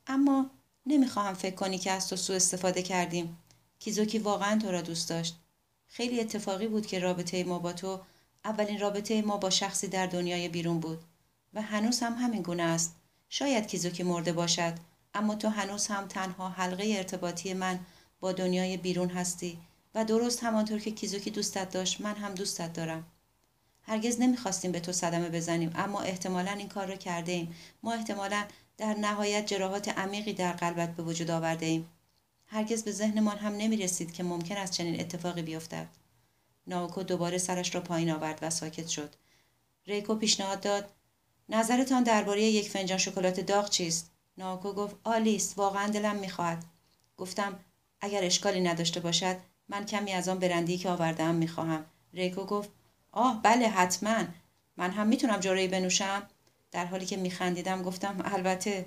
اما 0.07 0.49
نمی‌خواهم 0.85 1.34
فکر 1.34 1.56
کنی 1.56 1.77
که 1.77 1.91
از 1.91 2.10
تو 2.10 2.15
سوء 2.15 2.35
استفاده 2.35 2.84
کردیم. 2.84 3.38
کیزوکی 3.80 4.19
واقعا 4.19 4.60
تو 4.60 4.72
را 4.72 4.81
دوست 4.81 5.10
داشت. 5.10 5.40
خیلی 5.88 6.19
اتفاقی 6.19 6.68
بود 6.68 6.85
که 6.85 6.99
رابطه 6.99 7.44
ما 7.44 7.60
با 7.60 7.73
تو 7.73 7.99
اولین 8.45 8.80
رابطه 8.80 9.22
ما 9.22 9.38
با 9.38 9.49
شخصی 9.49 9.88
در 9.88 10.06
دنیای 10.06 10.49
بیرون 10.49 10.80
بود 10.80 11.03
و 11.53 11.61
هنوز 11.61 11.99
هم 11.99 12.14
همین 12.14 12.41
گونه 12.41 12.64
است. 12.64 12.95
شاید 13.30 13.68
کیزوکی 13.68 14.03
مرده 14.03 14.34
باشد 14.34 14.74
اما 15.14 15.36
تو 15.36 15.49
هنوز 15.49 15.88
هم 15.88 16.07
تنها 16.07 16.49
حلقه 16.49 16.94
ارتباطی 16.98 17.53
من 17.53 17.80
با 18.20 18.32
دنیای 18.32 18.78
بیرون 18.78 19.10
هستی 19.10 19.57
و 19.95 20.06
درست 20.06 20.44
همانطور 20.44 20.80
که 20.80 20.91
کیزوکی 20.91 21.32
دوستت 21.32 21.70
داشت 21.70 22.02
من 22.02 22.15
هم 22.15 22.34
دوستت 22.34 22.74
دارم. 22.74 23.03
هرگز 23.82 24.22
نمی‌خواستیم 24.22 24.72
به 24.72 24.80
تو 24.80 24.91
صدمه 24.91 25.30
بزنیم 25.30 25.72
اما 25.76 26.02
احتمالا 26.02 26.52
این 26.52 26.68
کار 26.68 26.88
را 26.88 26.95
کرده 26.95 27.32
ایم 27.32 27.56
ما 27.84 27.94
احتمالا 27.94 28.44
در 28.78 28.94
نهایت 28.94 29.48
جراحات 29.48 29.90
عمیقی 29.90 30.34
در 30.34 30.52
قلبت 30.52 30.95
به 30.95 31.03
وجود 31.03 31.32
آورده 31.32 31.65
ایم 31.65 31.90
هرگز 32.48 32.84
به 32.84 32.91
ذهنمان 32.91 33.38
هم 33.38 33.53
نمی 33.57 33.78
رسید 33.78 34.11
که 34.11 34.24
ممکن 34.24 34.57
است 34.57 34.74
چنین 34.74 34.99
اتفاقی 34.99 35.41
بیفتد. 35.41 35.88
ناوکو 36.68 37.03
دوباره 37.03 37.38
سرش 37.38 37.76
را 37.76 37.81
پایین 37.81 38.11
آورد 38.11 38.40
و 38.41 38.49
ساکت 38.49 38.88
شد. 38.88 39.15
ریکو 39.88 40.15
پیشنهاد 40.15 40.61
داد. 40.61 40.90
نظرتان 41.49 42.03
درباره 42.03 42.41
یک 42.41 42.69
فنجان 42.69 42.98
شکلات 42.98 43.40
داغ 43.40 43.69
چیست؟ 43.69 44.11
ناوکو 44.38 44.73
گفت 44.73 44.95
آلیس 45.03 45.53
واقعا 45.57 45.88
دلم 45.88 46.15
می‌خواهد. 46.15 46.65
گفتم 47.18 47.60
اگر 48.02 48.23
اشکالی 48.23 48.61
نداشته 48.61 48.99
باشد 48.99 49.38
من 49.69 49.85
کمی 49.85 50.11
از 50.11 50.30
آن 50.30 50.40
برندی 50.40 50.77
که 50.77 50.90
آوردهام 50.90 51.35
می‌خواهم. 51.35 51.85
ریکو 52.14 52.45
گفت 52.45 52.69
آه 53.11 53.41
بله 53.44 53.68
حتما. 53.68 54.23
من 54.77 54.91
هم 54.91 55.07
می‌تونم 55.07 55.40
جوری 55.40 55.68
بنوشم. 55.68 56.27
در 56.72 56.85
حالی 56.85 57.06
که 57.06 57.18
میخندیدم 57.18 57.84
گفتم 57.84 58.22
البته. 58.26 58.85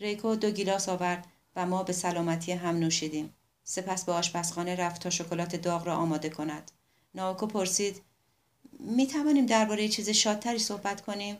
ریکو 0.00 0.34
دو 0.34 0.50
گیلاس 0.50 0.88
آورد 0.88 1.26
و 1.56 1.66
ما 1.66 1.82
به 1.82 1.92
سلامتی 1.92 2.52
هم 2.52 2.76
نوشیدیم. 2.76 3.34
سپس 3.64 4.04
به 4.04 4.12
آشپزخانه 4.12 4.76
رفت 4.76 5.02
تا 5.02 5.10
شکلات 5.10 5.56
داغ 5.56 5.86
را 5.86 5.94
آماده 5.94 6.28
کند. 6.28 6.70
ناوکو 7.14 7.46
پرسید 7.46 8.02
می 8.78 9.06
توانیم 9.06 9.46
درباره 9.46 9.88
چیز 9.88 10.08
شادتری 10.08 10.58
صحبت 10.58 11.00
کنیم؟ 11.00 11.36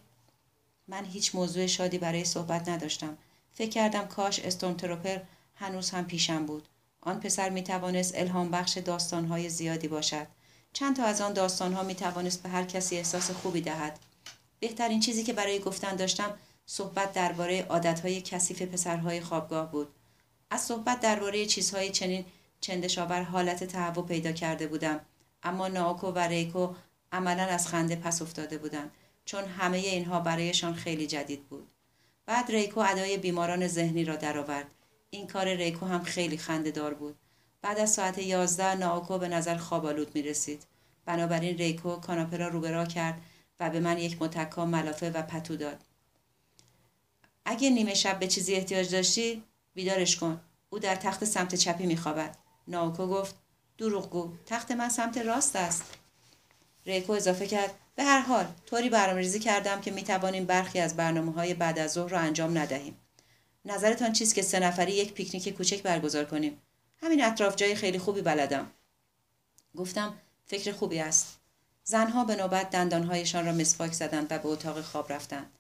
من 0.89 1.05
هیچ 1.05 1.35
موضوع 1.35 1.67
شادی 1.67 1.99
برای 1.99 2.25
صحبت 2.25 2.69
نداشتم. 2.69 3.19
فکر 3.53 3.71
کردم 3.71 4.07
کاش 4.07 4.41
استون 4.41 4.77
تروپر 4.77 5.19
هنوز 5.55 5.91
هم 5.91 6.07
پیشم 6.07 6.47
بود. 6.47 6.69
آن 7.01 7.21
پسر 7.21 7.51
می 7.51 7.63
توانست 7.63 8.13
الهام 8.19 8.51
بخش 8.51 8.79
داستانهای 8.79 9.49
زیادی 9.49 9.89
باشد. 9.89 10.27
چند 10.73 10.97
تا 10.97 11.05
از 11.05 11.21
آن 11.21 11.33
داستانها 11.33 11.83
می 11.83 11.95
توانست 11.95 12.43
به 12.43 12.49
هر 12.49 12.65
کسی 12.65 12.97
احساس 12.97 13.31
خوبی 13.31 13.61
دهد. 13.61 13.99
بهترین 14.61 15.01
چیزی 15.01 15.23
که 15.23 15.33
برای 15.33 15.59
گفتن 15.59 15.97
داشتم 15.97 16.39
صحبت 16.67 17.13
درباره 17.13 17.63
عادتهای 17.63 18.21
کثیف 18.21 18.63
پسرهای 18.63 19.21
خوابگاه 19.21 19.73
بود. 19.73 19.89
از 20.51 20.61
صحبت 20.61 21.01
درباره 21.01 21.47
چیزهای 21.47 21.91
چنین 21.91 22.25
چندشاور 22.61 23.23
حالت 23.23 23.65
تهوع 23.65 24.07
پیدا 24.07 24.33
کرده 24.33 24.67
بودم. 24.67 25.01
اما 25.43 25.69
ناکو 25.69 26.07
و 26.07 26.19
ریکو 26.19 26.75
عملا 27.13 27.43
از 27.43 27.69
خنده 27.69 27.97
پس 27.97 28.23
افتاده 28.23 28.59
بودند 28.59 28.91
چون 29.25 29.45
همه 29.45 29.79
اینها 29.79 30.21
برایشان 30.21 30.75
خیلی 30.75 31.07
جدید 31.07 31.49
بود 31.49 31.71
بعد 32.27 32.51
ریکو 32.51 32.81
ادای 32.81 33.19
بیماران 33.19 33.67
ذهنی 33.67 34.05
را 34.05 34.17
درآورد 34.17 34.67
این 35.11 35.27
کار 35.27 35.55
ریکو 35.55 35.87
هم 35.87 36.03
خیلی 36.03 36.39
خنده 36.39 36.71
دار 36.71 36.95
بود 36.95 37.17
بعد 37.63 37.79
از 37.79 37.93
ساعت 37.93 38.19
یازده 38.19 38.75
ناوکو 38.75 39.19
به 39.19 39.29
نظر 39.29 39.57
خوابالود 39.57 40.15
می 40.15 40.23
رسید. 40.23 40.67
بنابراین 41.05 41.59
ریکو 41.59 41.97
کاناپه 41.97 42.37
را 42.37 42.49
روبرا 42.49 42.87
کرد 42.87 43.23
و 43.61 43.71
به 43.71 43.81
من 43.81 43.99
یک 43.99 44.23
متکا 44.23 44.67
ملافه 44.67 45.11
و 45.11 45.23
پتو 45.23 45.57
داد. 45.57 45.85
اگه 47.45 47.71
نیمه 47.71 47.95
شب 47.95 48.19
به 48.19 48.27
چیزی 48.27 48.55
احتیاج 48.55 48.91
داشتی 48.93 49.43
بیدارش 49.75 50.17
کن. 50.17 50.41
او 50.71 50.79
در 50.79 50.95
تخت 50.95 51.25
سمت 51.25 51.55
چپی 51.55 51.87
می 51.87 51.97
خوابد. 51.97 52.37
ناوکو 52.69 53.07
گفت 53.07 53.35
دروغگو 53.81 54.33
تخت 54.47 54.71
من 54.71 54.89
سمت 54.89 55.19
راست 55.19 55.57
است. 55.57 55.85
ریکو 56.87 57.13
اضافه 57.13 57.47
کرد 57.47 57.75
به 57.95 58.05
هر 58.05 58.21
حال 58.21 58.47
طوری 58.67 58.89
برنامه‌ریزی 58.89 59.39
کردم 59.39 59.81
که 59.81 59.91
می 59.91 60.03
توانیم 60.03 60.45
برخی 60.45 60.81
از 60.81 60.97
برنامه 60.97 61.33
های 61.33 61.55
بعد 61.55 61.79
از 61.79 61.93
ظهر 61.93 62.09
را 62.09 62.19
انجام 62.19 62.59
ندهیم. 62.59 62.97
نظرتان 63.65 64.13
چیست 64.13 64.35
که 64.35 64.43
سه 64.43 64.61
نفری 64.61 64.93
یک 64.93 65.13
پیکنیک 65.13 65.49
کوچک 65.49 65.83
برگزار 65.83 66.25
کنیم؟ 66.25 66.63
همین 67.03 67.25
اطراف 67.25 67.57
جای 67.57 67.75
خیلی 67.75 67.99
خوبی 67.99 68.23
بلدم 68.23 68.71
گفتم 69.77 70.15
فکر 70.47 70.73
خوبی 70.73 70.99
است 70.99 71.39
زنها 71.85 72.25
به 72.25 72.37
نوبت 72.37 72.71
دندانهایشان 72.71 73.47
را 73.47 73.53
مسواک 73.53 73.93
زدند 73.93 74.27
و 74.31 74.39
به 74.39 74.49
اتاق 74.49 74.81
خواب 74.81 75.13
رفتند 75.13 75.59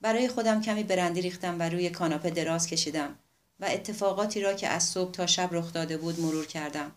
برای 0.00 0.28
خودم 0.28 0.60
کمی 0.62 0.82
برندی 0.82 1.22
ریختم 1.22 1.58
و 1.58 1.62
روی 1.62 1.90
کاناپه 1.90 2.30
دراز 2.30 2.66
کشیدم 2.66 3.18
و 3.60 3.64
اتفاقاتی 3.64 4.40
را 4.40 4.54
که 4.54 4.68
از 4.68 4.84
صبح 4.84 5.10
تا 5.10 5.26
شب 5.26 5.48
رخ 5.52 5.72
داده 5.72 5.96
بود 5.96 6.20
مرور 6.20 6.46
کردم 6.46 6.92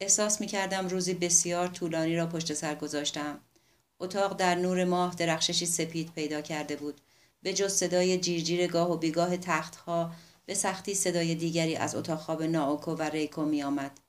احساس 0.00 0.40
می 0.40 0.46
کردم 0.46 0.88
روزی 0.88 1.14
بسیار 1.14 1.68
طولانی 1.68 2.16
را 2.16 2.26
پشت 2.26 2.54
سر 2.54 2.74
گذاشتم 2.74 3.40
اتاق 4.00 4.36
در 4.36 4.54
نور 4.54 4.84
ماه 4.84 5.14
درخششی 5.14 5.66
سپید 5.66 6.12
پیدا 6.12 6.40
کرده 6.40 6.76
بود 6.76 7.00
به 7.42 7.52
جز 7.52 7.72
صدای 7.72 8.18
جیرجیر 8.18 8.66
گاه 8.66 8.92
و 8.92 8.96
بیگاه 8.96 9.36
تختها 9.36 10.10
به 10.46 10.54
سختی 10.54 10.94
صدای 10.94 11.34
دیگری 11.34 11.76
از 11.76 11.94
اتاق 11.94 12.18
خواب 12.18 12.42
ناوکو 12.42 12.94
و 12.94 13.02
ریکو 13.02 13.44
می 13.44 13.62
آمد. 13.62 14.00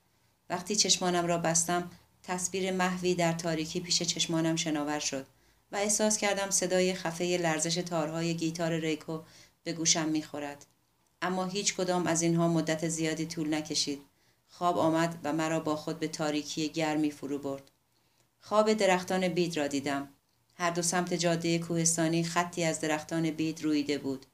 وقتی 0.49 0.76
چشمانم 0.76 1.26
را 1.26 1.38
بستم 1.38 1.91
تصویر 2.23 2.72
محوی 2.72 3.15
در 3.15 3.34
تاریکی 3.34 3.80
پیش 3.80 4.03
چشمانم 4.03 4.55
شناور 4.55 4.99
شد 4.99 5.26
و 5.72 5.76
احساس 5.76 6.18
کردم 6.18 6.49
صدای 6.49 6.93
خفه 6.93 7.38
لرزش 7.38 7.76
تارهای 7.76 8.34
گیتار 8.34 8.80
ریکو 8.80 9.19
به 9.64 9.73
گوشم 9.73 10.09
می‌خورد. 10.09 10.65
اما 11.22 11.45
هیچ 11.45 11.76
کدام 11.76 12.07
از 12.07 12.22
اینها 12.22 12.47
مدت 12.47 12.88
زیادی 12.88 13.26
طول 13.26 13.53
نکشید. 13.53 14.01
خواب 14.57 14.77
آمد 14.77 15.19
و 15.23 15.34
مرا 15.34 15.59
با 15.59 15.75
خود 15.75 15.99
به 15.99 16.07
تاریکی 16.07 16.69
گرمی 16.69 17.11
فرو 17.11 17.38
برد. 17.39 17.71
خواب 18.39 18.73
درختان 18.73 19.27
بید 19.27 19.57
را 19.57 19.67
دیدم. 19.67 20.09
هر 20.55 20.69
دو 20.69 20.81
سمت 20.81 21.13
جاده 21.13 21.59
کوهستانی 21.59 22.23
خطی 22.23 22.63
از 22.63 22.79
درختان 22.79 23.31
بید 23.31 23.63
رویده 23.63 23.97
بود. 23.97 24.25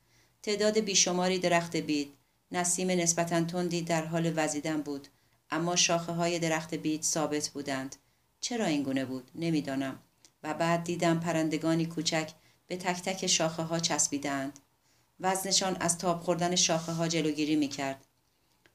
تعداد 0.44 0.80
بیشماری 0.80 1.40
درخت 1.40 1.76
بید 1.76 2.14
نسیم 2.52 2.92
نسبتا 2.92 3.44
تندی 3.44 3.82
در 3.82 4.06
حال 4.06 4.34
وزیدن 4.36 4.82
بود 4.82 5.08
اما 5.52 5.76
شاخه 5.76 6.12
های 6.12 6.40
درخت 6.40 6.76
بید 6.76 7.04
ثابت 7.04 7.50
بودند 7.50 7.96
چرا 8.42 8.66
این 8.66 8.84
گونه 8.84 9.06
بود 9.06 9.32
نمی‌دانم 9.36 10.00
و 10.44 10.54
بعد 10.54 10.84
دیدم 10.84 11.20
پرندگانی 11.20 11.86
کوچک 11.86 12.32
به 12.68 12.78
تک 12.78 13.02
تک 13.02 13.28
شاخه 13.28 13.64
ها 13.64 13.80
چسبیدند 13.80 14.60
وزنشان 15.20 15.78
از 15.80 15.98
تاب 15.98 16.22
خوردن 16.22 16.56
شاخه 16.56 16.92
ها 16.92 17.08
جلوگیری 17.08 17.56
می 17.56 17.68
کرد. 17.68 18.06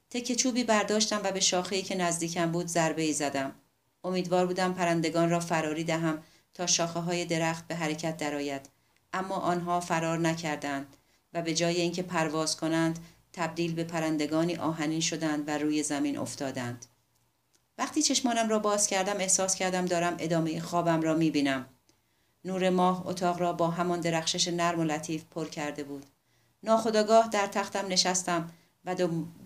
تکه 0.09 0.35
چوبی 0.35 0.63
برداشتم 0.63 1.21
و 1.23 1.31
به 1.31 1.39
شاخه 1.39 1.81
که 1.81 1.95
نزدیکم 1.95 2.51
بود 2.51 2.67
ضربه 2.67 3.01
ای 3.01 3.13
زدم. 3.13 3.55
امیدوار 4.03 4.45
بودم 4.45 4.73
پرندگان 4.73 5.29
را 5.29 5.39
فراری 5.39 5.83
دهم 5.83 6.23
تا 6.53 6.65
شاخه 6.65 6.99
های 6.99 7.25
درخت 7.25 7.67
به 7.67 7.75
حرکت 7.75 8.17
درآید. 8.17 8.69
اما 9.13 9.35
آنها 9.35 9.79
فرار 9.79 10.17
نکردند 10.17 10.95
و 11.33 11.41
به 11.41 11.53
جای 11.53 11.81
اینکه 11.81 12.03
پرواز 12.03 12.57
کنند 12.57 12.99
تبدیل 13.33 13.73
به 13.73 13.83
پرندگانی 13.83 14.55
آهنین 14.55 14.99
شدند 14.99 15.43
و 15.47 15.57
روی 15.57 15.83
زمین 15.83 16.17
افتادند. 16.17 16.85
وقتی 17.77 18.01
چشمانم 18.01 18.49
را 18.49 18.59
باز 18.59 18.87
کردم 18.87 19.17
احساس 19.17 19.55
کردم 19.55 19.85
دارم 19.85 20.15
ادامه 20.19 20.59
خوابم 20.59 21.01
را 21.01 21.13
می 21.13 21.31
بینم. 21.31 21.65
نور 22.45 22.69
ماه 22.69 23.07
اتاق 23.07 23.39
را 23.39 23.53
با 23.53 23.67
همان 23.67 23.99
درخشش 23.99 24.47
نرم 24.47 24.79
و 24.79 24.83
لطیف 24.83 25.23
پر 25.23 25.47
کرده 25.47 25.83
بود. 25.83 26.05
ناخداگاه 26.63 27.27
در 27.27 27.47
تختم 27.47 27.87
نشستم 27.87 28.51
و, 28.85 28.95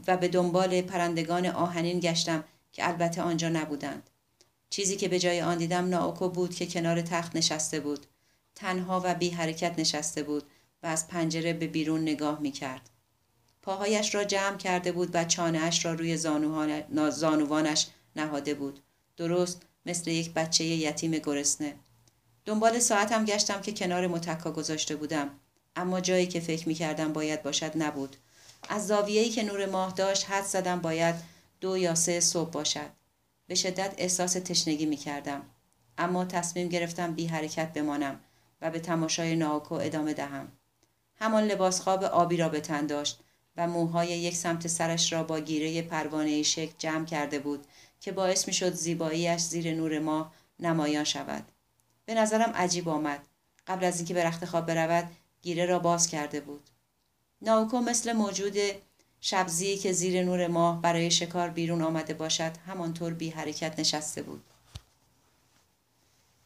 و 0.08 0.18
به 0.18 0.28
دنبال 0.28 0.82
پرندگان 0.82 1.46
آهنین 1.46 2.00
گشتم 2.00 2.44
که 2.72 2.88
البته 2.88 3.22
آنجا 3.22 3.50
نبودند. 3.50 4.10
چیزی 4.70 4.96
که 4.96 5.08
به 5.08 5.20
جای 5.20 5.42
آن 5.42 5.58
دیدم 5.58 5.90
ناوکو 5.90 6.30
بود 6.30 6.56
که 6.56 6.66
کنار 6.66 7.02
تخت 7.02 7.36
نشسته 7.36 7.80
بود. 7.80 8.06
تنها 8.56 9.02
و 9.06 9.14
بی 9.14 9.30
حرکت 9.30 9.80
نشسته 9.80 10.24
بود 10.24 10.44
و 10.84 10.88
از 10.88 11.08
پنجره 11.08 11.54
به 11.54 11.68
بیرون 11.68 12.02
نگاه 12.02 12.40
می 12.40 12.52
کرد. 12.52 12.90
پاهایش 13.62 14.16
را 14.16 14.24
جمع 14.24 14.58
کرده 14.58 14.92
بود 14.92 15.10
و 15.14 15.24
چانهاش 15.24 15.86
را 15.86 15.94
روی 15.94 16.18
زانوانش 17.12 17.88
نهاده 18.16 18.54
بود. 18.54 18.80
درست 19.18 19.62
مثل 19.86 20.12
یک 20.12 20.34
بچه 20.34 20.64
یتیم 20.64 21.12
گرسنه. 21.12 21.76
دنبال 22.46 22.80
ساعتم 22.80 23.26
گشتم 23.26 23.62
که 23.62 23.72
کنار 23.72 24.08
متکا 24.08 24.52
گذاشته 24.52 24.96
بودم. 24.96 25.30
اما 25.76 26.02
جایی 26.02 26.28
که 26.28 26.40
فکر 26.40 26.68
می 26.68 26.74
کردم 26.74 27.14
باید 27.14 27.44
باشد 27.44 27.72
نبود. 27.76 28.16
از 28.70 28.88
زاویه‌ای 28.88 29.30
که 29.30 29.44
نور 29.44 29.66
ماه 29.66 29.92
داشت 29.92 30.32
حد 30.32 30.44
زدم 30.44 30.82
باید 30.82 31.16
دو 31.62 31.78
یا 31.78 31.96
سه 31.96 32.20
صبح 32.20 32.50
باشد. 32.50 32.90
به 33.48 33.56
شدت 33.56 33.94
احساس 33.98 34.34
تشنگی 34.34 34.86
می 34.86 34.98
کردم. 34.98 35.42
اما 35.98 36.26
تصمیم 36.26 36.70
گرفتم 36.70 37.14
بی 37.14 37.28
حرکت 37.28 37.74
بمانم 37.74 38.20
و 38.62 38.72
به 38.72 38.80
تماشای 38.80 39.36
ناوکو 39.36 39.76
ادامه 39.76 40.14
دهم. 40.14 40.52
همان 41.16 41.44
لباس 41.44 41.82
خواب 41.82 42.04
آبی 42.04 42.38
را 42.38 42.50
به 42.50 42.60
تن 42.60 42.86
داشت 42.86 43.20
و 43.58 43.68
موهای 43.68 44.08
یک 44.08 44.36
سمت 44.36 44.68
سرش 44.68 45.14
را 45.14 45.24
با 45.24 45.40
گیره 45.40 45.82
پروانه 45.82 46.44
شک 46.44 46.70
جمع 46.78 47.06
کرده 47.06 47.40
بود 47.40 47.66
که 48.00 48.12
باعث 48.12 48.48
می 48.48 48.54
شد 48.54 48.74
زیباییش 48.74 49.42
زیر 49.42 49.76
نور 49.76 50.00
ماه 50.00 50.34
نمایان 50.60 51.04
شود. 51.04 51.52
به 52.06 52.14
نظرم 52.14 52.52
عجیب 52.56 52.90
آمد. 52.90 53.28
قبل 53.68 53.86
از 53.86 53.98
اینکه 53.98 54.14
به 54.14 54.26
رخت 54.26 54.46
خواب 54.46 54.66
برود 54.66 55.12
گیره 55.42 55.66
را 55.66 55.80
باز 55.80 56.08
کرده 56.08 56.40
بود 56.42 56.70
ناوکو 57.44 57.78
مثل 57.78 58.14
موجود 58.14 58.58
شبزی 59.22 59.78
که 59.78 59.92
زیر 59.92 60.24
نور 60.24 60.48
ماه 60.48 60.82
برای 60.82 61.12
شکار 61.12 61.50
بیرون 61.50 61.82
آمده 61.82 62.14
باشد 62.14 62.52
همانطور 62.68 63.14
بی 63.14 63.30
حرکت 63.30 63.80
نشسته 63.80 64.22
بود 64.22 64.44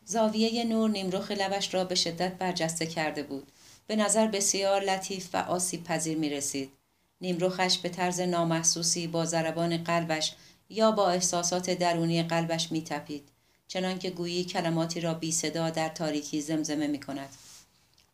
زاویه 0.06 0.64
نور 0.64 0.90
نیمرخ 0.90 1.32
لبش 1.32 1.74
را 1.74 1.84
به 1.84 1.95
شدت 1.95 2.34
برجسته 2.34 2.86
کرده 2.86 3.24
بود 3.24 3.52
به 3.88 3.95
نظر 3.95 4.28
بسیار 4.28 4.82
لطیف 4.84 5.30
و 5.34 5.38
آسیب 5.38 5.84
پذیر 5.84 6.18
می 6.18 6.30
رسید. 6.30 6.72
نیمروخش 7.22 7.78
به 7.78 7.90
طرز 7.90 8.19
نامحسوسی 8.19 9.07
با 9.07 9.26
ضربان 9.26 9.84
قلبش 9.84 10.34
یا 10.69 10.91
با 10.91 11.10
احساسات 11.10 11.69
درونی 11.69 12.24
قلبش 12.24 12.72
می 12.72 12.82
تپید. 12.82 13.30
چنانکه 13.68 14.10
گویی 14.10 14.44
کلماتی 14.44 15.02
را 15.02 15.14
بی 15.14 15.32
صدا 15.32 15.69
در 15.69 15.90
تاریکی 15.90 16.41
زمزمه 16.41 16.88
می 16.88 16.99
کند. 16.99 17.30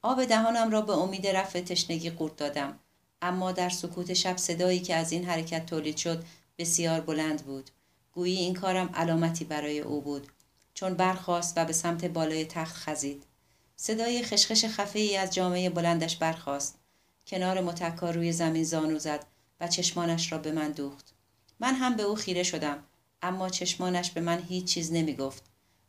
آب 0.06 0.26
دهانم 0.26 0.72
را 0.72 0.82
به 0.82 0.94
امید 0.94 1.28
رفع 1.28 1.62
تشنگی 1.62 2.10
قورت 2.10 2.36
دادم. 2.36 2.80
اما 3.22 3.52
در 3.52 3.70
سکوت 3.70 4.14
شب 4.14 4.38
صدایی 4.38 4.80
که 4.80 4.96
از 4.96 5.12
این 5.12 5.26
حرکت 5.26 5.66
تولید 5.66 5.98
شد 5.98 6.24
بسیار 6.58 7.02
بلند 7.02 7.46
بود. 7.46 7.70
گویی 8.12 8.38
این 8.38 8.54
کارم 8.54 8.90
علامتی 8.94 9.46
برای 9.46 9.80
او 9.80 10.02
بود. 10.02 10.28
چون 10.74 10.94
برخاست 10.94 11.54
و 11.58 11.66
به 11.66 11.74
سمت 11.74 12.06
بالای 12.06 12.46
تخت 12.46 12.76
خزید. 12.76 13.24
صدای 13.76 14.24
خشخش 14.24 14.66
خفه 14.66 15.18
از 15.20 15.34
جامعه 15.34 15.70
بلندش 15.70 16.16
برخاست. 16.16 16.80
کنار 17.28 17.62
متکا 17.62 18.12
روی 18.12 18.32
زمین 18.32 18.64
زانو 18.64 19.00
زد 19.00 19.26
و 19.60 19.68
چشمانش 19.68 20.32
را 20.32 20.38
به 20.38 20.52
من 20.52 20.72
دوخت. 20.72 21.14
من 21.60 21.74
هم 21.74 21.96
به 21.96 22.04
او 22.04 22.16
خیره 22.16 22.44
شدم 22.44 22.84
اما 23.22 23.50
چشمانش 23.50 24.12
به 24.12 24.22
من 24.22 24.44
هیچ 24.44 24.66
چیز 24.66 24.94
نمی 24.94 25.16
گفت. 25.16 25.44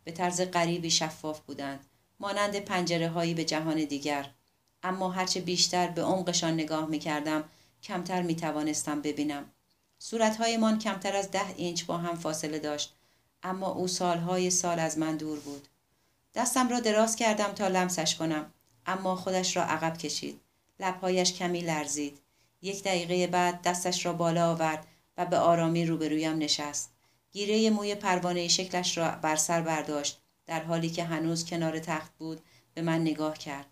به 0.05 0.13
طرز 0.13 0.41
غریبی 0.41 0.91
شفاف 0.91 1.41
بودند. 1.41 1.87
مانند 2.25 2.57
پنجره 2.57 3.09
هایی 3.09 3.35
به 3.35 3.45
جهان 3.45 3.85
دیگر. 3.85 4.31
اما 4.83 5.11
هرچه 5.11 5.41
بیشتر 5.41 5.87
به 5.89 6.03
عمقشان 6.03 6.55
نگاه 6.55 6.87
می 6.87 6.99
کردم 6.99 7.45
کمتر 7.83 8.23
می 8.23 8.37
توانستم 8.37 9.03
ببینم. 9.03 9.45
صورتهایمان 9.99 10.79
کمتر 10.79 11.17
از 11.17 11.31
ده 11.31 11.55
اینچ 11.57 11.85
با 11.85 11.97
هم 11.97 12.17
فاصله 12.17 12.59
داشت 12.59 12.95
اما 13.43 13.69
او 13.69 13.89
سالهای 13.89 14.51
سال 14.51 14.79
از 14.79 14.99
من 14.99 15.17
دور 15.17 15.41
بود. 15.41 15.69
دستم 16.35 16.69
را 16.69 16.81
دراز 16.81 17.17
کردم 17.17 17.53
تا 17.53 17.69
لمسش 17.69 18.17
کنم 18.17 18.53
اما 18.87 19.17
خودش 19.17 19.57
را 19.57 19.63
عقب 19.65 19.99
کشید. 19.99 20.41
لبهایش 20.81 21.33
کمی 21.33 21.61
لرزید. 21.61 22.19
یک 22.63 22.83
دقیقه 22.83 23.27
بعد 23.27 23.63
دستش 23.63 24.07
را 24.07 24.13
بالا 24.13 24.51
آورد 24.51 24.87
و 25.19 25.27
به 25.27 25.39
آرامی 25.39 25.87
روبرویم 25.87 26.39
نشست. 26.39 26.91
گیره 27.33 27.71
موی 27.71 27.95
پروانه 27.95 28.49
شکلش 28.49 28.99
را 28.99 29.11
بر 29.11 29.37
سر 29.37 29.61
برداشت 29.61 30.21
در 30.47 30.63
حالی 30.63 30.91
که 30.91 31.05
هنوز 31.05 31.45
کنار 31.45 31.79
تخت 31.79 32.13
بود 32.19 32.41
به 32.75 32.83
من 32.83 33.01
نگاه 33.01 33.39
کرد. 33.39 33.67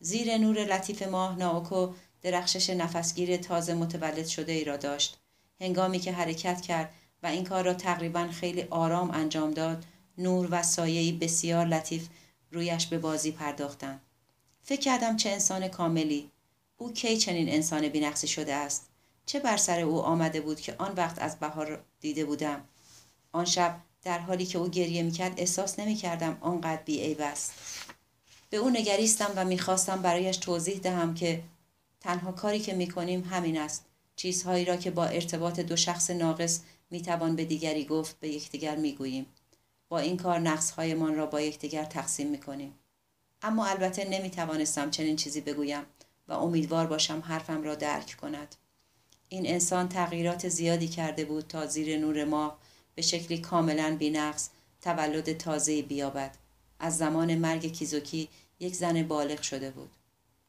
زیر 0.00 0.38
نور 0.38 0.64
لطیف 0.64 1.02
ماه 1.02 1.38
ناوکو 1.38 1.92
درخشش 2.22 2.70
نفسگیر 2.70 3.36
تازه 3.36 3.74
متولد 3.74 4.26
شده 4.26 4.52
ای 4.52 4.64
را 4.64 4.76
داشت. 4.76 5.18
هنگامی 5.60 5.98
که 5.98 6.12
حرکت 6.12 6.60
کرد 6.60 6.92
و 7.22 7.26
این 7.26 7.44
کار 7.44 7.64
را 7.64 7.74
تقریبا 7.74 8.28
خیلی 8.28 8.62
آرام 8.62 9.10
انجام 9.10 9.50
داد 9.50 9.84
نور 10.18 10.48
و 10.50 10.62
سایه‌ای 10.62 11.12
بسیار 11.12 11.66
لطیف 11.66 12.08
رویش 12.52 12.86
به 12.86 12.98
بازی 12.98 13.32
پرداختند. 13.32 14.00
فکر 14.62 14.80
کردم 14.80 15.16
چه 15.16 15.30
انسان 15.30 15.68
کاملی. 15.68 16.30
او 16.76 16.92
کی 16.92 17.16
چنین 17.16 17.48
انسان 17.48 17.88
بینقصی 17.88 18.28
شده 18.28 18.54
است. 18.54 18.88
چه 19.26 19.40
بر 19.40 19.56
سر 19.56 19.80
او 19.80 20.00
آمده 20.00 20.40
بود 20.40 20.60
که 20.60 20.74
آن 20.78 20.94
وقت 20.96 21.18
از 21.18 21.38
بهار 21.38 21.84
دیده 22.00 22.24
بودم. 22.24 22.64
آن 23.32 23.44
شب 23.44 23.80
در 24.08 24.18
حالی 24.18 24.46
که 24.46 24.58
او 24.58 24.68
گریه 24.68 25.02
می‌کرد 25.02 25.40
احساس 25.40 25.78
نمی‌کردم 25.78 26.38
آنقدر 26.40 26.82
بیعیب 26.82 27.20
است. 27.20 27.52
به 28.50 28.56
او 28.56 28.70
نگریستم 28.70 29.32
و 29.36 29.44
می‌خواستم 29.44 30.02
برایش 30.02 30.36
توضیح 30.36 30.78
دهم 30.78 31.14
که 31.14 31.42
تنها 32.00 32.32
کاری 32.32 32.58
که 32.60 32.74
می‌کنیم 32.74 33.24
همین 33.30 33.58
است. 33.58 33.84
چیزهایی 34.16 34.64
را 34.64 34.76
که 34.76 34.90
با 34.90 35.04
ارتباط 35.04 35.60
دو 35.60 35.76
شخص 35.76 36.10
ناقص 36.10 36.60
می‌توان 36.90 37.36
به 37.36 37.44
دیگری 37.44 37.84
گفت 37.84 38.20
به 38.20 38.28
یکدیگر 38.28 38.76
می‌گوییم. 38.76 39.26
با 39.88 39.98
این 39.98 40.16
کار 40.16 40.38
نقصهایمان 40.38 41.14
را 41.14 41.26
با 41.26 41.40
یکدیگر 41.40 41.84
تقسیم 41.84 42.26
می‌کنیم 42.26 42.74
اما 43.42 43.66
البته 43.66 44.08
نمی‌توانستم 44.08 44.90
چنین 44.90 45.16
چیزی 45.16 45.40
بگویم 45.40 45.82
و 46.28 46.32
امیدوار 46.32 46.86
باشم 46.86 47.22
حرفم 47.26 47.62
را 47.62 47.74
درک 47.74 48.16
کند 48.20 48.54
این 49.28 49.46
انسان 49.46 49.88
تغییرات 49.88 50.48
زیادی 50.48 50.88
کرده 50.88 51.24
بود 51.24 51.46
تا 51.46 51.66
زیر 51.66 51.98
نور 51.98 52.24
ماه 52.24 52.58
به 52.98 53.02
شکلی 53.02 53.38
کاملا 53.38 53.96
بینقص 53.98 54.48
تولد 54.82 55.36
تازه 55.36 55.82
بیابد. 55.82 56.36
از 56.78 56.98
زمان 56.98 57.34
مرگ 57.34 57.72
کیزوکی 57.72 58.28
یک 58.60 58.74
زن 58.74 59.02
بالغ 59.02 59.40
شده 59.40 59.70
بود. 59.70 59.90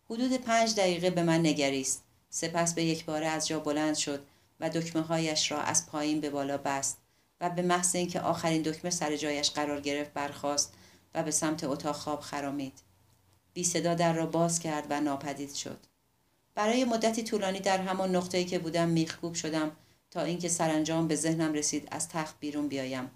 حدود 0.09 0.34
پنج 0.34 0.76
دقیقه 0.76 1.09
به 1.09 1.23
من 1.23 1.39
نگریست. 1.39 2.03
سپس 2.30 2.73
به 2.73 2.84
یک 2.84 3.05
باره 3.05 3.27
از 3.27 3.47
جا 3.47 3.59
بلند 3.59 3.95
شد 3.95 4.26
و 4.59 4.69
دکمه 4.69 5.01
هایش 5.01 5.51
را 5.51 5.61
از 5.61 5.85
پایین 5.85 6.21
به 6.21 6.30
بالا 6.30 6.57
بست 6.57 6.97
و 7.41 7.49
به 7.49 7.61
محض 7.61 7.95
اینکه 7.95 8.19
آخرین 8.19 8.61
دکمه 8.61 8.91
سر 8.91 9.15
جایش 9.15 9.51
قرار 9.51 9.81
گرفت 9.81 10.13
برخاست 10.13 10.73
و 11.15 11.23
به 11.23 11.31
سمت 11.31 11.63
اتاق 11.63 11.95
خواب 11.95 12.19
خرامید. 12.19 12.80
بی 13.53 13.63
صدا 13.63 13.93
در 13.93 14.13
را 14.13 14.26
باز 14.26 14.59
کرد 14.59 14.88
و 14.89 15.01
ناپدید 15.01 15.53
شد. 15.53 15.80
برای 16.55 16.85
مدتی 16.85 17.23
طولانی 17.23 17.59
در 17.59 17.77
همان 17.77 18.15
نقطه‌ای 18.15 18.45
که 18.45 18.59
بودم 18.59 18.89
میخکوب 18.89 19.34
شدم 19.34 19.71
تا 20.11 20.22
اینکه 20.22 20.49
سرانجام 20.49 21.07
به 21.07 21.15
ذهنم 21.15 21.53
رسید 21.53 21.88
از 21.91 22.10
تخت 22.10 22.36
بیرون 22.40 22.68
بیایم. 22.68 23.11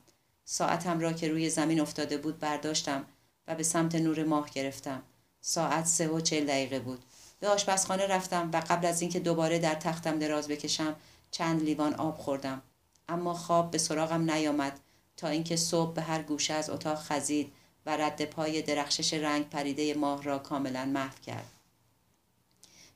ساعتم 0.45 0.99
را 0.99 1.13
که 1.13 1.27
روی 1.27 1.49
زمین 1.49 1.79
افتاده 1.79 2.17
بود 2.17 2.39
برداشتم 2.39 3.05
و 3.47 3.55
به 3.55 3.63
سمت 3.63 3.95
نور 3.95 4.23
ماه 4.23 4.49
گرفتم. 4.49 5.03
ساعت 5.41 5.85
سه 5.85 6.07
و 6.07 6.19
چل 6.19 6.45
دقیقه 6.45 6.79
بود. 6.79 7.03
به 7.39 7.49
آشپزخانه 7.49 8.07
رفتم 8.07 8.49
و 8.53 8.63
قبل 8.69 8.85
از 8.85 9.01
اینکه 9.01 9.19
دوباره 9.19 9.59
در 9.59 9.75
تختم 9.75 10.19
دراز 10.19 10.47
بکشم 10.47 10.95
چند 11.31 11.63
لیوان 11.63 11.93
آب 11.93 12.17
خوردم. 12.17 12.61
اما 13.09 13.33
خواب 13.33 13.71
به 13.71 13.77
سراغم 13.77 14.31
نیامد 14.31 14.79
تا 15.17 15.27
اینکه 15.27 15.55
صبح 15.55 15.93
به 15.93 16.01
هر 16.01 16.21
گوشه 16.21 16.53
از 16.53 16.69
اتاق 16.69 16.99
خزید 16.99 17.53
و 17.85 17.97
رد 17.97 18.25
پای 18.25 18.61
درخشش 18.61 19.13
رنگ 19.13 19.49
پریده 19.49 19.93
ماه 19.93 20.23
را 20.23 20.39
کاملا 20.39 20.85
محو 20.85 21.19
کرد. 21.25 21.52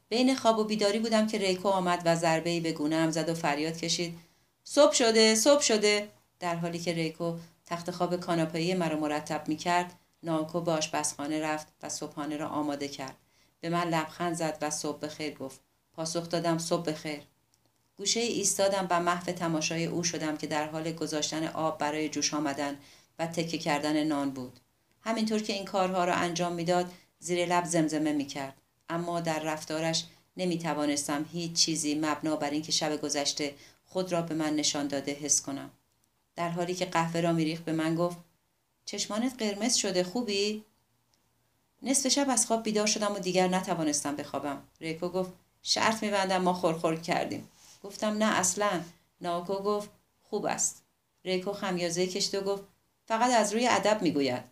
بین 0.10 0.36
خواب 0.36 0.60
و 0.60 0.64
بیداری 0.64 1.00
بودم 1.00 1.28
که 1.28 1.38
ریکو 1.38 1.70
آمد 1.70 2.02
و 2.06 2.16
ضربه 2.16 2.60
به 2.60 2.72
گونه 2.72 3.12
زد 3.12 3.30
و 3.30 3.34
فریاد 3.34 3.78
کشید. 3.78 4.20
صبح 4.64 4.94
شده 4.94 5.36
صبح 5.36 5.62
شده. 5.62 6.10
در 6.40 6.56
حالی 6.56 6.80
که 6.80 6.94
ریکو 6.94 7.34
تخت 7.66 7.92
خواب 7.92 8.20
کاناپه‌ای 8.20 8.74
مرا 8.74 9.00
مرتب 9.00 9.48
می 9.48 9.56
کرد 9.56 9.94
نانکو 10.24 10.62
به 10.62 10.72
آشپزخانه 10.72 11.42
رفت 11.42 11.68
و 11.84 11.90
صبحانه 11.90 12.38
را 12.38 12.48
آماده 12.48 12.88
کرد. 12.88 13.16
به 13.62 13.70
من 13.70 13.90
لبخند 13.90 14.36
زد 14.36 14.58
و 14.62 14.70
صبح 14.70 15.00
بخیر 15.00 15.34
گفت. 15.34 15.60
پاسخ 15.94 16.30
دادم 16.30 16.58
صبح 16.58 16.92
بخیر. 16.92 17.20
گوشه 17.98 18.20
ایستادم 18.20 18.88
و 18.90 19.00
محو 19.00 19.32
تماشای 19.32 19.86
او 19.86 20.04
شدم 20.04 20.38
که 20.38 20.48
در 20.48 20.68
حال 20.68 20.92
گذاشتن 20.92 21.48
آب 21.48 21.78
برای 21.78 22.10
جوش 22.10 22.34
آمدن 22.34 22.78
و 23.20 23.28
تکه 23.28 23.58
کردن 23.58 24.04
نان 24.04 24.32
بود. 24.32 24.60
همینطور 25.02 25.42
که 25.42 25.54
این 25.54 25.66
کارها 25.66 26.06
را 26.06 26.14
انجام 26.14 26.54
می‌داد 26.54 26.92
زیر 27.20 27.46
لب 27.46 27.66
زمزمه 27.66 28.14
می 28.14 28.26
کرد. 28.26 28.62
اما 28.90 29.20
در 29.20 29.40
رفتارش 29.40 30.06
نمی 30.38 30.60
توانستم 30.60 31.26
هیچ 31.32 31.54
چیزی 31.54 31.96
مبنا 31.96 32.36
بر 32.36 32.50
اینکه 32.50 32.72
شب 32.72 33.02
گذشته 33.02 33.56
خود 33.86 34.12
را 34.12 34.22
به 34.22 34.36
من 34.36 34.56
نشان 34.56 34.88
داده 34.88 35.14
حس 35.14 35.42
کنم. 35.42 35.70
در 36.36 36.50
حالی 36.50 36.76
که 36.76 36.86
قهوه 36.86 37.22
را 37.22 37.34
میریخت 37.34 37.66
به 37.66 37.72
من 37.72 37.96
گفت 37.96 38.18
چشمانت 38.86 39.34
قرمز 39.40 39.76
شده 39.76 40.04
خوبی؟ 40.04 40.64
نصف 41.84 42.08
شب 42.08 42.30
از 42.30 42.46
خواب 42.46 42.64
بیدار 42.64 42.88
شدم 42.88 43.16
و 43.16 43.20
دیگر 43.20 43.48
نتوانستم 43.48 44.16
بخوابم. 44.16 44.62
ریکو 44.82 45.10
گفت 45.10 45.32
شرط 45.64 46.04
میبندم 46.04 46.42
ما 46.42 46.54
خورخور 46.54 46.96
کردیم. 46.96 47.50
گفتم 47.84 48.18
نه 48.18 48.26
اصلا 48.26 48.82
ناکو 49.22 49.54
گفت 49.54 49.90
خوب 50.30 50.46
است 50.46 50.84
ریکو 51.26 51.54
خمیازه 51.54 52.08
کشت 52.08 52.36
و 52.36 52.42
گفت 52.42 52.64
فقط 53.06 53.32
از 53.32 53.54
روی 53.54 53.68
ادب 53.68 54.02
می‌گوید 54.02 54.44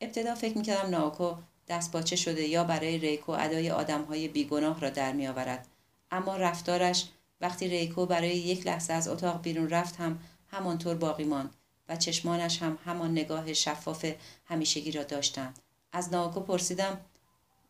ابتدا 0.00 0.34
فکر 0.34 0.58
می‌کردم 0.58 0.90
ناکو 0.90 1.34
دست 1.68 1.92
باچه 1.92 2.16
شده 2.16 2.42
یا 2.42 2.64
برای 2.64 2.98
ریکو 2.98 3.32
ادای 3.32 3.70
آدمهای 3.70 4.28
بیگناه 4.28 4.80
را 4.80 4.90
در 4.90 5.12
میآورد. 5.12 5.66
اما 6.10 6.36
رفتارش 6.36 7.08
وقتی 7.40 7.68
ریکو 7.68 8.06
برای 8.06 8.36
یک 8.36 8.66
لحظه 8.66 8.92
از 8.92 9.08
اتاق 9.08 9.42
بیرون 9.42 9.70
رفت 9.70 9.96
هم 9.96 10.18
همانطور 10.48 10.94
باقی 10.94 11.24
ماند 11.24 11.54
و 11.88 11.96
چشمانش 11.96 12.62
هم 12.62 12.78
همان 12.84 13.12
نگاه 13.12 13.52
شفاف 13.52 14.06
همیشگی 14.44 14.92
را 14.92 15.02
داشتند. 15.02 15.58
از 15.92 16.12
ناکو 16.12 16.40
پرسیدم 16.40 17.00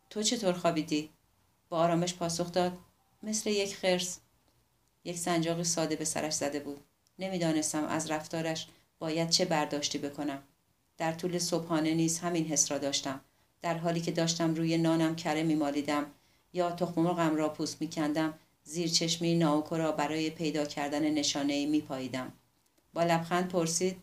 تو 0.09 0.23
چطور 0.23 0.53
خوابیدی؟ 0.53 1.09
با 1.69 1.79
آرامش 1.79 2.13
پاسخ 2.13 2.51
داد 2.51 2.77
مثل 3.23 3.49
یک 3.49 3.75
خرس. 3.75 4.19
یک 5.03 5.17
سنجاقی 5.17 5.63
ساده 5.63 5.95
به 5.95 6.05
سرش 6.05 6.33
زده 6.33 6.59
بود. 6.59 6.79
نمی‌دانستم 7.19 7.85
از 7.85 8.11
رفتارش 8.11 8.67
باید 8.99 9.29
چه 9.29 9.45
برداشتی 9.45 9.97
بکنم. 9.97 10.43
در 10.97 11.13
طول 11.13 11.39
صبحانه 11.39 11.93
نیز 11.93 12.19
همین 12.19 12.45
حس 12.45 12.71
را 12.71 12.77
داشتم. 12.77 13.21
در 13.61 13.77
حالی 13.77 14.01
که 14.01 14.11
داشتم 14.11 14.55
روی 14.55 14.77
نانم 14.77 15.15
کره 15.15 15.43
میمالیدم 15.43 16.05
یا 16.53 16.71
تخم 16.71 17.01
مرغم 17.01 17.35
را 17.35 17.49
پوست 17.49 17.81
میکندم 17.81 18.33
زیر 18.63 18.89
چشمی 18.89 19.35
ناوکو 19.35 19.77
را 19.77 19.91
برای 19.91 20.29
پیدا 20.29 20.65
کردن 20.65 21.09
نشانه 21.09 21.53
ای 21.53 21.65
میپاییدم. 21.65 22.33
با 22.93 23.03
لبخند 23.03 23.47
پرسید 23.47 23.97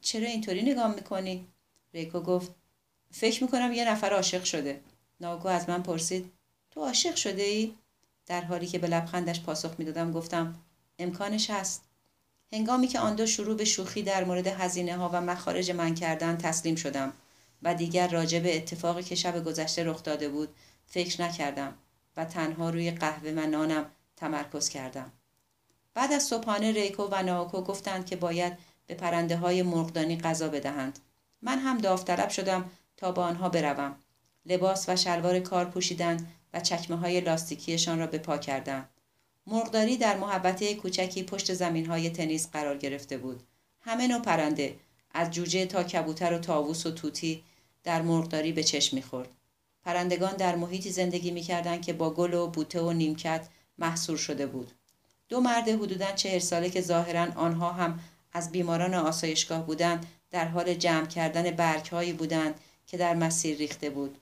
چرا 0.00 0.26
اینطوری 0.26 0.62
نگاه 0.62 0.94
می‌کنی؟ 0.94 1.46
ریکو 1.94 2.20
گفت 2.20 2.54
فکر 3.10 3.44
می‌کنم 3.44 3.72
یه 3.72 3.90
نفر 3.90 4.12
عاشق 4.12 4.44
شده. 4.44 4.80
ناوکو 5.20 5.48
از 5.48 5.68
من 5.68 5.82
پرسید 5.82 6.32
تو 6.70 6.80
عاشق 6.80 7.14
شده 7.14 7.42
ای؟ 7.42 7.74
در 8.26 8.40
حالی 8.40 8.66
که 8.66 8.78
به 8.78 8.86
لبخندش 8.86 9.40
پاسخ 9.40 9.70
می‌دادم 9.78 10.12
گفتم 10.12 10.54
امکانش 10.98 11.50
هست. 11.50 11.84
هنگامی 12.52 12.86
که 12.86 12.98
آن 12.98 13.14
دو 13.14 13.26
شروع 13.26 13.56
به 13.56 13.64
شوخی 13.64 14.02
در 14.02 14.24
مورد 14.24 14.46
هزینه 14.46 14.96
ها 14.96 15.10
و 15.12 15.20
مخارج 15.20 15.70
من 15.70 15.94
کردن 15.94 16.36
تسلیم 16.36 16.74
شدم. 16.74 17.12
و 17.62 17.74
دیگر 17.74 18.08
راجع 18.08 18.38
به 18.38 18.56
اتفاقی 18.56 19.02
که 19.02 19.14
شب 19.14 19.44
گذشته 19.44 19.84
رخ 19.84 20.02
داده 20.02 20.28
بود 20.28 20.48
فکر 20.86 21.22
نکردم 21.22 21.74
و 22.16 22.24
تنها 22.24 22.70
روی 22.70 22.90
قهوه 22.90 23.30
و 23.30 23.46
نانم 23.46 23.86
تمرکز 24.16 24.68
کردم. 24.68 25.12
بعد 25.94 26.12
از 26.12 26.22
صبحانه 26.22 26.72
ریکو 26.72 27.08
و 27.10 27.22
ناوکو 27.22 27.60
گفتند 27.62 28.06
که 28.06 28.16
باید 28.16 28.58
به 28.86 28.94
پرنده 28.94 29.36
های 29.36 29.62
مرغدانی 29.62 30.18
غذا 30.18 30.48
بدهند. 30.48 30.98
من 31.42 31.58
هم 31.58 31.78
داوطلب 31.78 32.28
شدم 32.28 32.70
تا 32.96 33.12
با 33.12 33.24
آنها 33.24 33.48
بروم. 33.48 33.96
لباس 34.46 34.88
و 34.88 34.96
شلوار 34.96 35.40
کار 35.40 35.64
پوشیدند 35.64 36.32
و 36.54 36.60
چکمه 36.60 36.96
های 36.96 37.20
لاستیکیشان 37.20 37.98
را 37.98 38.06
به 38.06 38.18
پا 38.18 38.38
کردند. 38.38 38.88
مرغداری 39.46 39.96
در 39.96 40.16
محبته 40.16 40.74
کوچکی 40.74 41.22
پشت 41.22 41.54
زمین 41.54 41.86
های 41.86 42.10
تنیس 42.10 42.48
قرار 42.52 42.76
گرفته 42.76 43.18
بود. 43.18 43.42
همه 43.80 44.08
نوع 44.08 44.22
پرنده 44.22 44.76
از 45.10 45.30
جوجه 45.30 45.66
تا 45.66 45.82
کبوتر 45.82 46.32
و 46.32 46.38
تاووس 46.38 46.86
و 46.86 46.90
توتی 46.90 47.44
در 47.88 48.02
مرغداری 48.02 48.52
به 48.52 48.62
چشم 48.62 48.96
می‌خورد. 48.96 49.28
پرندگان 49.84 50.36
در 50.36 50.56
محیطی 50.56 50.90
زندگی 50.90 51.30
می‌کردند 51.30 51.82
که 51.82 51.92
با 51.92 52.10
گل 52.10 52.34
و 52.34 52.46
بوته 52.46 52.80
و 52.80 52.92
نیمکت 52.92 53.48
محصور 53.78 54.16
شده 54.16 54.46
بود. 54.46 54.72
دو 55.28 55.40
مرد 55.40 55.68
حدوداً 55.68 56.12
چهر 56.12 56.38
ساله 56.38 56.70
که 56.70 56.80
ظاهرا 56.80 57.26
آنها 57.36 57.72
هم 57.72 58.00
از 58.32 58.52
بیماران 58.52 58.94
آسایشگاه 58.94 59.66
بودند 59.66 60.06
در 60.30 60.48
حال 60.48 60.74
جمع 60.74 61.06
کردن 61.06 61.50
برگهایی 61.50 62.12
بودند 62.12 62.54
که 62.86 62.96
در 62.96 63.14
مسیر 63.14 63.56
ریخته 63.56 63.90
بود. 63.90 64.18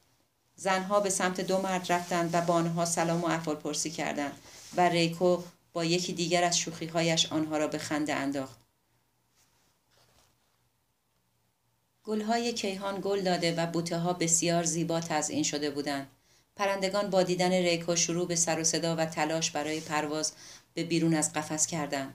زنها 0.57 1.01
به 1.01 1.11
سمت 1.11 1.41
دو 1.41 1.59
مرد 1.63 1.93
رفتند 1.93 2.31
و 2.33 2.41
با 2.41 2.55
آنها 2.55 2.85
سلام 2.85 3.23
و 3.23 3.27
احوال 3.27 3.57
پرسی 3.57 3.91
کردند 3.91 4.33
و 4.77 4.89
ریکو 4.89 5.43
با 5.73 5.85
یکی 5.85 6.13
دیگر 6.13 6.45
از 6.45 6.59
شوخیهایش 6.59 7.33
آنها 7.33 7.57
را 7.57 7.67
به 7.67 7.79
خنده 7.79 8.15
انداخت. 8.15 8.66
گلهای 12.07 12.53
کیهان 12.53 13.01
گل 13.01 13.21
داده 13.21 13.55
و 13.55 13.67
بوته 13.67 13.99
ها 13.99 14.13
بسیار 14.13 14.65
زیبا 14.65 15.01
تزئین 15.01 15.43
شده 15.43 15.71
بودند. 15.71 16.07
پرندگان 16.57 17.11
با 17.11 17.23
دیدن 17.23 17.53
ریکو 17.53 17.97
شروع 17.97 18.27
به 18.27 18.37
سر 18.37 18.61
و 18.61 18.65
صدا 18.65 18.97
و 18.97 19.05
تلاش 19.05 19.51
برای 19.51 19.81
پرواز 19.81 20.33
به 20.75 20.85
بیرون 20.85 21.15
از 21.15 21.33
قفس 21.33 21.67
کردند. 21.67 22.15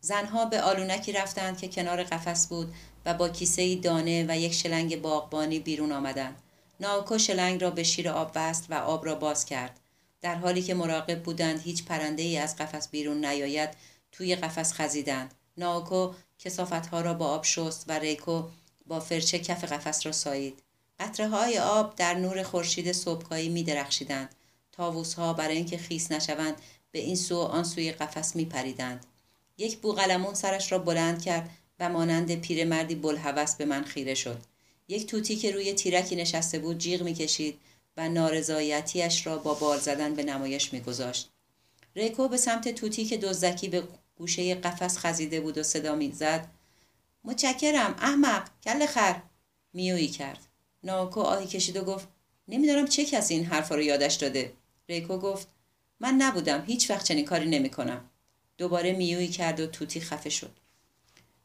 زنها 0.00 0.44
به 0.44 0.62
آلونکی 0.62 1.12
رفتند 1.12 1.58
که 1.58 1.68
کنار 1.68 2.02
قفس 2.02 2.46
بود 2.46 2.74
و 3.06 3.14
با 3.14 3.28
کیسه 3.28 3.76
دانه 3.76 4.26
و 4.28 4.38
یک 4.38 4.54
شلنگ 4.54 5.02
باغبانی 5.02 5.58
بیرون 5.58 5.92
آمدند. 5.92 6.36
ناوکو 6.80 7.18
شلنگ 7.18 7.62
را 7.62 7.70
به 7.70 7.82
شیر 7.82 8.08
آب 8.08 8.32
بست 8.34 8.66
و 8.70 8.74
آب 8.74 9.06
را 9.06 9.14
باز 9.14 9.44
کرد. 9.44 9.80
در 10.20 10.34
حالی 10.34 10.62
که 10.62 10.74
مراقب 10.74 11.22
بودند 11.22 11.60
هیچ 11.60 11.84
پرنده 11.84 12.22
ای 12.22 12.38
از 12.38 12.56
قفس 12.56 12.88
بیرون 12.88 13.24
نیاید 13.24 13.70
توی 14.12 14.36
قفس 14.36 14.72
خزیدند. 14.72 15.34
ناوکو 15.56 16.12
کسافتها 16.38 17.00
را 17.00 17.14
با 17.14 17.26
آب 17.26 17.44
شست 17.44 17.84
و 17.88 17.92
ریکو 17.92 18.42
با 18.86 19.00
فرچه 19.00 19.38
کف 19.38 19.64
قفس 19.64 20.06
را 20.06 20.12
سایید. 20.12 20.62
قطره 21.00 21.28
های 21.28 21.58
آب 21.58 21.96
در 21.96 22.14
نور 22.14 22.42
خورشید 22.42 22.92
صبحگاهی 22.92 23.48
می 23.48 23.62
درخشیدند. 23.62 24.34
تاووس 24.72 25.14
ها 25.14 25.32
برای 25.32 25.56
اینکه 25.56 25.78
خیس 25.78 26.12
نشوند 26.12 26.54
به 26.90 26.98
این 26.98 27.16
سو 27.16 27.36
و 27.36 27.38
آن 27.38 27.64
سوی 27.64 27.92
قفس 27.92 28.36
می 28.36 28.44
پریدند. 28.44 29.06
یک 29.58 29.78
بوغلمون 29.78 30.34
سرش 30.34 30.72
را 30.72 30.78
بلند 30.78 31.22
کرد 31.22 31.50
و 31.80 31.88
مانند 31.88 32.40
پیرمردی 32.40 32.94
بلحوث 32.94 33.54
به 33.54 33.64
من 33.64 33.84
خیره 33.84 34.14
شد. 34.14 34.42
یک 34.88 35.06
توتی 35.06 35.36
که 35.36 35.50
روی 35.50 35.72
تیرکی 35.72 36.16
نشسته 36.16 36.58
بود 36.58 36.78
جیغ 36.78 37.02
می‌کشید 37.02 37.58
و 37.96 38.08
نارضایتیش 38.08 39.26
را 39.26 39.38
با 39.38 39.54
بال 39.54 39.78
زدن 39.78 40.14
به 40.14 40.22
نمایش 40.22 40.72
میگذاشت. 40.72 41.30
ریکو 41.96 42.28
به 42.28 42.36
سمت 42.36 42.68
توتی 42.68 43.04
که 43.04 43.16
دزدکی 43.16 43.68
به 43.68 43.82
گوشه 44.16 44.54
قفس 44.54 44.98
خزیده 44.98 45.40
بود 45.40 45.58
و 45.58 45.62
صدا 45.62 45.94
می‌زد 45.94 46.48
متشکرم. 47.24 47.94
احمق 47.98 48.48
کل 48.64 48.86
خر. 48.86 49.22
میویی 49.72 50.08
کرد. 50.08 50.38
ناوکو 50.82 51.20
آهی 51.20 51.46
کشید 51.46 51.76
و 51.76 51.84
گفت 51.84 52.08
نمیدارم 52.48 52.86
چه 52.86 53.04
کسی 53.04 53.34
این 53.34 53.44
حرفا 53.44 53.74
رو 53.74 53.82
یادش 53.82 54.14
داده. 54.14 54.52
ریکو 54.88 55.18
گفت 55.18 55.48
من 56.00 56.14
نبودم. 56.14 56.64
هیچ 56.66 56.90
وقت 56.90 57.04
چنین 57.04 57.24
کاری 57.24 57.48
نمی‌کنم. 57.48 58.10
دوباره 58.58 58.92
میویی 58.92 59.28
کرد 59.28 59.60
و 59.60 59.66
توتی 59.66 60.00
خفه 60.00 60.30
شد. 60.30 60.50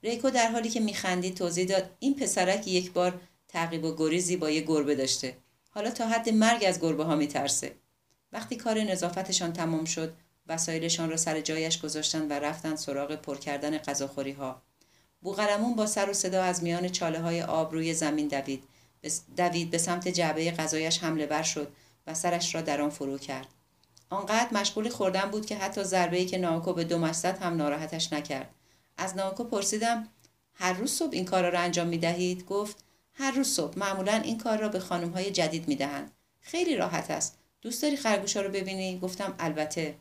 ریکو 0.04 0.30
در 0.30 0.52
حالی 0.52 0.70
که 0.70 0.80
میخندید 0.80 1.36
توضیح 1.36 1.66
داد 1.66 1.90
این 2.00 2.16
پسرک 2.16 2.68
یک 2.68 2.92
بار 2.92 3.22
تعقیب 3.48 3.84
و 3.84 3.96
گریزی 3.96 4.38
با 4.38 4.50
یه 4.50 4.62
گربه 4.62 4.96
داشته. 4.96 5.38
حالا 5.70 5.92
تا 5.92 6.08
حد 6.08 6.30
مرگ 6.30 6.64
از 6.68 6.80
گربه 6.80 7.04
ها 7.04 7.16
میترسه. 7.16 7.76
وقتی 8.32 8.56
کار 8.56 8.80
نظافتشان 8.80 9.54
تمام 9.54 9.86
شد 9.86 10.14
وسایلشان 10.48 11.10
را 11.10 11.18
سر 11.18 11.42
جایش 11.42 11.82
گذاشتن 11.82 12.28
و 12.28 12.34
رفتن 12.34 12.76
سراغ 12.76 13.16
پر 13.16 13.38
کردن 13.38 13.78
غذاخوری 13.78 14.32
ها 14.32 14.62
بوغلمون 15.22 15.76
با 15.76 15.86
سر 15.86 16.10
و 16.10 16.14
صدا 16.14 16.44
از 16.44 16.64
میان 16.64 16.90
چاله 16.90 17.22
های 17.22 17.42
آب 17.42 17.74
روی 17.74 17.94
زمین 17.94 18.28
دوید 18.28 18.64
دوید 19.38 19.72
به 19.72 19.78
سمت 19.78 20.08
جعبه 20.08 20.52
غذایش 20.52 21.00
حمله 21.00 21.26
بر 21.26 21.44
شد 21.44 21.72
و 22.08 22.14
سرش 22.14 22.56
را 22.56 22.62
در 22.62 22.82
آن 22.82 22.90
فرو 22.90 23.18
کرد 23.18 23.48
آنقدر 24.10 24.54
مشغول 24.54 24.90
خوردن 24.90 25.32
بود 25.32 25.46
که 25.46 25.58
حتی 25.58 25.84
ضربه‌ای 25.84 26.26
که 26.26 26.38
ناوکو 26.38 26.74
به 26.74 26.84
دو 26.84 27.14
زد 27.14 27.38
هم 27.38 27.58
ناراحتش 27.58 28.14
نکرد 28.14 28.50
از 28.98 29.16
ناوکو 29.16 29.44
پرسیدم 29.44 30.08
هر 30.54 30.74
روز 30.74 30.92
صبح 30.92 31.14
این 31.14 31.26
کار 31.26 31.50
را 31.50 31.60
انجام 31.60 31.88
می 31.88 31.98
دهید؟ 31.98 32.46
گفت 32.46 32.84
هر 33.14 33.32
روز 33.32 33.48
صبح 33.48 33.80
معمولا 33.80 34.14
این 34.14 34.38
کار 34.38 34.58
را 34.58 34.70
به 34.70 34.80
خانم 34.80 35.10
های 35.10 35.32
جدید 35.32 35.68
می 35.68 35.76
دهند. 35.76 36.12
خیلی 36.42 36.76
راحت 36.76 37.12
است. 37.12 37.38
دوست 37.62 37.82
داری 37.82 37.98
خرگوش 37.98 38.38
ها 38.38 38.44
رو 38.44 38.50
ببینی؟ 38.50 39.00
گفتم 39.00 39.36
البته. 39.40 39.96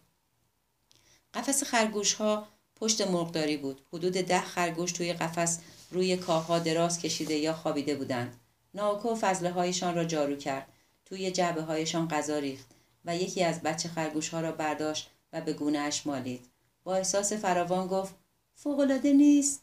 قفس 1.35 1.65
خرگوش 1.65 2.15
ها 2.15 2.49
پشت 2.81 3.01
مرغداری 3.01 3.57
بود. 3.57 3.81
حدود 3.93 4.13
ده 4.13 4.41
خرگوش 4.41 4.93
توی 4.93 5.13
قفس 5.13 5.59
روی 5.91 6.17
کاهها 6.17 6.59
دراز 6.59 6.99
کشیده 6.99 7.35
یا 7.35 7.53
خوابیده 7.53 7.95
بودند. 7.95 8.37
ناوکو 8.75 9.15
فضله 9.15 9.51
هایشان 9.51 9.95
را 9.95 10.05
جارو 10.05 10.37
کرد. 10.37 10.67
توی 11.05 11.31
جعبه 11.31 11.63
هایشان 11.63 12.09
غذا 12.09 12.39
ریخت 12.39 12.67
و 13.05 13.17
یکی 13.17 13.45
از 13.45 13.61
بچه 13.61 13.89
خرگوش 13.89 14.29
ها 14.29 14.41
را 14.41 14.53
برداشت 14.53 15.11
و 15.33 15.41
به 15.41 15.53
گونه 15.53 15.79
اش 15.79 16.07
مالید. 16.07 16.47
با 16.85 16.97
احساس 16.97 17.33
فراوان 17.33 17.87
گفت 17.87 18.15
فوقالعاده 18.55 19.13
نیست 19.13 19.63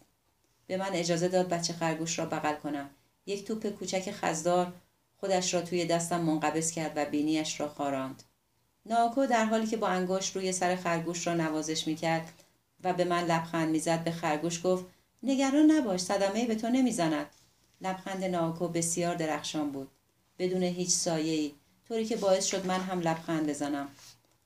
به 0.68 0.78
من 0.78 0.90
اجازه 0.94 1.28
داد 1.28 1.50
بچه 1.50 1.74
خرگوش 1.74 2.20
را 2.20 2.26
بغل 2.26 2.56
کنم 2.56 2.90
یک 3.26 3.46
توپ 3.46 3.68
کوچک 3.68 4.12
خزدار 4.12 4.74
خودش 5.20 5.54
را 5.54 5.62
توی 5.62 5.86
دستم 5.86 6.22
منقبض 6.22 6.72
کرد 6.72 6.92
و 6.96 7.06
بینیش 7.06 7.60
را 7.60 7.68
خاراند 7.68 8.24
ناکو 8.86 9.26
در 9.26 9.46
حالی 9.46 9.68
که 9.68 9.78
با 9.78 9.88
انگشت 9.88 10.36
روی 10.36 10.52
سر 10.52 10.76
خرگوش 10.76 11.28
را 11.28 11.34
نوازش 11.34 11.88
می‌کرد 11.88 12.43
و 12.84 12.94
به 12.94 13.04
من 13.04 13.26
لبخند 13.26 13.70
می‌زد 13.70 14.04
به 14.04 14.12
خرگوش 14.12 14.62
گفت 14.64 14.86
نگران 15.24 15.72
نباش 15.72 16.00
صدمه 16.00 16.46
به 16.46 16.56
تو 16.56 16.70
نمی‌زند. 16.70 17.26
لبخند 17.82 18.24
ناکو 18.24 18.68
بسیار 18.68 19.16
درخشان 19.16 19.72
بود. 19.72 19.88
بدون 20.40 20.64
هیچ 20.64 20.90
سایه 20.90 21.52
طوری 21.88 22.06
که 22.06 22.16
باعث 22.16 22.46
شد 22.46 22.66
من 22.66 22.80
هم 22.80 23.00
لبخند 23.00 23.50
بزنم. 23.50 23.88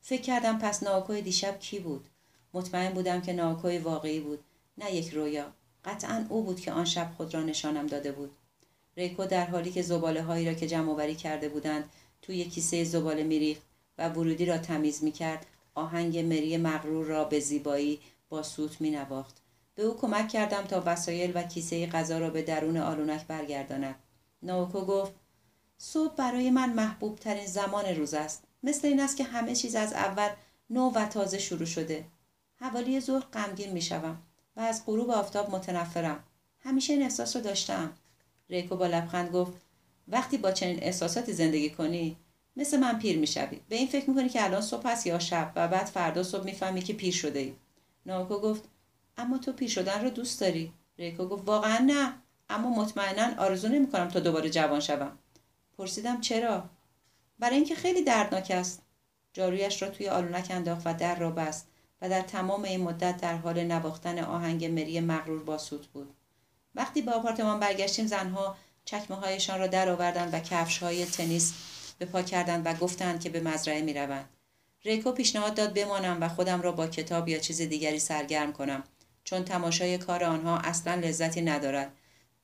فکر 0.02 0.22
کردم 0.22 0.60
پس 0.60 0.84
ناکو 0.84 1.14
دیشب 1.14 1.60
کی 1.60 1.80
بود؟ 1.80 2.06
مطمئن 2.54 2.94
بودم 2.94 3.22
که 3.22 3.34
ناکوی 3.34 3.78
واقعی 3.78 4.20
بود 4.20 4.40
نه 4.78 4.96
یک 4.96 5.10
رویا. 5.10 5.46
قطعا 5.86 6.26
او 6.30 6.44
بود 6.44 6.60
که 6.60 6.72
آن 6.72 6.86
شب 6.86 7.12
خود 7.18 7.34
را 7.34 7.44
نشانم 7.44 7.88
داده 7.88 8.12
بود. 8.12 8.32
ریکو 8.98 9.26
در 9.26 9.46
حالی 9.46 9.72
که 9.72 9.82
زباله 9.82 10.22
هایی 10.22 10.46
را 10.46 10.54
که 10.54 10.68
جمع 10.68 10.92
آوری 10.92 11.16
کرده 11.16 11.50
بودند 11.50 11.90
توی 12.22 12.46
کیسه 12.46 12.84
زباله 12.84 13.24
میریخت 13.24 13.62
و 13.98 14.10
ورودی 14.10 14.46
را 14.46 14.58
تمیز 14.58 15.04
می‌کرد 15.04 15.46
آهنگ 15.76 16.18
مری 16.18 16.58
مغرور 16.58 17.06
را 17.06 17.24
به 17.24 17.40
زیبایی 17.40 18.00
با 18.30 18.44
سوت 18.44 18.82
می 18.82 18.90
نواخت. 18.90 19.42
به 19.76 19.84
او 19.84 19.98
کمک 19.98 20.28
کردم 20.28 20.62
تا 20.62 20.84
وسایل 20.86 21.32
و 21.36 21.44
کیسه 21.44 21.88
غذا 21.88 22.18
را 22.18 22.30
به 22.30 22.42
درون 22.42 22.78
آلونک 22.78 23.28
برگرداند. 23.28 23.96
ناوکو 24.44 24.82
گفت 24.82 25.14
صبح 25.78 26.16
برای 26.16 26.50
من 26.50 26.74
محبوب 26.74 27.16
ترین 27.16 27.46
زمان 27.46 27.86
روز 27.86 28.14
است. 28.14 28.44
مثل 28.64 28.88
این 28.88 29.00
است 29.00 29.18
که 29.18 29.24
همه 29.24 29.56
چیز 29.56 29.76
از 29.76 29.94
اول 29.94 30.30
نو 30.70 30.92
و 30.96 31.06
تازه 31.06 31.38
شروع 31.38 31.66
شده. 31.66 32.06
حوالی 32.56 33.00
ظهر 33.00 33.24
غمگین 33.34 33.72
می‌شوم 33.72 34.22
و 34.56 34.60
از 34.60 34.86
غروب 34.86 35.10
آفتاب 35.10 35.50
متنفرم 35.50 36.24
همیشه 36.60 36.94
این 36.94 37.04
احساس 37.04 37.36
رو 37.36 37.42
داشتم 37.42 37.94
ریکو 38.50 38.76
با 38.76 38.88
لبخند 38.88 39.32
گفت 39.32 39.54
وقتی 40.08 40.38
با 40.38 40.52
چنین 40.52 40.84
احساساتی 40.84 41.34
زندگی 41.34 41.70
کنی 41.70 42.18
مثل 42.56 42.80
من 42.80 43.00
پیر 43.00 43.18
می‌شوی 43.18 43.62
به 43.70 43.76
این 43.76 43.88
فکر 43.88 44.10
می‌کنی 44.10 44.30
که 44.30 44.44
الان 44.44 44.62
صبح 44.62 44.88
است 44.88 45.08
یا 45.08 45.20
شب 45.20 45.52
و 45.56 45.68
بعد 45.68 45.86
فردا 45.86 46.24
صبح 46.24 46.44
می‌فهمی 46.44 46.82
که 46.82 46.94
پیر 46.94 47.14
شده 47.14 47.40
ای 47.40 47.54
ناوکو 48.08 48.40
گفت 48.40 48.64
اما 49.18 49.38
تو 49.38 49.54
پیر 49.54 49.70
شدن 49.70 50.04
رو 50.04 50.10
دوست 50.10 50.42
داری؟ 50.42 50.74
ریکو 50.98 51.26
گفت 51.26 51.48
واقعا 51.48 51.78
نه. 51.78 52.14
اما 52.50 52.70
مطمئنا 52.70 53.44
آرزو 53.44 53.68
نمی‌کنم 53.68 54.08
تا 54.08 54.20
دوباره 54.20 54.50
جوان 54.50 54.80
شوم. 54.80 55.18
پرسیدم 55.78 56.22
چرا؟ 56.22 56.70
برای 57.40 57.56
اینکه 57.56 57.76
خیلی 57.76 58.04
دردناک 58.04 58.52
است. 58.52 58.82
جارویش 59.34 59.82
را 59.82 59.90
توی 59.90 60.10
آلونک 60.10 60.48
انداخت 60.50 60.82
و 60.86 60.94
در 60.94 61.16
را 61.16 61.32
بست 61.32 61.68
و 62.02 62.10
در 62.10 62.22
تمام 62.22 62.64
این 62.64 62.82
مدت 62.82 63.18
در 63.18 63.38
حال 63.38 63.64
نواختن 63.64 64.20
آهنگ 64.20 64.66
مری 64.66 65.00
مغرور 65.00 65.44
با 65.44 65.58
سوت 65.58 65.88
بود. 65.88 66.14
وقتی 66.76 67.02
به 67.02 67.12
آپارتمان 67.12 67.60
برگشتیم 67.60 68.08
زنها 68.08 68.58
چکمه 68.86 69.18
هایشان 69.18 69.60
را 69.60 69.68
درآوردند 69.68 70.34
و 70.34 70.40
کفش 70.40 70.78
های 70.78 71.06
تنیس 71.06 71.54
به 72.00 72.06
پا 72.06 72.22
کردند 72.22 72.66
و 72.66 72.74
گفتند 72.74 73.20
که 73.20 73.30
به 73.30 73.40
مزرعه 73.40 73.82
می 73.82 73.94
روند. 73.94 74.30
ریکو 74.86 75.12
پیشنهاد 75.12 75.56
داد 75.56 75.74
بمانم 75.74 76.18
و 76.22 76.30
خودم 76.30 76.62
را 76.62 76.72
با 76.72 76.88
کتاب 76.88 77.30
یا 77.30 77.38
چیز 77.38 77.62
دیگری 77.62 78.00
سرگرم 78.00 78.54
کنم 78.54 78.84
چون 79.24 79.44
تماشای 79.44 79.98
کار 79.98 80.24
آنها 80.24 80.58
اصلا 80.58 80.96
لذتی 80.96 81.42
ندارد 81.42 81.92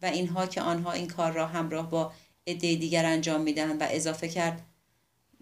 و 0.01 0.05
اینها 0.05 0.45
که 0.45 0.61
آنها 0.61 0.91
این 0.91 1.07
کار 1.07 1.31
را 1.31 1.47
همراه 1.47 1.89
با 1.89 2.11
عده 2.47 2.75
دیگر 2.75 3.05
انجام 3.05 3.41
می‌دهند 3.41 3.81
و 3.81 3.85
اضافه 3.89 4.27
کرد 4.27 4.61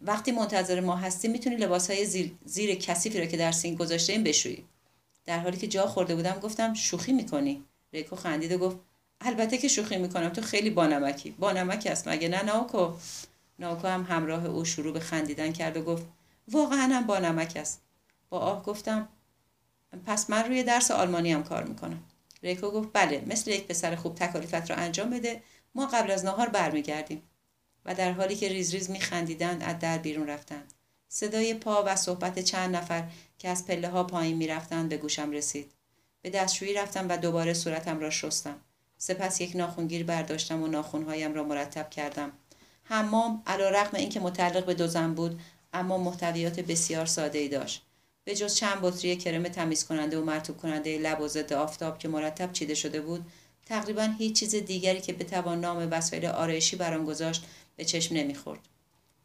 وقتی 0.02 0.32
منتظر 0.32 0.80
ما 0.80 0.96
هستی 0.96 1.28
می‌تونی 1.28 1.56
لباس 1.56 1.92
های 1.92 2.06
زیر, 2.06 2.32
زیر 2.46 2.76
کثیفی 2.76 3.20
را 3.20 3.26
که 3.26 3.38
در 3.38 3.52
سینک 3.52 3.78
گذاشته 3.78 4.14
این 4.14 4.24
بشویی. 4.24 4.66
در 5.26 5.40
حالی 5.40 5.58
که 5.58 5.68
جا 5.68 5.88
خورده 5.88 6.16
بودم 6.16 6.40
گفتم 6.40 6.74
شوخی 6.74 7.14
می‌کنی؟ 7.14 7.64
ریکو 7.94 8.16
خندید 8.16 8.52
و 8.52 8.58
گفت 8.58 8.78
البته 9.22 9.58
که 9.58 9.68
شوخی 9.68 9.98
می‌کنم 9.98 10.30
تو 10.30 10.42
خیلی 10.42 10.70
بانمکی. 10.70 11.32
بانمکی 11.32 11.90
است 11.90 12.08
مگه 12.08 12.28
نه 12.28 12.42
ناوکو؟ 12.44 12.94
ناوکو 13.60 13.88
هم 13.88 14.04
همراه 14.04 14.46
او 14.46 14.66
شروع 14.66 14.94
به 14.94 15.00
خندیدن 15.00 15.54
کرد 15.54 15.78
و 15.78 15.82
گفت 15.82 16.04
واقعا 16.52 16.82
هم 16.82 17.06
بانمک 17.06 17.54
است. 17.56 17.82
با 18.30 18.40
آه 18.40 18.64
گفتم 18.64 19.08
پس 20.06 20.30
من 20.30 20.44
روی 20.44 20.64
درس 20.64 20.92
آلمانی 20.92 21.32
هم 21.32 21.44
کار 21.44 21.64
می‌کنم. 21.64 22.04
ریکو 22.44 22.72
گفت 22.72 22.90
بله 22.94 23.24
مثل 23.28 23.52
یک 23.52 23.68
پسر 23.68 23.96
خوب 23.96 24.16
تکالیفت 24.16 24.72
را 24.72 24.76
انجام 24.76 25.10
بده. 25.10 25.44
ما 25.76 25.86
قبل 25.86 26.12
از 26.12 26.26
نهار 26.26 26.50
برمیگردیم. 26.50 27.24
و 27.86 27.96
در 27.96 28.12
حالی 28.12 28.36
که 28.36 28.50
ریز 28.50 28.72
ریز 28.72 28.90
میخندیدند 28.90 29.64
از 29.64 29.80
در 29.80 29.98
بیرون 29.98 30.28
رفتند. 30.28 30.74
صدای 31.10 31.54
پا 31.54 31.84
و 31.88 31.96
صحبت 31.96 32.40
چند 32.40 32.76
نفر 32.76 33.04
که 33.38 33.50
از 33.50 33.66
پله 33.66 33.90
ها 33.90 34.04
پایین 34.04 34.38
می‌رفتند 34.38 34.90
به 34.90 34.98
گوشم 34.98 35.32
رسید. 35.32 35.72
به 36.22 36.30
دستشویی 36.30 36.74
رفتم 36.74 37.10
و 37.10 37.18
دوباره 37.18 37.54
صورتم 37.54 38.00
را 38.00 38.10
شستم. 38.10 38.56
سپس 38.98 39.42
یک 39.42 39.56
ناخونگیر 39.56 40.04
برداشتم 40.04 40.64
و 40.64 40.68
ناخونهایم 40.68 41.34
را 41.34 41.44
مرتب 41.44 41.90
کردم. 41.90 42.32
حمام 42.84 43.44
علا 43.48 43.70
رقم 43.70 43.98
اینکه 43.98 44.20
متعلق 44.20 44.66
به 44.66 44.74
دو 44.74 44.88
زن 44.88 45.14
بود 45.14 45.40
اما 45.74 45.98
محتویات 45.98 46.60
بسیار 46.60 47.06
ساده 47.06 47.40
ای 47.40 47.48
داشت. 47.48 47.82
به 48.24 48.36
جز 48.36 48.56
چند 48.56 48.78
بطری 48.82 49.16
کرم 49.16 49.44
تمیز 49.44 49.86
کننده 49.86 50.20
و 50.20 50.24
مرتوب 50.24 50.58
کننده 50.58 50.98
لب 50.98 51.22
و 51.22 51.28
ضد 51.28 51.54
آفتاب 51.54 51.98
که 51.98 52.08
مرتب 52.08 52.52
چیده 52.52 52.76
شده 52.76 53.02
بود 53.02 53.26
تقریبا 53.66 54.10
هیچ 54.18 54.40
چیز 54.40 54.56
دیگری 54.56 55.02
که 55.02 55.14
بتوان 55.14 55.60
نام 55.60 55.88
وسایل 55.92 56.26
آرایشی 56.26 56.76
بر 56.76 56.94
آن 56.94 57.06
گذاشت 57.06 57.46
به 57.76 57.86
چشم 57.86 58.16
نمی‌خورد. 58.16 58.60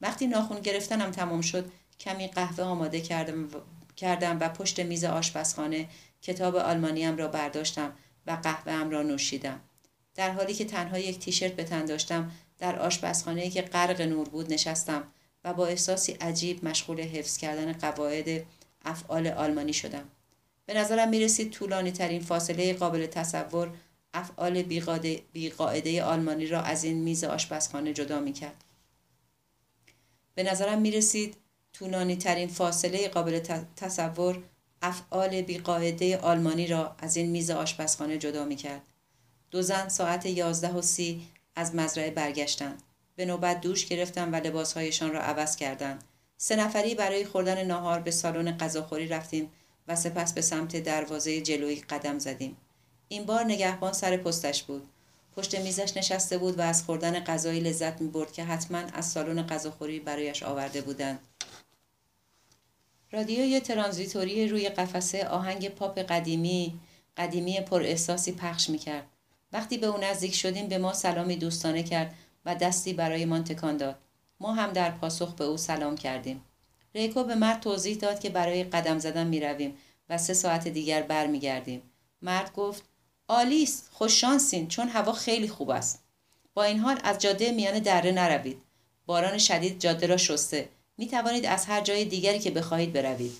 وقتی 0.01 0.27
ناخون 0.27 0.60
گرفتنم 0.60 1.10
تمام 1.10 1.40
شد 1.40 1.70
کمی 2.01 2.28
قهوه 2.28 2.64
آماده 2.64 3.01
کردم 3.01 3.44
و, 3.44 3.48
کردم 3.97 4.39
و 4.40 4.48
پشت 4.48 4.81
میز 4.81 5.05
آشپزخانه 5.05 5.89
کتاب 6.23 6.56
آلمانیم 6.56 7.16
را 7.16 7.28
برداشتم 7.28 7.93
و 8.27 8.39
قهوه 8.43 8.73
ام 8.73 8.90
را 8.90 9.02
نوشیدم. 9.02 9.60
در 10.14 10.31
حالی 10.31 10.55
که 10.55 10.64
تنها 10.64 10.98
یک 10.98 11.18
تیشرت 11.18 11.52
به 11.52 11.64
تن 11.64 11.85
داشتم 11.85 12.31
در 12.59 12.78
آشپزخانه 12.78 13.51
که 13.51 13.62
غرق 13.62 14.01
نور 14.01 14.28
بود 14.28 14.52
نشستم. 14.52 15.05
و 15.47 15.55
با 15.55 15.66
احساسی 15.66 16.12
عجیب 16.12 16.64
مشغول 16.64 17.01
حفظ 17.01 17.36
کردن 17.36 17.73
قواعد 17.73 18.47
افعال 18.85 19.27
آلمانی 19.27 19.73
شدم 19.73 20.05
به 20.66 20.74
نظرم 20.74 21.09
می 21.09 21.20
رسید 21.20 21.51
طولانی 21.51 21.93
ترین 21.93 22.23
فاصله 22.23 22.73
قابل 22.73 23.06
تصور 23.06 23.70
افعال 24.14 24.62
بیقاعده 25.32 26.02
آلمانی 26.02 26.47
را 26.47 26.60
از 26.60 26.85
این 26.85 27.02
میز 27.02 27.24
آشپزخانه 27.24 27.93
جدا 27.93 28.20
می 28.20 28.32
کرد. 28.32 28.64
به 30.35 30.43
نظرم 30.43 30.81
می 30.81 30.90
رسید 30.90 31.36
طولانی 31.73 32.16
ترین 32.16 32.48
فاصله 32.48 33.09
قابل 33.09 33.39
تصور 33.77 34.43
افعال 34.82 35.43
بیقاعده 35.43 36.18
آلمانی 36.18 36.66
را 36.66 36.97
از 36.98 37.16
این 37.16 37.31
میز 37.31 37.51
آشپزخانه 37.51 38.18
جدا 38.18 38.44
می 38.44 38.56
کرد. 38.56 38.82
دو 39.51 39.62
زن 39.62 39.89
ساعت 39.89 40.27
یازده 40.27 40.73
و 40.73 40.82
سی 40.82 41.27
از 41.55 41.74
مزرعه 41.74 42.10
برگشتند. 42.10 42.82
به 43.16 43.24
نوبت 43.24 43.60
دوش 43.60 43.86
گرفتند 43.86 44.32
و 44.32 44.36
لباسهایشان 44.36 45.12
را 45.12 45.20
عوض 45.20 45.56
کردند. 45.56 46.05
سه 46.36 46.56
نفری 46.56 46.94
برای 46.94 47.24
خوردن 47.24 47.64
ناهار 47.64 48.01
به 48.01 48.10
سالن 48.10 48.59
غذاخوری 48.59 49.09
رفتیم 49.09 49.51
و 49.88 49.97
سپس 49.97 50.32
به 50.32 50.40
سمت 50.40 50.76
دروازه 50.76 51.40
جلویی 51.40 51.80
قدم 51.80 52.18
زدیم. 52.18 52.56
این 53.09 53.24
بار 53.24 53.44
نگهبان 53.44 53.93
سر 53.93 54.16
پستش 54.16 54.62
بود. 54.62 54.88
پشت 55.36 55.55
میزش 55.55 55.97
نشسته 55.97 56.38
بود 56.38 56.59
و 56.59 56.62
از 56.62 56.82
خوردن 56.82 57.24
غذایی 57.24 57.60
لذت 57.60 58.01
می 58.01 58.09
برد 58.09 58.32
که 58.32 58.44
حتما 58.44 58.78
از 58.78 59.10
سالن 59.10 59.47
غذاخوری 59.47 60.01
برایش 60.01 60.43
آورده 60.43 60.80
بودند. 60.80 61.18
رادیوی 63.12 63.60
ترانزیتوری 63.60 64.48
روی 64.48 64.68
قفسه 64.68 65.28
آهنگ 65.28 65.68
پاپ 65.68 65.98
قدیمی 65.98 66.80
قدیمی 67.16 67.60
پر 67.60 67.82
احساسی 67.82 68.32
پخش 68.32 68.70
می 68.70 68.78
کرد. 68.78 69.06
وقتی 69.52 69.78
به 69.78 69.86
او 69.86 70.01
نزدیک 70.01 70.34
شدیم 70.34 70.68
به 70.68 70.78
ما 70.78 70.93
سلامی 70.93 71.36
دوستانه 71.36 71.82
کرد 71.82 72.14
و 72.47 72.55
دستی 72.55 72.93
برایمان 72.93 73.44
تکان 73.44 73.77
داد. 73.77 73.98
ما 74.40 74.55
هم 74.55 74.73
در 74.73 74.90
پاسخ 74.90 75.35
به 75.35 75.44
او 75.44 75.56
سلام 75.56 75.97
کردیم. 75.97 76.44
ریکو 76.94 77.24
به 77.24 77.35
مرد 77.35 77.60
توضیح 77.60 77.97
داد 77.97 78.20
که 78.20 78.31
برای 78.31 78.64
قدم 78.64 78.98
زدن 78.98 79.27
می 79.27 79.40
رویم 79.40 79.77
و 80.09 80.18
سه 80.18 80.35
ساعت 80.35 80.68
دیگر 80.68 81.02
برمیگردیم. 81.02 81.82
مرد 82.23 82.52
گفت 82.52 82.82
آلیست 83.28 83.89
خوششانسین 83.93 84.68
چون 84.68 84.89
هوا 84.89 85.12
خیلی 85.12 85.48
خوب 85.48 85.70
است. 85.70 86.02
با 86.55 86.62
این 86.64 86.78
حال 86.78 87.01
از 87.05 87.18
جاده 87.18 87.52
میان 87.52 87.78
دره 87.78 88.12
نروید. 88.12 88.62
باران 89.06 89.39
شدید 89.39 89.81
جاده 89.81 90.06
را 90.06 90.16
شسته. 90.16 90.68
می 90.98 91.06
توانید 91.06 91.47
از 91.47 91.66
هر 91.66 91.81
جای 91.81 92.05
دیگری 92.05 92.39
که 92.39 92.51
بخواهید 92.51 92.93
بروید. 92.93 93.32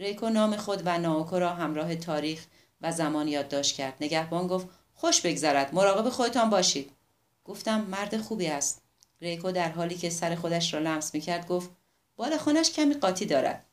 ریکو 0.00 0.28
نام 0.28 0.56
خود 0.56 0.82
و 0.84 0.98
ناوکو 0.98 1.38
را 1.38 1.54
همراه 1.54 1.94
تاریخ 1.94 2.46
و 2.80 2.92
زمان 2.92 3.28
یادداشت 3.28 3.76
کرد. 3.76 3.94
نگهبان 4.00 4.46
گفت 4.46 4.68
خوش 4.94 5.20
بگذرد 5.20 5.74
مراقب 5.74 6.08
خودتان 6.08 6.50
باشید. 6.50 6.90
گفتم 7.48 7.80
مرد 7.80 8.16
خوبی 8.16 8.46
است. 8.46 8.82
ریکو 9.20 9.52
در 9.52 9.68
حالی 9.68 9.94
که 9.94 10.10
سر 10.10 10.34
خودش 10.34 10.74
را 10.74 10.80
لمس 10.80 11.14
می 11.14 11.20
کرد 11.20 11.46
گفت 11.46 11.70
بال 12.16 12.36
خونش 12.36 12.70
کمی 12.70 12.94
قاطی 12.94 13.26
دارد. 13.26 13.64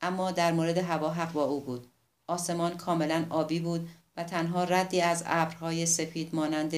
اما 0.00 0.30
در 0.30 0.52
مورد 0.52 0.78
هوا 0.78 1.10
حق 1.10 1.32
با 1.32 1.44
او 1.44 1.60
بود. 1.60 1.86
آسمان 2.26 2.76
کاملا 2.76 3.26
آبی 3.30 3.58
بود 3.58 3.88
و 4.16 4.24
تنها 4.24 4.64
ردی 4.64 5.00
از 5.00 5.22
ابرهای 5.26 5.86
سپید 5.86 6.34
مانند 6.34 6.74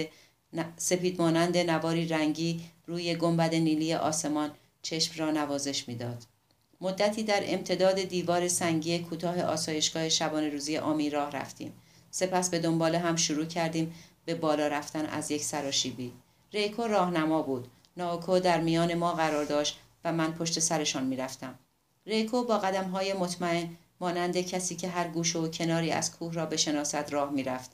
سپید 0.77 1.21
مانند 1.21 1.59
نواری 1.59 2.09
رنگی 2.09 2.61
روی 2.87 3.15
گنبد 3.15 3.55
نیلی 3.55 3.95
آسمان 3.95 4.51
چشم 4.83 5.25
را 5.25 5.31
نوازش 5.31 5.89
می‌داد. 5.89 6.25
مدتی 6.81 7.23
در 7.23 7.43
امتداد 7.45 8.03
دیوار 8.03 8.49
سنگی 8.49 8.99
کوتاه 8.99 9.43
آسایشگاه 9.43 10.09
شبانه 10.09 10.49
روزی 10.49 10.79
آمی 10.79 11.11
راه 11.11 11.31
رفتیم. 11.31 11.73
سپس 12.11 12.51
به 12.51 12.59
دنبال 12.59 12.95
هم 12.95 13.17
شروع 13.17 13.45
کردیم 13.45 13.95
به 14.25 14.35
بالا 14.35 14.67
رفتن 14.67 15.07
از 15.07 15.31
یک 15.31 15.45
سراشیبی. 15.45 16.13
ریکو 16.57 16.83
راهنما 16.83 17.43
بود. 17.43 17.69
ناوکو 17.97 18.39
در 18.39 18.61
میان 18.61 18.95
ما 18.95 19.13
قرار 19.13 19.45
داشت 19.45 19.79
و 20.05 20.13
من 20.13 20.33
پشت 20.33 20.61
سرشان 20.61 21.05
می‌رفتم. 21.05 21.59
ریکو 22.07 22.45
با 22.45 22.59
قدم 22.59 22.85
های 22.85 23.13
مطمئن 23.13 23.77
مانند 24.01 24.41
کسی 24.41 24.77
که 24.77 24.89
هر 24.89 25.09
گوشه 25.09 25.39
و 25.39 25.49
کناری 25.49 25.91
از 25.91 26.17
کوه 26.17 26.33
را 26.33 26.47
بشناسد 26.47 27.13
راه 27.13 27.31
می‌رفت. 27.31 27.71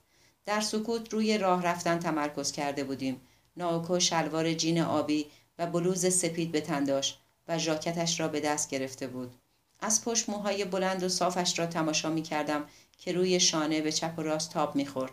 در 0.46 0.60
سکوت 0.60 1.12
روی 1.12 1.38
راه 1.38 1.62
رفتن 1.62 1.98
تمرکز 1.98 2.52
کرده 2.52 2.84
بودیم. 2.84 3.20
ناوکو 3.56 4.00
شلوار 4.00 4.52
جین 4.52 4.80
آبی 4.80 5.26
و 5.58 5.66
بلوز 5.66 6.14
سپید 6.14 6.52
به 6.52 6.60
تن 6.60 6.84
داشت 6.84 7.18
و 7.48 7.58
ژاکتش 7.58 8.20
را 8.20 8.28
به 8.28 8.40
دست 8.40 8.70
گرفته 8.70 9.06
بود. 9.06 9.34
از 9.80 10.04
پشت 10.04 10.28
موهای 10.28 10.64
بلند 10.64 11.02
و 11.02 11.08
صافش 11.08 11.58
را 11.58 11.66
تماشا 11.66 12.10
می 12.10 12.22
کردم 12.22 12.64
که 12.98 13.12
روی 13.12 13.40
شانه 13.40 13.80
به 13.80 13.92
چپ 13.92 14.18
و 14.18 14.22
راست 14.22 14.52
تاب 14.52 14.76
می 14.76 14.86
خورد. 14.86 15.12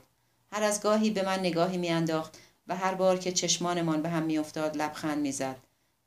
هر 0.52 0.64
از 0.64 0.82
گاهی 0.82 1.10
به 1.10 1.26
من 1.26 1.40
نگاهی 1.40 1.78
میانداخت 1.78 2.38
و 2.70 2.76
هر 2.76 2.94
بار 2.94 3.18
که 3.18 3.32
چشمانمان 3.32 4.02
به 4.02 4.10
هم 4.10 4.24
میافتاد 4.24 4.78
لبخند 4.78 5.18
می‌زد 5.18 5.56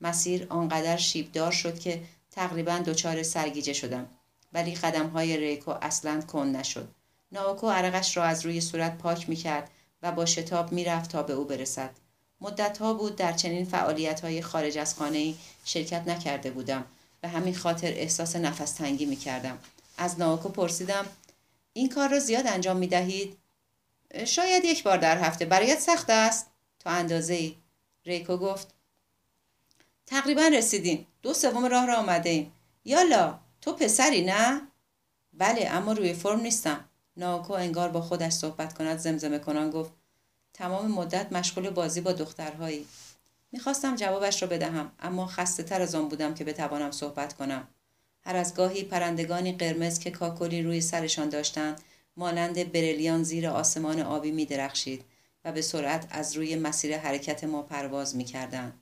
مسیر 0.01 0.47
آنقدر 0.49 0.97
شیبدار 0.97 1.53
شد 1.53 1.79
که 1.79 2.03
تقریبا 2.31 2.79
دچار 2.79 3.23
سرگیجه 3.23 3.73
شدم 3.73 4.09
ولی 4.53 4.75
های 5.15 5.37
ریکو 5.37 5.75
اصلا 5.83 6.21
کن 6.21 6.47
نشد 6.47 6.89
ناوکو 7.33 7.71
عرقش 7.71 8.17
را 8.17 8.25
از 8.25 8.45
روی 8.47 8.61
صورت 8.61 8.99
پاک 8.99 9.29
می‌کرد 9.29 9.71
و 10.03 10.13
با 10.13 10.27
شتاب 10.27 10.73
می‌رفت 10.73 11.11
تا 11.11 11.23
به 11.23 11.33
او 11.33 11.45
برسد 11.45 11.91
مدتها 12.41 12.95
بود 12.95 13.17
در 13.17 13.33
چنین 13.33 13.65
فعالیت 13.65 14.21
های 14.21 14.43
خارج 14.43 14.79
از 14.79 14.95
خانه 14.95 15.35
شرکت 15.65 16.09
نکرده 16.09 16.51
بودم 16.51 16.85
به 17.21 17.29
همین 17.29 17.55
خاطر 17.55 17.89
احساس 17.89 18.37
نفس 18.37 18.73
تنگی 18.73 19.07
می 19.07 19.17
کردم. 19.17 19.59
از 19.99 20.21
ناوکو 20.21 20.49
پرسیدم 20.49 21.07
این 21.73 21.89
کار 21.89 22.09
را 22.09 22.19
زیاد 22.19 22.47
انجام 22.47 22.77
می 22.77 22.87
دهید؟ 22.87 23.37
شاید 24.25 24.65
یک 24.65 24.83
بار 24.83 24.97
در 24.97 25.19
هفته 25.19 25.45
برایت 25.45 25.81
سخت 25.81 26.11
است؟ 26.11 26.52
تا 26.85 26.91
اندازه 26.91 27.35
ای. 27.35 27.57
ریکو 28.07 28.37
گفت 28.37 28.75
تقریبا 30.07 30.43
رسیدیم. 30.43 31.07
دو 31.23 31.35
سوم 31.35 31.65
راه 31.65 31.87
را 31.87 31.97
آمده 31.97 32.31
ایم. 32.31 32.53
یالا 32.85 33.39
تو 33.61 33.73
پسری 33.73 34.25
نه؟ 34.25 34.63
بله 35.33 35.69
اما 35.71 35.93
روی 35.93 36.13
فرم 36.13 36.41
نیستم. 36.41 36.85
ناوکو 37.17 37.53
انگار 37.53 37.89
با 37.89 38.01
خودش 38.01 38.33
صحبت 38.33 38.79
کند 38.79 38.99
زمزمه 38.99 39.39
کنان 39.39 39.71
گفت 39.71 39.93
تمام 40.55 40.91
مدت 40.91 41.33
مشغول 41.33 41.71
بازی 41.71 42.01
با 42.01 42.13
دخترهایی. 42.13 42.87
می‌خواستم 43.53 43.97
جوابش 43.97 44.43
را 44.43 44.49
بدهم 44.49 44.93
اما 45.01 45.27
خسته 45.27 45.63
تر 45.63 45.83
از 45.83 45.95
آن 45.95 46.09
بودم 46.09 46.35
که 46.35 46.45
بتوانم 46.45 46.91
صحبت 46.91 47.33
کنم. 47.33 47.69
هر 48.25 48.37
از 48.37 48.55
گاهی 48.55 48.85
پرندگانی 48.85 49.53
قرمز 49.53 49.99
که 49.99 50.11
کاکلی 50.11 50.63
روی 50.63 50.81
سرشان 50.81 51.29
داشتند 51.29 51.81
مانند 52.17 52.73
برلیان 52.73 53.23
زیر 53.23 53.49
آسمان 53.49 54.01
آبی 54.01 54.31
می 54.31 54.47
درخشید 54.47 55.05
و 55.44 55.52
به 55.52 55.62
سرعت 55.62 56.06
از 56.10 56.36
روی 56.36 56.56
مسیر 56.56 56.98
حرکت 56.98 57.44
ما 57.44 57.62
پرواز 57.62 58.16
می 58.16 58.24
کردن. 58.24 58.73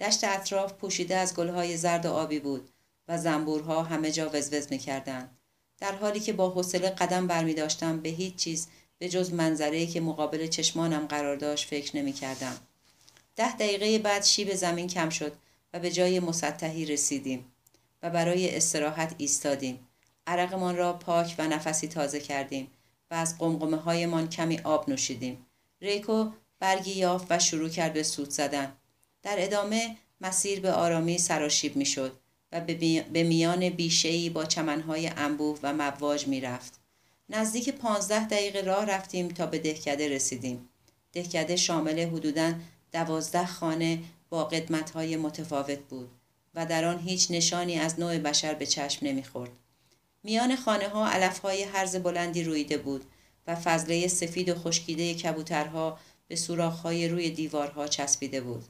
دشت 0.00 0.24
اطراف 0.24 0.72
پوشیده 0.72 1.16
از 1.16 1.34
گلهای 1.34 1.76
زرد 1.76 2.06
و 2.06 2.12
آبی 2.12 2.38
بود 2.38 2.70
و 3.08 3.18
زنبورها 3.18 3.82
همه 3.82 4.12
جا 4.12 4.30
وزوز 4.32 4.66
می‌کردند 4.70 5.38
در 5.78 5.94
حالی 5.94 6.20
که 6.20 6.32
با 6.32 6.50
حوصله 6.50 6.90
قدم 6.90 7.26
برمی 7.26 7.54
داشتم 7.54 8.00
به 8.00 8.08
هیچ 8.08 8.36
چیز 8.36 8.68
به 8.98 9.08
جز 9.08 9.32
منظره 9.32 9.86
که 9.86 10.00
مقابل 10.00 10.46
چشمانم 10.46 11.06
قرار 11.06 11.36
داشت 11.36 11.68
فکر 11.68 11.96
نمی 11.96 12.12
کردم. 12.12 12.56
ده 13.36 13.56
دقیقه 13.56 13.98
بعد 13.98 14.24
شیب 14.24 14.54
زمین 14.54 14.86
کم 14.86 15.08
شد 15.08 15.32
و 15.72 15.78
به 15.78 15.90
جای 15.90 16.20
مسطحی 16.20 16.86
رسیدیم 16.86 17.52
و 18.02 18.10
برای 18.10 18.56
استراحت 18.56 19.14
ایستادیم. 19.18 19.88
عرقمان 20.26 20.76
را 20.76 20.92
پاک 20.92 21.34
و 21.38 21.48
نفسی 21.48 21.88
تازه 21.88 22.20
کردیم 22.20 22.70
و 23.10 23.14
از 23.14 23.38
قمقمه 23.38 23.76
هایمان 23.76 24.28
کمی 24.28 24.58
آب 24.58 24.90
نوشیدیم. 24.90 25.46
ریکو 25.84 26.30
برگی 26.60 26.92
یافت 26.92 27.26
و 27.30 27.38
شروع 27.38 27.68
کرد 27.68 27.92
به 27.92 28.02
سود 28.02 28.30
زدن. 28.30 28.72
در 29.22 29.34
ادامه 29.38 29.96
مسیر 30.20 30.60
به 30.60 30.72
آرامی 30.72 31.18
سراشیب 31.18 31.76
می 31.76 31.86
شد 31.86 32.12
و 32.52 32.60
به 33.12 33.22
میان 33.22 33.68
بیشهی 33.68 34.30
با 34.30 34.44
چمنهای 34.44 35.10
انبوه 35.16 35.58
و 35.62 35.72
مواج 35.74 36.26
می 36.26 36.40
رفت. 36.40 36.80
نزدیک 37.28 37.68
پانزده 37.70 38.26
دقیقه 38.26 38.60
راه 38.60 38.84
رفتیم 38.84 39.28
تا 39.28 39.46
به 39.46 39.58
دهکده 39.58 40.08
رسیدیم. 40.08 40.68
دهکده 41.12 41.56
شامل 41.56 42.00
حدوداً 42.00 42.52
دوازده 42.92 43.46
خانه 43.46 43.98
با 44.30 44.44
قدمتهای 44.44 45.16
متفاوت 45.16 45.78
بود 45.78 46.10
و 46.54 46.66
در 46.66 46.84
آن 46.84 46.98
هیچ 46.98 47.30
نشانی 47.30 47.78
از 47.78 48.00
نوع 48.00 48.18
بشر 48.18 48.54
به 48.54 48.66
چشم 48.66 49.06
نمی‌خورد. 49.06 49.50
میان 50.22 50.56
خانه 50.56 50.88
ها 50.88 51.08
علف 51.08 51.38
های 51.38 51.62
حرز 51.62 51.96
بلندی 51.96 52.44
رویده 52.44 52.78
بود 52.78 53.04
و 53.46 53.54
فضله 53.54 54.08
سفید 54.08 54.48
و 54.48 54.54
خشکیده 54.54 55.14
کبوترها 55.14 55.98
به 56.28 56.66
های 56.82 57.08
روی 57.08 57.30
دیوارها 57.30 57.88
چسبیده 57.88 58.40
بود. 58.40 58.64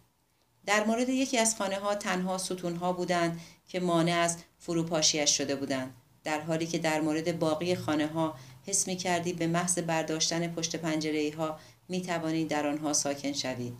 در 0.66 0.84
مورد 0.84 1.08
یکی 1.08 1.38
از 1.38 1.56
خانه 1.56 1.78
ها 1.78 1.94
تنها 1.94 2.38
ستون 2.38 2.76
ها 2.76 2.92
بودند 2.92 3.40
که 3.68 3.80
مانع 3.80 4.12
از 4.12 4.36
فروپاشیش 4.58 5.36
شده 5.38 5.56
بودند 5.56 5.94
در 6.24 6.40
حالی 6.40 6.66
که 6.66 6.78
در 6.78 7.00
مورد 7.00 7.38
باقی 7.38 7.74
خانه 7.74 8.06
ها 8.06 8.34
حس 8.66 8.86
می 8.86 8.96
کردی 8.96 9.32
به 9.32 9.46
محض 9.46 9.78
برداشتن 9.78 10.48
پشت 10.48 10.76
پنجره 10.76 11.32
ها 11.36 11.58
می 11.88 12.02
توانی 12.02 12.44
در 12.44 12.66
آنها 12.66 12.92
ساکن 12.92 13.32
شوید. 13.32 13.74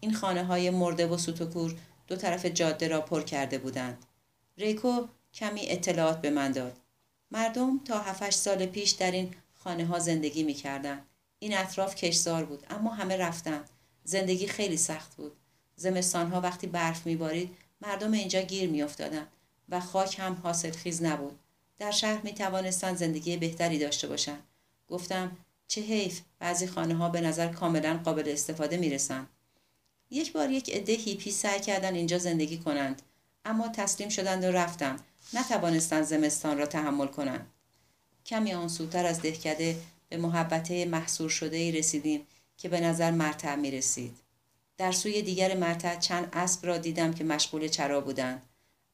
این 0.00 0.14
خانه 0.14 0.44
های 0.44 0.70
مرده 0.70 1.06
و 1.06 1.16
سوتوکور 1.16 1.74
دو 2.06 2.16
طرف 2.16 2.46
جاده 2.46 2.88
را 2.88 3.00
پر 3.00 3.22
کرده 3.22 3.58
بودند. 3.58 4.06
ریکو 4.58 5.06
کمی 5.34 5.60
اطلاعات 5.66 6.20
به 6.20 6.30
من 6.30 6.52
داد. 6.52 6.76
مردم 7.30 7.78
تا 7.84 7.98
7 7.98 8.30
سال 8.30 8.66
پیش 8.66 8.90
در 8.90 9.10
این 9.10 9.34
خانه 9.64 9.86
ها 9.86 9.98
زندگی 9.98 10.42
می 10.42 10.54
کردن. 10.54 11.02
این 11.38 11.56
اطراف 11.56 11.94
کشزار 11.94 12.44
بود 12.44 12.66
اما 12.70 12.94
همه 12.94 13.16
رفتن. 13.16 13.64
زندگی 14.04 14.46
خیلی 14.46 14.76
سخت 14.76 15.14
بود. 15.14 15.32
زمستان 15.76 16.30
ها 16.30 16.40
وقتی 16.40 16.66
برف 16.66 17.06
می 17.06 17.16
بارید 17.16 17.56
مردم 17.80 18.12
اینجا 18.12 18.40
گیر 18.40 18.70
می 18.70 18.82
افتادن 18.82 19.26
و 19.68 19.80
خاک 19.80 20.18
هم 20.18 20.40
حاصل 20.42 20.70
خیز 20.70 21.02
نبود. 21.02 21.38
در 21.78 21.90
شهر 21.90 22.20
می 22.22 22.34
توانستند 22.34 22.96
زندگی 22.96 23.36
بهتری 23.36 23.78
داشته 23.78 24.08
باشند. 24.08 24.42
گفتم 24.88 25.36
چه 25.68 25.80
حیف 25.80 26.20
بعضی 26.38 26.66
خانه 26.66 26.94
ها 26.94 27.08
به 27.08 27.20
نظر 27.20 27.48
کاملا 27.48 28.00
قابل 28.04 28.28
استفاده 28.28 28.76
می 28.76 28.90
رسند. 28.90 29.28
یک 30.10 30.32
بار 30.32 30.50
یک 30.50 30.74
عده 30.74 30.92
هیپی 30.92 31.30
سعی 31.30 31.60
کردن 31.60 31.94
اینجا 31.94 32.18
زندگی 32.18 32.58
کنند 32.58 33.02
اما 33.44 33.68
تسلیم 33.68 34.08
شدند 34.08 34.44
و 34.44 34.52
رفتند 34.52 35.00
نتوانستند 35.34 36.04
زمستان 36.04 36.58
را 36.58 36.66
تحمل 36.66 37.06
کنند 37.06 37.53
کمی 38.26 38.52
آنسوتر 38.52 39.06
از 39.06 39.22
دهکده 39.22 39.76
به 40.08 40.16
محبته 40.16 40.84
محصور 40.84 41.30
شده 41.30 41.56
ای 41.56 41.72
رسیدیم 41.72 42.26
که 42.56 42.68
به 42.68 42.80
نظر 42.80 43.10
مرتع 43.10 43.54
می 43.54 43.70
رسید. 43.70 44.16
در 44.76 44.92
سوی 44.92 45.22
دیگر 45.22 45.56
مرتع 45.56 45.96
چند 45.96 46.28
اسب 46.32 46.66
را 46.66 46.78
دیدم 46.78 47.14
که 47.14 47.24
مشغول 47.24 47.68
چرا 47.68 48.00
بودند. 48.00 48.42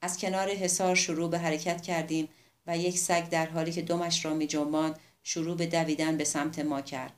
از 0.03 0.19
کنار 0.19 0.51
حصار 0.51 0.95
شروع 0.95 1.31
به 1.31 1.39
حرکت 1.39 1.83
کردیم 1.83 2.29
و 2.67 2.79
یک 2.79 2.99
سگ 2.99 3.29
در 3.29 3.47
حالی 3.47 3.73
که 3.73 3.83
دمش 3.83 4.25
را 4.25 4.35
می 4.35 4.47
جنباند 4.47 4.99
شروع 5.23 5.57
به 5.57 5.67
دویدن 5.67 6.17
به 6.17 6.25
سمت 6.25 6.59
ما 6.59 6.81
کرد. 6.81 7.13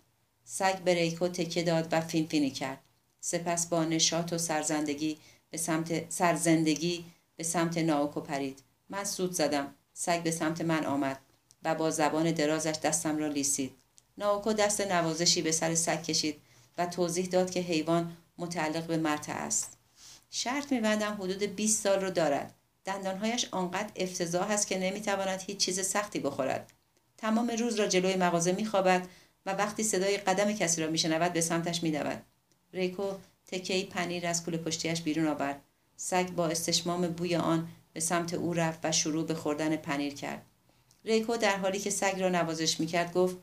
سگ 0.45 0.79
به 0.79 0.95
ریکو 0.95 1.29
تکه 1.29 1.63
داد 1.63 1.89
و 1.93 2.01
فینفینی 2.01 2.51
کرد. 2.51 2.79
سپس 3.21 3.67
با 3.67 3.85
نشاط 3.85 4.33
و 4.33 4.39
سرزندگی 4.39 5.19
به 5.51 5.59
سمت 5.59 6.13
سرزندگی 6.13 7.05
به 7.37 7.45
سمت 7.45 7.79
ناوکو 7.79 8.21
پرید. 8.21 8.63
من 8.89 9.05
سود 9.05 9.33
زدم. 9.33 9.75
سگ 9.93 10.23
به 10.23 10.31
سمت 10.31 10.61
من 10.61 10.87
آمد 10.87 11.19
و 11.65 11.75
با 11.75 11.91
زبان 11.91 12.31
درازش 12.31 12.75
دستم 12.83 13.19
را 13.19 13.27
لیسید. 13.29 13.73
ناوکو 14.19 14.53
دست 14.53 14.81
نوازشی 14.81 15.43
به 15.43 15.53
سر 15.53 15.75
سگ 15.75 16.03
کشید 16.03 16.41
و 16.79 16.87
توضیح 16.87 17.27
داد 17.27 17.51
که 17.51 17.61
حیوان 17.61 18.17
متعلق 18.39 18.87
به 18.87 18.97
مرتع 18.97 19.33
است. 19.33 19.79
شرط 20.31 20.73
میبندم 20.73 21.15
حدود 21.21 21.43
20 21.43 21.83
سال 21.83 22.01
رو 22.01 22.11
دارد. 22.11 22.55
دندانهایش 22.85 23.49
آنقدر 23.51 23.91
افتضاح 23.97 24.51
است 24.51 24.67
که 24.67 24.79
نمی‌تواند 24.79 25.41
هیچ 25.41 25.57
چیز 25.57 25.87
سختی 25.87 26.21
بخورد. 26.21 26.73
تمام 27.17 27.51
روز 27.51 27.75
را 27.75 27.87
جلوی 27.87 28.17
مغازه 28.17 28.53
میخوابد 28.53 29.09
و 29.47 29.53
وقتی 29.53 29.83
صدای 29.83 30.17
قدم 30.17 30.53
کسی 30.53 30.83
را 30.83 30.91
میشنود 30.91 31.33
به 31.33 31.41
سمتش 31.41 31.83
میدود. 31.83 32.23
ریکو 32.73 33.13
تکهای 33.47 33.85
پنیر 33.85 34.27
از 34.27 34.45
کوله 34.45 34.59
پشتیش 34.59 35.03
بیرون 35.03 35.27
آورد. 35.27 35.61
سگ 35.97 36.31
با 36.31 36.47
استشمام 36.47 37.07
بوی 37.09 37.37
آن 37.37 37.69
به 37.93 38.01
سمت 38.01 38.35
او 38.35 38.55
رفت 38.55 38.81
و 38.85 38.93
شروع 38.93 39.27
به 39.27 39.35
خوردن 39.35 39.77
پنیر 39.77 40.15
کرد. 40.15 40.47
ریکو 41.05 41.37
در 41.37 41.57
حالی 41.57 41.79
که 41.79 41.91
سگ 41.91 42.21
را 42.21 42.29
نوازش 42.29 42.81
می‌کرد 42.81 43.13
گفت 43.13 43.37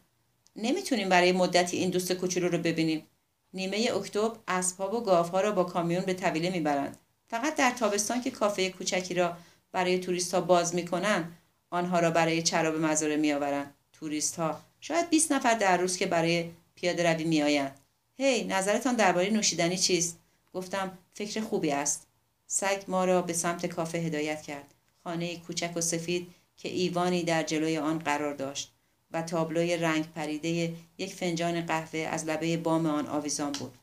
نمی‌تونیم 0.56 1.10
برای 1.10 1.32
مدتی 1.32 1.78
این 1.78 1.90
دوست 1.90 2.12
کوچولو 2.12 2.50
رو 2.50 2.58
ببینیم. 2.58 3.08
نیمه 3.54 3.92
اکتبر 3.96 4.38
اسبها 4.48 4.96
و 4.96 5.04
گاوها 5.04 5.42
را 5.42 5.52
با 5.52 5.64
کامیون 5.64 6.06
به 6.06 6.14
طویله 6.14 6.50
می‌برند. 6.50 6.98
فقط 7.28 7.56
در 7.56 7.72
تابستان 7.72 8.22
که 8.22 8.32
کافه 8.32 8.70
کوچکی 8.70 9.14
را 9.14 9.38
برای 9.72 10.00
توریست 10.00 10.34
ها 10.34 10.42
باز 10.42 10.76
می‌کنند 10.76 11.38
آنها 11.70 12.00
را 12.00 12.12
برای 12.12 12.44
چرا 12.44 12.72
به 12.72 12.80
مزاره 12.80 13.16
میآورند. 13.16 13.74
توریست 13.94 14.36
ها 14.36 14.62
شاید 14.80 15.10
20 15.10 15.32
نفر 15.32 15.54
در 15.54 15.78
روز 15.78 15.98
که 15.98 16.06
برای 16.06 16.50
پیاده 16.76 17.14
روی 17.14 17.24
میآیند. 17.24 17.80
هی 18.18 18.44
نظرتان 18.44 18.96
درباره 18.96 19.30
نوشیدنی 19.30 19.78
چیست؟ 19.78 20.20
گفتم 20.54 20.98
فکر 21.14 21.42
خوبی 21.42 21.72
است. 21.72 22.08
سگ 22.48 22.84
ما 22.88 23.06
را 23.06 23.22
به 23.22 23.34
سمت 23.34 23.66
کافه 23.66 23.98
هدایت 23.98 24.42
کرد. 24.42 24.74
خانه 25.04 25.38
کوچک 25.38 25.72
و 25.76 25.82
سفید 25.82 26.28
که 26.60 26.70
ایوانی 26.70 27.24
در 27.24 27.44
جلوی 27.44 27.78
آن 27.78 28.00
قرار 28.00 28.34
داشت 28.34 28.72
و 29.12 29.22
تابلوی 29.22 29.78
رنگ 29.78 30.14
پریده 30.14 30.74
یک 30.98 31.14
فنجان 31.14 31.66
قهوه 31.66 32.00
از 32.00 32.26
لبه 32.26 32.58
بام 32.58 32.86
آن 32.86 33.08
آویزان 33.08 33.52
بود. 33.52 33.74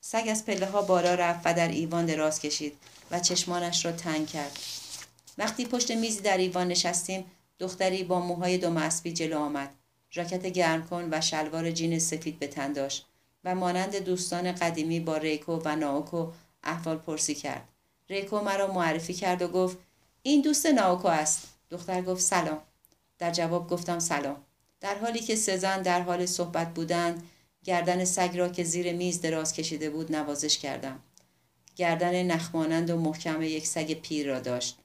سگ 0.00 0.24
از 0.30 0.46
پله 0.46 0.66
ها 0.66 0.82
بالا 0.82 1.14
رفت 1.14 1.40
و 1.44 1.54
در 1.54 1.68
ایوان 1.68 2.06
دراز 2.06 2.40
کشید 2.40 2.76
و 3.10 3.20
چشمانش 3.20 3.84
را 3.84 3.92
تنگ 3.92 4.26
کرد. 4.26 4.58
وقتی 5.38 5.66
پشت 5.66 5.90
میزی 5.90 6.20
در 6.20 6.36
ایوان 6.36 6.68
نشستیم 6.68 7.24
دختری 7.58 8.04
با 8.04 8.20
موهای 8.20 8.58
دم 8.58 8.76
اسبی 8.76 9.12
جلو 9.12 9.38
آمد. 9.38 9.70
ژاکت 10.10 10.46
گرم 10.46 10.86
کن 10.86 11.08
و 11.10 11.20
شلوار 11.20 11.70
جین 11.70 11.98
سفید 11.98 12.38
به 12.38 12.46
تن 12.46 12.72
داشت 12.72 13.06
و 13.44 13.54
مانند 13.54 13.96
دوستان 13.96 14.52
قدیمی 14.52 15.00
با 15.00 15.16
ریکو 15.16 15.60
و 15.64 15.76
ناوکو 15.76 16.26
احوال 16.62 16.96
پرسی 16.96 17.34
کرد. 17.34 17.68
ریکو 18.08 18.40
مرا 18.40 18.72
معرفی 18.72 19.14
کرد 19.14 19.42
و 19.42 19.48
گفت 19.48 19.78
این 20.22 20.42
دوست 20.42 20.66
ناوکو 20.66 21.08
است. 21.08 21.57
دختر 21.70 22.02
گفت 22.02 22.20
سلام. 22.20 22.62
در 23.18 23.30
جواب 23.30 23.70
گفتم 23.70 23.98
سلام. 23.98 24.36
در 24.80 24.98
حالی 24.98 25.20
که 25.20 25.36
سزن 25.36 25.82
در 25.82 26.02
حال 26.02 26.26
صحبت 26.26 26.74
بودند 26.74 27.22
گردن 27.64 28.04
سگ 28.04 28.36
را 28.36 28.48
که 28.48 28.64
زیر 28.64 28.92
میز 28.92 29.20
دراز 29.20 29.52
کشیده 29.52 29.90
بود 29.90 30.16
نوازش 30.16 30.58
کردم. 30.58 31.00
گردن 31.76 32.22
نخمانند 32.22 32.90
و 32.90 32.96
محکم 32.96 33.42
یک 33.42 33.66
سگ 33.66 33.92
پیر 33.92 34.26
را 34.26 34.40
داشت. 34.40 34.78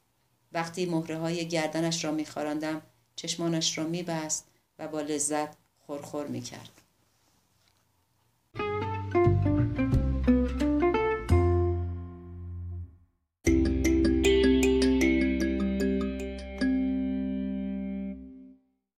وقتی 0.52 0.86
مهره 0.86 1.18
های 1.18 1.48
گردنش 1.48 2.06
را 2.06 2.12
میخواراندم 2.12 2.82
چشمانش 3.16 3.78
را 3.78 3.84
میبست 3.84 4.48
و 4.80 4.88
با 4.88 5.02
لذت 5.02 5.50
خورخور 5.80 6.28
می‌کرد. 6.28 6.73